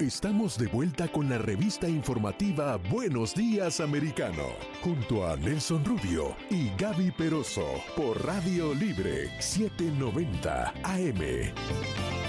Estamos 0.00 0.56
de 0.56 0.68
vuelta 0.68 1.08
con 1.08 1.28
la 1.28 1.38
revista 1.38 1.88
informativa 1.88 2.76
Buenos 2.76 3.34
Días 3.34 3.80
Americano, 3.80 4.44
junto 4.80 5.26
a 5.26 5.36
Nelson 5.36 5.84
Rubio 5.84 6.36
y 6.50 6.70
Gaby 6.78 7.10
Peroso, 7.10 7.66
por 7.96 8.24
Radio 8.24 8.72
Libre 8.74 9.28
790 9.40 10.72
AM. 10.84 12.27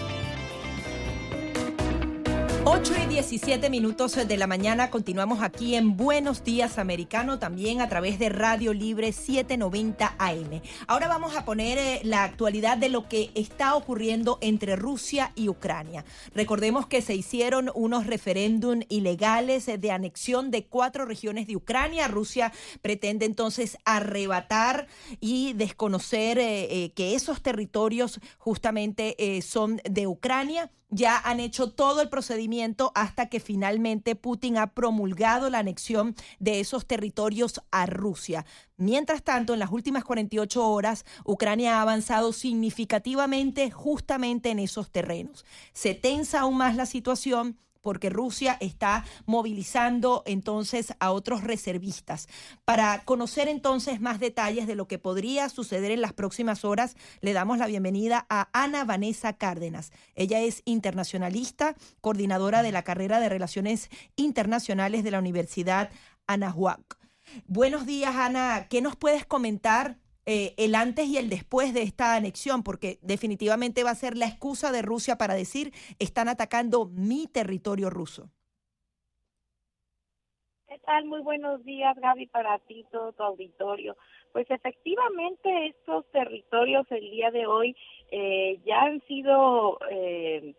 8 2.66 2.94
y 3.06 3.08
17 3.08 3.70
minutos 3.70 4.16
de 4.16 4.38
la 4.38 4.46
mañana 4.46 4.90
continuamos 4.90 5.42
aquí 5.42 5.76
en 5.76 5.96
Buenos 5.96 6.44
Días 6.44 6.78
Americano, 6.78 7.40
también 7.40 7.80
a 7.80 7.88
través 7.88 8.20
de 8.20 8.28
Radio 8.28 8.74
Libre 8.74 9.14
790 9.14 10.16
AM. 10.18 10.62
Ahora 10.86 11.08
vamos 11.08 11.38
a 11.38 11.46
poner 11.46 11.78
eh, 11.78 12.02
la 12.04 12.26
actualidad 12.26 12.78
de 12.78 12.90
lo 12.90 13.08
que 13.08 13.32
está 13.34 13.76
ocurriendo 13.76 14.38
entre 14.42 14.76
Rusia 14.76 15.32
y 15.36 15.48
Ucrania. 15.48 16.04
Recordemos 16.36 16.86
que 16.86 17.02
se 17.02 17.16
hicieron 17.16 17.72
unos 17.76 18.06
referéndum 18.08 18.82
ilegales 18.90 19.66
de 19.68 19.92
anexión 19.92 20.52
de 20.52 20.66
cuatro 20.66 21.06
regiones 21.06 21.48
de 21.48 21.56
Ucrania. 21.56 22.10
Rusia 22.10 22.52
pretende 22.82 23.26
entonces 23.26 23.78
arrebatar 23.86 24.88
y 25.22 25.54
desconocer 25.54 26.38
eh, 26.38 26.84
eh, 26.84 26.92
que 26.92 27.16
esos 27.16 27.42
territorios 27.42 28.20
justamente 28.38 29.16
son 29.42 29.82
de 29.90 30.08
Ucrania 30.08 30.70
ya 30.90 31.18
han 31.18 31.40
hecho 31.40 31.72
todo 31.72 32.02
el 32.02 32.10
procedimiento 32.10 32.92
hasta 32.96 33.28
que 33.28 33.40
finalmente 33.40 34.16
Putin 34.16 34.58
ha 34.58 34.74
promulgado 34.74 35.50
la 35.50 35.60
anexión 35.60 36.16
de 36.40 36.60
esos 36.60 36.86
territorios 36.86 37.62
a 37.72 37.86
Rusia. 37.86 38.46
Mientras 38.78 39.24
tanto, 39.24 39.54
en 39.54 39.60
las 39.60 39.72
últimas 39.72 40.04
48 40.04 40.68
horas, 40.68 41.06
Ucrania 41.26 41.78
ha 41.78 41.82
avanzado 41.82 42.34
significativamente 42.34 43.72
justamente 43.72 44.50
en 44.50 44.60
esos 44.60 44.90
terrenos. 44.92 45.46
Se 45.74 45.94
tensa 45.94 46.42
aún 46.42 46.58
más 46.58 46.76
la 46.76 46.86
situación 46.86 47.58
porque 47.82 48.10
Rusia 48.10 48.58
está 48.60 49.06
movilizando 49.26 50.24
entonces 50.26 50.94
a 51.00 51.12
otros 51.12 51.44
reservistas. 51.44 52.28
Para 52.66 53.04
conocer 53.06 53.48
entonces 53.48 54.02
más 54.02 54.20
detalles 54.20 54.68
de 54.68 54.76
lo 54.76 54.88
que 54.88 55.00
podría 55.00 55.50
suceder 55.50 55.92
en 55.92 56.02
las 56.02 56.14
próximas 56.14 56.66
horas, 56.66 56.96
le 57.22 57.34
damos 57.34 57.58
la 57.58 57.68
bienvenida 57.68 58.26
a 58.30 58.50
Ana 58.54 58.84
Vanessa 58.86 59.34
Cárdenas. 59.34 59.92
Ella 60.16 60.42
es 60.42 60.62
internacionalista, 60.66 61.76
coordinadora 62.02 62.64
de 62.64 62.72
la 62.72 62.84
carrera 62.84 63.20
de 63.20 63.30
Relaciones 63.30 63.90
Internacionales 64.16 65.04
de 65.04 65.12
la 65.12 65.20
Universidad 65.20 65.90
Anahuac. 66.28 66.98
Buenos 67.48 67.86
días, 67.86 68.16
Ana. 68.16 68.68
¿Qué 68.70 68.82
nos 68.82 68.96
puedes 68.96 69.26
comentar 69.26 69.98
eh, 70.32 70.54
el 70.58 70.76
antes 70.76 71.08
y 71.08 71.18
el 71.18 71.28
después 71.28 71.74
de 71.74 71.82
esta 71.82 72.16
anexión, 72.16 72.62
porque 72.62 73.00
definitivamente 73.02 73.84
va 73.84 73.90
a 73.90 73.96
ser 73.96 74.16
la 74.16 74.28
excusa 74.28 74.72
de 74.72 74.84
Rusia 74.84 75.16
para 75.18 75.34
decir 75.34 75.72
están 75.98 76.30
atacando 76.30 76.86
mi 76.86 77.26
territorio 77.26 77.90
ruso. 77.90 78.30
¿Qué 80.68 80.78
tal? 80.86 81.06
Muy 81.06 81.22
buenos 81.22 81.66
días, 81.66 81.98
Gaby, 81.98 82.28
para 82.28 82.60
ti, 82.60 82.86
todo 82.92 83.12
tu 83.14 83.24
auditorio. 83.24 83.98
Pues 84.32 84.46
efectivamente 84.52 85.66
estos 85.66 86.06
territorios 86.12 86.86
el 86.92 87.10
día 87.10 87.32
de 87.32 87.48
hoy 87.48 87.76
eh, 88.12 88.60
ya 88.68 88.82
han 88.82 89.02
sido 89.08 89.80
eh, 89.90 90.54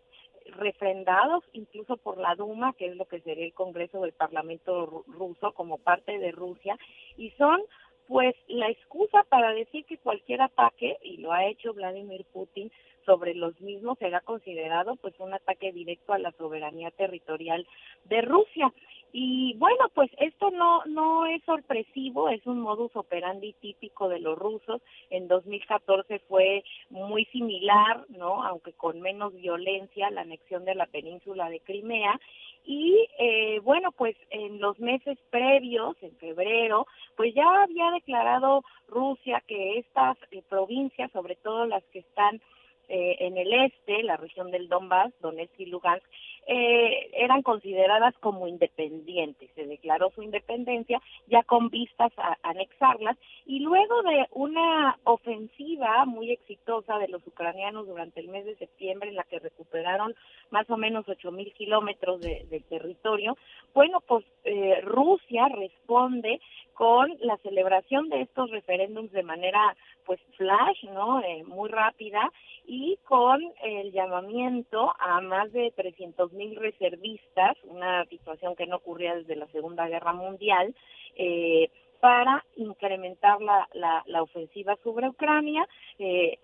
refrendados 0.57 1.45
incluso 1.53 1.95
por 1.95 2.17
la 2.17 2.35
Duma, 2.35 2.73
que 2.73 2.87
es 2.87 2.97
lo 2.97 3.05
que 3.05 3.21
sería 3.21 3.45
el 3.45 3.53
Congreso 3.53 4.01
del 4.01 4.11
Parlamento 4.11 5.05
ruso 5.07 5.53
como 5.53 5.77
parte 5.77 6.19
de 6.19 6.33
Rusia, 6.33 6.77
y 7.15 7.29
son 7.37 7.61
pues 8.07 8.35
la 8.47 8.69
excusa 8.69 9.23
para 9.29 9.53
decir 9.53 9.85
que 9.85 9.97
cualquier 9.97 10.41
ataque, 10.41 10.97
y 11.03 11.17
lo 11.17 11.31
ha 11.31 11.45
hecho 11.45 11.73
Vladimir 11.73 12.25
Putin, 12.33 12.71
sobre 13.05 13.33
los 13.33 13.59
mismos 13.61 13.97
será 13.99 14.21
considerado 14.21 14.95
pues 14.97 15.13
un 15.19 15.33
ataque 15.33 15.71
directo 15.71 16.13
a 16.13 16.19
la 16.19 16.31
soberanía 16.33 16.91
territorial 16.91 17.65
de 18.05 18.21
Rusia. 18.21 18.71
Y 19.13 19.55
bueno, 19.57 19.89
pues 19.93 20.09
esto 20.19 20.51
no 20.51 20.85
no 20.85 21.25
es 21.25 21.43
sorpresivo, 21.43 22.29
es 22.29 22.45
un 22.47 22.61
modus 22.61 22.95
operandi 22.95 23.53
típico 23.59 24.07
de 24.07 24.19
los 24.19 24.37
rusos. 24.37 24.81
En 25.09 25.27
2014 25.27 26.19
fue 26.29 26.63
muy 26.89 27.25
similar, 27.25 28.05
¿no? 28.09 28.43
Aunque 28.43 28.71
con 28.71 29.01
menos 29.01 29.33
violencia, 29.33 30.09
la 30.11 30.21
anexión 30.21 30.63
de 30.63 30.75
la 30.75 30.85
península 30.85 31.49
de 31.49 31.59
Crimea 31.59 32.19
y 32.63 33.07
eh, 33.17 33.59
bueno, 33.63 33.91
pues 33.91 34.15
en 34.29 34.59
los 34.59 34.79
meses 34.79 35.17
previos, 35.29 35.95
en 36.01 36.15
febrero, 36.17 36.87
pues 37.15 37.33
ya 37.33 37.63
había 37.63 37.91
declarado 37.91 38.63
Rusia 38.87 39.43
que 39.47 39.79
estas 39.79 40.17
eh, 40.31 40.43
provincias, 40.47 41.11
sobre 41.11 41.35
todo 41.35 41.65
las 41.65 41.83
que 41.85 41.99
están 41.99 42.41
eh, 42.87 43.15
en 43.19 43.37
el 43.37 43.53
este, 43.53 44.03
la 44.03 44.17
región 44.17 44.51
del 44.51 44.67
Donbass, 44.67 45.13
Donetsk 45.21 45.59
y 45.59 45.65
Lugansk, 45.67 46.05
eh, 46.53 47.09
eran 47.13 47.43
consideradas 47.43 48.13
como 48.19 48.45
independientes. 48.45 49.49
Se 49.55 49.65
declaró 49.65 50.11
su 50.13 50.21
independencia 50.21 51.01
ya 51.27 51.43
con 51.43 51.69
vistas 51.69 52.11
a, 52.17 52.37
anexarlas 52.43 53.17
y 53.45 53.59
luego 53.59 54.03
de 54.03 54.27
una 54.31 54.99
ofensiva 55.05 56.03
muy 56.03 56.31
exitosa 56.31 56.99
de 56.99 57.07
los 57.07 57.25
ucranianos 57.25 57.87
durante 57.87 58.19
el 58.19 58.27
mes 58.27 58.43
de 58.43 58.57
septiembre 58.57 59.07
en 59.07 59.15
la 59.15 59.23
que 59.23 59.39
recuperaron 59.39 60.13
más 60.49 60.69
o 60.69 60.75
menos 60.75 61.07
ocho 61.07 61.31
mil 61.31 61.53
kilómetros 61.53 62.19
de, 62.19 62.61
territorio, 62.67 63.37
bueno, 63.73 64.01
pues 64.05 64.25
eh, 64.43 64.81
Rusia 64.81 65.47
responde 65.47 66.41
con 66.73 67.15
la 67.21 67.37
celebración 67.37 68.09
de 68.09 68.21
estos 68.21 68.49
referéndums 68.49 69.11
de 69.11 69.23
manera 69.23 69.75
pues 70.05 70.19
flash, 70.35 70.83
¿no? 70.85 71.21
Eh, 71.21 71.43
muy 71.43 71.69
rápida 71.69 72.31
y 72.65 72.97
con 73.07 73.39
el 73.63 73.91
llamamiento 73.91 74.93
a 74.99 75.21
más 75.21 75.51
de 75.51 75.71
300 75.75 76.33
mil 76.41 76.55
reservistas, 76.55 77.55
una 77.65 78.03
situación 78.05 78.55
que 78.55 78.65
no 78.65 78.77
ocurría 78.77 79.15
desde 79.15 79.35
la 79.35 79.45
Segunda 79.47 79.87
Guerra 79.87 80.13
Mundial, 80.13 80.73
eh, 81.15 81.69
para 81.99 82.43
incrementar 82.55 83.39
la, 83.41 83.67
la, 84.07 84.23
ofensiva 84.23 84.75
sobre 84.83 85.07
Ucrania, 85.07 85.67
eh, 85.99 86.39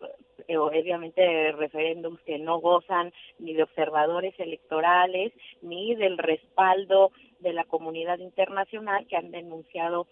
obviamente 0.55 1.51
referéndums 1.53 2.21
que 2.21 2.37
no 2.37 2.59
gozan 2.59 3.11
ni 3.39 3.55
de 3.55 3.63
observadores 3.63 4.39
electorales 4.39 5.33
ni 5.63 5.95
del 5.95 6.19
respaldo 6.19 7.11
de 7.39 7.53
la 7.53 7.63
comunidad 7.63 8.19
internacional 8.19 9.07
que 9.07 9.17
han 9.17 9.31
denunciado 9.31 10.05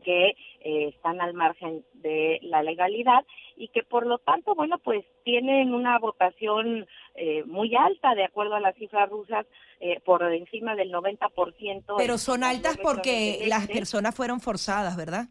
que 0.00 0.36
eh, 0.60 0.88
están 0.88 1.20
al 1.20 1.34
margen 1.34 1.84
de 1.94 2.38
la 2.42 2.62
legalidad 2.62 3.24
y 3.56 3.68
que 3.68 3.82
por 3.82 4.06
lo 4.06 4.18
tanto, 4.18 4.54
bueno, 4.54 4.78
pues 4.78 5.04
tienen 5.24 5.74
una 5.74 5.98
votación 5.98 6.86
eh, 7.14 7.44
muy 7.44 7.74
alta 7.74 8.14
de 8.14 8.24
acuerdo 8.24 8.54
a 8.54 8.60
las 8.60 8.74
cifras 8.76 9.08
rusas, 9.08 9.46
eh, 9.80 10.00
por 10.04 10.22
encima 10.32 10.74
del 10.74 10.92
90%. 10.92 11.94
Pero 11.96 12.18
son 12.18 12.42
altas 12.42 12.76
porque 12.78 13.44
las 13.46 13.68
personas 13.68 14.14
fueron 14.14 14.40
forzadas, 14.40 14.96
¿verdad? 14.96 15.26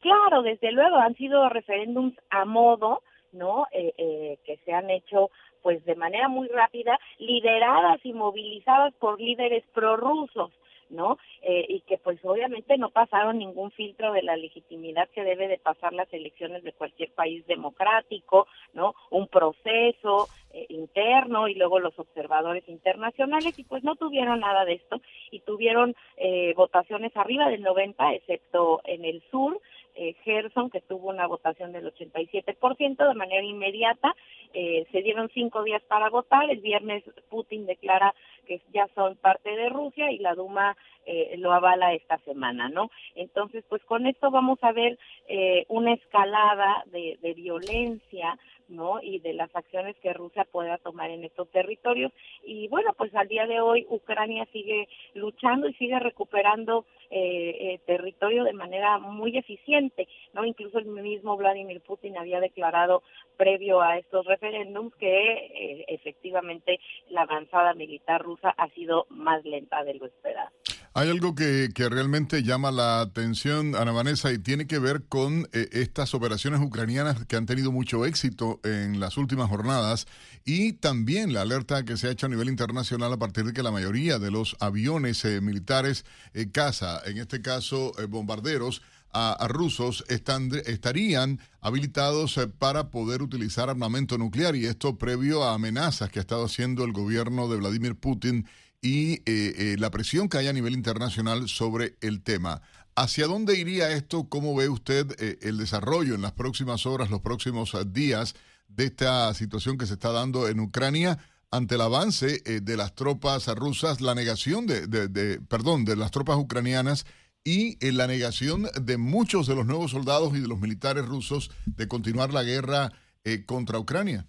Claro, 0.00 0.42
desde 0.42 0.72
luego, 0.72 0.96
han 0.96 1.14
sido 1.16 1.48
referéndums 1.48 2.14
a 2.30 2.44
modo, 2.44 3.02
¿no? 3.32 3.66
que 3.72 4.60
se 4.64 4.72
han 4.72 4.88
hecho 4.88 5.30
pues 5.66 5.84
de 5.84 5.96
manera 5.96 6.28
muy 6.28 6.46
rápida, 6.46 6.96
lideradas 7.18 7.98
y 8.04 8.12
movilizadas 8.12 8.94
por 9.00 9.20
líderes 9.20 9.64
prorrusos. 9.74 10.52
¿No? 10.90 11.18
Eh, 11.42 11.66
y 11.68 11.80
que 11.82 11.98
pues 11.98 12.18
obviamente 12.24 12.78
no 12.78 12.90
pasaron 12.90 13.38
ningún 13.38 13.70
filtro 13.70 14.12
de 14.12 14.22
la 14.22 14.36
legitimidad 14.36 15.08
que 15.10 15.24
debe 15.24 15.48
de 15.48 15.58
pasar 15.58 15.92
las 15.92 16.12
elecciones 16.12 16.62
de 16.62 16.72
cualquier 16.72 17.12
país 17.12 17.46
democrático, 17.46 18.46
¿no? 18.72 18.94
Un 19.10 19.28
proceso 19.28 20.28
eh, 20.56 20.64
interno 20.70 21.48
y 21.48 21.54
luego 21.54 21.80
los 21.80 21.98
observadores 21.98 22.66
internacionales 22.66 23.58
y 23.58 23.64
pues 23.64 23.84
no 23.84 23.94
tuvieron 23.96 24.40
nada 24.40 24.64
de 24.64 24.72
esto 24.72 25.02
y 25.30 25.40
tuvieron 25.40 25.94
eh, 26.16 26.54
votaciones 26.56 27.14
arriba 27.14 27.50
del 27.50 27.60
90 27.60 28.14
excepto 28.14 28.80
en 28.84 29.04
el 29.04 29.22
sur 29.30 29.60
eh, 29.96 30.14
Gerson, 30.24 30.70
que 30.70 30.80
tuvo 30.80 31.08
una 31.08 31.26
votación 31.26 31.72
del 31.72 31.92
87% 31.92 33.08
de 33.08 33.14
manera 33.14 33.42
inmediata. 33.42 34.14
Eh, 34.52 34.86
se 34.92 35.02
dieron 35.02 35.30
cinco 35.32 35.62
días 35.62 35.82
para 35.88 36.10
votar. 36.10 36.48
El 36.50 36.60
viernes 36.60 37.02
Putin 37.28 37.66
declara 37.66 38.14
que 38.46 38.60
ya 38.72 38.88
son 38.94 39.16
parte 39.16 39.50
de 39.50 39.68
Rusia 39.68 40.10
y 40.12 40.18
la 40.18 40.34
Duma 40.34 40.76
eh, 41.06 41.36
lo 41.38 41.52
avala 41.52 41.94
esta 41.94 42.18
semana, 42.18 42.68
¿no? 42.68 42.90
Entonces, 43.14 43.64
pues 43.68 43.82
con 43.84 44.06
esto 44.06 44.30
vamos 44.30 44.58
a 44.62 44.72
ver 44.72 44.98
eh, 45.28 45.64
una 45.68 45.94
escalada 45.94 46.84
de, 46.86 47.18
de 47.22 47.34
violencia 47.34 48.38
¿no? 48.68 49.00
Y 49.02 49.18
de 49.20 49.32
las 49.32 49.54
acciones 49.54 49.96
que 50.02 50.12
Rusia 50.12 50.44
pueda 50.44 50.78
tomar 50.78 51.10
en 51.10 51.24
estos 51.24 51.48
territorios. 51.50 52.12
Y 52.44 52.68
bueno, 52.68 52.92
pues 52.96 53.14
al 53.14 53.28
día 53.28 53.46
de 53.46 53.60
hoy 53.60 53.86
Ucrania 53.88 54.46
sigue 54.52 54.88
luchando 55.14 55.68
y 55.68 55.74
sigue 55.74 55.98
recuperando 55.98 56.84
eh, 57.10 57.56
eh, 57.60 57.80
territorio 57.86 58.44
de 58.44 58.52
manera 58.52 58.98
muy 58.98 59.36
eficiente, 59.36 60.08
¿no? 60.32 60.44
Incluso 60.44 60.78
el 60.78 60.86
mismo 60.86 61.36
Vladimir 61.36 61.80
Putin 61.80 62.16
había 62.18 62.40
declarado 62.40 63.02
previo 63.36 63.80
a 63.80 63.98
estos 63.98 64.26
referéndums 64.26 64.94
que 64.96 65.32
eh, 65.32 65.84
efectivamente 65.88 66.80
la 67.10 67.22
avanzada 67.22 67.74
militar 67.74 68.22
rusa 68.22 68.50
ha 68.50 68.68
sido 68.70 69.06
más 69.10 69.44
lenta 69.44 69.84
de 69.84 69.94
lo 69.94 70.06
esperado. 70.06 70.50
Hay 70.98 71.10
algo 71.10 71.34
que, 71.34 71.68
realmente 71.76 72.42
llama 72.42 72.70
la 72.70 73.02
atención, 73.02 73.76
Ana 73.76 73.92
Vanessa, 73.92 74.32
y 74.32 74.38
tiene 74.38 74.66
que 74.66 74.78
ver 74.78 75.04
con 75.06 75.46
eh, 75.52 75.68
estas 75.72 76.14
operaciones 76.14 76.58
ucranianas 76.62 77.26
que 77.26 77.36
han 77.36 77.44
tenido 77.44 77.70
mucho 77.70 78.06
éxito 78.06 78.60
en 78.64 78.98
las 78.98 79.18
últimas 79.18 79.50
jornadas 79.50 80.06
y 80.46 80.72
también 80.72 81.34
la 81.34 81.42
alerta 81.42 81.84
que 81.84 81.98
se 81.98 82.08
ha 82.08 82.12
hecho 82.12 82.24
a 82.24 82.28
nivel 82.30 82.48
internacional 82.48 83.12
a 83.12 83.18
partir 83.18 83.44
de 83.44 83.52
que 83.52 83.62
la 83.62 83.70
mayoría 83.70 84.18
de 84.18 84.30
los 84.30 84.56
aviones 84.58 85.22
eh, 85.26 85.42
militares 85.42 86.06
eh, 86.32 86.50
caza, 86.50 87.02
en 87.04 87.18
este 87.18 87.42
caso 87.42 87.92
bombarderos, 88.08 88.80
a, 89.12 89.48
rusos 89.48 90.02
están, 90.08 90.50
estarían 90.64 91.40
habilitados 91.60 92.40
para 92.58 92.90
poder 92.90 93.20
utilizar 93.20 93.68
armamento 93.68 94.16
nuclear 94.16 94.56
y 94.56 94.64
esto 94.64 94.96
previo 94.96 95.44
a 95.44 95.54
amenazas 95.54 96.10
que 96.10 96.20
ha 96.20 96.22
estado 96.22 96.46
haciendo 96.46 96.84
el 96.84 96.92
gobierno 96.92 97.48
de 97.48 97.56
Vladimir 97.56 97.96
Putin 97.96 98.46
y 98.82 99.14
eh, 99.14 99.22
eh, 99.26 99.76
la 99.78 99.90
presión 99.90 100.28
que 100.28 100.38
hay 100.38 100.48
a 100.48 100.52
nivel 100.52 100.74
internacional 100.74 101.48
sobre 101.48 101.96
el 102.00 102.22
tema. 102.22 102.62
¿Hacia 102.94 103.26
dónde 103.26 103.58
iría 103.58 103.92
esto? 103.92 104.28
¿Cómo 104.28 104.54
ve 104.54 104.68
usted 104.68 105.14
el 105.42 105.58
desarrollo 105.58 106.14
en 106.14 106.22
las 106.22 106.32
próximas 106.32 106.86
horas, 106.86 107.10
los 107.10 107.20
próximos 107.20 107.76
días 107.92 108.34
de 108.68 108.86
esta 108.86 109.34
situación 109.34 109.76
que 109.76 109.86
se 109.86 109.94
está 109.94 110.12
dando 110.12 110.48
en 110.48 110.60
Ucrania? 110.60 111.18
ante 111.52 111.76
el 111.76 111.80
avance 111.80 112.40
de 112.40 112.76
las 112.76 112.96
tropas 112.96 113.46
rusas, 113.46 114.00
la 114.00 114.16
negación 114.16 114.66
de, 114.66 114.88
de, 114.88 115.40
perdón, 115.42 115.84
de 115.84 115.94
las 115.94 116.10
tropas 116.10 116.36
ucranianas 116.36 117.06
y 117.44 117.78
la 117.92 118.08
negación 118.08 118.66
de 118.82 118.96
muchos 118.96 119.46
de 119.46 119.54
los 119.54 119.64
nuevos 119.64 119.92
soldados 119.92 120.36
y 120.36 120.40
de 120.40 120.48
los 120.48 120.58
militares 120.58 121.06
rusos 121.06 121.52
de 121.64 121.86
continuar 121.86 122.32
la 122.32 122.42
guerra 122.42 122.92
eh, 123.28 123.44
contra 123.44 123.80
Ucrania. 123.80 124.24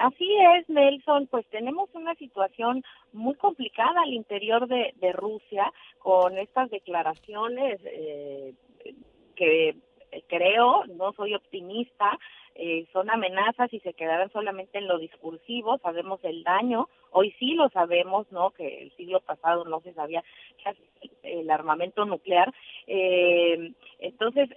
Así 0.00 0.26
es, 0.56 0.66
Nelson, 0.70 1.26
pues 1.26 1.46
tenemos 1.48 1.90
una 1.92 2.14
situación 2.14 2.82
muy 3.12 3.34
complicada 3.34 4.00
al 4.00 4.14
interior 4.14 4.66
de, 4.66 5.12
Rusia 5.12 5.70
con 5.98 6.38
estas 6.38 6.70
declaraciones 6.70 7.78
eh, 7.84 8.54
que 9.36 9.76
creo, 10.26 10.86
no 10.86 11.12
soy 11.12 11.34
optimista, 11.34 12.18
eh, 12.54 12.86
son 12.94 13.10
amenazas 13.10 13.70
y 13.74 13.80
se 13.80 13.92
quedarán 13.92 14.32
solamente 14.32 14.78
en 14.78 14.88
lo 14.88 14.98
discursivo, 14.98 15.76
sabemos 15.82 16.18
el 16.24 16.44
daño, 16.44 16.88
hoy 17.10 17.34
sí 17.38 17.52
lo 17.52 17.68
sabemos, 17.68 18.26
¿no? 18.32 18.52
Que 18.52 18.84
el 18.84 18.92
siglo 18.96 19.20
pasado 19.20 19.66
no 19.66 19.80
se 19.82 19.92
sabía 19.92 20.24
el 21.22 21.50
armamento 21.50 22.06
nuclear. 22.06 22.54
Eh, 22.86 23.72
entonces, 23.98 24.48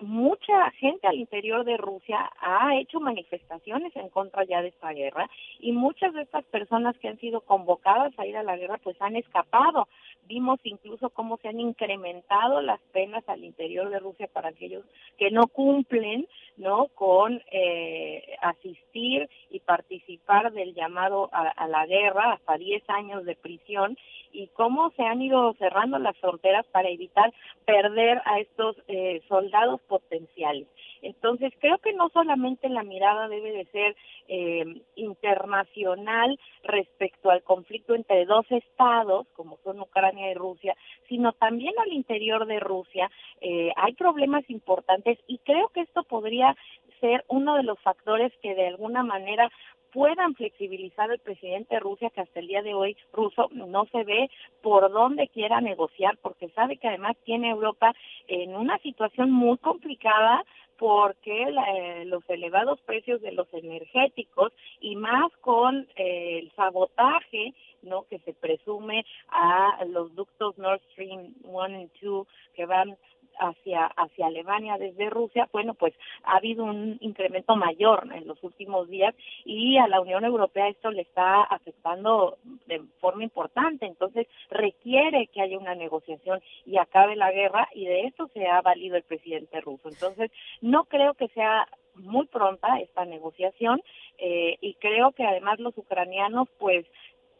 mucha 0.00 0.70
gente 0.72 1.06
al 1.06 1.16
interior 1.16 1.64
de 1.64 1.76
Rusia 1.76 2.30
ha 2.40 2.76
hecho 2.76 3.00
manifestaciones 3.00 3.94
en 3.96 4.08
contra 4.08 4.44
ya 4.44 4.62
de 4.62 4.68
esta 4.68 4.92
guerra 4.92 5.28
y 5.58 5.72
muchas 5.72 6.14
de 6.14 6.22
estas 6.22 6.44
personas 6.46 6.96
que 6.98 7.08
han 7.08 7.18
sido 7.18 7.40
convocadas 7.42 8.12
a 8.18 8.26
ir 8.26 8.36
a 8.36 8.42
la 8.42 8.56
guerra 8.56 8.78
pues 8.82 8.96
han 9.00 9.16
escapado. 9.16 9.88
Vimos 10.30 10.60
incluso 10.62 11.10
cómo 11.10 11.38
se 11.38 11.48
han 11.48 11.58
incrementado 11.58 12.60
las 12.60 12.80
penas 12.92 13.28
al 13.28 13.42
interior 13.42 13.90
de 13.90 13.98
Rusia 13.98 14.28
para 14.32 14.50
aquellos 14.50 14.84
que 15.18 15.32
no 15.32 15.48
cumplen 15.48 16.28
no 16.56 16.86
con 16.94 17.42
eh, 17.50 18.36
asistir 18.40 19.28
y 19.50 19.58
participar 19.58 20.52
del 20.52 20.72
llamado 20.72 21.30
a, 21.32 21.48
a 21.48 21.66
la 21.66 21.84
guerra 21.84 22.34
hasta 22.34 22.56
10 22.58 22.88
años 22.90 23.24
de 23.24 23.34
prisión 23.34 23.98
y 24.32 24.46
cómo 24.48 24.90
se 24.90 25.02
han 25.02 25.20
ido 25.20 25.52
cerrando 25.54 25.98
las 25.98 26.16
fronteras 26.18 26.64
para 26.66 26.88
evitar 26.88 27.32
perder 27.64 28.22
a 28.24 28.38
estos 28.38 28.76
eh, 28.86 29.22
soldados 29.26 29.80
potenciales. 29.88 30.68
Entonces, 31.02 31.52
creo 31.60 31.78
que 31.78 31.92
no 31.92 32.08
solamente 32.10 32.68
la 32.68 32.82
mirada 32.82 33.28
debe 33.28 33.52
de 33.52 33.64
ser 33.66 33.96
eh, 34.28 34.64
internacional 34.96 36.38
respecto 36.62 37.30
al 37.30 37.42
conflicto 37.42 37.94
entre 37.94 38.26
dos 38.26 38.46
estados, 38.50 39.26
como 39.34 39.58
son 39.64 39.80
Ucrania 39.80 40.30
y 40.30 40.34
Rusia, 40.34 40.76
sino 41.08 41.32
también 41.32 41.74
al 41.78 41.92
interior 41.92 42.46
de 42.46 42.60
Rusia. 42.60 43.10
Eh, 43.40 43.72
hay 43.76 43.94
problemas 43.94 44.48
importantes 44.50 45.18
y 45.26 45.38
creo 45.38 45.68
que 45.68 45.80
esto 45.80 46.02
podría 46.04 46.56
ser 47.00 47.24
uno 47.28 47.56
de 47.56 47.62
los 47.62 47.78
factores 47.80 48.32
que 48.42 48.54
de 48.54 48.68
alguna 48.68 49.02
manera 49.02 49.50
puedan 49.92 50.34
flexibilizar 50.34 51.10
el 51.10 51.18
presidente 51.18 51.74
de 51.74 51.80
Rusia, 51.80 52.10
que 52.10 52.20
hasta 52.20 52.40
el 52.40 52.46
día 52.46 52.62
de 52.62 52.74
hoy 52.74 52.96
ruso 53.12 53.48
no 53.52 53.86
se 53.86 54.04
ve 54.04 54.30
por 54.62 54.90
dónde 54.90 55.28
quiera 55.28 55.60
negociar, 55.60 56.16
porque 56.22 56.48
sabe 56.50 56.76
que 56.76 56.88
además 56.88 57.16
tiene 57.24 57.50
Europa 57.50 57.92
en 58.28 58.54
una 58.54 58.78
situación 58.78 59.30
muy 59.30 59.58
complicada 59.58 60.44
porque 60.80 61.42
eh, 61.42 62.04
los 62.06 62.24
elevados 62.30 62.80
precios 62.86 63.20
de 63.20 63.32
los 63.32 63.46
energéticos 63.52 64.50
y 64.80 64.96
más 64.96 65.30
con 65.42 65.86
eh, 65.94 66.38
el 66.38 66.50
sabotaje 66.56 67.52
no 67.82 68.04
que 68.04 68.18
se 68.20 68.32
presume 68.32 69.04
a 69.28 69.84
los 69.84 70.14
ductos 70.14 70.56
Nord 70.56 70.80
Stream 70.92 71.34
1 71.44 71.80
y 71.82 71.90
2 72.00 72.26
que 72.54 72.64
van 72.64 72.96
hacia, 73.38 73.86
hacia 73.86 74.26
Alemania 74.26 74.76
desde 74.78 75.10
Rusia, 75.10 75.48
bueno, 75.52 75.74
pues 75.74 75.94
ha 76.24 76.36
habido 76.36 76.64
un 76.64 76.98
incremento 77.00 77.56
mayor 77.56 78.08
en 78.14 78.26
los 78.26 78.42
últimos 78.42 78.88
días 78.88 79.14
y 79.44 79.78
a 79.78 79.88
la 79.88 80.00
Unión 80.00 80.24
Europea 80.24 80.68
esto 80.68 80.90
le 80.90 81.02
está 81.02 81.42
afectando 81.42 82.38
de 82.66 82.82
forma 83.00 83.24
importante. 83.24 83.86
Entonces 83.86 84.26
requiere 84.50 85.28
que 85.28 85.40
haya 85.40 85.58
una 85.58 85.74
negociación 85.74 86.40
y 86.66 86.78
acabe 86.78 87.16
la 87.16 87.32
guerra 87.32 87.68
y 87.74 87.86
de 87.86 88.02
esto 88.02 88.28
se 88.32 88.46
ha 88.46 88.60
valido 88.60 88.96
el 88.96 89.02
presidente 89.02 89.60
ruso. 89.60 89.88
Entonces 89.88 90.30
no 90.60 90.84
creo 90.84 91.14
que 91.14 91.28
sea 91.28 91.66
muy 91.94 92.26
pronta 92.26 92.78
esta 92.80 93.04
negociación 93.04 93.82
eh, 94.18 94.56
y 94.60 94.74
creo 94.74 95.12
que 95.12 95.24
además 95.24 95.58
los 95.58 95.76
ucranianos 95.76 96.48
pues 96.58 96.86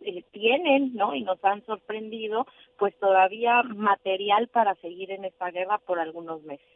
eh, 0.03 0.25
tienen, 0.33 0.95
¿no? 0.95 1.15
Y 1.15 1.23
nos 1.23 1.43
han 1.45 1.65
sorprendido, 1.67 2.47
pues 2.79 2.99
todavía 2.99 3.63
material 3.63 4.49
para 4.49 4.75
seguir 4.77 5.11
en 5.11 5.25
esta 5.25 5.51
guerra 5.51 5.79
por 5.79 5.99
algunos 5.99 6.43
meses. 6.43 6.67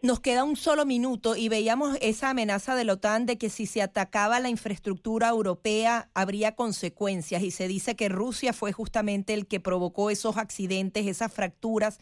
Nos 0.00 0.20
queda 0.20 0.44
un 0.44 0.54
solo 0.54 0.86
minuto 0.86 1.34
y 1.34 1.48
veíamos 1.48 1.98
esa 2.00 2.30
amenaza 2.30 2.76
de 2.76 2.84
la 2.84 2.92
OTAN 2.92 3.26
de 3.26 3.36
que 3.36 3.50
si 3.50 3.66
se 3.66 3.82
atacaba 3.82 4.38
la 4.38 4.48
infraestructura 4.48 5.30
europea 5.30 6.08
habría 6.14 6.54
consecuencias 6.54 7.42
y 7.42 7.50
se 7.50 7.66
dice 7.66 7.96
que 7.96 8.08
Rusia 8.08 8.52
fue 8.52 8.70
justamente 8.72 9.34
el 9.34 9.48
que 9.48 9.58
provocó 9.58 10.10
esos 10.10 10.36
accidentes, 10.36 11.08
esas 11.08 11.32
fracturas 11.32 11.98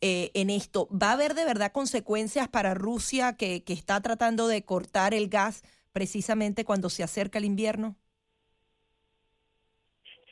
eh, 0.00 0.30
en 0.34 0.48
esto. 0.48 0.88
¿Va 0.90 1.10
a 1.10 1.14
haber 1.14 1.34
de 1.34 1.44
verdad 1.44 1.72
consecuencias 1.72 2.46
para 2.46 2.74
Rusia 2.74 3.36
que, 3.36 3.64
que 3.64 3.72
está 3.72 4.00
tratando 4.00 4.46
de 4.46 4.64
cortar 4.64 5.12
el 5.12 5.28
gas 5.28 5.64
precisamente 5.90 6.64
cuando 6.64 6.88
se 6.88 7.02
acerca 7.02 7.38
el 7.38 7.46
invierno? 7.46 7.96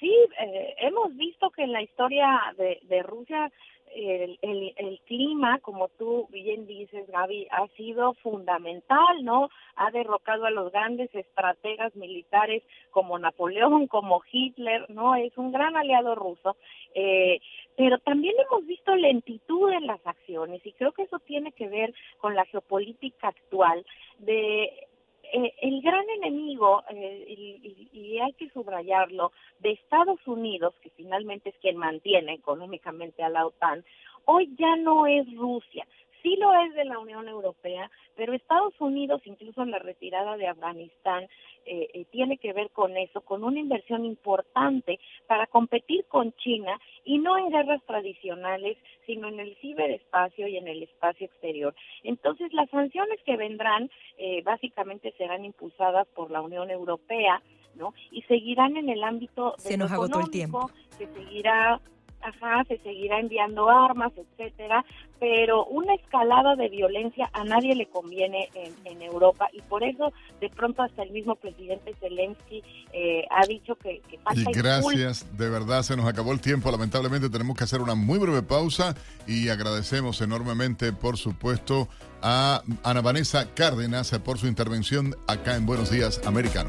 Sí, 0.01 0.15
eh, 0.41 0.75
hemos 0.79 1.17
visto 1.17 1.51
que 1.51 1.63
en 1.63 1.73
la 1.73 1.83
historia 1.83 2.55
de, 2.57 3.03
Rusia 3.03 3.51
el, 3.95 4.39
el, 4.43 4.75
el, 4.77 5.01
clima, 5.07 5.59
como 5.61 5.89
tú 5.89 6.29
bien 6.31 6.67
dices, 6.67 7.09
Gaby, 7.09 7.49
ha 7.51 7.67
sido 7.69 8.13
fundamental, 8.15 9.25
¿no? 9.25 9.49
Ha 9.77 9.91
derrocado 9.91 10.45
a 10.45 10.51
los 10.51 10.71
grandes 10.71 11.13
estrategas 11.15 11.97
militares 11.97 12.63
como 12.91 13.19
Napoleón, 13.19 13.89
como 13.89 14.23
Hitler, 14.31 14.89
¿no? 14.91 15.17
Es 15.17 15.37
un 15.37 15.51
gran 15.51 15.77
aliado 15.77 16.15
ruso. 16.15 16.57
Eh, 16.95 17.41
pero 17.77 17.99
también 17.99 18.35
hemos 18.39 18.67
visto 18.67 18.95
lentitud 18.95 19.73
en 19.73 19.87
las 19.87 20.05
acciones 20.07 20.65
y 20.65 20.73
creo 20.73 20.93
que 20.93 21.03
eso 21.03 21.19
tiene 21.21 21.53
que 21.53 21.69
ver 21.69 21.95
con 22.19 22.35
la 22.35 22.45
geopolítica 22.45 23.29
actual 23.29 23.85
de 24.19 24.88
eh, 25.33 25.55
el 25.63 25.81
gran 25.83 26.09
enemigo, 26.11 26.83
eh, 26.91 27.25
y, 27.29 27.89
y, 27.93 28.19
hay 28.19 28.33
que 28.35 28.51
subrayarlo, 28.51 29.33
de 29.61 29.73
Estados 29.73 30.21
Unidos, 30.27 30.75
que 30.83 30.91
finalmente 30.91 31.51
es 31.51 31.57
quien 31.61 31.77
mantiene 31.77 32.35
económicamente 32.35 33.23
a 33.23 33.29
la 33.29 33.47
OTAN, 33.47 33.85
hoy 34.25 34.55
ya 34.59 34.77
no 34.77 35.07
es 35.07 35.27
Rusia, 35.37 35.87
sí 36.23 36.37
lo 36.37 36.53
es 36.61 36.75
de 36.75 36.85
la 36.85 36.99
Unión 36.99 37.29
Europea, 37.29 37.91
pero 38.17 38.33
Estados 38.33 38.75
Unidos, 38.81 39.23
incluso 39.25 39.63
en 39.63 39.71
la 39.71 39.79
retirada 39.79 40.37
de 40.37 40.49
Afganistán, 40.49 41.29
eh, 41.65 41.91
eh, 41.93 42.05
tiene 42.11 42.39
que 42.39 42.53
ver 42.53 42.71
con 42.71 42.97
eso, 42.97 43.21
con 43.21 43.45
una 43.45 43.61
inversión 43.61 44.05
importante 44.05 44.99
para 45.27 45.47
competir 45.47 46.07
con 46.07 46.33
China 46.37 46.81
y 47.05 47.19
no 47.19 47.37
en 47.37 47.51
guerras 47.51 47.83
tradicionales, 47.87 48.79
sino 49.07 49.29
en 49.29 49.39
el 49.39 49.55
ciberespacio 49.57 50.49
y 50.49 50.57
en 50.57 50.67
el 50.67 50.83
espacio 50.83 51.27
exterior. 51.27 51.75
Entonces, 52.05 52.53
las 52.55 52.71
sanciones 52.71 53.21
que 53.25 53.37
vendrán 53.37 53.91
eh, 54.17 54.43
básicamente 54.43 55.13
serán 55.19 55.45
impulsadas 55.45 56.07
por 56.09 56.31
la 56.31 56.41
Unión 56.41 56.71
Europea, 56.71 57.43
¿no? 57.75 57.93
Y 58.11 58.23
seguirán 58.23 58.77
en 58.77 58.89
el 58.89 59.05
ámbito 59.05 59.55
Se 59.59 59.77
nos 59.77 59.93
agotó 59.93 60.21
el 60.21 60.31
tiempo. 60.31 60.71
se 60.97 61.07
seguirá 61.13 61.81
ajá, 62.23 62.65
se 62.69 62.79
seguirá 62.79 63.21
enviando 63.21 63.69
armas, 63.69 64.13
etcétera, 64.17 64.85
pero 65.19 65.65
una 65.67 65.95
escalada 65.95 66.57
de 66.57 66.69
violencia 66.69 67.29
a 67.33 67.45
nadie 67.45 67.75
le 67.75 67.87
conviene 67.87 68.49
en, 68.55 68.99
Europa 68.99 69.49
y 69.53 69.63
por 69.63 69.85
eso 69.85 70.13
de 70.41 70.51
pronto 70.51 70.83
hasta 70.83 71.03
el 71.03 71.13
mismo 71.13 71.37
presidente 71.37 71.95
Zelensky 72.01 72.63
eh, 72.93 73.25
ha 73.31 73.47
dicho 73.47 73.75
que, 73.77 74.01
que 74.01 74.19
falta 74.19 74.51
y 74.51 74.53
gracias, 74.53 75.39
de 75.39 75.49
verdad 75.49 75.83
se 75.83 75.97
nos 75.97 76.07
acabó 76.07 76.33
el 76.33 76.41
tiempo, 76.41 76.71
lamentablemente 76.71 77.31
tenemos 77.31 77.57
que 77.57 77.65
hacer 77.65 77.81
una 77.81 77.95
muy 77.95 78.19
breve 78.19 78.43
pausa 78.43 78.95
y 79.27 79.49
agradecemos 79.49 80.21
enormemente, 80.21 80.93
por 80.93 81.17
supuesto, 81.17 81.89
a 82.21 82.63
Ana 82.83 83.01
Vanessa 83.01 83.55
Cárdenas 83.55 84.11
por 84.25 84.39
su 84.39 84.47
intervención 84.47 85.15
acá 85.27 85.57
en 85.57 85.65
Buenos 85.65 85.91
Días 85.91 86.21
Americano. 86.27 86.69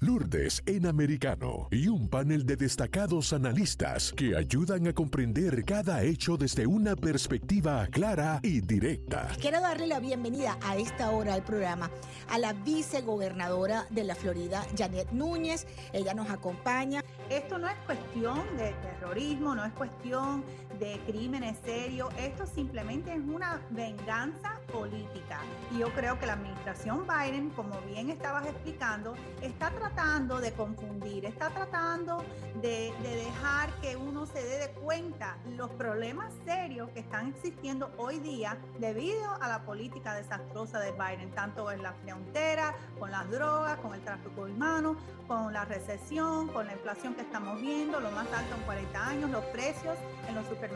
Lourdes 0.00 0.62
en 0.66 0.86
americano 0.86 1.66
y 1.72 1.88
un 1.88 2.08
panel 2.08 2.46
de 2.46 2.54
destacados 2.54 3.32
analistas 3.32 4.12
que 4.16 4.36
ayudan 4.36 4.86
a 4.86 4.92
comprender 4.92 5.64
cada 5.64 6.04
hecho 6.04 6.36
desde 6.36 6.68
una 6.68 6.94
perspectiva 6.94 7.84
clara 7.88 8.38
y 8.44 8.60
directa. 8.60 9.28
Quiero 9.40 9.60
darle 9.60 9.88
la 9.88 9.98
bienvenida 9.98 10.56
a 10.62 10.76
esta 10.76 11.10
hora 11.10 11.34
al 11.34 11.42
programa 11.42 11.90
a 12.30 12.38
la 12.38 12.52
vicegobernadora 12.52 13.86
de 13.90 14.04
la 14.04 14.14
Florida, 14.14 14.64
Janet 14.76 15.10
Núñez. 15.10 15.66
Ella 15.92 16.14
nos 16.14 16.30
acompaña. 16.30 17.02
Esto 17.28 17.58
no 17.58 17.68
es 17.68 17.76
cuestión 17.84 18.38
de 18.56 18.74
terrorismo, 18.74 19.56
no 19.56 19.64
es 19.64 19.72
cuestión 19.72 20.44
de 20.78 21.00
crímenes 21.06 21.56
serios, 21.64 22.08
esto 22.18 22.46
simplemente 22.46 23.12
es 23.12 23.18
una 23.18 23.60
venganza 23.70 24.60
política. 24.72 25.40
Y 25.72 25.78
yo 25.78 25.92
creo 25.92 26.18
que 26.18 26.26
la 26.26 26.34
administración 26.34 27.06
Biden, 27.06 27.50
como 27.50 27.80
bien 27.82 28.10
estabas 28.10 28.46
explicando, 28.46 29.14
está 29.42 29.70
tratando 29.70 30.40
de 30.40 30.52
confundir, 30.52 31.24
está 31.24 31.50
tratando 31.50 32.24
de, 32.62 32.92
de 33.02 33.16
dejar 33.16 33.72
que 33.80 33.96
uno 33.96 34.26
se 34.26 34.42
dé 34.42 34.58
de 34.58 34.70
cuenta 34.70 35.36
los 35.56 35.70
problemas 35.70 36.32
serios 36.44 36.90
que 36.90 37.00
están 37.00 37.28
existiendo 37.28 37.90
hoy 37.96 38.18
día 38.18 38.56
debido 38.78 39.30
a 39.40 39.48
la 39.48 39.62
política 39.62 40.14
desastrosa 40.14 40.78
de 40.78 40.92
Biden, 40.92 41.30
tanto 41.32 41.70
en 41.70 41.82
la 41.82 41.92
frontera, 42.04 42.74
con 42.98 43.10
las 43.10 43.28
drogas, 43.30 43.78
con 43.78 43.94
el 43.94 44.00
tráfico 44.02 44.42
humano, 44.42 44.96
con 45.26 45.52
la 45.52 45.64
recesión, 45.64 46.48
con 46.48 46.66
la 46.66 46.72
inflación 46.74 47.14
que 47.14 47.22
estamos 47.22 47.60
viendo, 47.60 48.00
lo 48.00 48.10
más 48.10 48.26
alto 48.32 48.54
en 48.54 48.62
40 48.62 49.08
años, 49.08 49.30
los 49.30 49.44
precios 49.46 49.96
en 50.28 50.34
los 50.34 50.46
supermercados 50.46 50.67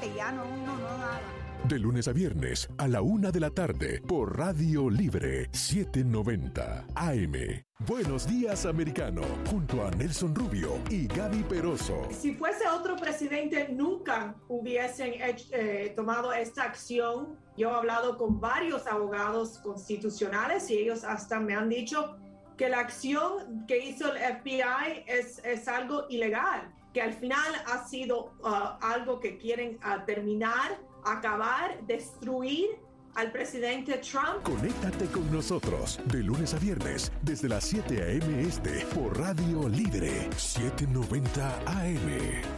que 0.00 0.14
ya 0.14 0.32
no 0.32 0.44
uno 0.44 0.76
no 0.76 0.98
da. 0.98 1.20
De 1.64 1.78
lunes 1.78 2.08
a 2.08 2.12
viernes 2.12 2.68
a 2.78 2.88
la 2.88 3.02
una 3.02 3.30
de 3.30 3.40
la 3.40 3.50
tarde 3.50 4.00
por 4.06 4.38
Radio 4.38 4.88
Libre 4.88 5.48
790 5.52 6.86
AM. 6.94 7.32
Buenos 7.80 8.26
días, 8.26 8.66
americano, 8.66 9.22
junto 9.50 9.84
a 9.84 9.90
Nelson 9.90 10.34
Rubio 10.34 10.78
y 10.90 11.06
Gaby 11.06 11.44
Peroso. 11.44 12.08
Si 12.10 12.34
fuese 12.34 12.68
otro 12.68 12.96
presidente, 12.96 13.68
nunca 13.70 14.34
hubiesen 14.48 15.14
hecho, 15.22 15.46
eh, 15.52 15.92
tomado 15.94 16.32
esta 16.32 16.64
acción. 16.64 17.36
Yo 17.56 17.70
he 17.70 17.74
hablado 17.74 18.16
con 18.16 18.40
varios 18.40 18.86
abogados 18.86 19.58
constitucionales 19.58 20.70
y 20.70 20.78
ellos 20.78 21.04
hasta 21.04 21.40
me 21.40 21.54
han 21.54 21.68
dicho 21.68 22.16
que 22.56 22.68
la 22.68 22.80
acción 22.80 23.66
que 23.66 23.78
hizo 23.78 24.12
el 24.12 24.18
FBI 24.18 25.04
es, 25.06 25.38
es 25.44 25.68
algo 25.68 26.06
ilegal, 26.08 26.72
que 26.92 27.02
al 27.02 27.14
final 27.14 27.54
ha 27.66 27.86
sido 27.86 28.32
uh, 28.40 28.76
algo 28.80 29.20
que 29.20 29.36
quieren 29.38 29.78
uh, 29.84 30.04
terminar 30.06 30.78
acabar, 31.04 31.80
destruir 31.86 32.66
al 33.14 33.32
presidente 33.32 33.98
Trump. 33.98 34.42
Conéctate 34.44 35.06
con 35.06 35.30
nosotros 35.32 36.00
de 36.04 36.22
lunes 36.22 36.54
a 36.54 36.58
viernes 36.58 37.10
desde 37.22 37.48
las 37.48 37.64
7 37.64 38.02
a.m. 38.02 38.42
este 38.42 38.86
por 38.94 39.18
Radio 39.18 39.68
Libre 39.68 40.28
790 40.36 41.58
AM. 41.66 42.57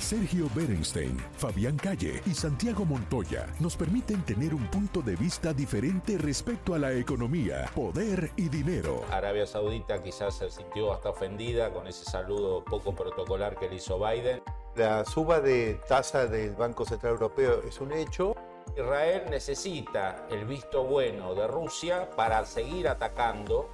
Sergio 0.00 0.48
Berenstein, 0.54 1.16
Fabián 1.36 1.76
Calle 1.76 2.22
y 2.26 2.30
Santiago 2.30 2.84
Montoya 2.84 3.46
nos 3.60 3.76
permiten 3.76 4.22
tener 4.24 4.54
un 4.54 4.66
punto 4.68 5.02
de 5.02 5.14
vista 5.14 5.52
diferente 5.52 6.16
respecto 6.18 6.74
a 6.74 6.78
la 6.78 6.92
economía, 6.92 7.70
poder 7.74 8.30
y 8.36 8.48
dinero. 8.48 9.04
Arabia 9.10 9.46
Saudita 9.46 10.02
quizás 10.02 10.38
se 10.38 10.50
sintió 10.50 10.92
hasta 10.92 11.10
ofendida 11.10 11.70
con 11.72 11.86
ese 11.86 12.04
saludo 12.04 12.64
poco 12.64 12.94
protocolar 12.94 13.58
que 13.58 13.68
le 13.68 13.76
hizo 13.76 13.98
Biden. 13.98 14.42
La 14.74 15.04
suba 15.04 15.40
de 15.40 15.78
tasa 15.86 16.26
del 16.26 16.54
Banco 16.54 16.84
Central 16.84 17.12
Europeo 17.12 17.62
es 17.68 17.80
un 17.80 17.92
hecho. 17.92 18.34
Israel 18.76 19.24
necesita 19.28 20.26
el 20.30 20.44
visto 20.46 20.84
bueno 20.84 21.34
de 21.34 21.46
Rusia 21.46 22.08
para 22.16 22.44
seguir 22.44 22.88
atacando. 22.88 23.68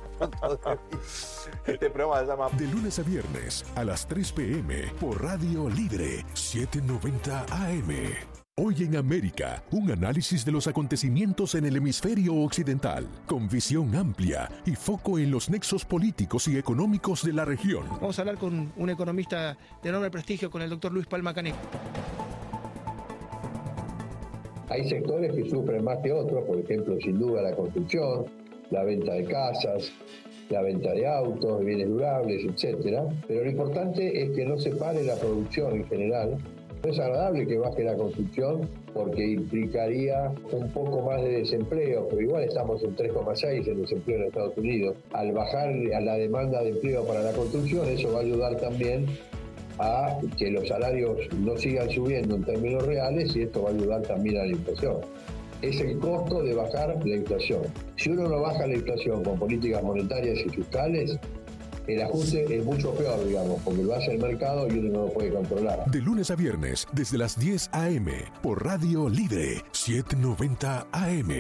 Este 1.67 1.91
programa 1.91 2.21
se 2.21 2.27
llama 2.27 2.49
De 2.57 2.67
lunes 2.67 2.99
a 2.99 3.03
viernes 3.03 3.65
a 3.75 3.85
las 3.85 4.07
3 4.07 4.33
p.m. 4.33 4.93
por 4.99 5.23
Radio 5.23 5.69
Libre 5.69 6.25
790 6.33 7.47
AM. 7.51 7.91
Hoy 8.59 8.85
en 8.85 8.97
América, 8.97 9.63
un 9.73 9.91
análisis 9.91 10.43
de 10.43 10.53
los 10.53 10.67
acontecimientos 10.67 11.55
en 11.57 11.67
el 11.67 11.77
hemisferio 11.77 12.35
occidental, 12.37 13.07
con 13.27 13.47
visión 13.49 13.95
amplia 13.95 14.49
y 14.65 14.75
foco 14.75 15.19
en 15.19 15.31
los 15.31 15.51
nexos 15.51 15.85
políticos 15.85 16.49
y 16.49 16.57
económicos 16.57 17.23
de 17.23 17.35
la 17.35 17.45
región. 17.45 17.85
Vamos 18.01 18.19
a 18.19 18.23
hablar 18.23 18.39
con 18.39 18.73
un 18.75 18.91
economista 18.91 19.59
de 19.83 19.89
enorme 19.91 20.11
prestigio, 20.11 20.51
con 20.51 20.63
el 20.63 20.71
doctor 20.71 20.91
Luis 20.93 21.07
Palma 21.07 21.35
Caneco. 21.35 21.59
Hay 24.71 24.89
sectores 24.89 25.35
que 25.35 25.51
sufren 25.51 25.85
más 25.85 25.99
que 25.99 26.13
otros, 26.13 26.43
por 26.45 26.59
ejemplo, 26.59 26.97
sin 27.03 27.19
duda 27.19 27.43
la 27.43 27.55
construcción, 27.55 28.25
la 28.71 28.85
venta 28.85 29.15
de 29.15 29.25
casas, 29.25 29.93
la 30.51 30.63
venta 30.63 30.93
de 30.93 31.07
autos, 31.07 31.65
bienes 31.65 31.89
durables, 31.89 32.45
etc. 32.45 33.01
Pero 33.27 33.45
lo 33.45 33.51
importante 33.51 34.23
es 34.23 34.31
que 34.31 34.45
no 34.45 34.59
se 34.59 34.71
pare 34.71 35.03
la 35.05 35.17
producción 35.17 35.77
en 35.77 35.87
general. 35.89 36.39
No 36.85 36.93
es 36.93 36.99
agradable 36.99 37.47
que 37.47 37.59
baje 37.59 37.83
la 37.83 37.97
construcción 37.97 38.69
porque 38.95 39.27
implicaría 39.27 40.33
un 40.53 40.71
poco 40.71 41.03
más 41.03 41.23
de 41.23 41.41
desempleo, 41.41 42.07
pero 42.09 42.23
igual 42.23 42.45
estamos 42.45 42.83
en 42.85 42.95
3,6 42.95 43.67
en 43.67 43.83
desempleo 43.83 44.19
en 44.19 44.25
Estados 44.25 44.57
Unidos. 44.57 44.97
Al 45.13 45.33
bajar 45.33 45.69
a 45.69 46.01
la 46.01 46.15
demanda 46.15 46.63
de 46.63 46.71
empleo 46.71 47.05
para 47.05 47.23
la 47.23 47.33
construcción, 47.33 47.89
eso 47.89 48.13
va 48.13 48.21
a 48.21 48.23
ayudar 48.23 48.57
también 48.57 49.07
a 49.79 50.19
que 50.39 50.51
los 50.51 50.69
salarios 50.69 51.19
no 51.41 51.57
sigan 51.57 51.91
subiendo 51.91 52.37
en 52.37 52.45
términos 52.45 52.87
reales 52.87 53.35
y 53.37 53.43
esto 53.43 53.65
va 53.65 53.71
a 53.71 53.73
ayudar 53.75 54.03
también 54.03 54.39
a 54.39 54.45
la 54.45 54.53
inflación 54.53 54.97
es 55.69 55.81
el 55.81 55.99
costo 55.99 56.43
de 56.43 56.55
bajar 56.55 56.97
la 57.05 57.17
inflación. 57.17 57.63
Si 57.97 58.11
uno 58.11 58.29
no 58.29 58.41
baja 58.41 58.67
la 58.67 58.75
inflación 58.75 59.25
con 59.25 59.39
políticas 59.39 59.83
monetarias 59.83 60.39
y 60.47 60.49
fiscales, 60.51 61.19
el 61.87 62.03
ajuste 62.03 62.45
es 62.57 62.65
mucho 62.65 62.93
peor, 62.95 63.27
digamos, 63.27 63.61
porque 63.63 63.83
lo 63.83 63.95
hace 63.95 64.13
el 64.13 64.19
mercado 64.19 64.67
y 64.69 64.79
uno 64.79 64.93
no 64.93 65.07
lo 65.07 65.13
puede 65.13 65.31
controlar. 65.31 65.89
De 65.91 66.01
lunes 66.01 66.31
a 66.31 66.37
viernes, 66.37 66.87
desde 66.93 67.19
las 67.19 67.39
10 67.39 67.71
a.m., 67.73 68.13
por 68.43 68.65
Radio 68.65 69.09
Libre 69.09 69.63
790 69.73 70.89
AM. 70.93 71.31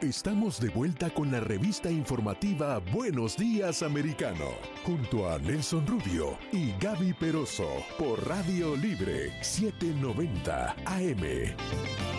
Estamos 0.00 0.58
de 0.58 0.68
vuelta 0.70 1.10
con 1.10 1.30
la 1.30 1.38
revista 1.38 1.88
informativa 1.88 2.80
Buenos 2.92 3.36
Días 3.36 3.84
Americano, 3.84 4.46
junto 4.84 5.30
a 5.30 5.38
Nelson 5.38 5.86
Rubio 5.86 6.36
y 6.50 6.72
Gaby 6.80 7.12
Peroso, 7.12 7.68
por 7.98 8.26
Radio 8.26 8.74
Libre 8.74 9.30
790 9.42 10.74
AM. 10.86 12.11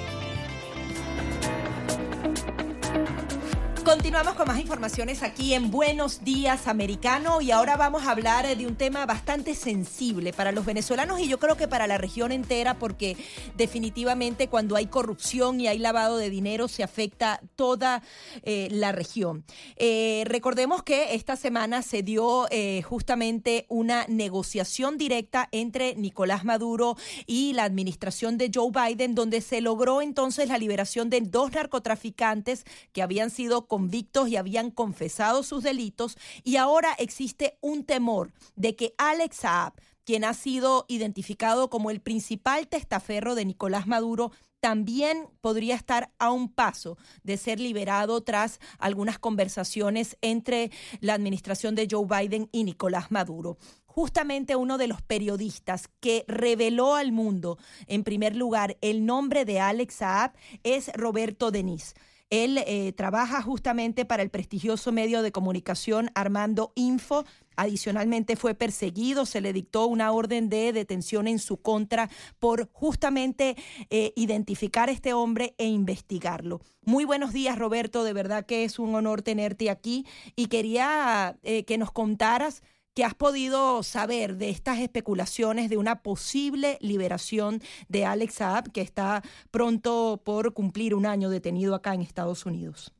Continuamos 3.94 4.34
con 4.34 4.48
más 4.48 4.60
informaciones 4.60 5.22
aquí 5.22 5.54
en 5.54 5.70
Buenos 5.70 6.24
Días 6.24 6.68
Americano 6.68 7.42
y 7.42 7.52
ahora 7.52 7.78
vamos 7.78 8.08
a 8.08 8.10
hablar 8.10 8.58
de 8.58 8.66
un 8.66 8.76
tema 8.76 9.06
bastante 9.06 9.54
sensible 9.54 10.34
para 10.34 10.52
los 10.52 10.66
venezolanos 10.66 11.20
y 11.20 11.28
yo 11.28 11.38
creo 11.38 11.58
que 11.58 11.68
para 11.68 11.86
la 11.86 12.00
región 12.00 12.32
entera 12.32 12.74
porque 12.80 13.16
definitivamente 13.56 14.48
cuando 14.48 14.76
hay 14.76 14.88
corrupción 14.88 15.62
y 15.62 15.68
hay 15.68 15.78
lavado 15.78 16.18
de 16.18 16.32
dinero 16.32 16.68
se 16.68 16.82
afecta 16.82 17.40
toda 17.56 18.02
eh, 18.42 18.68
la 18.72 18.94
región. 18.94 19.46
Eh, 19.76 20.24
recordemos 20.26 20.82
que 20.82 21.14
esta 21.14 21.36
semana 21.36 21.84
se 21.84 22.02
dio 22.02 22.48
eh, 22.50 22.82
justamente 22.82 23.68
una 23.70 24.08
negociación 24.08 24.98
directa 24.98 25.50
entre 25.52 25.94
Nicolás 25.94 26.46
Maduro 26.46 26.98
y 27.28 27.54
la 27.54 27.66
administración 27.66 28.40
de 28.40 28.50
Joe 28.52 28.72
Biden 28.72 29.14
donde 29.14 29.40
se 29.42 29.62
logró 29.62 30.02
entonces 30.02 30.50
la 30.50 30.58
liberación 30.58 31.12
de 31.12 31.22
dos 31.22 31.52
narcotraficantes 31.52 32.66
que 32.92 33.04
habían 33.04 33.30
sido 33.30 33.68
convictos 33.84 34.30
y 34.30 34.38
habían 34.38 34.72
confesado 34.72 35.44
sus 35.44 35.62
delitos 35.62 36.18
y 36.46 36.56
ahora 36.56 36.94
existe 37.00 37.58
un 37.60 37.84
temor 37.84 38.32
de 38.56 38.78
que 38.78 38.96
Alex 38.98 39.36
Saab, 39.36 39.74
quien 40.06 40.24
ha 40.24 40.34
sido 40.34 40.86
identificado 40.88 41.70
como 41.70 41.92
el 41.92 42.00
principal 42.00 42.70
testaferro 42.70 43.36
de 43.36 43.44
Nicolás 43.44 43.86
Maduro, 43.86 44.32
también 44.62 45.28
podría 45.42 45.76
estar 45.76 46.14
a 46.18 46.32
un 46.32 46.48
paso 46.48 46.98
de 47.24 47.36
ser 47.36 47.60
liberado 47.60 48.22
tras 48.22 48.62
algunas 48.80 49.20
conversaciones 49.20 50.16
entre 50.22 50.72
la 51.02 51.14
administración 51.14 51.76
de 51.76 51.90
Joe 51.92 52.08
Biden 52.08 52.48
y 52.54 52.64
Nicolás 52.64 53.12
Maduro 53.12 53.58
justamente 53.86 54.56
uno 54.56 54.80
de 54.80 54.88
los 54.88 55.04
periodistas 55.04 55.88
que 56.00 56.26
reveló 56.28 56.96
al 56.96 57.12
mundo, 57.12 57.60
en 57.86 58.04
primer 58.04 58.36
lugar, 58.36 58.76
el 58.82 59.06
nombre 59.06 59.46
de 59.46 59.60
Alex 59.60 59.96
Saab 59.96 60.32
es 60.64 60.92
Roberto 60.96 61.52
Denis. 61.52 61.94
Él 62.34 62.58
eh, 62.66 62.94
trabaja 62.94 63.44
justamente 63.44 64.06
para 64.06 64.24
el 64.24 64.32
prestigioso 64.32 64.92
medio 64.92 65.22
de 65.22 65.32
comunicación 65.32 66.10
Armando 66.16 66.72
Info. 66.74 67.26
Adicionalmente 67.58 68.36
fue 68.36 68.56
perseguido, 68.56 69.28
se 69.28 69.40
le 69.40 69.54
dictó 69.54 69.86
una 69.86 70.12
orden 70.12 70.50
de 70.50 70.74
detención 70.74 71.28
en 71.28 71.38
su 71.38 71.58
contra 71.58 72.10
por 72.40 72.72
justamente 72.72 73.56
eh, 73.92 74.14
identificar 74.16 74.90
a 74.90 74.94
este 74.94 75.14
hombre 75.14 75.54
e 75.60 75.68
investigarlo. 75.68 76.62
Muy 76.82 77.06
buenos 77.06 77.34
días, 77.34 77.56
Roberto. 77.60 78.04
De 78.04 78.14
verdad 78.14 78.48
que 78.48 78.64
es 78.64 78.80
un 78.80 78.96
honor 78.96 79.22
tenerte 79.22 79.70
aquí 79.70 80.08
y 80.36 80.48
quería 80.48 81.38
eh, 81.44 81.66
que 81.66 81.78
nos 81.78 81.92
contaras 81.92 82.64
¿Qué 82.96 83.04
has 83.04 83.16
podido 83.16 83.82
saber 83.82 84.38
de 84.38 84.52
estas 84.52 84.78
especulaciones 84.78 85.68
de 85.72 85.78
una 85.78 86.04
posible 86.04 86.78
liberación 86.80 87.60
de 87.90 88.06
Alex 88.06 88.36
Saab, 88.36 88.72
que 88.72 88.82
está 88.82 89.24
pronto 89.50 90.22
por 90.24 90.54
cumplir 90.54 90.94
un 90.94 91.08
año 91.08 91.32
detenido 91.32 91.74
acá 91.74 91.96
en 91.96 92.02
Estados 92.02 92.46
Unidos? 92.46 92.94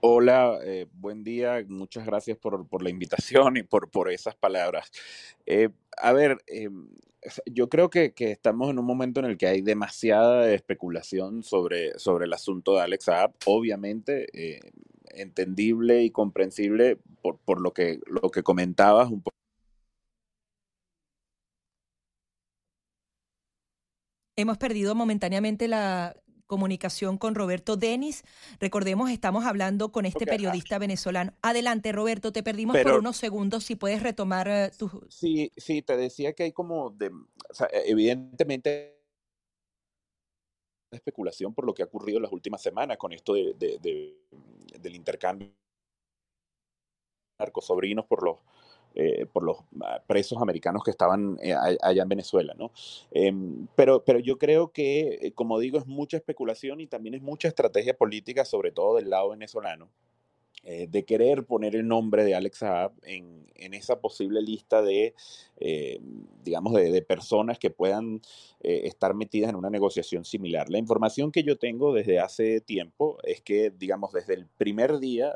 Hola, 0.00 0.58
eh, 0.62 0.88
buen 0.92 1.24
día. 1.24 1.64
Muchas 1.68 2.04
gracias 2.04 2.36
por, 2.36 2.68
por, 2.68 2.82
la 2.82 2.90
invitación 2.90 3.56
y 3.56 3.62
por, 3.62 3.90
por 3.90 4.10
esas 4.10 4.34
palabras. 4.34 4.90
Eh, 5.46 5.70
a 5.96 6.12
ver, 6.12 6.36
eh, 6.46 6.68
yo 7.46 7.70
creo 7.70 7.88
que, 7.88 8.12
que, 8.12 8.30
estamos 8.30 8.68
en 8.68 8.78
un 8.78 8.84
momento 8.84 9.20
en 9.20 9.26
el 9.26 9.38
que 9.38 9.46
hay 9.46 9.62
demasiada 9.62 10.52
especulación 10.52 11.42
sobre, 11.42 11.98
sobre 11.98 12.26
el 12.26 12.32
asunto 12.34 12.74
de 12.74 12.82
Alex 12.82 13.04
Saab. 13.04 13.32
Obviamente, 13.46 14.26
entendible 15.12 16.02
y 16.02 16.10
comprensible 16.10 16.98
por, 17.20 17.38
por 17.38 17.60
lo, 17.60 17.72
que, 17.72 18.00
lo 18.06 18.30
que 18.30 18.42
comentabas 18.42 19.10
un 19.10 19.22
poco. 19.22 19.36
Hemos 24.36 24.58
perdido 24.58 24.94
momentáneamente 24.94 25.68
la 25.68 26.16
comunicación 26.46 27.16
con 27.16 27.34
Roberto 27.34 27.76
Denis. 27.76 28.24
Recordemos, 28.60 29.10
estamos 29.10 29.46
hablando 29.46 29.90
con 29.90 30.04
este 30.04 30.24
okay. 30.24 30.36
periodista 30.36 30.78
venezolano. 30.78 31.32
Adelante, 31.40 31.92
Roberto, 31.92 32.32
te 32.32 32.42
perdimos 32.42 32.74
Pero, 32.74 32.90
por 32.90 33.00
unos 33.00 33.16
segundos. 33.16 33.64
Si 33.64 33.74
puedes 33.74 34.02
retomar 34.02 34.48
uh, 34.48 34.76
tu... 34.76 35.06
Sí, 35.08 35.50
sí, 35.56 35.80
te 35.80 35.96
decía 35.96 36.34
que 36.34 36.42
hay 36.42 36.52
como, 36.52 36.90
de, 36.90 37.08
o 37.08 37.54
sea, 37.54 37.68
evidentemente 37.72 39.01
especulación 40.96 41.54
por 41.54 41.66
lo 41.66 41.74
que 41.74 41.82
ha 41.82 41.86
ocurrido 41.86 42.18
en 42.18 42.24
las 42.24 42.32
últimas 42.32 42.62
semanas 42.62 42.96
con 42.98 43.12
esto 43.12 43.34
de, 43.34 43.54
de, 43.58 43.78
de 43.80 44.18
del 44.80 44.94
intercambio 44.96 45.50
narcosobrinos 47.38 48.06
por 48.06 48.22
los 48.22 48.36
eh, 48.94 49.24
por 49.24 49.42
los 49.42 49.56
presos 50.06 50.40
americanos 50.42 50.82
que 50.84 50.90
estaban 50.90 51.38
eh, 51.42 51.54
allá 51.54 52.02
en 52.02 52.08
Venezuela, 52.10 52.52
¿no? 52.58 52.72
Eh, 53.10 53.32
pero, 53.74 54.04
pero 54.04 54.18
yo 54.18 54.36
creo 54.36 54.70
que, 54.70 55.18
eh, 55.22 55.32
como 55.32 55.58
digo, 55.58 55.78
es 55.78 55.86
mucha 55.86 56.18
especulación 56.18 56.78
y 56.80 56.86
también 56.86 57.14
es 57.14 57.22
mucha 57.22 57.48
estrategia 57.48 57.96
política, 57.96 58.44
sobre 58.44 58.70
todo 58.70 58.96
del 58.96 59.08
lado 59.08 59.30
venezolano, 59.30 59.88
eh, 60.64 60.86
de 60.88 61.04
querer 61.04 61.44
poner 61.44 61.74
el 61.74 61.88
nombre 61.88 62.22
de 62.22 62.36
Alex 62.36 62.58
Saab 62.58 62.92
en, 63.02 63.50
en 63.56 63.74
esa 63.74 63.98
posible 64.00 64.40
lista 64.40 64.80
de, 64.80 65.12
eh, 65.56 65.98
digamos, 66.44 66.74
de, 66.74 66.92
de, 66.92 67.02
personas 67.02 67.58
que 67.58 67.70
puedan 67.70 68.22
eh, 68.60 68.82
estar 68.84 69.12
metidas 69.14 69.50
en 69.50 69.56
una 69.56 69.70
negociación 69.70 70.24
similar. 70.24 70.70
La 70.70 70.78
información 70.78 71.32
que 71.32 71.42
yo 71.42 71.58
tengo 71.58 71.92
desde 71.92 72.20
hace 72.20 72.60
tiempo 72.60 73.18
es 73.24 73.40
que, 73.40 73.72
digamos, 73.76 74.12
desde 74.12 74.34
el 74.34 74.46
primer 74.46 75.00
día 75.00 75.34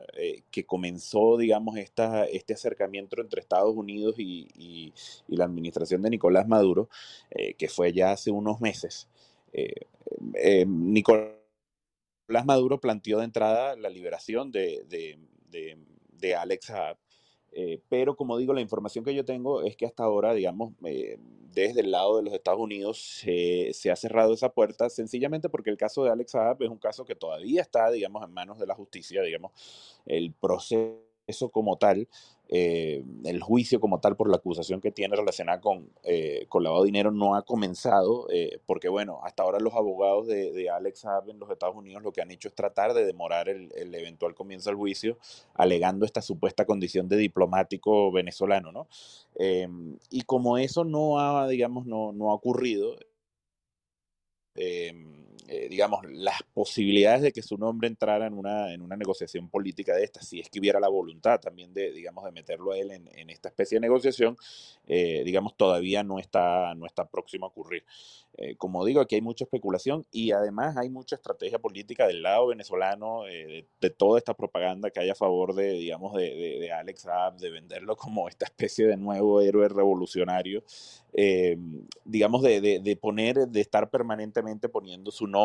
que 0.53 0.65
comenzó, 0.65 1.37
digamos, 1.37 1.77
esta, 1.77 2.27
este 2.27 2.55
acercamiento 2.55 3.21
entre 3.21 3.41
Estados 3.41 3.75
Unidos 3.75 4.15
y, 4.19 4.47
y, 4.55 4.95
y 5.27 5.37
la 5.37 5.47
administración 5.47 6.03
de 6.03 6.11
Nicolás 6.11 6.47
Maduro, 6.47 6.89
que 7.59 7.69
fue 7.69 7.93
ya 7.93 8.13
hace 8.13 8.31
unos 8.31 8.61
meses, 8.61 9.09
Nicolás 10.67 11.36
Nicolás 12.27 12.45
Maduro 12.45 12.81
planteó 12.81 13.19
de 13.19 13.25
entrada 13.25 13.77
la 13.77 13.89
liberación 13.89 14.51
de, 14.51 14.85
de, 14.89 15.17
de, 15.49 15.79
de 16.11 16.35
Alex 16.35 16.67
Saab. 16.67 16.97
Eh, 17.53 17.81
pero 17.89 18.17
como 18.17 18.37
digo, 18.37 18.53
la 18.53 18.61
información 18.61 19.05
que 19.05 19.15
yo 19.15 19.25
tengo 19.25 19.63
es 19.63 19.77
que 19.77 19.87
hasta 19.87 20.03
ahora, 20.03 20.35
digamos, 20.35 20.73
eh, 20.85 21.19
desde 21.53 21.83
el 21.83 21.93
lado 21.93 22.17
de 22.17 22.25
los 22.25 22.35
Estados 22.35 22.59
Unidos 22.59 23.01
se, 23.23 23.91
ha 23.93 23.97
cerrado 23.97 24.35
esa 24.35 24.49
puerta, 24.49 24.91
sencillamente 24.91 25.49
porque 25.49 25.71
el 25.71 25.77
caso 25.77 26.03
de 26.03 26.11
Alex 26.11 26.33
Saab 26.33 26.65
es 26.65 26.69
un 26.69 26.79
caso 26.79 27.05
que 27.05 27.15
todavía 27.15 27.63
está, 27.63 27.91
digamos, 27.93 28.25
en 28.25 28.35
manos 28.35 28.59
de 28.59 28.67
la 28.67 28.75
justicia, 28.75 29.23
digamos, 29.23 29.53
el 30.05 30.33
proceso 30.33 31.06
como 31.51 31.77
tal 31.77 32.09
eh, 32.49 33.03
el 33.25 33.43
juicio 33.43 33.81
como 33.81 33.99
tal 33.99 34.15
por 34.17 34.31
la 34.31 34.37
acusación 34.37 34.81
que 34.81 34.93
tiene 34.93 35.17
relacionada 35.17 35.61
con, 35.61 35.91
eh, 36.05 36.47
con 36.49 36.63
lavado 36.63 36.85
de 36.85 36.87
dinero 36.87 37.11
no 37.11 37.35
ha 37.35 37.43
comenzado, 37.43 38.29
eh, 38.31 38.61
porque 38.67 38.89
bueno, 38.89 39.21
hasta 39.25 39.43
ahora 39.43 39.59
los 39.59 39.75
abogados 39.75 40.29
de, 40.29 40.71
Alex 40.71 41.01
Saab 41.01 41.29
en 41.29 41.41
los 41.41 41.51
Estados 41.51 41.75
Unidos 41.75 42.05
lo 42.05 42.13
que 42.13 42.23
han 42.23 42.31
hecho 42.31 42.49
es 42.49 42.55
tratar 42.55 42.95
de 42.95 43.05
demorar 43.05 43.49
el, 43.49 43.73
el, 43.75 43.93
eventual 43.95 44.35
comienzo 44.35 44.71
del 44.71 44.77
juicio, 44.77 45.19
alegando 45.55 46.07
esta 46.07 46.23
supuesta 46.23 46.65
condición 46.65 47.09
de 47.09 47.17
diplomático 47.17 48.13
venezolano, 48.13 48.71
¿no? 48.71 48.87
Eh, 49.35 49.69
y 50.11 50.23
como 50.23 50.59
eso 50.59 50.85
no 50.85 51.19
ha, 51.19 51.49
digamos, 51.49 51.87
no, 51.87 52.13
no 52.13 52.31
ha 52.31 52.35
ocurrido, 52.35 52.97
eh, 55.49 55.69
digamos, 55.69 56.01
las 56.11 56.43
posibilidades 56.55 57.23
de 57.23 57.33
que 57.33 57.43
su 57.43 57.57
nombre 57.57 57.89
entrara 57.89 58.27
en 58.27 58.35
una, 58.35 58.73
en 58.73 58.83
una 58.83 58.97
negociación 58.97 59.49
política 59.49 59.95
de 59.95 60.05
esta, 60.05 60.21
si 60.21 60.41
es 60.41 60.49
que 60.51 60.59
hubiera 60.59 60.81
la 60.81 60.89
voluntad 60.89 61.41
también 61.41 61.73
de, 61.73 61.93
digamos, 61.93 62.25
de 62.25 62.33
meterlo 62.33 62.73
a 62.73 62.79
él 62.79 62.91
en, 62.91 63.09
en 63.17 63.31
esta 63.31 63.49
especie 63.49 63.77
de 63.77 63.81
negociación, 63.81 64.37
eh, 64.87 65.23
digamos, 65.25 65.57
todavía 65.57 66.03
no 66.03 66.19
está, 66.19 66.75
no 66.75 66.87
está 66.87 67.09
próximo 67.09 67.47
a 67.47 67.49
ocurrir. 67.49 67.85
Eh, 68.39 68.55
como 68.57 68.85
digo, 68.85 69.01
aquí 69.01 69.15
hay 69.15 69.23
mucha 69.23 69.45
especulación 69.45 70.05
y 70.13 70.33
además 70.33 70.77
hay 70.77 70.91
mucha 70.91 71.17
estrategia 71.17 71.59
política 71.59 72.07
del 72.07 72.23
lado 72.23 72.49
venezolano, 72.49 73.27
eh, 73.27 73.47
de, 73.47 73.67
de, 73.81 73.91
toda 73.91 74.19
esta 74.19 74.35
propaganda 74.35 74.91
que 74.91 75.01
hay 75.01 75.09
a 75.09 75.15
favor 75.15 75.55
de, 75.55 75.73
digamos, 75.73 76.15
de, 76.15 76.35
de, 76.35 76.59
de 76.61 76.73
Alex 76.73 77.03
Saab, 77.03 77.39
de 77.39 77.51
venderlo 77.51 77.97
como 77.97 78.29
esta 78.29 78.45
especie 78.45 78.87
de 78.87 78.97
nuevo 78.99 79.41
héroe 79.41 79.69
revolucionario, 79.69 80.63
eh, 81.15 81.57
digamos, 82.05 82.43
de, 82.43 82.81
de, 82.81 82.97
poner, 82.97 83.49
de 83.49 83.61
estar 83.63 83.89
permanentemente 83.89 84.69
poniendo 84.69 85.11
su 85.11 85.27
nombre 85.27 85.36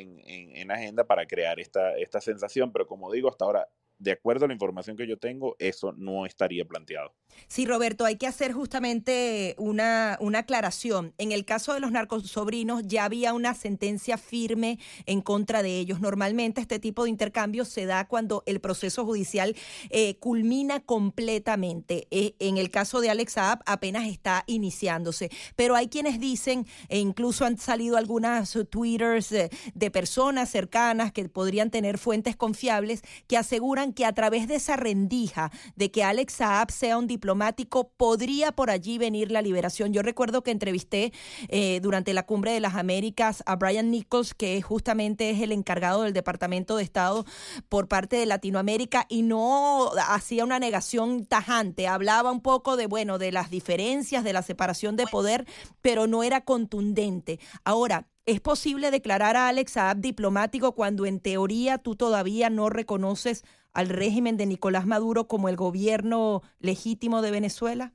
en, 0.00 0.20
en, 0.26 0.56
en 0.56 0.70
agenda 0.70 1.04
para 1.06 1.26
crear 1.26 1.60
esta, 1.60 1.96
esta 1.96 2.20
sensación, 2.20 2.72
pero 2.72 2.86
como 2.86 3.10
digo, 3.10 3.28
hasta 3.28 3.44
ahora 3.44 3.68
de 4.00 4.12
acuerdo 4.12 4.46
a 4.46 4.48
la 4.48 4.54
información 4.54 4.96
que 4.96 5.06
yo 5.06 5.18
tengo, 5.18 5.56
eso 5.58 5.92
no 5.92 6.24
estaría 6.24 6.64
planteado. 6.64 7.14
Sí, 7.48 7.66
Roberto, 7.66 8.04
hay 8.04 8.16
que 8.16 8.26
hacer 8.26 8.52
justamente 8.52 9.54
una, 9.58 10.16
una 10.20 10.40
aclaración. 10.40 11.14
En 11.18 11.32
el 11.32 11.44
caso 11.44 11.74
de 11.74 11.80
los 11.80 11.92
narcosobrinos 11.92 12.82
ya 12.86 13.04
había 13.04 13.34
una 13.34 13.54
sentencia 13.54 14.16
firme 14.16 14.78
en 15.06 15.20
contra 15.20 15.62
de 15.62 15.78
ellos. 15.78 16.00
Normalmente 16.00 16.60
este 16.60 16.78
tipo 16.78 17.04
de 17.04 17.10
intercambio 17.10 17.64
se 17.64 17.86
da 17.86 18.08
cuando 18.08 18.42
el 18.46 18.60
proceso 18.60 19.04
judicial 19.04 19.54
eh, 19.90 20.16
culmina 20.16 20.80
completamente. 20.80 22.08
Eh, 22.10 22.34
en 22.38 22.56
el 22.56 22.70
caso 22.70 23.00
de 23.00 23.10
Alex 23.10 23.34
Saab 23.34 23.60
apenas 23.66 24.08
está 24.08 24.44
iniciándose. 24.46 25.30
Pero 25.56 25.76
hay 25.76 25.88
quienes 25.88 26.20
dicen, 26.20 26.66
e 26.88 26.98
incluso 26.98 27.44
han 27.44 27.58
salido 27.58 27.98
algunas 27.98 28.58
twitters 28.70 29.28
de, 29.28 29.50
de 29.74 29.90
personas 29.90 30.48
cercanas 30.50 31.12
que 31.12 31.28
podrían 31.28 31.70
tener 31.70 31.98
fuentes 31.98 32.34
confiables 32.34 33.02
que 33.26 33.36
aseguran 33.36 33.89
que 33.92 34.04
a 34.04 34.12
través 34.12 34.48
de 34.48 34.56
esa 34.56 34.76
rendija 34.76 35.50
de 35.76 35.90
que 35.90 36.04
Alex 36.04 36.34
Saab 36.34 36.70
sea 36.70 36.98
un 36.98 37.06
diplomático, 37.06 37.90
podría 37.96 38.52
por 38.52 38.70
allí 38.70 38.98
venir 38.98 39.30
la 39.30 39.42
liberación. 39.42 39.92
Yo 39.92 40.02
recuerdo 40.02 40.42
que 40.42 40.50
entrevisté 40.50 41.12
eh, 41.48 41.80
durante 41.82 42.14
la 42.14 42.24
Cumbre 42.24 42.52
de 42.52 42.60
las 42.60 42.74
Américas 42.74 43.42
a 43.46 43.56
Brian 43.56 43.90
Nichols, 43.90 44.34
que 44.34 44.60
justamente 44.62 45.30
es 45.30 45.40
el 45.40 45.52
encargado 45.52 46.02
del 46.02 46.12
Departamento 46.12 46.76
de 46.76 46.82
Estado 46.82 47.24
por 47.68 47.88
parte 47.88 48.16
de 48.16 48.26
Latinoamérica, 48.26 49.06
y 49.08 49.22
no 49.22 49.90
hacía 50.08 50.44
una 50.44 50.58
negación 50.58 51.26
tajante. 51.26 51.88
Hablaba 51.88 52.30
un 52.30 52.40
poco 52.40 52.76
de, 52.76 52.86
bueno, 52.86 53.18
de 53.18 53.32
las 53.32 53.50
diferencias, 53.50 54.24
de 54.24 54.32
la 54.32 54.42
separación 54.42 54.96
de 54.96 55.06
poder, 55.06 55.46
pero 55.82 56.06
no 56.06 56.22
era 56.22 56.42
contundente. 56.42 57.38
Ahora, 57.64 58.06
¿Es 58.26 58.40
posible 58.40 58.92
declarar 58.92 59.36
a 59.36 59.48
Alex 59.48 59.72
Saab 59.72 59.96
diplomático 59.96 60.76
cuando 60.76 61.04
en 61.04 61.18
teoría 61.18 61.78
tú 61.78 61.96
todavía 61.96 62.48
no 62.48 62.68
reconoces 62.68 63.44
al 63.72 63.88
régimen 63.88 64.36
de 64.36 64.46
Nicolás 64.46 64.86
Maduro 64.86 65.28
como 65.28 65.48
el 65.48 65.56
gobierno 65.56 66.42
legítimo 66.58 67.22
de 67.22 67.30
Venezuela? 67.30 67.92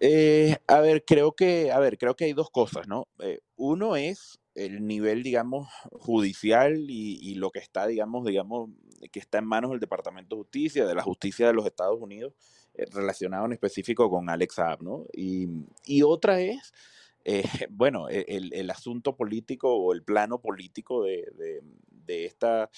Eh, 0.00 0.56
a 0.66 0.80
ver, 0.80 1.04
creo 1.04 1.32
que, 1.32 1.72
a 1.72 1.78
ver, 1.78 1.98
creo 1.98 2.14
que 2.14 2.26
hay 2.26 2.32
dos 2.32 2.50
cosas, 2.50 2.86
¿no? 2.86 3.08
Eh, 3.18 3.40
uno 3.56 3.96
es 3.96 4.38
el 4.54 4.86
nivel, 4.86 5.22
digamos, 5.22 5.68
judicial 5.92 6.86
y, 6.88 7.34
lo 7.36 7.50
que 7.50 7.58
está, 7.60 7.86
digamos, 7.86 8.24
digamos, 8.26 8.70
que 9.12 9.20
está 9.20 9.38
en 9.38 9.46
manos 9.46 9.70
del 9.70 9.80
Departamento 9.80 10.36
de 10.36 10.42
Justicia, 10.42 10.86
de 10.86 10.94
la 10.94 11.02
Justicia 11.02 11.46
de 11.46 11.52
los 11.52 11.66
Estados 11.66 12.00
Unidos, 12.00 12.34
eh, 12.74 12.86
relacionado 12.92 13.46
en 13.46 13.52
específico 13.52 14.10
con 14.10 14.28
Alex 14.28 14.54
Saab, 14.54 14.82
¿no? 14.82 15.06
Y, 15.12 16.02
otra 16.02 16.40
es, 16.40 16.72
bueno, 17.70 18.08
el, 18.08 18.52
el, 18.52 18.70
asunto 18.70 19.16
político 19.16 19.74
o 19.74 19.92
el 19.92 20.02
plano 20.02 20.40
político 20.40 21.02
de, 21.04 21.62
de 21.90 22.24
esta 22.24 22.70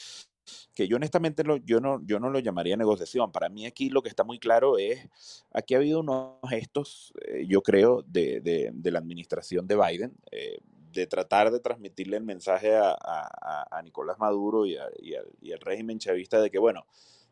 que 0.75 0.89
yo 0.89 0.97
honestamente 0.97 1.45
lo, 1.45 1.57
yo, 1.59 1.81
no, 1.81 2.01
yo 2.05 2.21
no 2.21 2.31
lo 2.31 2.39
llamaría 2.39 2.77
negociación. 2.77 3.33
Para 3.33 3.49
mí 3.49 3.67
aquí 3.67 3.91
lo 3.91 4.03
que 4.03 4.09
está 4.09 4.25
muy 4.25 4.39
claro 4.39 4.79
es, 4.79 5.45
aquí 5.53 5.75
ha 5.75 5.79
habido 5.79 6.01
unos 6.01 6.39
gestos, 6.49 7.13
eh, 7.27 7.45
yo 7.47 7.63
creo, 7.63 8.03
de, 8.07 8.41
de, 8.41 8.91
la 8.91 8.99
administración 8.99 9.67
de 9.67 9.77
Biden, 9.77 10.13
eh, 10.31 10.59
de 10.93 11.07
tratar 11.07 11.51
de 11.51 11.61
transmitirle 11.61 12.17
el 12.17 12.25
mensaje 12.25 12.75
a, 12.75 12.97
a, 13.01 13.83
Nicolás 13.83 14.19
Maduro 14.19 14.67
y, 14.67 14.77
a, 14.77 14.87
y, 15.01 15.15
y, 15.41 15.53
al, 15.53 15.61
régimen 15.61 15.99
chavista 15.99 16.41
de 16.41 16.51
que, 16.51 16.59
bueno, 16.59 16.87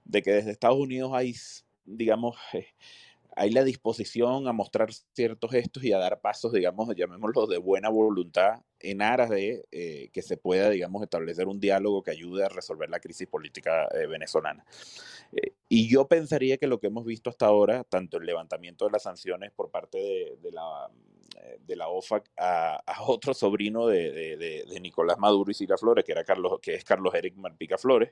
de 0.05 0.23
que 0.23 0.32
desde 0.32 0.51
Estados 0.53 0.78
Unidos 0.78 1.11
hay, 1.15 1.35
digamos, 1.85 2.36
eh, 2.53 2.66
hay 3.39 3.51
la 3.51 3.62
disposición 3.62 4.48
a 4.48 4.52
mostrar 4.52 4.93
ciertos 4.93 5.51
gestos 5.51 5.85
y 5.85 5.93
a 5.93 5.98
dar 5.98 6.20
pasos, 6.20 6.52
digamos, 6.52 6.93
llamémoslo 6.94 7.47
de 7.47 7.59
buena 7.59 7.89
voluntad 7.89 8.62
en 8.81 9.01
aras 9.01 9.31
de 9.31 9.65
eh, 9.70 10.10
que 10.12 10.23
se 10.23 10.36
pueda, 10.36 10.70
digamos, 10.70 11.02
establecer 11.02 11.47
un 11.47 11.60
diálogo 11.60 12.02
que 12.02 12.10
ayude 12.10 12.44
a 12.44 12.48
resolver 12.48 12.90
la 12.90 12.98
crisis 12.98 13.28
política 13.28 13.89
eh, 13.94 14.06
venezolana. 14.06 14.65
Eh, 15.32 15.52
y 15.69 15.89
yo 15.89 16.09
pensaría 16.09 16.59
que 16.59 16.66
lo 16.66 16.81
que 16.81 16.89
hemos 16.89 17.05
visto 17.05 17.31
hasta 17.31 17.47
ahora, 17.47 17.85
tanto 17.85 18.16
el 18.16 18.27
levantamiento 18.27 18.86
de 18.86 18.90
las 18.90 19.05
sanciones 19.05 19.52
por 19.52 19.70
parte 19.70 19.98
de, 19.98 20.52
la, 20.52 20.90
de 21.65 21.78
OFAC 21.81 22.31
a, 22.36 22.82
otro 23.06 23.35
sobrino 23.35 23.86
de, 23.86 24.65
Nicolás 24.81 25.19
Maduro 25.19 25.51
y 25.51 25.55
Silvia 25.55 25.77
Flores, 25.77 26.05
que, 26.05 26.12
era 26.12 26.24
Carlos, 26.24 26.59
que 26.60 26.74
es 26.74 26.85
Carlos 26.85 27.15
Eric 27.15 27.36
Marpica 27.36 27.78
Flores, 27.78 28.10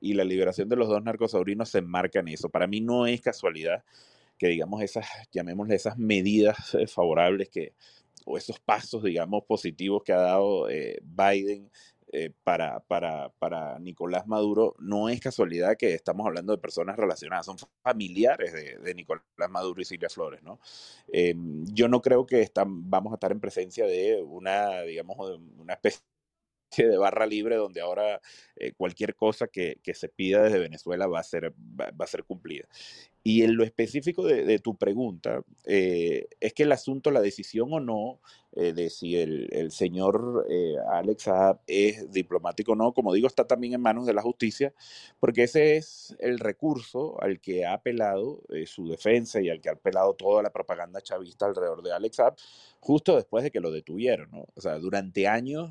y 0.00 0.14
la 0.14 0.22
liberación 0.22 0.68
de 0.68 0.76
los 0.76 0.88
dos 0.88 1.02
narcosobrinos 1.02 1.70
se 1.70 1.78
enmarca 1.78 2.20
en 2.20 2.28
eso. 2.28 2.48
Para 2.48 2.68
mí 2.68 2.80
no 2.80 3.06
es 3.06 3.20
casualidad 3.20 3.82
que, 4.40 4.48
digamos, 4.48 4.82
esas, 4.82 5.06
llamémosle 5.32 5.74
esas 5.74 5.98
medidas 5.98 6.74
eh, 6.74 6.86
favorables 6.86 7.50
que, 7.50 7.74
o 8.24 8.38
esos 8.38 8.58
pasos, 8.58 9.02
digamos, 9.02 9.44
positivos 9.44 10.02
que 10.02 10.14
ha 10.14 10.20
dado 10.20 10.70
eh, 10.70 10.98
Biden 11.02 11.70
eh, 12.10 12.32
para, 12.42 12.80
para, 12.80 13.28
para, 13.38 13.78
Nicolás 13.80 14.26
Maduro, 14.26 14.74
no 14.78 15.10
es 15.10 15.20
casualidad 15.20 15.76
que 15.76 15.92
estamos 15.92 16.26
hablando 16.26 16.54
de 16.54 16.58
personas 16.58 16.96
relacionadas, 16.96 17.44
son 17.44 17.58
familiares 17.82 18.54
de, 18.54 18.94
Nicolás 18.94 19.22
Maduro 19.50 19.82
y 19.82 19.84
Silvia 19.84 20.08
Flores, 20.08 20.42
¿no? 20.42 20.58
Em, 21.12 21.66
yo 21.66 21.88
no 21.88 22.00
creo 22.00 22.24
que 22.24 22.40
están, 22.40 22.88
vamos 22.88 23.12
a 23.12 23.16
estar 23.16 23.32
en 23.32 23.40
presencia 23.40 23.84
de 23.84 24.22
una, 24.22 24.80
digamos, 24.82 25.18
una 25.58 25.74
especie 25.74 26.00
de 26.78 26.96
barra 26.96 27.26
libre 27.26 27.56
donde 27.56 27.80
ahora 27.80 28.20
cualquier 28.76 29.14
cosa 29.14 29.48
que, 29.48 29.80
que, 29.82 29.92
se 29.92 30.08
pida 30.08 30.42
desde 30.42 30.58
Venezuela 30.60 31.06
va 31.06 31.20
a 31.20 31.24
ser, 31.24 31.52
va, 31.52 31.92
a 31.98 32.06
ser 32.06 32.24
cumplida. 32.24 32.66
Y 33.22 33.42
en 33.42 33.56
lo 33.56 33.64
específico 33.64 34.24
de, 34.24 34.58
tu 34.60 34.76
pregunta, 34.76 35.42
eh, 35.66 36.26
es 36.40 36.54
que 36.54 36.62
el 36.62 36.72
asunto, 36.72 37.10
la 37.10 37.20
decisión 37.20 37.68
o 37.70 37.78
no 37.78 38.18
eh, 38.52 38.72
de 38.72 38.88
si 38.88 39.14
el, 39.14 39.70
señor 39.70 40.46
eh, 40.48 40.76
Alex 40.90 41.24
Saab 41.24 41.60
es 41.66 42.10
diplomático 42.10 42.72
o 42.72 42.76
no, 42.76 42.94
como 42.94 43.12
digo, 43.12 43.26
está 43.26 43.46
también 43.46 43.74
en 43.74 43.82
manos 43.82 44.06
de 44.06 44.14
la 44.14 44.22
justicia, 44.22 44.72
porque 45.18 45.42
ese 45.42 45.76
es 45.76 46.16
el 46.18 46.38
recurso 46.38 47.20
al 47.22 47.40
que 47.40 47.66
ha 47.66 47.74
apelado 47.74 48.42
su 48.64 48.88
defensa 48.88 49.40
y 49.42 49.50
al 49.50 49.60
que 49.60 49.68
ha 49.68 49.72
apelado 49.72 50.14
toda 50.14 50.42
la 50.42 50.50
propaganda 50.50 51.02
chavista 51.02 51.44
alrededor 51.44 51.82
de 51.82 51.92
Alex 51.92 52.16
Saab, 52.16 52.36
justo 52.80 53.16
después 53.16 53.44
de 53.44 53.50
que 53.50 53.60
lo 53.60 53.70
detuvieron. 53.70 54.30
¿no? 54.30 54.46
O 54.54 54.60
sea, 54.62 54.78
durante 54.78 55.28
años 55.28 55.70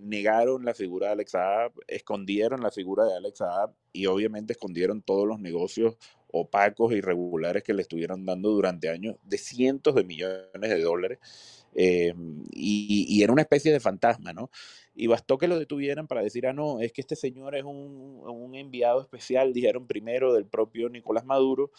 negaron 0.00 0.64
la 0.64 0.74
figura 0.74 1.06
de 1.06 1.12
Alex 1.12 1.30
Saab, 1.30 1.72
escondieron 1.86 2.60
la 2.60 2.72
figura 2.72 3.04
de 3.04 3.14
Alex 3.14 3.38
Saab 3.38 3.72
y 3.92 4.06
obviamente 4.06 4.52
escondieron 4.52 5.00
todos 5.00 5.26
los 5.26 5.38
negocios 5.38 5.96
opacos 6.36 6.92
e 6.92 6.96
irregulares 6.98 7.62
que 7.62 7.74
le 7.74 7.82
estuvieron 7.82 8.24
dando 8.24 8.50
durante 8.50 8.88
años 8.88 9.16
de 9.24 9.38
cientos 9.38 9.94
de 9.94 10.04
millones 10.04 10.50
de 10.60 10.82
dólares. 10.82 11.18
Eh, 11.74 12.14
y, 12.52 13.22
era 13.22 13.32
una 13.32 13.42
especie 13.42 13.72
de 13.72 13.80
fantasma, 13.80 14.32
¿no? 14.32 14.50
Y 14.94 15.08
bastó 15.08 15.36
que 15.36 15.46
lo 15.46 15.58
detuvieran 15.58 16.06
para 16.06 16.22
decir, 16.22 16.46
ah, 16.46 16.54
no, 16.54 16.80
es 16.80 16.92
que 16.92 17.02
este 17.02 17.16
señor 17.16 17.54
es 17.54 17.64
un, 17.64 18.22
un 18.24 18.54
enviado 18.54 19.02
especial, 19.02 19.52
dijeron 19.52 19.86
primero 19.86 20.32
del 20.32 20.46
propio 20.46 20.88
Nicolás 20.88 21.26
Maduro, 21.26 21.70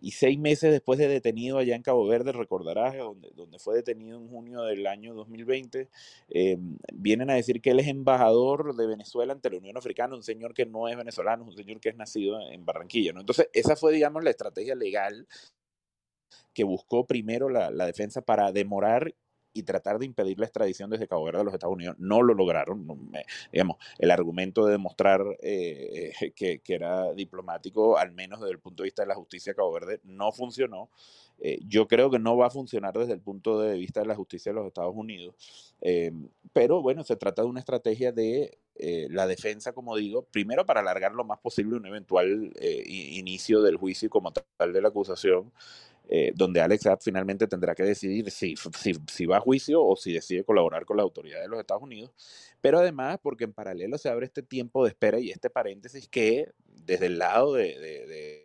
y 0.00 0.12
seis 0.12 0.38
meses 0.38 0.72
después 0.72 0.98
de 0.98 1.08
detenido 1.08 1.58
allá 1.58 1.76
en 1.76 1.82
Cabo 1.82 2.06
Verde, 2.06 2.32
recordarás, 2.32 2.96
donde, 2.96 3.30
donde 3.34 3.58
fue 3.58 3.74
detenido 3.74 4.18
en 4.18 4.28
junio 4.28 4.62
del 4.62 4.86
año 4.86 5.14
2020, 5.14 5.88
eh, 6.30 6.58
vienen 6.92 7.30
a 7.30 7.34
decir 7.34 7.60
que 7.60 7.70
él 7.70 7.80
es 7.80 7.88
embajador 7.88 8.74
de 8.74 8.86
Venezuela 8.86 9.32
ante 9.32 9.50
la 9.50 9.58
Unión 9.58 9.76
Africana, 9.76 10.16
un 10.16 10.22
señor 10.22 10.54
que 10.54 10.66
no 10.66 10.88
es 10.88 10.96
venezolano, 10.96 11.44
un 11.44 11.52
señor 11.52 11.80
que 11.80 11.90
es 11.90 11.96
nacido 11.96 12.40
en 12.40 12.64
Barranquilla. 12.64 13.12
Entonces, 13.14 13.48
esa 13.52 13.76
fue, 13.76 13.92
digamos, 13.92 14.24
la 14.24 14.30
estrategia 14.30 14.74
legal 14.74 15.26
que 16.54 16.64
buscó 16.64 17.06
primero 17.06 17.48
la, 17.48 17.70
la 17.70 17.86
defensa 17.86 18.22
para 18.22 18.52
demorar 18.52 19.14
y 19.52 19.62
tratar 19.64 19.98
de 19.98 20.06
impedir 20.06 20.38
la 20.38 20.46
extradición 20.46 20.90
desde 20.90 21.08
Cabo 21.08 21.24
Verde 21.24 21.40
a 21.40 21.44
los 21.44 21.54
Estados 21.54 21.74
Unidos. 21.74 21.96
No 21.98 22.22
lo 22.22 22.34
lograron. 22.34 22.86
digamos, 23.52 23.76
el 23.98 24.10
argumento 24.10 24.64
de 24.64 24.72
demostrar 24.72 25.22
eh, 25.42 26.12
que, 26.34 26.60
era 26.66 27.12
diplomático, 27.14 27.98
al 27.98 28.12
menos 28.12 28.40
desde 28.40 28.52
el 28.52 28.60
punto 28.60 28.82
de 28.82 28.86
vista 28.86 29.02
de 29.02 29.08
la 29.08 29.14
justicia 29.14 29.52
de 29.52 29.56
Cabo 29.56 29.72
Verde, 29.72 30.00
no 30.04 30.30
funcionó. 30.32 30.88
Eh, 31.40 31.58
yo 31.66 31.88
creo 31.88 32.10
que 32.10 32.18
no 32.18 32.36
va 32.36 32.46
a 32.46 32.50
funcionar 32.50 32.96
desde 32.96 33.14
el 33.14 33.20
punto 33.20 33.60
de 33.60 33.76
vista 33.76 34.00
de 34.00 34.06
la 34.06 34.14
justicia 34.14 34.52
de 34.52 34.56
los 34.56 34.66
Estados 34.66 34.94
Unidos. 34.94 35.74
Eh, 35.80 36.12
pero 36.52 36.82
bueno, 36.82 37.02
se 37.02 37.16
trata 37.16 37.42
de 37.42 37.48
una 37.48 37.60
estrategia 37.60 38.12
de 38.12 38.58
la 39.10 39.26
defensa, 39.26 39.74
como 39.74 39.94
digo, 39.94 40.22
primero 40.22 40.64
para 40.64 40.80
alargar 40.80 41.12
lo 41.12 41.22
más 41.22 41.38
posible 41.38 41.76
un 41.76 41.84
eventual 41.84 42.50
inicio 42.86 43.60
del 43.60 43.76
juicio 43.76 44.08
como 44.08 44.32
tal 44.32 44.72
de 44.72 44.80
la 44.80 44.88
acusación. 44.88 45.52
Eh, 46.12 46.32
donde 46.34 46.60
Alex 46.60 46.82
Saab 46.82 46.98
finalmente 47.00 47.46
tendrá 47.46 47.72
que 47.72 47.84
decidir 47.84 48.32
si, 48.32 48.56
si, 48.56 49.26
va 49.26 49.36
a 49.36 49.40
juicio 49.40 49.80
o 49.80 49.94
si 49.94 50.12
decide 50.12 50.42
colaborar 50.42 50.84
con 50.84 50.96
la 50.96 51.04
autoridad 51.04 51.40
de 51.40 51.46
los 51.46 51.60
Estados 51.60 51.84
Unidos. 51.84 52.10
Pero 52.60 52.80
además, 52.80 53.20
porque 53.22 53.44
en 53.44 53.52
paralelo 53.52 53.96
se 53.96 54.08
abre 54.08 54.26
este 54.26 54.42
tiempo 54.42 54.82
de 54.82 54.88
espera 54.88 55.20
y 55.20 55.30
este 55.30 55.50
paréntesis 55.50 56.08
que 56.08 56.50
desde 56.66 57.06
el 57.06 57.18
lado 57.18 57.54
de, 57.54 58.42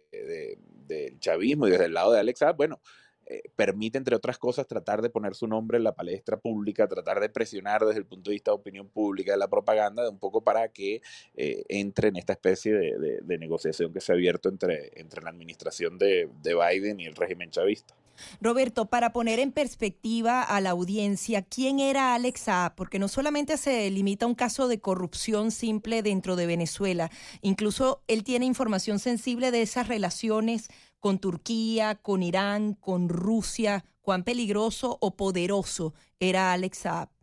del 0.85 1.19
chavismo 1.19 1.67
y 1.67 1.71
desde 1.71 1.85
el 1.85 1.95
lado 1.95 2.11
de 2.11 2.19
Alex 2.19 2.37
Saab, 2.37 2.55
bueno, 2.55 2.79
eh, 3.27 3.41
permite, 3.55 3.97
entre 3.97 4.15
otras 4.15 4.37
cosas, 4.37 4.67
tratar 4.67 5.01
de 5.01 5.09
poner 5.09 5.33
su 5.33 5.47
nombre 5.47 5.77
en 5.77 5.83
la 5.83 5.95
palestra 5.95 6.37
pública, 6.37 6.87
tratar 6.87 7.19
de 7.19 7.29
presionar 7.29 7.83
desde 7.83 7.99
el 7.99 8.05
punto 8.05 8.29
de 8.29 8.35
vista 8.35 8.51
de 8.51 8.55
opinión 8.55 8.87
pública, 8.87 9.31
de 9.31 9.37
la 9.39 9.47
propaganda, 9.47 10.07
un 10.07 10.19
poco 10.19 10.43
para 10.43 10.67
que 10.69 11.01
eh, 11.35 11.63
entre 11.69 12.09
en 12.09 12.17
esta 12.17 12.33
especie 12.33 12.73
de, 12.73 13.37
negociación 13.37 13.91
que 13.91 13.99
se 13.99 14.11
ha 14.11 14.15
abierto 14.15 14.49
entre, 14.49 14.91
entre 14.95 15.21
la 15.21 15.29
administración 15.29 15.97
de, 15.97 16.29
Biden 16.43 16.99
y 16.99 17.05
el 17.05 17.15
régimen 17.15 17.49
chavista. 17.49 17.95
Roberto, 18.41 18.85
para 18.87 19.13
poner 19.13 19.39
en 19.39 19.51
perspectiva 19.51 20.41
a 20.41 20.61
la 20.61 20.71
audiencia, 20.71 21.41
¿quién 21.41 21.79
era 21.79 22.13
Alex 22.13 22.41
Saab? 22.41 22.75
Porque 22.75 22.99
no 22.99 23.07
solamente 23.07 23.57
se 23.57 23.89
limita 23.91 24.25
a 24.25 24.29
un 24.29 24.35
caso 24.35 24.67
de 24.67 24.79
corrupción 24.79 25.51
simple 25.51 26.03
dentro 26.03 26.35
de 26.35 26.45
Venezuela, 26.45 27.11
incluso 27.41 28.03
él 28.07 28.23
tiene 28.23 28.45
información 28.45 28.99
sensible 28.99 29.51
de 29.51 29.61
esas 29.61 29.87
relaciones 29.87 30.69
con 30.99 31.19
Turquía, 31.19 31.95
con 31.95 32.23
Irán, 32.23 32.73
con 32.73 33.09
Rusia, 33.09 33.85
cuán 34.01 34.23
peligroso 34.23 34.97
o 35.01 35.15
poderoso 35.15 35.93
era 36.19 36.53
Alex 36.53 36.79
Saab. 36.79 37.14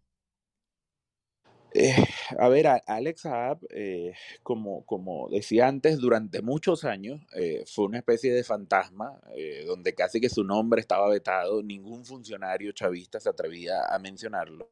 Eh, 1.75 1.95
a 2.39 2.49
ver, 2.49 2.67
Alex 2.87 3.23
Saab, 3.23 3.59
eh, 3.71 4.15
como, 4.43 4.85
como 4.85 5.29
decía 5.31 5.69
antes, 5.69 5.99
durante 5.99 6.43
muchos 6.43 6.85
años 6.85 7.21
eh, 7.35 7.65
fue 7.67 7.87
una 7.87 7.99
especie 7.99 8.33
de 8.33 8.45
fantasma 8.45 9.21
donde 9.67 9.95
casi 9.95 10.21
que 10.21 10.29
su 10.29 10.45
nombre 10.45 10.81
estaba 10.81 11.09
vetado, 11.09 11.63
ningún 11.63 12.05
funcionario 12.05 12.73
chavista 12.73 13.21
se 13.21 13.29
atrevía 13.31 13.83
a 13.89 13.99
mencionarlo. 13.99 14.71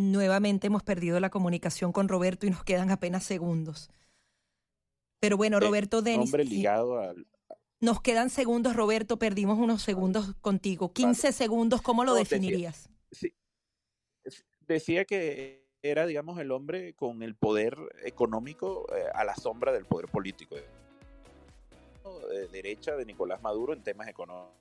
Nuevamente 0.00 0.68
hemos 0.68 0.82
perdido 0.82 1.20
la 1.20 1.28
comunicación 1.28 1.92
con 1.92 2.08
Roberto 2.08 2.46
y 2.46 2.50
nos 2.50 2.64
quedan 2.64 2.90
apenas 2.90 3.22
segundos. 3.22 3.90
Pero 5.20 5.36
bueno, 5.36 5.58
eh, 5.58 5.60
Roberto 5.60 6.00
Denis. 6.00 6.32
ligado 6.32 7.14
Nos 7.80 8.02
quedan 8.02 8.28
segundos, 8.28 8.76
Roberto. 8.76 9.18
Perdimos 9.18 9.58
unos 9.58 9.82
segundos 9.82 10.34
contigo. 10.42 10.92
15 10.92 11.32
segundos, 11.32 11.80
¿cómo 11.80 12.04
lo 12.04 12.14
definirías? 12.14 12.90
Decía, 14.68 15.04
que 15.06 15.66
era, 15.82 16.06
digamos, 16.06 16.38
el 16.38 16.52
hombre 16.52 16.92
con 16.92 17.22
el 17.22 17.34
poder 17.34 17.76
económico 18.04 18.86
eh, 18.94 19.06
a 19.14 19.24
la 19.24 19.34
sombra 19.34 19.72
del 19.72 19.86
poder 19.86 20.08
político. 20.08 20.56
De 22.28 22.48
derecha 22.48 22.94
de 22.96 23.06
Nicolás 23.06 23.42
Maduro 23.42 23.72
en 23.72 23.82
temas 23.82 24.08
económicos. 24.08 24.54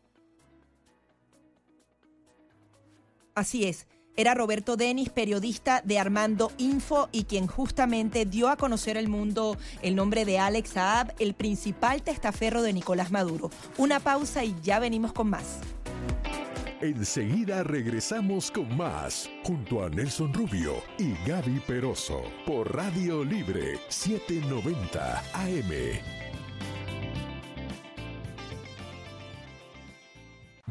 Así 3.35 3.65
es. 3.65 3.85
Era 4.15 4.33
Roberto 4.33 4.75
Denis, 4.75 5.09
periodista 5.09 5.81
de 5.85 5.99
Armando 5.99 6.51
Info 6.57 7.09
y 7.11 7.23
quien 7.23 7.47
justamente 7.47 8.25
dio 8.25 8.49
a 8.49 8.57
conocer 8.57 8.97
al 8.97 9.07
mundo 9.07 9.57
el 9.81 9.95
nombre 9.95 10.25
de 10.25 10.39
Alex 10.39 10.71
Saab, 10.71 11.13
el 11.19 11.33
principal 11.33 12.01
testaferro 12.01 12.61
de 12.61 12.73
Nicolás 12.73 13.11
Maduro. 13.11 13.49
Una 13.77 13.99
pausa 13.99 14.43
y 14.43 14.55
ya 14.61 14.79
venimos 14.79 15.13
con 15.13 15.29
más. 15.29 15.59
Enseguida 16.81 17.63
regresamos 17.63 18.51
con 18.51 18.77
más, 18.77 19.29
junto 19.43 19.83
a 19.83 19.89
Nelson 19.89 20.33
Rubio 20.33 20.75
y 20.97 21.13
Gaby 21.27 21.59
Peroso, 21.67 22.21
por 22.45 22.73
Radio 22.73 23.25
Libre 23.25 23.77
790 23.89 25.23
AM. 25.33 26.38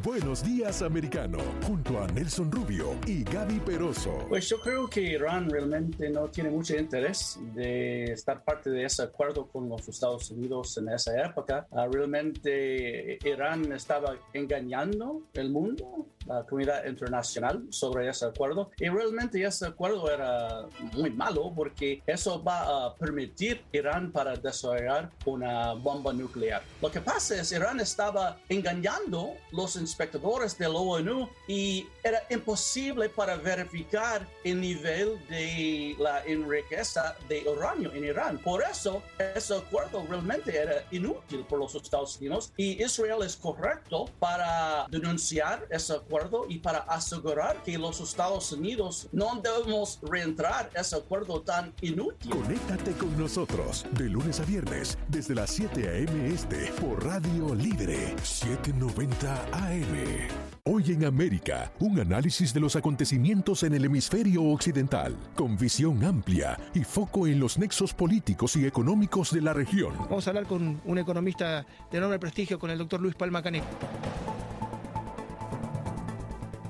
Buenos 0.08 0.42
días, 0.42 0.80
americano, 0.80 1.36
junto 1.66 2.02
a 2.02 2.06
Nelson 2.06 2.50
Rubio 2.50 2.96
y 3.06 3.24
Gaby 3.24 3.60
Peroso. 3.60 4.24
Pues 4.30 4.48
yo 4.48 4.58
creo 4.58 4.88
que 4.88 5.02
Irán 5.02 5.50
realmente 5.50 6.08
no 6.08 6.30
tiene 6.30 6.48
mucho 6.48 6.74
interés 6.74 7.38
de 7.54 8.04
estar 8.04 8.42
parte 8.42 8.70
de 8.70 8.84
ese 8.84 9.02
acuerdo 9.02 9.46
con 9.48 9.68
los 9.68 9.86
Estados 9.86 10.30
Unidos 10.30 10.78
en 10.78 10.88
esa 10.88 11.26
época. 11.26 11.66
Ah, 11.72 11.86
realmente 11.92 13.18
Irán 13.22 13.70
estaba 13.70 14.16
engañando 14.32 15.24
el 15.34 15.50
mundo, 15.50 16.06
la 16.28 16.44
comunidad 16.44 16.86
internacional, 16.86 17.62
sobre 17.70 18.08
ese 18.08 18.26
acuerdo. 18.26 18.70
Y 18.78 18.88
realmente 18.88 19.42
ese 19.42 19.66
acuerdo 19.66 20.10
era 20.12 20.66
muy 20.92 21.10
malo 21.10 21.52
porque 21.54 22.02
eso 22.06 22.42
va 22.42 22.86
a 22.86 22.94
permitir 22.94 23.62
Irán 23.72 24.12
para 24.12 24.36
desarrollar 24.36 25.10
una 25.24 25.72
bomba 25.72 26.12
nuclear. 26.12 26.62
Lo 26.82 26.90
que 26.90 27.00
pasa 27.00 27.40
es 27.40 27.50
Irán 27.52 27.80
estaba 27.80 28.38
engañando 28.48 29.34
los 29.52 29.76
inspectores 29.76 30.58
de 30.58 30.68
la 30.68 30.78
ONU 30.78 31.28
y 31.46 31.86
era 32.04 32.22
imposible 32.30 33.08
para 33.08 33.36
verificar 33.36 34.26
el 34.44 34.60
nivel 34.60 35.18
de 35.28 35.96
la 35.98 36.22
enriqueza 36.24 37.16
de 37.28 37.48
uranio 37.48 37.92
en 37.92 38.04
Irán. 38.04 38.38
Por 38.38 38.62
eso, 38.62 39.02
ese 39.34 39.56
acuerdo 39.56 40.04
realmente 40.08 40.54
era 40.56 40.84
inútil 40.90 41.44
por 41.48 41.58
los 41.58 41.74
Estados 41.74 42.18
Unidos 42.18 42.52
y 42.56 42.82
Israel 42.82 43.22
es 43.24 43.36
correcto 43.36 44.10
para 44.18 44.86
denunciar 44.90 45.66
ese 45.70 45.94
acuerdo 45.94 46.17
y 46.48 46.58
para 46.58 46.78
asegurar 46.78 47.62
que 47.62 47.78
los 47.78 48.00
Estados 48.00 48.52
Unidos 48.52 49.08
no 49.12 49.40
debemos 49.40 50.00
reentrar 50.02 50.70
ese 50.74 50.96
acuerdo 50.96 51.42
tan 51.42 51.72
inútil. 51.80 52.30
Conéctate 52.30 52.92
con 52.92 53.16
nosotros 53.16 53.86
de 53.92 54.08
lunes 54.08 54.40
a 54.40 54.44
viernes 54.44 54.98
desde 55.08 55.34
las 55.34 55.50
7 55.50 55.88
a.m. 55.88 56.34
este 56.34 56.72
por 56.80 57.04
Radio 57.04 57.54
Libre 57.54 58.16
790 58.22 59.42
AM. 59.52 60.28
Hoy 60.64 60.84
en 60.88 61.04
América, 61.04 61.72
un 61.78 61.98
análisis 62.00 62.52
de 62.52 62.60
los 62.60 62.76
acontecimientos 62.76 63.62
en 63.62 63.74
el 63.74 63.84
hemisferio 63.84 64.42
occidental, 64.44 65.16
con 65.34 65.56
visión 65.56 66.04
amplia 66.04 66.58
y 66.74 66.84
foco 66.84 67.26
en 67.26 67.40
los 67.40 67.58
nexos 67.58 67.94
políticos 67.94 68.56
y 68.56 68.66
económicos 68.66 69.30
de 69.32 69.40
la 69.40 69.52
región. 69.54 69.94
Vamos 69.98 70.26
a 70.26 70.30
hablar 70.30 70.46
con 70.46 70.80
un 70.84 70.98
economista 70.98 71.64
de 71.90 71.98
enorme 71.98 72.18
prestigio, 72.18 72.58
con 72.58 72.70
el 72.70 72.78
doctor 72.78 73.00
Luis 73.00 73.14
Palma 73.14 73.42
Canek. 73.42 73.64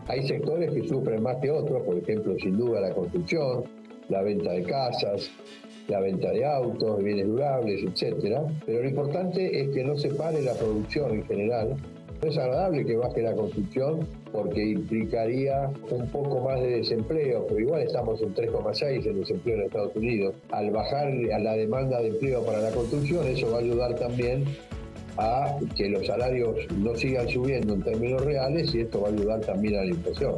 Hay 0.09 0.27
sectores 0.27 0.73
que 0.73 0.89
sufren 0.89 1.23
más 1.23 1.37
que 1.37 1.51
otros, 1.51 1.83
por 1.83 1.97
ejemplo, 1.99 2.35
sin 2.39 2.57
duda 2.57 2.81
la 2.81 2.95
construcción, 2.95 3.65
la 4.09 4.23
venta 4.23 4.53
de 4.53 4.63
casas, 4.63 5.31
la 5.87 6.01
venta 6.01 6.31
de 6.31 6.47
autos, 6.47 6.97
de 6.97 7.05
bienes 7.05 7.27
durables, 7.27 7.83
etcétera. 7.83 8.43
Pero 8.65 8.83
lo 8.83 8.89
importante 8.89 9.61
es 9.61 9.69
que 9.69 9.85
no 9.85 9.97
se 9.99 10.09
pare 10.11 10.41
la 10.41 10.55
producción 10.55 11.13
en 11.13 11.27
general. 11.27 11.77
No 12.23 12.29
es 12.29 12.39
agradable 12.39 12.85
que 12.85 12.97
baje 12.97 13.23
la 13.23 13.35
construcción 13.35 14.09
porque 14.33 14.65
implicaría 14.65 15.71
un 15.91 16.09
poco 16.09 16.41
más 16.41 16.61
de 16.61 16.79
desempleo, 16.79 17.47
pero 17.47 17.61
igual 17.61 17.83
estamos 17.83 18.21
en 18.23 18.35
3,6 18.35 19.07
en 19.07 19.21
desempleo 19.21 19.57
en 19.57 19.63
Estados 19.63 19.95
Unidos. 19.95 20.35
Al 20.51 20.71
bajar 20.71 21.13
la 21.13 21.53
demanda 21.53 22.01
de 22.01 22.09
empleo 22.09 22.43
para 22.45 22.61
la 22.61 22.71
construcción, 22.71 23.27
eso 23.27 23.51
va 23.51 23.59
a 23.59 23.61
ayudar 23.61 23.95
también 23.95 24.45
a 25.19 25.57
que 25.77 25.89
los 25.89 26.07
salarios 26.07 26.57
no 26.77 26.97
sigan 26.97 27.29
subiendo 27.29 27.75
en 27.75 27.83
términos 27.83 28.25
reales 28.25 28.75
y 28.75 28.81
esto 28.81 29.03
va 29.03 29.09
a 29.09 29.13
ayudar 29.13 29.41
también 29.41 29.77
a 29.77 29.85
la 29.85 29.91
inflación. 29.91 30.37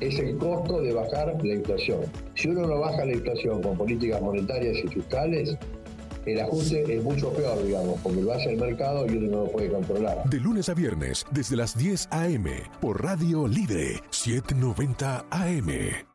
Es 0.00 0.18
el 0.18 0.36
costo 0.36 0.80
de 0.80 0.92
bajar 0.92 1.36
la 1.42 1.54
inflación. 1.54 2.00
Si 2.34 2.48
uno 2.48 2.66
no 2.66 2.80
baja 2.80 3.04
la 3.04 3.12
inflación 3.12 3.62
con 3.62 3.76
políticas 3.76 4.20
monetarias 4.20 4.76
y 4.84 4.88
fiscales, 4.88 5.56
el 6.26 6.40
ajuste 6.40 6.96
es 6.96 7.02
mucho 7.02 7.32
peor, 7.32 7.64
digamos, 7.64 7.98
porque 8.02 8.20
lo 8.20 8.32
hace 8.32 8.50
el 8.50 8.58
mercado 8.58 9.06
y 9.06 9.16
uno 9.16 9.30
no 9.30 9.44
lo 9.44 9.50
puede 9.50 9.70
controlar. 9.70 10.28
De 10.28 10.38
lunes 10.38 10.68
a 10.68 10.74
viernes, 10.74 11.24
desde 11.30 11.56
las 11.56 11.76
10 11.76 12.08
a.m., 12.10 12.50
por 12.80 13.02
Radio 13.02 13.48
Libre 13.48 14.00
790 14.10 15.26
AM. 15.30 16.07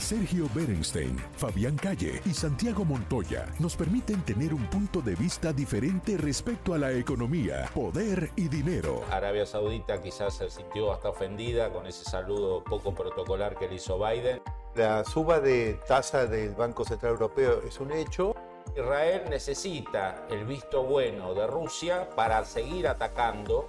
Sergio 0.00 0.48
Berenstein, 0.54 1.16
Fabián 1.36 1.76
Calle 1.76 2.20
y 2.24 2.30
Santiago 2.30 2.84
Montoya 2.84 3.46
nos 3.58 3.76
permiten 3.76 4.22
tener 4.22 4.54
un 4.54 4.66
punto 4.68 5.02
de 5.02 5.14
vista 5.14 5.52
diferente 5.52 6.16
respecto 6.16 6.74
a 6.74 6.78
la 6.78 6.90
economía, 6.92 7.70
poder 7.74 8.30
y 8.34 8.48
dinero. 8.48 9.04
Arabia 9.10 9.44
Saudita 9.44 10.00
quizás 10.02 10.38
se 10.38 10.50
sintió 10.50 10.92
hasta 10.92 11.10
ofendida 11.10 11.70
con 11.70 11.86
ese 11.86 12.04
saludo 12.04 12.64
poco 12.64 12.94
protocolar 12.94 13.56
que 13.56 13.68
le 13.68 13.74
hizo 13.74 13.98
Biden. 13.98 14.40
La 14.74 15.04
suba 15.04 15.38
de 15.40 15.78
tasa 15.86 16.26
del 16.26 16.54
Banco 16.54 16.84
Central 16.84 17.12
Europeo 17.12 17.60
es 17.66 17.78
un 17.78 17.92
hecho. 17.92 18.34
Israel 18.74 19.24
necesita 19.28 20.26
el 20.30 20.44
visto 20.44 20.84
bueno 20.84 21.34
de 21.34 21.46
Rusia 21.46 22.08
para 22.16 22.44
seguir 22.44 22.88
atacando. 22.88 23.68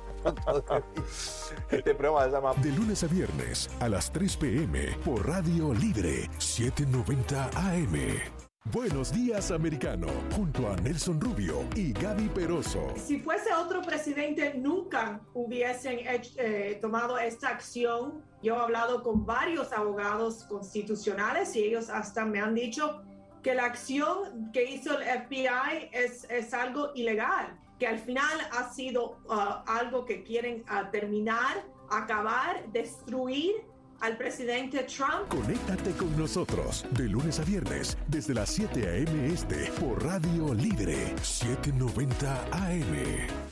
Este 1.69 1.95
programa 1.95 2.25
se 2.25 2.31
llama 2.31 2.53
De 2.61 2.71
lunes 2.71 3.03
a 3.03 3.07
viernes 3.07 3.69
a 3.79 3.89
las 3.89 4.11
3 4.11 4.37
p.m. 4.37 4.97
por 5.03 5.27
Radio 5.27 5.73
Libre 5.73 6.29
790 6.37 7.49
AM. 7.55 7.95
Buenos 8.65 9.11
días, 9.11 9.49
americano, 9.49 10.05
junto 10.35 10.69
a 10.71 10.75
Nelson 10.75 11.19
Rubio 11.19 11.65
y 11.75 11.93
Gaby 11.93 12.29
Peroso. 12.29 12.93
Si 12.95 13.19
fuese 13.19 13.51
otro 13.55 13.81
presidente, 13.81 14.53
nunca 14.55 15.19
hubiesen 15.33 15.99
hecho- 16.07 16.33
eh, 16.37 16.77
tomado 16.79 17.17
esta 17.17 17.49
acción. 17.49 18.23
Yo 18.43 18.55
he 18.55 18.59
hablado 18.59 19.01
con 19.01 19.25
varios 19.25 19.73
abogados 19.73 20.43
constitucionales 20.43 21.55
y 21.55 21.63
ellos 21.63 21.89
hasta 21.89 22.23
me 22.23 22.39
han 22.39 22.53
dicho 22.53 23.01
que 23.41 23.55
la 23.55 23.65
acción 23.65 24.51
que 24.53 24.63
hizo 24.71 24.95
el 24.99 25.03
FBI 25.23 25.89
es, 25.91 26.25
es 26.29 26.53
algo 26.53 26.91
ilegal, 26.93 27.59
que 27.81 27.87
al 27.87 27.97
final 27.97 28.39
ha 28.51 28.71
sido 28.71 29.17
uh, 29.27 29.63
algo 29.65 30.05
que 30.05 30.21
quieren 30.21 30.63
uh, 30.69 30.91
terminar, 30.91 31.65
acabar, 31.89 32.63
destruir 32.71 33.55
al 34.01 34.17
presidente 34.17 34.83
Trump. 34.83 35.27
Conéctate 35.29 35.91
con 35.93 36.15
nosotros 36.15 36.85
de 36.91 37.09
lunes 37.09 37.39
a 37.39 37.43
viernes 37.43 37.97
desde 38.05 38.35
las 38.35 38.49
7 38.51 38.87
a.m. 38.87 39.33
este 39.33 39.71
por 39.79 40.03
Radio 40.03 40.53
Libre 40.53 41.15
790 41.23 42.43
AM. 42.51 43.51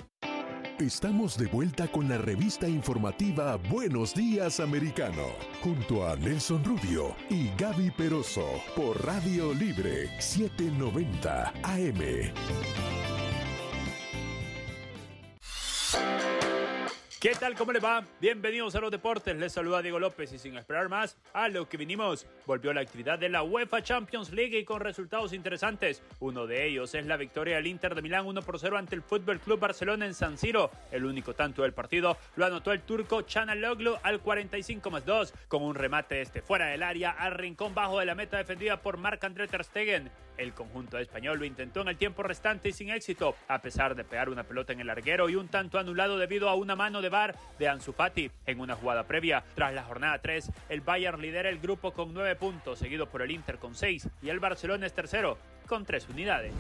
Estamos 0.78 1.36
de 1.36 1.48
vuelta 1.48 1.88
con 1.88 2.08
la 2.08 2.20
revista 2.20 2.70
informativa 2.70 3.56
Buenos 3.56 4.14
Días 4.14 4.60
Americano, 4.60 5.26
junto 5.64 6.08
a 6.08 6.16
Nelson 6.16 6.64
Rubio 6.64 7.16
y 7.32 7.50
Gaby 7.58 7.90
Peroso 7.90 8.46
por 8.76 9.04
Radio 9.04 9.56
Libre 9.56 10.08
790 10.22 11.52
AM. 11.64 12.89
¿Qué 17.20 17.36
tal? 17.36 17.54
¿Cómo 17.56 17.74
les 17.74 17.84
va? 17.84 18.06
Bienvenidos 18.22 18.76
a 18.76 18.80
los 18.80 18.92
deportes. 18.92 19.36
Les 19.36 19.52
saluda 19.52 19.82
Diego 19.82 20.00
López 20.00 20.32
y 20.32 20.40
sin 20.40 20.56
esperar 20.56 20.88
más, 20.88 21.18
a 21.34 21.50
lo 21.50 21.68
que 21.68 21.76
vinimos. 21.76 22.26
Volvió 22.46 22.72
la 22.72 22.80
actividad 22.80 23.20
de 23.20 23.28
la 23.28 23.44
UEFA 23.44 23.84
Champions 23.84 24.32
League 24.32 24.58
y 24.58 24.64
con 24.64 24.80
resultados 24.80 25.34
interesantes. 25.34 26.02
Uno 26.22 26.48
de 26.48 26.66
ellos 26.66 26.96
es 26.96 27.06
la 27.06 27.18
victoria 27.18 27.58
del 27.58 27.68
Inter 27.68 27.94
de 27.94 28.02
Milán 28.02 28.26
1 28.26 28.42
por 28.42 28.58
0 28.58 28.78
ante 28.78 28.96
el 28.96 29.02
Fútbol 29.02 29.42
Club 29.42 29.60
Barcelona 29.60 30.06
en 30.06 30.14
San 30.14 30.38
Siro. 30.38 30.72
El 30.94 31.04
único 31.04 31.34
tanto 31.34 31.64
del 31.64 31.74
partido 31.74 32.16
lo 32.38 32.46
anotó 32.46 32.72
el 32.72 32.84
turco 32.84 33.24
Chanaloglu 33.24 33.98
al 34.02 34.22
45 34.22 34.90
más 34.90 35.06
2 35.06 35.34
con 35.50 35.62
un 35.62 35.76
remate 35.76 36.22
este 36.22 36.42
fuera 36.42 36.68
del 36.68 36.84
área 36.84 37.12
al 37.12 37.34
rincón 37.34 37.76
bajo 37.76 38.00
de 38.00 38.06
la 38.06 38.16
meta 38.16 38.38
defendida 38.38 38.82
por 38.82 38.96
Marc-André 38.96 39.50
Ter 39.50 39.66
Stegen. 39.66 40.10
El 40.40 40.54
conjunto 40.54 40.98
español 40.98 41.38
lo 41.38 41.44
intentó 41.44 41.82
en 41.82 41.90
el 41.90 41.98
tiempo 41.98 42.24
restante 42.24 42.70
y 42.70 42.72
sin 42.72 42.90
éxito, 42.92 43.36
a 43.50 43.62
pesar 43.62 43.94
de 43.94 44.06
pegar 44.06 44.30
una 44.30 44.44
pelota 44.44 44.72
en 44.72 44.80
el 44.80 44.88
larguero 44.88 45.30
y 45.30 45.36
un 45.36 45.50
tanto 45.50 45.78
anulado 45.78 46.18
debido 46.18 46.48
a 46.48 46.56
una 46.56 46.78
mano 46.78 47.02
de 47.02 47.10
bar 47.10 47.36
de 47.60 47.68
Ansu 47.68 47.92
Fati 47.92 48.32
en 48.46 48.62
una 48.62 48.76
jugada 48.76 49.06
previa. 49.06 49.44
Tras 49.54 49.74
la 49.74 49.84
jornada 49.84 50.18
3, 50.20 50.50
el 50.70 50.80
Bayern 50.80 51.22
lidera 51.22 51.50
el 51.50 51.60
grupo 51.60 51.92
con 51.92 52.14
9 52.14 52.38
puntos, 52.38 52.80
seguido 52.80 53.10
por 53.10 53.22
el 53.22 53.32
Inter 53.32 53.58
con 53.58 53.76
6 53.76 54.08
y 54.22 54.30
el 54.30 54.40
Barcelona 54.40 54.86
es 54.86 54.94
tercero 54.94 55.38
con 55.68 55.86
3 55.86 56.08
unidades. 56.08 56.54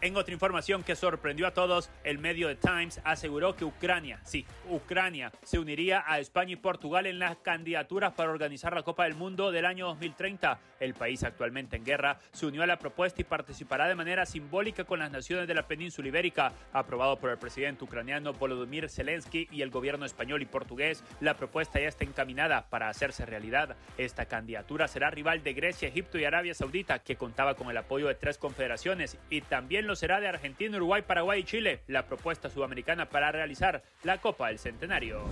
En 0.00 0.16
otra 0.16 0.34
información 0.34 0.82
que 0.82 0.96
sorprendió 0.96 1.46
a 1.46 1.52
todos, 1.52 1.90
el 2.04 2.18
medio 2.18 2.48
The 2.48 2.56
Times 2.56 3.00
aseguró 3.04 3.56
que 3.56 3.64
Ucrania, 3.64 4.20
sí, 4.22 4.44
Ucrania, 4.68 5.32
se 5.42 5.58
uniría 5.58 6.04
a 6.06 6.18
España 6.18 6.52
y 6.52 6.56
Portugal 6.56 7.06
en 7.06 7.18
las 7.18 7.36
candidaturas 7.38 8.12
para 8.12 8.30
organizar 8.30 8.74
la 8.74 8.82
Copa 8.82 9.04
del 9.04 9.14
Mundo 9.14 9.50
del 9.50 9.64
año 9.64 9.86
2030. 9.86 10.58
El 10.80 10.92
país 10.92 11.24
actualmente 11.24 11.76
en 11.76 11.84
guerra 11.84 12.18
se 12.32 12.44
unió 12.46 12.62
a 12.62 12.66
la 12.66 12.78
propuesta 12.78 13.22
y 13.22 13.24
participará 13.24 13.88
de 13.88 13.94
manera 13.94 14.26
simbólica 14.26 14.84
con 14.84 14.98
las 14.98 15.10
naciones 15.10 15.48
de 15.48 15.54
la 15.54 15.66
península 15.66 16.08
ibérica. 16.08 16.52
Aprobado 16.72 17.18
por 17.18 17.30
el 17.30 17.38
presidente 17.38 17.84
ucraniano 17.84 18.34
Volodymyr 18.34 18.90
Zelensky 18.90 19.48
y 19.50 19.62
el 19.62 19.70
gobierno 19.70 20.04
español 20.04 20.42
y 20.42 20.46
portugués, 20.46 21.02
la 21.20 21.34
propuesta 21.34 21.80
ya 21.80 21.88
está 21.88 22.04
encaminada 22.04 22.68
para 22.68 22.88
hacerse 22.88 23.24
realidad. 23.24 23.76
Esta 23.96 24.26
candidatura 24.26 24.86
será 24.88 25.10
rival 25.10 25.42
de 25.42 25.54
Grecia, 25.54 25.88
Egipto 25.88 26.18
y 26.18 26.24
Arabia 26.24 26.54
Saudita, 26.54 26.98
que 26.98 27.16
contaba 27.16 27.54
con 27.54 27.70
el 27.70 27.76
apoyo 27.78 28.08
de 28.08 28.14
tres 28.14 28.36
confederaciones, 28.36 29.16
y 29.30 29.40
también 29.40 29.86
será 29.94 30.20
de 30.20 30.28
Argentina, 30.28 30.76
Uruguay, 30.76 31.02
Paraguay 31.02 31.40
y 31.40 31.44
Chile, 31.44 31.80
la 31.86 32.06
propuesta 32.06 32.50
sudamericana 32.50 33.06
para 33.06 33.32
realizar 33.32 33.82
la 34.02 34.18
Copa 34.18 34.48
del 34.48 34.58
Centenario. 34.58 35.22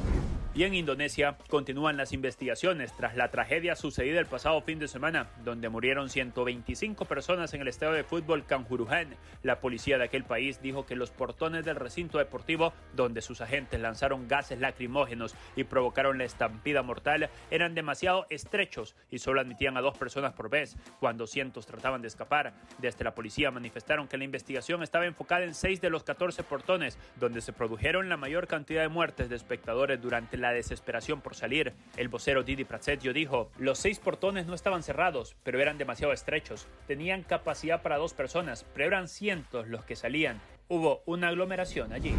Y 0.55 0.65
en 0.65 0.75
Indonesia 0.75 1.39
continúan 1.49 1.97
las 1.97 2.13
investigaciones 2.13 2.93
tras 2.95 3.17
la 3.17 3.31
tragedia 3.31 3.75
sucedida 3.75 4.21
el 4.21 4.27
pasado 4.27 4.61
fin 4.61 4.79
de 4.79 4.87
semana, 4.87 5.31
donde 5.47 5.71
murieron 5.71 6.11
125 6.11 7.07
personas 7.07 7.55
en 7.55 7.63
el 7.63 7.69
estadio 7.69 7.95
de 7.95 8.05
fútbol 8.05 8.45
Kanjuruhan. 8.45 9.17
La 9.43 9.61
policía 9.61 9.97
de 9.97 10.05
aquel 10.05 10.25
país 10.25 10.61
dijo 10.61 10.85
que 10.85 10.95
los 10.95 11.11
portones 11.11 11.65
del 11.65 11.77
recinto 11.77 12.19
deportivo, 12.19 12.75
donde 12.95 13.23
sus 13.23 13.41
agentes 13.41 13.81
lanzaron 13.81 14.29
gases 14.29 14.61
lacrimógenos 14.61 15.35
y 15.57 15.65
provocaron 15.65 16.19
la 16.19 16.25
estampida 16.25 16.83
mortal, 16.83 17.31
eran 17.51 17.75
demasiado 17.75 18.27
estrechos 18.29 18.95
y 19.11 19.21
solo 19.21 19.41
admitían 19.41 19.79
a 19.79 19.81
dos 19.81 19.97
personas 19.97 20.35
por 20.35 20.51
vez, 20.51 20.77
cuando 21.01 21.27
cientos 21.27 21.65
trataban 21.65 22.03
de 22.03 22.09
escapar. 22.09 22.53
Desde 22.77 23.05
la 23.05 23.15
policía 23.15 23.51
manifestaron 23.51 24.07
que 24.07 24.19
la 24.19 24.25
investigación 24.25 24.83
estaba 24.83 25.07
enfocada 25.07 25.45
en 25.45 25.55
seis 25.55 25.81
de 25.81 25.89
los 25.89 26.05
14 26.05 26.43
portones, 26.43 26.99
donde 27.19 27.41
se 27.41 27.55
produjeron 27.55 28.11
la 28.11 28.19
mayor 28.19 28.49
cantidad 28.49 28.83
de 28.83 28.89
muertes 28.89 29.31
de 29.31 29.37
espectadores 29.37 29.99
durante 30.03 30.42
la 30.43 30.53
desesperación 30.53 31.23
por 31.23 31.35
salir. 31.35 31.73
El 31.97 32.09
vocero 32.09 32.43
Didi 32.43 32.65
Prasetio 32.65 33.15
dijo, 33.15 33.51
los 33.57 33.79
seis 33.79 33.99
portones 33.99 34.47
no 34.47 34.55
estaban 34.55 34.83
cerrados, 34.83 35.35
pero 35.43 35.61
eran 35.61 35.79
demasiado 35.79 36.13
estrechos. 36.13 36.67
Tenían 36.87 37.23
capacidad 37.23 37.81
para 37.81 37.97
dos 37.97 38.13
personas, 38.13 38.67
pero 38.75 38.89
eran 38.89 39.09
cientos 39.09 39.69
los 39.69 39.85
que 39.85 39.97
salían. 39.97 40.41
Hubo 40.69 41.03
una 41.07 41.29
aglomeración 41.29 41.93
allí. 41.93 42.15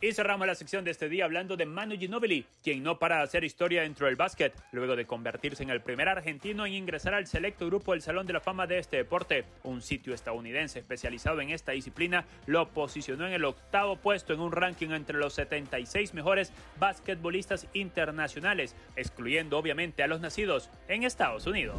Y 0.00 0.12
cerramos 0.12 0.46
la 0.46 0.54
sección 0.54 0.84
de 0.84 0.90
este 0.90 1.08
día 1.08 1.24
hablando 1.24 1.56
de 1.56 1.66
Manu 1.66 1.96
Ginóbili, 1.96 2.44
quien 2.62 2.82
no 2.82 2.98
para 2.98 3.18
de 3.18 3.22
hacer 3.22 3.44
historia 3.44 3.82
dentro 3.82 4.06
del 4.06 4.16
básquet, 4.16 4.54
luego 4.72 4.96
de 4.96 5.06
convertirse 5.06 5.62
en 5.62 5.70
el 5.70 5.80
primer 5.80 6.08
argentino 6.08 6.66
en 6.66 6.74
ingresar 6.74 7.14
al 7.14 7.26
selecto 7.26 7.66
grupo 7.66 7.92
del 7.92 8.02
Salón 8.02 8.26
de 8.26 8.34
la 8.34 8.40
Fama 8.40 8.66
de 8.66 8.78
este 8.78 8.98
deporte. 8.98 9.44
Un 9.62 9.80
sitio 9.80 10.12
estadounidense 10.12 10.80
especializado 10.80 11.40
en 11.40 11.50
esta 11.50 11.72
disciplina 11.72 12.26
lo 12.46 12.68
posicionó 12.68 13.26
en 13.26 13.32
el 13.32 13.44
octavo 13.44 13.96
puesto 13.96 14.34
en 14.34 14.40
un 14.40 14.52
ranking 14.52 14.90
entre 14.90 15.18
los 15.18 15.34
76 15.34 16.12
mejores 16.12 16.52
basquetbolistas 16.78 17.66
internacionales, 17.72 18.76
excluyendo 18.96 19.58
obviamente 19.58 20.02
a 20.02 20.06
los 20.06 20.20
nacidos 20.20 20.70
en 20.88 21.04
Estados 21.04 21.46
Unidos. 21.46 21.76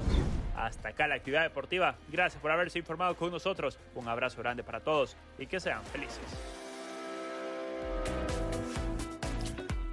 Hasta 0.56 0.90
acá 0.90 1.08
la 1.08 1.16
actividad 1.16 1.44
deportiva. 1.44 1.96
Gracias 2.10 2.42
por 2.42 2.52
haberse 2.52 2.80
informado 2.80 3.16
con 3.16 3.32
nosotros. 3.32 3.78
Un 3.94 4.08
abrazo 4.08 4.42
grande 4.42 4.64
para 4.64 4.80
todos 4.80 5.16
y 5.38 5.48
que 5.48 5.60
sean 5.60 5.84
felices. 5.86 6.65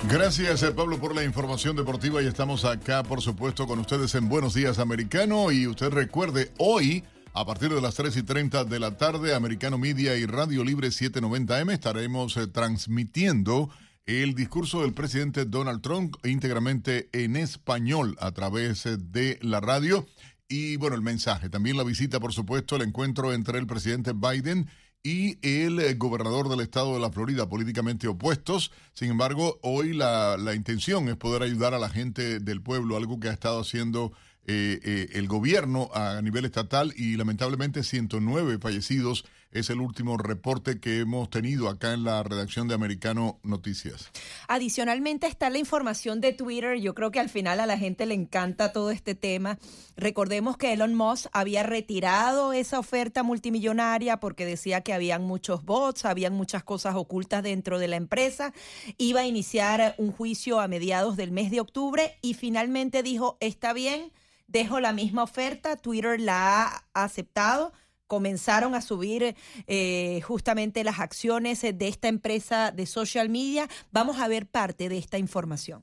Gracias, 0.09 0.63
eh, 0.63 0.73
Pablo, 0.73 0.99
por 0.99 1.15
la 1.15 1.25
información 1.25 1.75
deportiva 1.75 2.21
y 2.21 2.27
estamos 2.27 2.65
acá, 2.65 3.03
por 3.03 3.23
supuesto, 3.23 3.67
con 3.67 3.79
ustedes 3.79 4.15
en 4.15 4.29
Buenos 4.29 4.53
Días 4.53 4.79
Americano. 4.79 5.51
Y 5.53 5.67
usted 5.67 5.91
recuerde, 5.91 6.53
hoy, 6.59 7.05
a 7.33 7.47
partir 7.47 7.73
de 7.73 7.81
las 7.81 7.95
3 7.95 8.17
y 8.19 8.23
30 8.23 8.65
de 8.65 8.79
la 8.79 8.97
tarde, 8.99 9.35
Americano 9.35 9.79
Media 9.79 10.17
y 10.17 10.27
Radio 10.27 10.65
Libre 10.65 10.89
790M 10.89 11.73
estaremos 11.73 12.37
eh, 12.37 12.47
transmitiendo 12.47 13.71
el 14.05 14.35
discurso 14.35 14.83
del 14.83 14.93
presidente 14.93 15.45
Donald 15.45 15.81
Trump 15.81 16.17
íntegramente 16.25 17.09
en 17.13 17.37
español 17.37 18.17
a 18.21 18.33
través 18.33 18.85
eh, 18.85 18.99
de 18.99 19.39
la 19.41 19.61
radio. 19.61 20.07
Y 20.47 20.77
bueno, 20.77 20.97
el 20.97 21.03
mensaje, 21.03 21.49
también 21.49 21.79
la 21.79 21.85
visita, 21.85 22.21
por 22.21 22.33
supuesto, 22.33 22.77
el 22.77 22.83
encuentro 22.83 23.33
entre 23.33 23.59
el 23.59 23.67
presidente 23.67 24.13
Biden 24.13 24.69
y 25.03 25.39
el 25.43 25.81
eh, 25.81 25.95
gobernador 25.95 26.49
del 26.49 26.61
estado 26.61 26.95
de 26.95 27.01
la 27.01 27.11
Florida, 27.11 27.49
políticamente 27.49 28.07
opuestos. 28.09 28.71
Sin 28.95 29.11
embargo, 29.11 29.59
hoy 29.63 29.93
la, 29.93 30.37
la 30.37 30.55
intención 30.55 31.09
es 31.09 31.17
poder 31.17 31.43
ayudar 31.43 31.75
a 31.75 31.79
la 31.79 31.89
gente 31.89 32.39
del 32.39 32.63
pueblo, 32.63 32.97
algo 32.97 33.19
que 33.19 33.29
ha 33.29 33.33
estado 33.33 33.61
haciendo 33.61 34.13
eh, 34.45 34.81
eh, 34.83 35.09
el 35.13 35.29
gobierno 35.29 35.89
a 35.95 36.21
nivel 36.21 36.45
estatal 36.45 36.93
y 36.97 37.17
lamentablemente 37.17 37.85
109 37.85 38.59
fallecidos 38.59 39.25
es 39.53 39.69
el 39.71 39.81
último 39.81 40.17
reporte 40.17 40.81
que 40.81 41.01
hemos 41.01 41.29
tenido 41.29 41.69
acá 41.69 41.93
en 41.93 42.05
la 42.05 42.23
redacción 42.23 42.69
de 42.69 42.75
Americano 42.75 43.39
Noticias. 43.43 44.11
Adicionalmente 44.49 45.27
está 45.27 45.51
la 45.51 45.59
información 45.59 46.21
de 46.21 46.33
Twitter. 46.33 46.81
Yo 46.81 46.95
creo 46.95 47.11
que 47.11 47.21
al 47.21 47.29
final 47.29 47.61
a 47.61 47.67
la 47.67 47.79
gente 47.79 48.07
le 48.07 48.15
encanta 48.15 48.73
todo 48.73 48.91
este 48.91 49.15
tema. 49.15 49.59
Recordemos 49.97 50.57
que 50.57 50.73
Elon 50.73 50.95
Musk 50.95 51.27
había 51.33 51.63
retirado 51.63 52.53
esa 52.53 52.79
oferta 52.79 53.23
multimillonaria 53.23 54.19
porque 54.21 54.47
decía 54.47 54.81
que 54.81 54.95
habían 54.95 55.23
muchos 55.23 55.65
bots, 55.65 56.07
habían 56.07 56.33
muchas 56.33 56.65
cosas 56.65 56.95
ocultas 56.95 57.43
dentro 57.43 57.79
de 57.79 57.89
la 57.89 57.97
empresa. 57.97 58.55
Iba 58.97 59.21
a 59.21 59.27
iniciar 59.27 59.95
un 59.99 60.13
juicio 60.13 60.61
a 60.61 60.69
mediados 60.69 61.17
del 61.17 61.31
mes 61.31 61.51
de 61.51 61.61
octubre 61.61 62.17
y 62.23 62.35
finalmente 62.35 63.03
dijo, 63.03 63.37
está 63.41 63.75
bien, 63.75 64.13
dejo 64.47 64.81
la 64.81 64.93
misma 64.95 65.25
oferta. 65.25 65.77
Twitter 65.77 66.19
la 66.19 66.65
ha 66.65 66.85
aceptado 66.95 67.73
comenzaron 68.13 68.75
a 68.75 68.83
subir 68.83 69.35
eh, 69.67 70.21
justamente 70.21 70.85
las 70.85 71.01
acciones 71.01 71.63
de 71.63 71.89
esta 71.89 72.09
empresa 72.09 72.71
de 72.71 72.85
social 72.85 73.31
media. 73.31 73.71
Vamos 73.91 74.19
a 74.21 74.29
ver 74.29 74.45
parte 74.47 74.91
de 74.91 74.99
esta 74.99 75.17
información. 75.17 75.83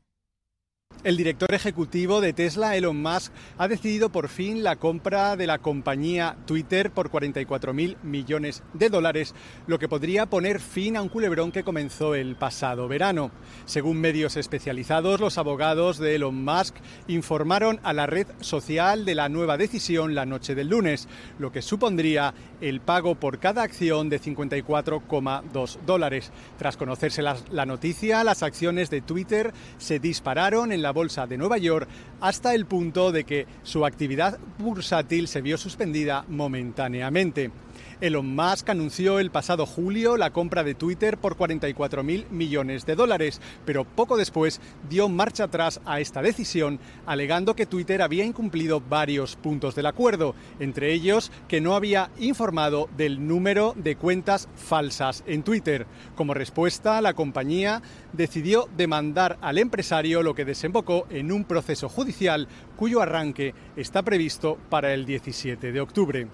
El 1.01 1.15
director 1.15 1.53
ejecutivo 1.53 2.19
de 2.19 2.33
Tesla, 2.33 2.75
Elon 2.75 3.01
Musk, 3.01 3.31
ha 3.57 3.69
decidido 3.69 4.09
por 4.09 4.27
fin 4.27 4.63
la 4.63 4.75
compra 4.75 5.37
de 5.37 5.47
la 5.47 5.59
compañía 5.59 6.35
Twitter 6.45 6.91
por 6.91 7.09
44 7.09 7.73
mil 7.73 7.95
millones 8.03 8.63
de 8.73 8.89
dólares, 8.89 9.33
lo 9.65 9.79
que 9.79 9.87
podría 9.87 10.25
poner 10.25 10.59
fin 10.59 10.97
a 10.97 11.01
un 11.01 11.07
culebrón 11.07 11.53
que 11.53 11.63
comenzó 11.63 12.15
el 12.15 12.35
pasado 12.35 12.89
verano. 12.89 13.31
Según 13.63 14.01
medios 14.01 14.35
especializados, 14.35 15.21
los 15.21 15.37
abogados 15.37 15.99
de 15.99 16.15
Elon 16.15 16.43
Musk 16.43 16.75
informaron 17.07 17.79
a 17.83 17.93
la 17.93 18.05
red 18.05 18.27
social 18.41 19.05
de 19.05 19.15
la 19.15 19.29
nueva 19.29 19.55
decisión 19.55 20.15
la 20.15 20.25
noche 20.25 20.53
del 20.53 20.67
lunes, 20.67 21.07
lo 21.39 21.53
que 21.53 21.61
supondría 21.61 22.33
el 22.59 22.81
pago 22.81 23.15
por 23.15 23.39
cada 23.39 23.63
acción 23.63 24.09
de 24.09 24.19
54,2 24.19 25.77
dólares. 25.85 26.33
Tras 26.57 26.75
conocerse 26.75 27.21
la 27.21 27.65
noticia, 27.65 28.25
las 28.25 28.43
acciones 28.43 28.89
de 28.89 28.99
Twitter 28.99 29.53
se 29.77 29.99
dispararon 29.99 30.73
en 30.73 30.81
la 30.81 30.88
bolsa 30.91 31.27
de 31.27 31.37
Nueva 31.37 31.57
York 31.57 31.87
hasta 32.21 32.53
el 32.53 32.65
punto 32.65 33.11
de 33.11 33.23
que 33.23 33.47
su 33.63 33.85
actividad 33.85 34.39
bursátil 34.57 35.27
se 35.27 35.41
vio 35.41 35.57
suspendida 35.57 36.25
momentáneamente. 36.27 37.51
Elon 38.01 38.33
Musk 38.33 38.69
anunció 38.69 39.19
el 39.19 39.29
pasado 39.29 39.65
julio 39.65 40.15
la 40.15 40.31
compra 40.31 40.63
de 40.63 40.73
Twitter 40.73 41.17
por 41.17 41.35
44 41.35 42.01
mil 42.01 42.25
millones 42.29 42.85
de 42.85 42.95
dólares, 42.95 43.41
pero 43.65 43.83
poco 43.83 44.15
después 44.15 44.61
dio 44.89 45.09
marcha 45.09 45.45
atrás 45.45 45.81
a 45.85 45.99
esta 45.99 46.21
decisión, 46.21 46.79
alegando 47.05 47.57
que 47.57 47.65
Twitter 47.65 48.01
había 48.01 48.23
incumplido 48.23 48.79
varios 48.79 49.35
puntos 49.35 49.75
del 49.75 49.85
acuerdo, 49.85 50.33
entre 50.61 50.93
ellos 50.93 51.29
que 51.49 51.59
no 51.59 51.75
había 51.75 52.09
informado 52.19 52.87
del 52.95 53.27
número 53.27 53.73
de 53.75 53.97
cuentas 53.97 54.47
falsas 54.55 55.25
en 55.27 55.43
Twitter. 55.43 55.85
Como 56.15 56.33
respuesta, 56.33 57.01
la 57.01 57.13
compañía 57.13 57.81
decidió 58.13 58.69
demandar 58.77 59.37
al 59.41 59.57
empresario, 59.57 60.23
lo 60.23 60.35
que 60.35 60.45
desembocó 60.45 61.05
en 61.09 61.33
un 61.33 61.43
proceso 61.43 61.89
judicial 61.89 62.47
cuyo 62.77 63.01
arranque 63.01 63.53
está 63.75 64.03
previsto 64.03 64.57
para 64.69 64.93
el 64.93 65.05
17 65.05 65.73
de 65.73 65.81
octubre. 65.81 66.27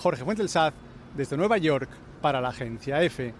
Jorge 0.00 0.24
Fuentelsaz, 0.24 0.72
desde 1.14 1.36
Nueva 1.36 1.58
York, 1.58 1.88
para 2.22 2.40
la 2.40 2.48
agencia 2.48 3.02
EFE. 3.02 3.34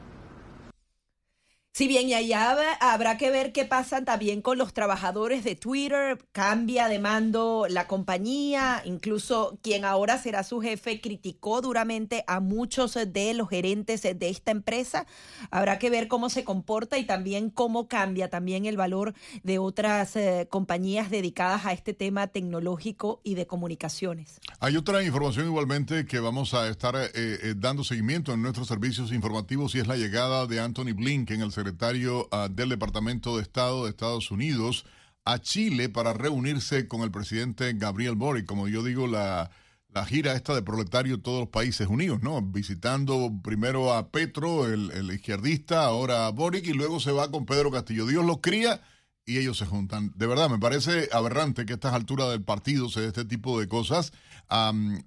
Si 1.73 1.87
bien 1.87 2.09
y 2.09 2.15
allá 2.15 2.57
habrá 2.81 3.17
que 3.17 3.31
ver 3.31 3.53
qué 3.53 3.65
pasa 3.65 4.05
también 4.05 4.43
con 4.43 4.59
los 4.59 4.75
trabajadores 4.75 5.45
de 5.45 5.55
Twitter, 5.55 6.19
cambia 6.33 6.89
de 6.89 6.99
mando 6.99 7.67
la 7.71 7.87
compañía, 7.87 8.83
incluso 8.85 9.57
quien 9.63 9.85
ahora 9.85 10.19
será 10.19 10.43
su 10.43 10.61
jefe 10.61 11.01
criticó 11.01 11.61
duramente 11.61 12.25
a 12.27 12.41
muchos 12.41 12.99
de 13.07 13.35
los 13.35 13.49
gerentes 13.49 14.03
de 14.03 14.29
esta 14.29 14.51
empresa. 14.51 15.07
Habrá 15.53 15.79
que 15.79 15.91
ver 15.91 16.09
cómo 16.09 16.29
se 16.29 16.43
comporta 16.43 16.99
y 16.99 17.05
también 17.05 17.51
cómo 17.51 17.87
cambia 17.87 18.29
también 18.29 18.67
el 18.67 18.77
valor 18.77 19.15
de 19.45 19.61
otras 19.61 20.17
eh, 20.17 20.49
compañías 20.51 21.09
dedicadas 21.09 21.67
a 21.67 21.73
este 21.73 21.95
tema 21.95 22.27
tecnológico 22.27 23.21
y 23.23 23.37
de 23.37 23.47
comunicaciones. 23.47 24.41
Hay 24.59 24.77
otra 24.77 25.05
información 25.05 25.47
igualmente 25.47 26.05
que 26.05 26.19
vamos 26.19 26.53
a 26.53 26.69
estar 26.69 26.97
eh, 26.97 27.11
eh, 27.15 27.55
dando 27.57 27.85
seguimiento 27.85 28.33
en 28.33 28.43
nuestros 28.43 28.67
servicios 28.67 29.13
informativos 29.13 29.77
y 29.77 29.79
es 29.79 29.87
la 29.87 29.97
llegada 29.97 30.47
de 30.47 30.59
Anthony 30.59 30.95
Blinken, 30.95 31.41
el 31.41 31.53
secretario 31.61 32.29
uh, 32.33 32.49
del 32.49 32.71
Departamento 32.71 33.37
de 33.37 33.43
Estado 33.43 33.85
de 33.85 33.91
Estados 33.91 34.31
Unidos, 34.31 34.87
a 35.25 35.39
Chile 35.39 35.89
para 35.89 36.15
reunirse 36.15 36.89
con 36.89 37.03
el 37.03 37.11
presidente 37.11 37.73
Gabriel 37.75 38.15
Boric. 38.15 38.47
Como 38.47 38.67
yo 38.67 38.83
digo, 38.83 39.07
la, 39.07 39.51
la 39.91 40.07
gira 40.07 40.35
esta 40.35 40.55
de 40.55 40.63
proletario 40.63 41.21
todos 41.21 41.41
los 41.41 41.49
países 41.51 41.89
unidos, 41.89 42.23
¿no? 42.23 42.41
Visitando 42.41 43.31
primero 43.45 43.93
a 43.93 44.11
Petro, 44.11 44.67
el, 44.67 44.91
el, 44.93 45.11
izquierdista, 45.13 45.85
ahora 45.85 46.27
a 46.27 46.31
Boric, 46.31 46.67
y 46.67 46.73
luego 46.73 46.99
se 46.99 47.13
va 47.13 47.31
con 47.31 47.45
Pedro 47.45 47.71
Castillo. 47.71 48.07
Dios 48.07 48.25
los 48.25 48.39
cría 48.41 48.81
y 49.27 49.39
ellos 49.39 49.59
se 49.59 49.67
juntan. 49.67 50.13
De 50.17 50.27
verdad, 50.27 50.49
me 50.49 50.59
parece 50.59 51.11
aberrante 51.13 51.67
que 51.67 51.75
a 51.75 51.77
estas 51.77 51.93
alturas 51.93 52.31
del 52.31 52.43
partido 52.43 52.89
se 52.89 53.03
dé 53.03 53.09
este 53.09 53.27
tipo 53.27 53.61
de 53.61 53.69
cosas. 53.69 54.13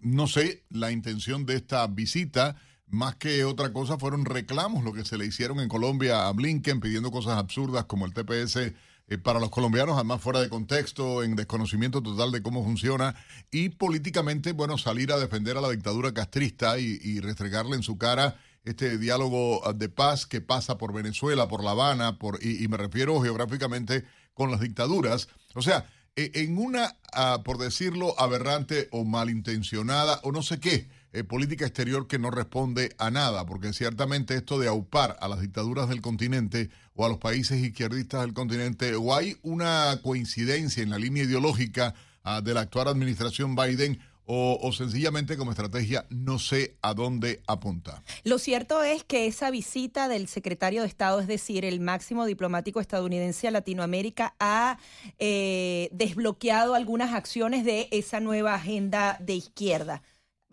No 0.01 0.27
sé 0.27 0.63
la 0.69 0.91
intención 0.91 1.45
de 1.45 1.55
esta 1.55 1.87
visita 1.87 2.55
más 2.93 3.15
que 3.15 3.43
otra 3.43 3.73
cosa 3.73 3.97
fueron 3.97 4.23
reclamos 4.23 4.83
lo 4.83 4.93
que 4.93 5.03
se 5.03 5.17
le 5.17 5.25
hicieron 5.25 5.59
en 5.59 5.67
Colombia 5.67 6.27
a 6.27 6.31
Blinken 6.31 6.79
pidiendo 6.79 7.09
cosas 7.09 7.37
absurdas 7.37 7.85
como 7.85 8.05
el 8.05 8.13
TPS 8.13 8.57
eh, 8.57 9.17
para 9.17 9.39
los 9.39 9.49
colombianos, 9.49 9.95
además 9.95 10.21
fuera 10.21 10.39
de 10.39 10.47
contexto, 10.47 11.23
en 11.23 11.35
desconocimiento 11.35 12.03
total 12.03 12.31
de 12.31 12.43
cómo 12.43 12.63
funciona 12.63 13.15
y 13.51 13.69
políticamente, 13.69 14.53
bueno, 14.53 14.77
salir 14.77 15.11
a 15.11 15.17
defender 15.17 15.57
a 15.57 15.61
la 15.61 15.71
dictadura 15.71 16.13
castrista 16.13 16.77
y, 16.77 16.99
y 17.01 17.19
restregarle 17.19 17.75
en 17.75 17.83
su 17.83 17.97
cara 17.97 18.37
este 18.63 18.97
diálogo 18.97 19.61
de 19.73 19.89
paz 19.89 20.25
que 20.25 20.41
pasa 20.41 20.77
por 20.77 20.93
Venezuela, 20.93 21.47
por 21.47 21.63
La 21.63 21.71
Habana, 21.71 22.17
por, 22.17 22.39
y, 22.45 22.67
me 22.67 22.77
refiero 22.77 23.19
geográficamente 23.21 24.05
con 24.33 24.51
las 24.51 24.61
dictaduras. 24.61 25.27
O 25.55 25.61
sea, 25.61 25.89
en 26.15 26.57
una, 26.57 26.95
uh, 27.17 27.41
por 27.43 27.57
decirlo, 27.57 28.13
aberrante 28.19 28.87
o 28.91 29.03
malintencionada 29.03 30.19
o 30.23 30.31
no 30.31 30.43
sé 30.43 30.59
qué, 30.59 30.87
eh, 31.13 31.23
política 31.23 31.65
exterior 31.65 32.07
que 32.07 32.17
no 32.17 32.31
responde 32.31 32.95
a 32.97 33.11
nada, 33.11 33.45
porque 33.45 33.71
ciertamente 33.71 34.35
esto 34.35 34.57
de 34.57 34.67
aupar 34.67 35.15
a 35.21 35.27
las 35.27 35.41
dictaduras 35.41 35.87
del 35.87 36.01
continente 36.01 36.71
o 36.95 37.05
a 37.05 37.09
los 37.09 37.19
países 37.19 37.61
izquierdistas 37.61 38.21
del 38.21 38.33
continente, 38.33 38.95
o 38.95 39.15
hay 39.15 39.37
una 39.43 39.99
coincidencia 40.01 40.81
en 40.81 40.89
la 40.89 40.97
línea 40.97 41.23
ideológica 41.23 41.93
uh, 42.25 42.41
de 42.41 42.55
la 42.55 42.61
actual 42.61 42.87
administración 42.87 43.55
Biden, 43.55 43.99
o, 44.25 44.57
o, 44.61 44.71
sencillamente 44.71 45.35
como 45.35 45.51
estrategia 45.51 46.05
no 46.09 46.39
sé 46.39 46.77
a 46.81 46.93
dónde 46.93 47.41
apunta. 47.45 48.01
Lo 48.23 48.39
cierto 48.39 48.81
es 48.81 49.03
que 49.03 49.27
esa 49.27 49.51
visita 49.51 50.07
del 50.07 50.29
secretario 50.29 50.81
de 50.81 50.87
Estado, 50.87 51.19
es 51.19 51.27
decir, 51.27 51.65
el 51.65 51.81
máximo 51.81 52.25
diplomático 52.25 52.79
estadounidense 52.79 53.49
a 53.49 53.51
Latinoamérica, 53.51 54.33
ha 54.39 54.77
eh, 55.19 55.89
desbloqueado 55.91 56.73
algunas 56.73 57.13
acciones 57.13 57.65
de 57.65 57.89
esa 57.91 58.21
nueva 58.21 58.55
agenda 58.55 59.17
de 59.19 59.35
izquierda. 59.35 60.01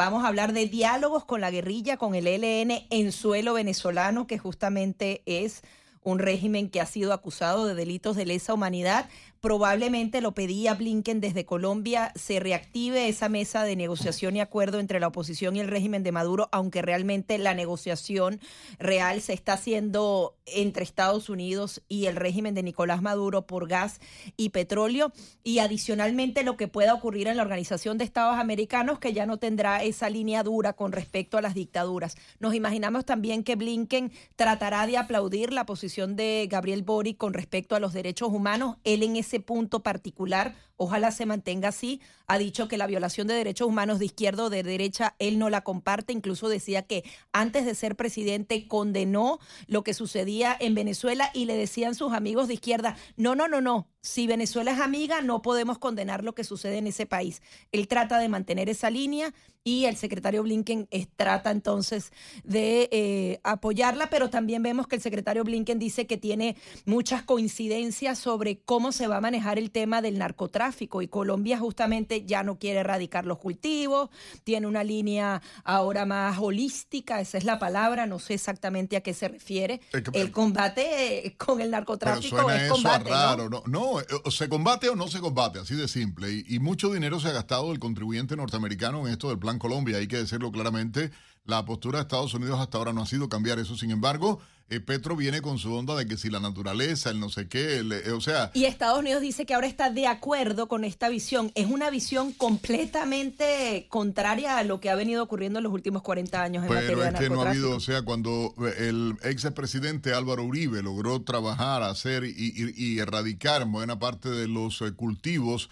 Vamos 0.00 0.24
a 0.24 0.28
hablar 0.28 0.54
de 0.54 0.64
diálogos 0.64 1.26
con 1.26 1.42
la 1.42 1.50
guerrilla, 1.50 1.98
con 1.98 2.14
el 2.14 2.26
ELN 2.26 2.86
en 2.88 3.12
suelo 3.12 3.52
venezolano, 3.52 4.26
que 4.26 4.38
justamente 4.38 5.20
es 5.26 5.60
un 6.02 6.18
régimen 6.18 6.70
que 6.70 6.80
ha 6.80 6.86
sido 6.86 7.12
acusado 7.12 7.66
de 7.66 7.74
delitos 7.74 8.16
de 8.16 8.24
lesa 8.24 8.54
humanidad. 8.54 9.10
Probablemente 9.40 10.20
lo 10.20 10.34
pedía 10.34 10.74
Blinken 10.74 11.22
desde 11.22 11.46
Colombia, 11.46 12.12
se 12.14 12.40
reactive 12.40 13.08
esa 13.08 13.30
mesa 13.30 13.64
de 13.64 13.74
negociación 13.74 14.36
y 14.36 14.40
acuerdo 14.40 14.80
entre 14.80 15.00
la 15.00 15.06
oposición 15.06 15.56
y 15.56 15.60
el 15.60 15.68
régimen 15.68 16.02
de 16.02 16.12
Maduro, 16.12 16.50
aunque 16.52 16.82
realmente 16.82 17.38
la 17.38 17.54
negociación 17.54 18.38
real 18.78 19.22
se 19.22 19.32
está 19.32 19.54
haciendo 19.54 20.36
entre 20.44 20.84
Estados 20.84 21.30
Unidos 21.30 21.80
y 21.88 22.04
el 22.04 22.16
régimen 22.16 22.54
de 22.54 22.62
Nicolás 22.62 23.00
Maduro 23.00 23.46
por 23.46 23.66
gas 23.66 24.00
y 24.36 24.50
petróleo. 24.50 25.10
Y 25.42 25.60
adicionalmente 25.60 26.42
lo 26.42 26.58
que 26.58 26.68
pueda 26.68 26.92
ocurrir 26.92 27.26
en 27.26 27.38
la 27.38 27.42
Organización 27.42 27.96
de 27.96 28.04
Estados 28.04 28.38
Americanos, 28.38 28.98
que 28.98 29.14
ya 29.14 29.24
no 29.24 29.38
tendrá 29.38 29.82
esa 29.82 30.10
línea 30.10 30.42
dura 30.42 30.74
con 30.74 30.92
respecto 30.92 31.38
a 31.38 31.42
las 31.42 31.54
dictaduras. 31.54 32.16
Nos 32.40 32.54
imaginamos 32.54 33.06
también 33.06 33.42
que 33.42 33.56
Blinken 33.56 34.12
tratará 34.36 34.86
de 34.86 34.98
aplaudir 34.98 35.50
la 35.50 35.64
posición 35.64 36.14
de 36.14 36.46
Gabriel 36.50 36.82
Boric 36.82 37.16
con 37.16 37.32
respecto 37.32 37.74
a 37.74 37.80
los 37.80 37.94
derechos 37.94 38.28
humanos. 38.28 38.76
Él 38.84 39.02
en 39.02 39.16
ese 39.16 39.29
punto 39.38 39.84
particular, 39.84 40.56
ojalá 40.76 41.12
se 41.12 41.26
mantenga 41.26 41.68
así, 41.68 42.00
ha 42.26 42.38
dicho 42.38 42.66
que 42.66 42.78
la 42.78 42.86
violación 42.86 43.28
de 43.28 43.34
derechos 43.34 43.68
humanos 43.68 43.98
de 43.98 44.06
izquierda 44.06 44.44
o 44.44 44.50
de 44.50 44.62
derecha, 44.62 45.14
él 45.18 45.38
no 45.38 45.50
la 45.50 45.60
comparte, 45.60 46.14
incluso 46.14 46.48
decía 46.48 46.82
que 46.82 47.04
antes 47.32 47.66
de 47.66 47.74
ser 47.74 47.96
presidente 47.96 48.66
condenó 48.66 49.38
lo 49.66 49.84
que 49.84 49.92
sucedía 49.92 50.56
en 50.58 50.74
Venezuela 50.74 51.30
y 51.34 51.44
le 51.44 51.56
decían 51.56 51.94
sus 51.94 52.14
amigos 52.14 52.48
de 52.48 52.54
izquierda, 52.54 52.96
no, 53.16 53.34
no, 53.34 53.46
no, 53.46 53.60
no, 53.60 53.89
si 54.02 54.26
Venezuela 54.26 54.72
es 54.72 54.80
amiga, 54.80 55.20
no 55.20 55.42
podemos 55.42 55.78
condenar 55.78 56.24
lo 56.24 56.34
que 56.34 56.44
sucede 56.44 56.78
en 56.78 56.86
ese 56.86 57.06
país. 57.06 57.42
Él 57.72 57.88
trata 57.88 58.18
de 58.18 58.28
mantener 58.28 58.68
esa 58.68 58.90
línea 58.90 59.34
y 59.62 59.84
el 59.84 59.96
secretario 59.96 60.42
Blinken 60.42 60.88
trata 61.16 61.50
entonces 61.50 62.12
de 62.44 62.88
eh, 62.92 63.40
apoyarla, 63.44 64.08
pero 64.08 64.30
también 64.30 64.62
vemos 64.62 64.86
que 64.86 64.96
el 64.96 65.02
secretario 65.02 65.44
Blinken 65.44 65.78
dice 65.78 66.06
que 66.06 66.16
tiene 66.16 66.56
muchas 66.86 67.22
coincidencias 67.24 68.18
sobre 68.18 68.60
cómo 68.60 68.90
se 68.90 69.06
va 69.06 69.18
a 69.18 69.20
manejar 69.20 69.58
el 69.58 69.70
tema 69.70 70.00
del 70.00 70.18
narcotráfico 70.18 71.02
y 71.02 71.08
Colombia 71.08 71.58
justamente 71.58 72.24
ya 72.24 72.42
no 72.42 72.58
quiere 72.58 72.80
erradicar 72.80 73.26
los 73.26 73.38
cultivos, 73.38 74.08
tiene 74.44 74.66
una 74.66 74.82
línea 74.82 75.42
ahora 75.64 76.06
más 76.06 76.38
holística, 76.38 77.20
esa 77.20 77.36
es 77.36 77.44
la 77.44 77.58
palabra, 77.58 78.06
no 78.06 78.18
sé 78.18 78.34
exactamente 78.34 78.96
a 78.96 79.02
qué 79.02 79.12
se 79.12 79.28
refiere. 79.28 79.82
el 80.14 80.32
combate 80.32 81.26
eh, 81.26 81.36
con 81.36 81.60
el 81.60 81.70
narcotráfico 81.70 82.50
es 82.50 82.70
combate. 82.70 83.10
Raro, 83.10 83.50
¿no? 83.50 83.62
no, 83.66 83.89
eh, 83.98 84.30
se 84.30 84.48
combate 84.48 84.88
o 84.88 84.94
no 84.94 85.08
se 85.08 85.20
combate, 85.20 85.58
así 85.58 85.74
de 85.74 85.88
simple. 85.88 86.30
Y, 86.30 86.44
y 86.56 86.58
mucho 86.58 86.92
dinero 86.92 87.18
se 87.18 87.28
ha 87.28 87.32
gastado 87.32 87.72
el 87.72 87.78
contribuyente 87.78 88.36
norteamericano 88.36 89.06
en 89.06 89.12
esto 89.12 89.30
del 89.30 89.38
plan 89.38 89.58
Colombia, 89.58 89.96
hay 89.96 90.06
que 90.06 90.18
decirlo 90.18 90.52
claramente. 90.52 91.10
La 91.50 91.64
postura 91.64 91.98
de 91.98 92.02
Estados 92.02 92.32
Unidos 92.32 92.60
hasta 92.60 92.78
ahora 92.78 92.92
no 92.92 93.02
ha 93.02 93.06
sido 93.06 93.28
cambiar 93.28 93.58
eso. 93.58 93.76
Sin 93.76 93.90
embargo, 93.90 94.40
eh, 94.68 94.78
Petro 94.78 95.16
viene 95.16 95.42
con 95.42 95.58
su 95.58 95.74
onda 95.74 95.96
de 95.96 96.06
que 96.06 96.16
si 96.16 96.30
la 96.30 96.38
naturaleza, 96.38 97.10
el 97.10 97.18
no 97.18 97.28
sé 97.28 97.48
qué, 97.48 97.78
eh, 97.78 98.12
o 98.12 98.20
sea... 98.20 98.52
Y 98.54 98.66
Estados 98.66 99.00
Unidos 99.00 99.20
dice 99.20 99.44
que 99.44 99.52
ahora 99.52 99.66
está 99.66 99.90
de 99.90 100.06
acuerdo 100.06 100.68
con 100.68 100.84
esta 100.84 101.08
visión. 101.08 101.50
Es 101.56 101.66
una 101.66 101.90
visión 101.90 102.32
completamente 102.32 103.86
contraria 103.88 104.58
a 104.58 104.62
lo 104.62 104.78
que 104.78 104.88
ha 104.88 104.94
venido 104.94 105.24
ocurriendo 105.24 105.58
en 105.58 105.64
los 105.64 105.72
últimos 105.72 106.02
40 106.02 106.40
años 106.40 106.62
en 106.62 106.68
Pero 106.68 106.98
materia 106.98 107.08
es 107.08 107.18
que 107.18 107.30
no 107.30 107.42
ha 107.42 107.50
habido, 107.50 107.74
o 107.74 107.80
sea, 107.80 108.02
cuando 108.02 108.54
el 108.78 109.16
ex 109.24 109.50
presidente 109.50 110.14
Álvaro 110.14 110.44
Uribe 110.44 110.84
logró 110.84 111.20
trabajar, 111.22 111.82
hacer 111.82 112.22
y, 112.24 113.00
erradicar 113.00 113.64
buena 113.64 113.98
parte 113.98 114.30
de 114.30 114.46
los 114.46 114.80
eh, 114.82 114.92
cultivos 114.92 115.68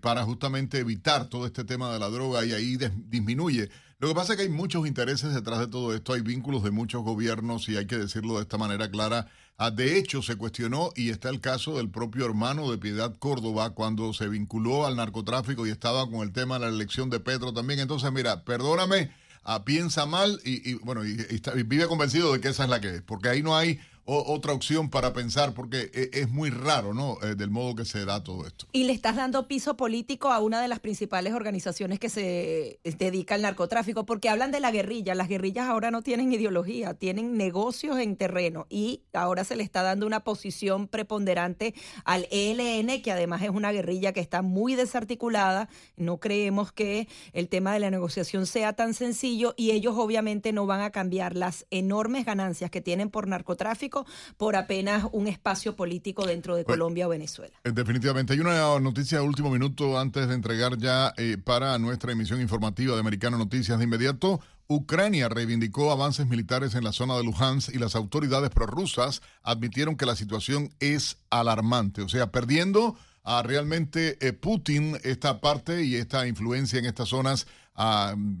para 0.00 0.24
justamente 0.24 0.78
evitar 0.78 1.26
todo 1.26 1.46
este 1.46 1.62
tema 1.62 1.92
de 1.92 2.00
la 2.00 2.08
droga 2.08 2.44
y 2.44 2.52
ahí 2.52 2.76
disminuye 3.08 3.68
lo 4.02 4.08
que 4.08 4.14
pasa 4.16 4.32
es 4.32 4.36
que 4.36 4.42
hay 4.42 4.48
muchos 4.48 4.84
intereses 4.84 5.32
detrás 5.32 5.60
de 5.60 5.68
todo 5.68 5.94
esto, 5.94 6.12
hay 6.12 6.22
vínculos 6.22 6.64
de 6.64 6.72
muchos 6.72 7.04
gobiernos 7.04 7.68
y 7.68 7.76
hay 7.76 7.86
que 7.86 7.96
decirlo 7.96 8.34
de 8.34 8.42
esta 8.42 8.58
manera 8.58 8.90
clara. 8.90 9.28
Ah, 9.58 9.70
de 9.70 9.96
hecho, 9.96 10.22
se 10.22 10.34
cuestionó 10.34 10.90
y 10.96 11.10
está 11.10 11.28
el 11.28 11.40
caso 11.40 11.76
del 11.76 11.88
propio 11.88 12.26
hermano 12.26 12.68
de 12.68 12.78
Piedad 12.78 13.14
Córdoba 13.16 13.70
cuando 13.70 14.12
se 14.12 14.28
vinculó 14.28 14.86
al 14.86 14.96
narcotráfico 14.96 15.68
y 15.68 15.70
estaba 15.70 16.10
con 16.10 16.22
el 16.22 16.32
tema 16.32 16.58
de 16.58 16.66
la 16.66 16.72
elección 16.74 17.10
de 17.10 17.20
Petro 17.20 17.52
también. 17.52 17.78
Entonces, 17.78 18.10
mira, 18.10 18.44
perdóname, 18.44 19.12
ah, 19.44 19.64
piensa 19.64 20.04
mal 20.04 20.40
y, 20.44 20.74
bueno, 20.74 21.04
y, 21.04 21.14
vive 21.62 21.86
convencido 21.86 22.32
de 22.32 22.40
que 22.40 22.48
esa 22.48 22.64
es 22.64 22.70
la 22.70 22.80
que 22.80 22.96
es, 22.96 23.02
porque 23.02 23.28
ahí 23.28 23.40
no 23.44 23.56
hay 23.56 23.78
otra 24.04 24.52
opción 24.52 24.90
para 24.90 25.12
pensar, 25.12 25.54
porque 25.54 25.90
e, 25.94 26.10
es, 26.12 26.30
muy 26.30 26.50
raro, 26.50 26.92
¿no? 26.92 27.18
Eh, 27.22 27.34
del 27.36 27.50
modo 27.50 27.76
que 27.76 27.84
se 27.84 28.04
da 28.04 28.22
todo 28.22 28.46
esto. 28.46 28.66
Y 28.72 28.84
le 28.84 28.92
estás 28.92 29.16
dando 29.16 29.46
piso 29.46 29.76
político 29.76 30.32
a 30.32 30.40
una 30.40 30.60
de 30.60 30.68
las 30.68 30.80
principales 30.80 31.34
organizaciones 31.34 32.00
que 32.00 32.08
se 32.08 32.80
eh, 32.84 32.94
dedica 32.98 33.36
al 33.36 33.42
narcotráfico, 33.42 34.04
porque 34.04 34.28
hablan 34.28 34.50
de 34.50 34.60
la 34.60 34.72
guerrilla. 34.72 35.14
Las 35.14 35.28
guerrillas 35.28 35.68
ahora 35.68 35.90
no 35.90 36.02
tienen 36.02 36.32
ideología, 36.32 36.94
tienen 36.94 37.36
negocios 37.36 37.98
en 37.98 38.16
terreno 38.16 38.66
y 38.68 39.02
ahora 39.12 39.44
se 39.44 39.54
le 39.54 39.62
está 39.62 39.82
dando 39.82 40.06
una 40.06 40.20
posición 40.20 40.88
preponderante 40.88 41.74
al 42.04 42.26
ELN, 42.30 43.02
que 43.02 43.12
además 43.12 43.42
es 43.42 43.50
una 43.50 43.70
guerrilla 43.70 44.12
que 44.12 44.20
está 44.20 44.42
muy 44.42 44.74
desarticulada. 44.74 45.68
No 45.96 46.18
creemos 46.18 46.72
que 46.72 47.08
el 47.32 47.48
tema 47.48 47.72
de 47.72 47.80
la 47.80 47.90
negociación 47.90 48.46
sea 48.46 48.72
tan 48.72 48.94
sencillo 48.94 49.54
y 49.56 49.70
ellos 49.70 49.94
obviamente 49.96 50.52
no 50.52 50.66
van 50.66 50.80
a 50.80 50.90
cambiar 50.90 51.36
las 51.36 51.66
enormes 51.70 52.24
ganancias 52.24 52.70
que 52.70 52.80
tienen 52.80 53.08
por 53.08 53.28
narcotráfico 53.28 53.91
por 54.36 54.56
apenas 54.56 55.06
un 55.12 55.28
espacio 55.28 55.76
político 55.76 56.26
dentro 56.26 56.56
de 56.56 56.64
Colombia 56.64 57.06
o 57.06 57.10
Venezuela. 57.10 57.54
Eh, 57.64 57.72
definitivamente. 57.72 58.32
Hay 58.32 58.40
una 58.40 58.78
noticia 58.80 59.18
de 59.18 59.24
último 59.24 59.50
minuto 59.50 59.98
antes 59.98 60.28
de 60.28 60.34
entregar 60.34 60.76
ya 60.78 61.12
eh, 61.16 61.36
para 61.42 61.78
nuestra 61.78 62.12
emisión 62.12 62.40
informativa 62.40 62.94
de 62.94 63.00
Americano 63.00 63.38
Noticias 63.38 63.78
de 63.78 63.84
inmediato. 63.84 64.40
Ucrania 64.68 65.28
reivindicó 65.28 65.92
avances 65.92 66.26
militares 66.26 66.74
en 66.74 66.84
la 66.84 66.92
zona 66.92 67.16
de 67.16 67.24
Luhansk 67.24 67.74
y 67.74 67.78
las 67.78 67.94
autoridades 67.94 68.50
prorrusas 68.50 69.22
admitieron 69.42 69.96
que 69.96 70.06
la 70.06 70.16
situación 70.16 70.70
es 70.80 71.18
alarmante. 71.30 72.02
O 72.02 72.08
sea, 72.08 72.30
perdiendo 72.30 72.96
a 73.24 73.42
realmente 73.42 74.16
eh, 74.20 74.32
Putin 74.32 74.98
esta 75.04 75.40
parte 75.40 75.84
y 75.84 75.96
esta 75.96 76.26
influencia 76.26 76.78
en 76.78 76.86
estas 76.86 77.10
zonas 77.10 77.46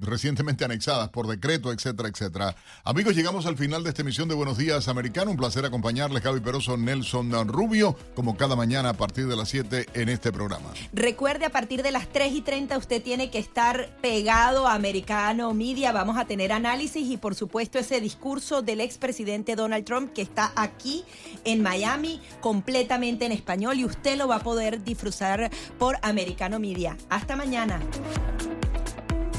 recientemente 0.00 0.64
anexadas 0.64 1.08
por 1.08 1.26
decreto, 1.26 1.72
etcétera, 1.72 2.08
etcétera. 2.08 2.56
Amigos, 2.84 3.14
llegamos 3.14 3.46
al 3.46 3.56
final 3.56 3.82
de 3.82 3.90
esta 3.90 4.02
emisión 4.02 4.28
de 4.28 4.34
Buenos 4.34 4.58
Días 4.58 4.88
Americano. 4.88 5.30
Un 5.30 5.36
placer 5.36 5.64
acompañarles, 5.64 6.22
Javi 6.22 6.40
Peroso, 6.40 6.76
Nelson 6.76 7.48
Rubio, 7.48 7.96
como 8.14 8.36
cada 8.36 8.56
mañana 8.56 8.90
a 8.90 8.94
partir 8.94 9.26
de 9.26 9.36
las 9.36 9.48
7 9.48 9.86
en 9.94 10.08
este 10.08 10.32
programa. 10.32 10.70
Recuerde, 10.92 11.46
a 11.46 11.50
partir 11.50 11.82
de 11.82 11.90
las 11.90 12.08
3 12.08 12.32
y 12.32 12.42
30 12.42 12.78
usted 12.78 13.02
tiene 13.02 13.30
que 13.30 13.38
estar 13.38 13.96
pegado 14.00 14.66
a 14.66 14.74
Americano 14.74 15.54
Media. 15.54 15.92
Vamos 15.92 16.18
a 16.18 16.26
tener 16.26 16.52
análisis 16.52 17.08
y, 17.08 17.16
por 17.16 17.34
supuesto, 17.34 17.78
ese 17.78 18.00
discurso 18.00 18.62
del 18.62 18.80
expresidente 18.80 19.56
Donald 19.56 19.84
Trump 19.84 20.12
que 20.12 20.22
está 20.22 20.52
aquí 20.56 21.04
en 21.44 21.62
Miami 21.62 22.20
completamente 22.40 23.26
en 23.26 23.32
español 23.32 23.78
y 23.78 23.84
usted 23.84 24.16
lo 24.18 24.28
va 24.28 24.36
a 24.36 24.42
poder 24.42 24.82
disfrutar 24.82 25.50
por 25.78 25.98
Americano 26.02 26.58
Media. 26.58 26.96
Hasta 27.08 27.36
mañana. 27.36 27.80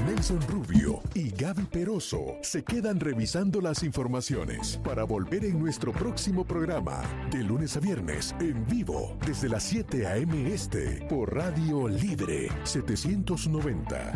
Nelson 0.05 0.39
Rubio 0.49 1.01
y 1.13 1.29
Gaby 1.29 1.63
Peroso 1.63 2.35
se 2.41 2.63
quedan 2.63 2.99
revisando 2.99 3.61
las 3.61 3.83
informaciones 3.83 4.79
para 4.83 5.05
volver 5.05 5.45
en 5.45 5.57
nuestro 5.57 5.93
próximo 5.93 6.43
programa, 6.43 7.01
de 7.31 7.41
lunes 7.41 7.77
a 7.77 7.79
viernes, 7.79 8.35
en 8.41 8.65
vivo, 8.67 9.17
desde 9.25 9.47
las 9.47 9.63
7 9.63 10.05
a.m. 10.05 10.53
Este, 10.53 11.05
por 11.09 11.33
Radio 11.33 11.87
Libre 11.87 12.49
790. 12.63 14.11